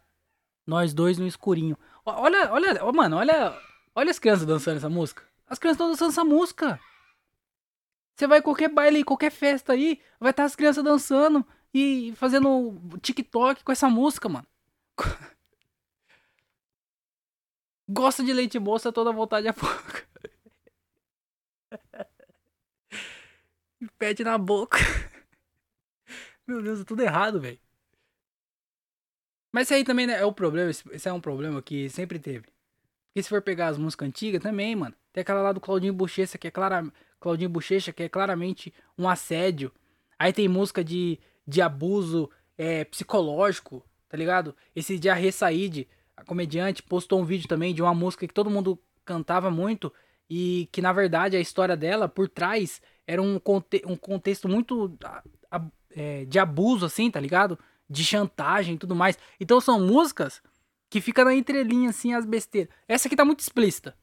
Nós 0.66 0.92
dois 0.92 1.16
no 1.16 1.26
escurinho. 1.26 1.78
Olha, 2.04 2.52
olha, 2.52 2.92
mano, 2.92 3.16
olha, 3.16 3.58
olha 3.94 4.10
as 4.10 4.18
crianças 4.18 4.44
dançando 4.44 4.76
essa 4.76 4.90
música. 4.90 5.26
As 5.46 5.58
crianças 5.58 5.76
estão 5.76 5.88
dançando 5.88 6.10
essa 6.10 6.22
música. 6.22 6.78
Você 8.14 8.26
vai 8.26 8.42
qualquer 8.42 8.68
baile, 8.68 9.02
qualquer 9.02 9.30
festa 9.30 9.72
aí, 9.72 9.98
vai 10.20 10.30
estar 10.30 10.44
as 10.44 10.54
crianças 10.54 10.84
dançando 10.84 11.42
e 11.72 12.12
fazendo 12.16 12.78
TikTok 13.00 13.64
com 13.64 13.72
essa 13.72 13.88
música, 13.88 14.28
mano. 14.28 14.46
Gosta 17.88 18.22
de 18.22 18.34
leite 18.34 18.58
moça, 18.58 18.92
toda 18.92 19.10
vontade 19.10 19.48
a 19.48 19.54
pouco. 19.54 20.02
Pede 23.98 24.22
na 24.22 24.36
boca. 24.36 24.76
Meu 26.46 26.62
Deus, 26.62 26.82
é 26.82 26.84
tudo 26.84 27.02
errado, 27.02 27.40
velho. 27.40 27.58
Mas 29.52 29.66
isso 29.66 29.74
aí 29.74 29.84
também 29.84 30.06
né, 30.06 30.14
é 30.14 30.24
o 30.24 30.32
problema. 30.32 30.70
Esse 30.70 31.08
é 31.08 31.12
um 31.12 31.20
problema 31.20 31.60
que 31.60 31.88
sempre 31.90 32.18
teve. 32.18 32.46
Porque 33.08 33.22
se 33.22 33.28
for 33.28 33.42
pegar 33.42 33.68
as 33.68 33.76
músicas 33.76 34.08
antigas 34.08 34.42
também, 34.42 34.74
mano. 34.74 34.94
Tem 35.12 35.20
aquela 35.20 35.42
lá 35.42 35.52
do 35.52 35.60
Claudinho 35.60 35.92
Bochecha, 35.92 36.38
que 36.38 36.48
é 36.48 36.50
clara, 36.50 36.82
Claudinho 37.20 37.50
Bochecha, 37.50 37.92
que 37.92 38.02
é 38.02 38.08
claramente 38.08 38.72
um 38.96 39.06
assédio. 39.06 39.70
Aí 40.18 40.32
tem 40.32 40.48
música 40.48 40.82
de, 40.82 41.18
de 41.46 41.60
abuso 41.60 42.30
é, 42.56 42.84
psicológico, 42.84 43.84
tá 44.08 44.16
ligado? 44.16 44.56
Esse 44.74 44.98
de 44.98 45.10
Arre 45.10 45.30
Said, 45.30 45.86
a 46.16 46.24
comediante, 46.24 46.82
postou 46.82 47.20
um 47.20 47.24
vídeo 47.24 47.46
também 47.46 47.74
de 47.74 47.82
uma 47.82 47.92
música 47.92 48.26
que 48.26 48.32
todo 48.32 48.48
mundo 48.48 48.80
cantava 49.04 49.50
muito. 49.50 49.92
E 50.30 50.66
que 50.72 50.80
na 50.80 50.94
verdade 50.94 51.36
a 51.36 51.40
história 51.40 51.76
dela, 51.76 52.08
por 52.08 52.26
trás, 52.26 52.80
era 53.06 53.20
um, 53.20 53.38
conte 53.38 53.82
um 53.84 53.96
contexto 53.96 54.48
muito 54.48 54.96
é, 55.90 56.24
de 56.24 56.38
abuso, 56.38 56.86
assim, 56.86 57.10
tá 57.10 57.20
ligado? 57.20 57.58
De 57.92 58.04
chantagem 58.04 58.74
e 58.74 58.78
tudo 58.78 58.96
mais. 58.96 59.18
Então 59.38 59.60
são 59.60 59.78
músicas 59.78 60.42
que 60.88 61.00
fica 61.00 61.24
na 61.24 61.34
entrelinha, 61.34 61.90
assim, 61.90 62.14
as 62.14 62.24
besteiras. 62.24 62.72
Essa 62.88 63.08
aqui 63.08 63.16
tá 63.16 63.24
muito 63.24 63.40
explícita. 63.40 63.96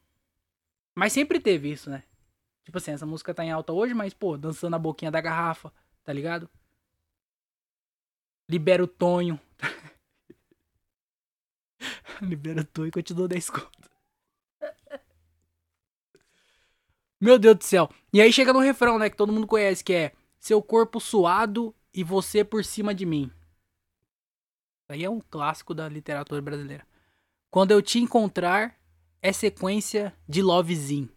Mas 0.95 1.13
sempre 1.13 1.39
teve 1.39 1.71
isso, 1.71 1.89
né? 1.89 2.03
Tipo 2.63 2.77
assim, 2.77 2.91
essa 2.91 3.05
música 3.05 3.33
tá 3.33 3.43
em 3.43 3.51
alta 3.51 3.73
hoje, 3.73 3.93
mas, 3.93 4.13
pô, 4.13 4.37
dançando 4.37 4.75
a 4.75 4.79
boquinha 4.79 5.11
da 5.11 5.21
garrafa, 5.21 5.71
tá 6.03 6.13
ligado? 6.13 6.49
Libera 8.47 8.83
o 8.83 8.87
Tonho. 8.87 9.39
Libera 12.21 12.61
o 12.61 12.65
Tonho 12.65 12.91
te 12.91 13.13
dou 13.13 13.27
10 13.27 13.49
conto. 13.49 13.89
Meu 17.21 17.37
Deus 17.37 17.57
do 17.57 17.63
céu. 17.63 17.89
E 18.13 18.21
aí 18.21 18.31
chega 18.31 18.53
no 18.53 18.59
refrão, 18.59 18.97
né? 18.97 19.09
Que 19.09 19.17
todo 19.17 19.31
mundo 19.31 19.45
conhece, 19.45 19.83
que 19.83 19.93
é 19.93 20.13
Seu 20.39 20.61
corpo 20.61 20.99
suado 20.99 21.75
e 21.93 22.03
você 22.03 22.43
por 22.43 22.63
cima 22.63 22.95
de 22.95 23.05
mim. 23.05 23.29
Aí 24.89 25.03
é 25.03 25.09
um 25.09 25.21
clássico 25.21 25.73
da 25.75 25.87
literatura 25.87 26.41
brasileira. 26.41 26.85
Quando 27.51 27.71
eu 27.71 27.81
te 27.81 27.99
encontrar, 27.99 28.75
é 29.21 29.31
sequência 29.31 30.15
de 30.27 30.41
lovezinho. 30.41 31.09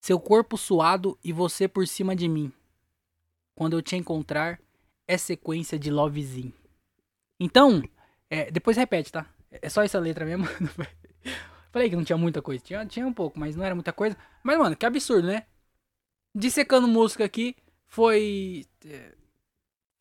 Seu 0.00 0.20
corpo 0.20 0.56
suado 0.56 1.18
e 1.22 1.32
você 1.32 1.66
por 1.66 1.86
cima 1.88 2.14
de 2.14 2.28
mim. 2.28 2.52
Quando 3.56 3.72
eu 3.72 3.82
te 3.82 3.96
encontrar, 3.96 4.60
é 5.06 5.18
sequência 5.18 5.78
de 5.78 5.90
lovezinho. 5.90 6.52
Então, 7.40 7.82
é, 8.30 8.50
depois 8.50 8.76
repete, 8.76 9.10
tá? 9.10 9.26
É 9.50 9.68
só 9.68 9.82
essa 9.82 9.98
letra 9.98 10.24
mesmo. 10.24 10.44
Falei 11.72 11.90
que 11.90 11.96
não 11.96 12.04
tinha 12.04 12.16
muita 12.16 12.40
coisa. 12.40 12.62
Tinha, 12.62 12.86
tinha 12.86 13.06
um 13.06 13.12
pouco, 13.12 13.38
mas 13.38 13.56
não 13.56 13.64
era 13.64 13.74
muita 13.74 13.92
coisa. 13.92 14.16
Mas, 14.44 14.58
mano, 14.58 14.76
que 14.76 14.86
absurdo, 14.86 15.26
né? 15.26 15.46
Dissecando 16.34 16.86
música 16.86 17.24
aqui 17.24 17.56
foi. 17.86 18.66
É, 18.84 19.14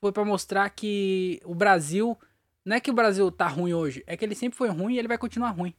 foi 0.03 0.11
para 0.11 0.25
mostrar 0.25 0.69
que 0.69 1.39
o 1.45 1.55
Brasil. 1.55 2.19
Não 2.65 2.75
é 2.75 2.81
que 2.81 2.91
o 2.91 2.93
Brasil 2.93 3.31
tá 3.31 3.47
ruim 3.47 3.73
hoje, 3.73 4.03
é 4.05 4.17
que 4.17 4.25
ele 4.25 4.35
sempre 4.35 4.57
foi 4.57 4.67
ruim 4.67 4.95
e 4.95 4.99
ele 4.99 5.07
vai 5.07 5.17
continuar 5.17 5.51
ruim. 5.51 5.73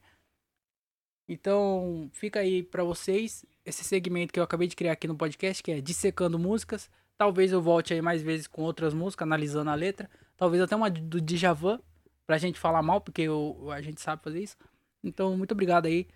Então, 1.29 2.09
fica 2.11 2.41
aí 2.41 2.63
para 2.63 2.83
vocês 2.83 3.45
esse 3.67 3.85
segmento 3.85 4.33
que 4.33 4.41
eu 4.41 4.45
acabei 4.45 4.67
de 4.67 4.77
criar 4.77 4.93
aqui 4.93 5.07
no 5.07 5.15
podcast, 5.15 5.63
que 5.63 5.73
é 5.73 5.81
Dissecando 5.81 6.39
Músicas. 6.39 6.91
Talvez 7.19 7.53
eu 7.53 7.61
volte 7.61 7.93
aí 7.93 8.01
mais 8.01 8.23
vezes 8.23 8.47
com 8.47 8.63
outras 8.63 8.95
músicas, 8.95 9.27
analisando 9.27 9.71
a 9.71 9.75
letra. 9.75 10.09
Talvez 10.39 10.63
até 10.63 10.75
uma 10.75 10.89
do 10.91 11.21
Djavan, 11.21 11.79
pra 12.27 12.39
gente 12.39 12.59
falar 12.59 12.83
mal, 12.83 13.03
porque 13.03 13.23
eu, 13.23 13.71
a 13.71 13.83
gente 13.83 14.01
sabe 14.01 14.23
fazer 14.23 14.43
isso. 14.43 14.57
Então, 15.03 15.37
muito 15.37 15.53
obrigado 15.53 15.85
aí 15.85 16.09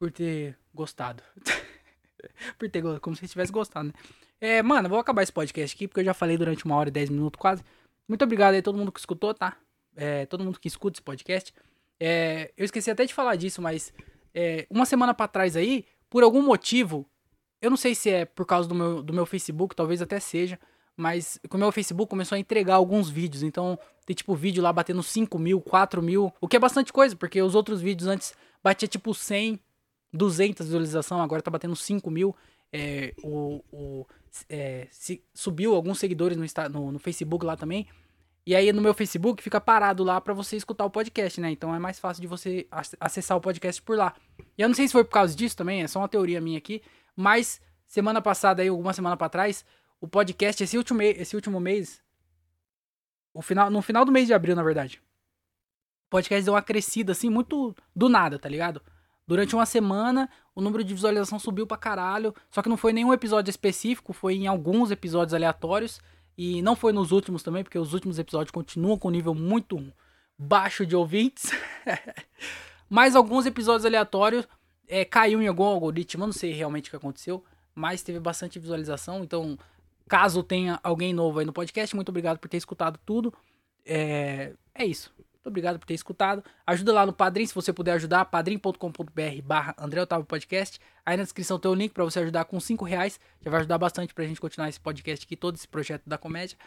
por 0.00 0.10
ter 0.10 0.58
gostado. 0.74 1.22
por 2.58 2.68
ter 2.68 2.82
como 3.00 3.14
se 3.14 3.28
tivesse 3.28 3.52
gostado, 3.52 3.88
né? 3.88 3.94
É, 4.40 4.62
mano, 4.62 4.88
vou 4.88 4.98
acabar 4.98 5.22
esse 5.22 5.32
podcast 5.32 5.74
aqui, 5.74 5.88
porque 5.88 6.00
eu 6.00 6.04
já 6.04 6.14
falei 6.14 6.36
durante 6.36 6.64
uma 6.64 6.76
hora 6.76 6.88
e 6.88 6.92
dez 6.92 7.08
minutos 7.08 7.38
quase. 7.40 7.64
Muito 8.08 8.22
obrigado 8.22 8.54
aí 8.54 8.60
a 8.60 8.62
todo 8.62 8.78
mundo 8.78 8.92
que 8.92 9.00
escutou, 9.00 9.32
tá? 9.32 9.56
É, 9.96 10.26
todo 10.26 10.44
mundo 10.44 10.60
que 10.60 10.68
escuta 10.68 10.96
esse 10.96 11.02
podcast. 11.02 11.52
É, 11.98 12.52
eu 12.56 12.64
esqueci 12.64 12.90
até 12.90 13.04
de 13.04 13.14
falar 13.14 13.36
disso, 13.36 13.62
mas 13.62 13.92
é, 14.34 14.66
uma 14.68 14.84
semana 14.84 15.14
para 15.14 15.28
trás 15.28 15.56
aí, 15.56 15.86
por 16.10 16.22
algum 16.22 16.42
motivo, 16.42 17.06
eu 17.60 17.70
não 17.70 17.76
sei 17.76 17.94
se 17.94 18.10
é 18.10 18.24
por 18.24 18.44
causa 18.44 18.68
do 18.68 18.74
meu, 18.74 19.02
do 19.02 19.12
meu 19.12 19.24
Facebook, 19.24 19.74
talvez 19.74 20.02
até 20.02 20.20
seja, 20.20 20.60
mas 20.96 21.40
o 21.50 21.58
meu 21.58 21.72
Facebook 21.72 22.08
começou 22.08 22.36
a 22.36 22.38
entregar 22.38 22.74
alguns 22.74 23.08
vídeos, 23.08 23.42
então 23.42 23.78
tem 24.04 24.14
tipo 24.14 24.34
vídeo 24.34 24.62
lá 24.62 24.72
batendo 24.72 25.02
5 25.02 25.38
mil, 25.38 25.60
4 25.60 26.02
mil, 26.02 26.32
o 26.40 26.46
que 26.46 26.56
é 26.56 26.60
bastante 26.60 26.92
coisa, 26.92 27.16
porque 27.16 27.40
os 27.40 27.54
outros 27.54 27.80
vídeos 27.80 28.08
antes 28.08 28.34
batia 28.62 28.86
tipo 28.86 29.14
100, 29.14 29.58
200 30.12 30.66
visualização, 30.66 31.20
agora 31.20 31.42
tá 31.42 31.50
batendo 31.50 31.74
5 31.74 32.10
mil. 32.10 32.36
É, 32.72 33.14
o, 33.22 33.62
o 33.72 34.06
é, 34.48 34.88
se, 34.90 35.22
subiu 35.32 35.74
alguns 35.74 35.98
seguidores 35.98 36.36
no, 36.36 36.44
no, 36.70 36.92
no, 36.92 36.98
Facebook 36.98 37.44
lá 37.44 37.56
também. 37.56 37.86
E 38.44 38.54
aí 38.54 38.72
no 38.72 38.82
meu 38.82 38.94
Facebook 38.94 39.42
fica 39.42 39.60
parado 39.60 40.04
lá 40.04 40.20
para 40.20 40.34
você 40.34 40.56
escutar 40.56 40.84
o 40.84 40.90
podcast, 40.90 41.40
né? 41.40 41.50
Então 41.50 41.74
é 41.74 41.78
mais 41.78 41.98
fácil 41.98 42.20
de 42.20 42.26
você 42.26 42.66
acessar 43.00 43.36
o 43.36 43.40
podcast 43.40 43.82
por 43.82 43.96
lá. 43.96 44.14
E 44.56 44.62
eu 44.62 44.68
não 44.68 44.74
sei 44.74 44.86
se 44.86 44.92
foi 44.92 45.04
por 45.04 45.10
causa 45.10 45.34
disso 45.34 45.56
também, 45.56 45.82
é 45.82 45.88
só 45.88 45.98
uma 45.98 46.08
teoria 46.08 46.40
minha 46.40 46.58
aqui, 46.58 46.82
mas 47.14 47.60
semana 47.86 48.22
passada 48.22 48.62
aí, 48.62 48.68
alguma 48.68 48.92
semana 48.92 49.16
para 49.16 49.28
trás, 49.28 49.64
o 50.00 50.06
podcast, 50.06 50.62
esse 50.62 50.76
último, 50.76 51.02
esse 51.02 51.34
último 51.34 51.58
mês, 51.58 52.02
o 53.34 53.42
final, 53.42 53.70
no 53.70 53.82
final 53.82 54.04
do 54.04 54.12
mês 54.12 54.26
de 54.26 54.34
abril, 54.34 54.54
na 54.54 54.62
verdade, 54.62 55.00
o 56.06 56.10
podcast 56.10 56.44
deu 56.44 56.54
uma 56.54 56.62
crescida, 56.62 57.12
assim, 57.12 57.28
muito 57.28 57.74
do 57.94 58.08
nada, 58.08 58.38
tá 58.38 58.48
ligado? 58.48 58.80
Durante 59.26 59.54
uma 59.54 59.66
semana, 59.66 60.28
o 60.54 60.60
número 60.60 60.84
de 60.84 60.94
visualização 60.94 61.38
subiu 61.38 61.66
pra 61.66 61.76
caralho, 61.76 62.34
só 62.50 62.62
que 62.62 62.68
não 62.68 62.76
foi 62.76 62.92
nenhum 62.92 63.12
episódio 63.12 63.50
específico, 63.50 64.12
foi 64.12 64.34
em 64.34 64.46
alguns 64.46 64.90
episódios 64.90 65.34
aleatórios, 65.34 66.00
e 66.38 66.62
não 66.62 66.76
foi 66.76 66.92
nos 66.92 67.10
últimos 67.10 67.42
também, 67.42 67.64
porque 67.64 67.78
os 67.78 67.92
últimos 67.92 68.18
episódios 68.18 68.50
continuam 68.50 68.98
com 68.98 69.08
um 69.08 69.10
nível 69.10 69.34
muito 69.34 69.92
baixo 70.38 70.86
de 70.86 70.94
ouvintes. 70.94 71.50
Mas 72.88 73.16
alguns 73.16 73.46
episódios 73.46 73.84
aleatórios 73.84 74.46
é, 74.86 75.04
caiu 75.04 75.42
em 75.42 75.48
algum 75.48 75.64
algoritmo, 75.64 76.22
eu 76.22 76.28
não 76.28 76.32
sei 76.32 76.52
realmente 76.52 76.88
o 76.88 76.90
que 76.90 76.96
aconteceu, 76.96 77.44
mas 77.74 78.00
teve 78.00 78.20
bastante 78.20 78.60
visualização, 78.60 79.24
então 79.24 79.58
Caso 80.08 80.42
tenha 80.42 80.78
alguém 80.84 81.12
novo 81.12 81.40
aí 81.40 81.44
no 81.44 81.52
podcast, 81.52 81.94
muito 81.96 82.10
obrigado 82.10 82.38
por 82.38 82.48
ter 82.48 82.56
escutado 82.56 82.98
tudo. 83.04 83.34
É, 83.84 84.52
é 84.72 84.84
isso. 84.84 85.12
Muito 85.46 85.52
obrigado 85.52 85.78
por 85.78 85.86
ter 85.86 85.94
escutado. 85.94 86.42
Ajuda 86.66 86.92
lá 86.92 87.06
no 87.06 87.12
Padrim, 87.12 87.46
se 87.46 87.54
você 87.54 87.72
puder 87.72 87.92
ajudar, 87.92 88.24
padrim.com.br 88.24 89.42
barra 89.44 89.76
André 89.78 90.02
Otávio 90.02 90.26
Podcast. 90.26 90.80
Aí 91.04 91.16
na 91.16 91.22
descrição 91.22 91.56
tem 91.56 91.70
o 91.70 91.74
link 91.74 91.92
para 91.92 92.02
você 92.02 92.18
ajudar 92.18 92.46
com 92.46 92.58
5 92.58 92.84
reais. 92.84 93.20
Já 93.40 93.48
vai 93.48 93.60
ajudar 93.60 93.78
bastante 93.78 94.12
pra 94.12 94.24
gente 94.24 94.40
continuar 94.40 94.68
esse 94.68 94.80
podcast 94.80 95.24
aqui, 95.24 95.36
todo 95.36 95.54
esse 95.54 95.68
projeto 95.68 96.02
da 96.04 96.18
comédia. 96.18 96.58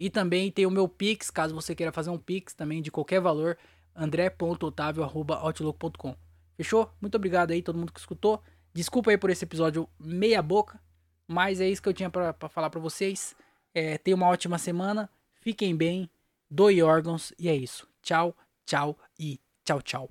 E 0.00 0.08
também 0.08 0.50
tem 0.50 0.64
o 0.64 0.70
meu 0.70 0.88
Pix, 0.88 1.30
caso 1.30 1.54
você 1.54 1.74
queira 1.74 1.92
fazer 1.92 2.08
um 2.08 2.16
Pix 2.16 2.54
também 2.54 2.80
de 2.80 2.90
qualquer 2.90 3.20
valor, 3.20 3.58
andré.otávio.outlook.com. 3.94 6.16
Fechou? 6.56 6.90
Muito 7.02 7.16
obrigado 7.16 7.50
aí 7.50 7.60
todo 7.60 7.78
mundo 7.78 7.92
que 7.92 8.00
escutou. 8.00 8.42
Desculpa 8.72 9.10
aí 9.10 9.18
por 9.18 9.28
esse 9.28 9.44
episódio 9.44 9.86
meia 10.00 10.40
boca, 10.40 10.80
mas 11.28 11.60
é 11.60 11.68
isso 11.68 11.82
que 11.82 11.88
eu 11.90 11.94
tinha 11.94 12.08
para 12.08 12.32
falar 12.48 12.70
para 12.70 12.80
vocês. 12.80 13.36
É, 13.74 13.98
tenha 13.98 14.16
uma 14.16 14.28
ótima 14.28 14.56
semana. 14.56 15.10
Fiquem 15.34 15.76
bem. 15.76 16.08
Doe 16.50 16.82
órgãos. 16.82 17.34
E 17.38 17.50
é 17.50 17.54
isso. 17.54 17.91
Tchau, 18.02 18.34
tchau 18.66 18.96
e 19.18 19.38
tchau, 19.64 19.80
tchau. 19.80 20.08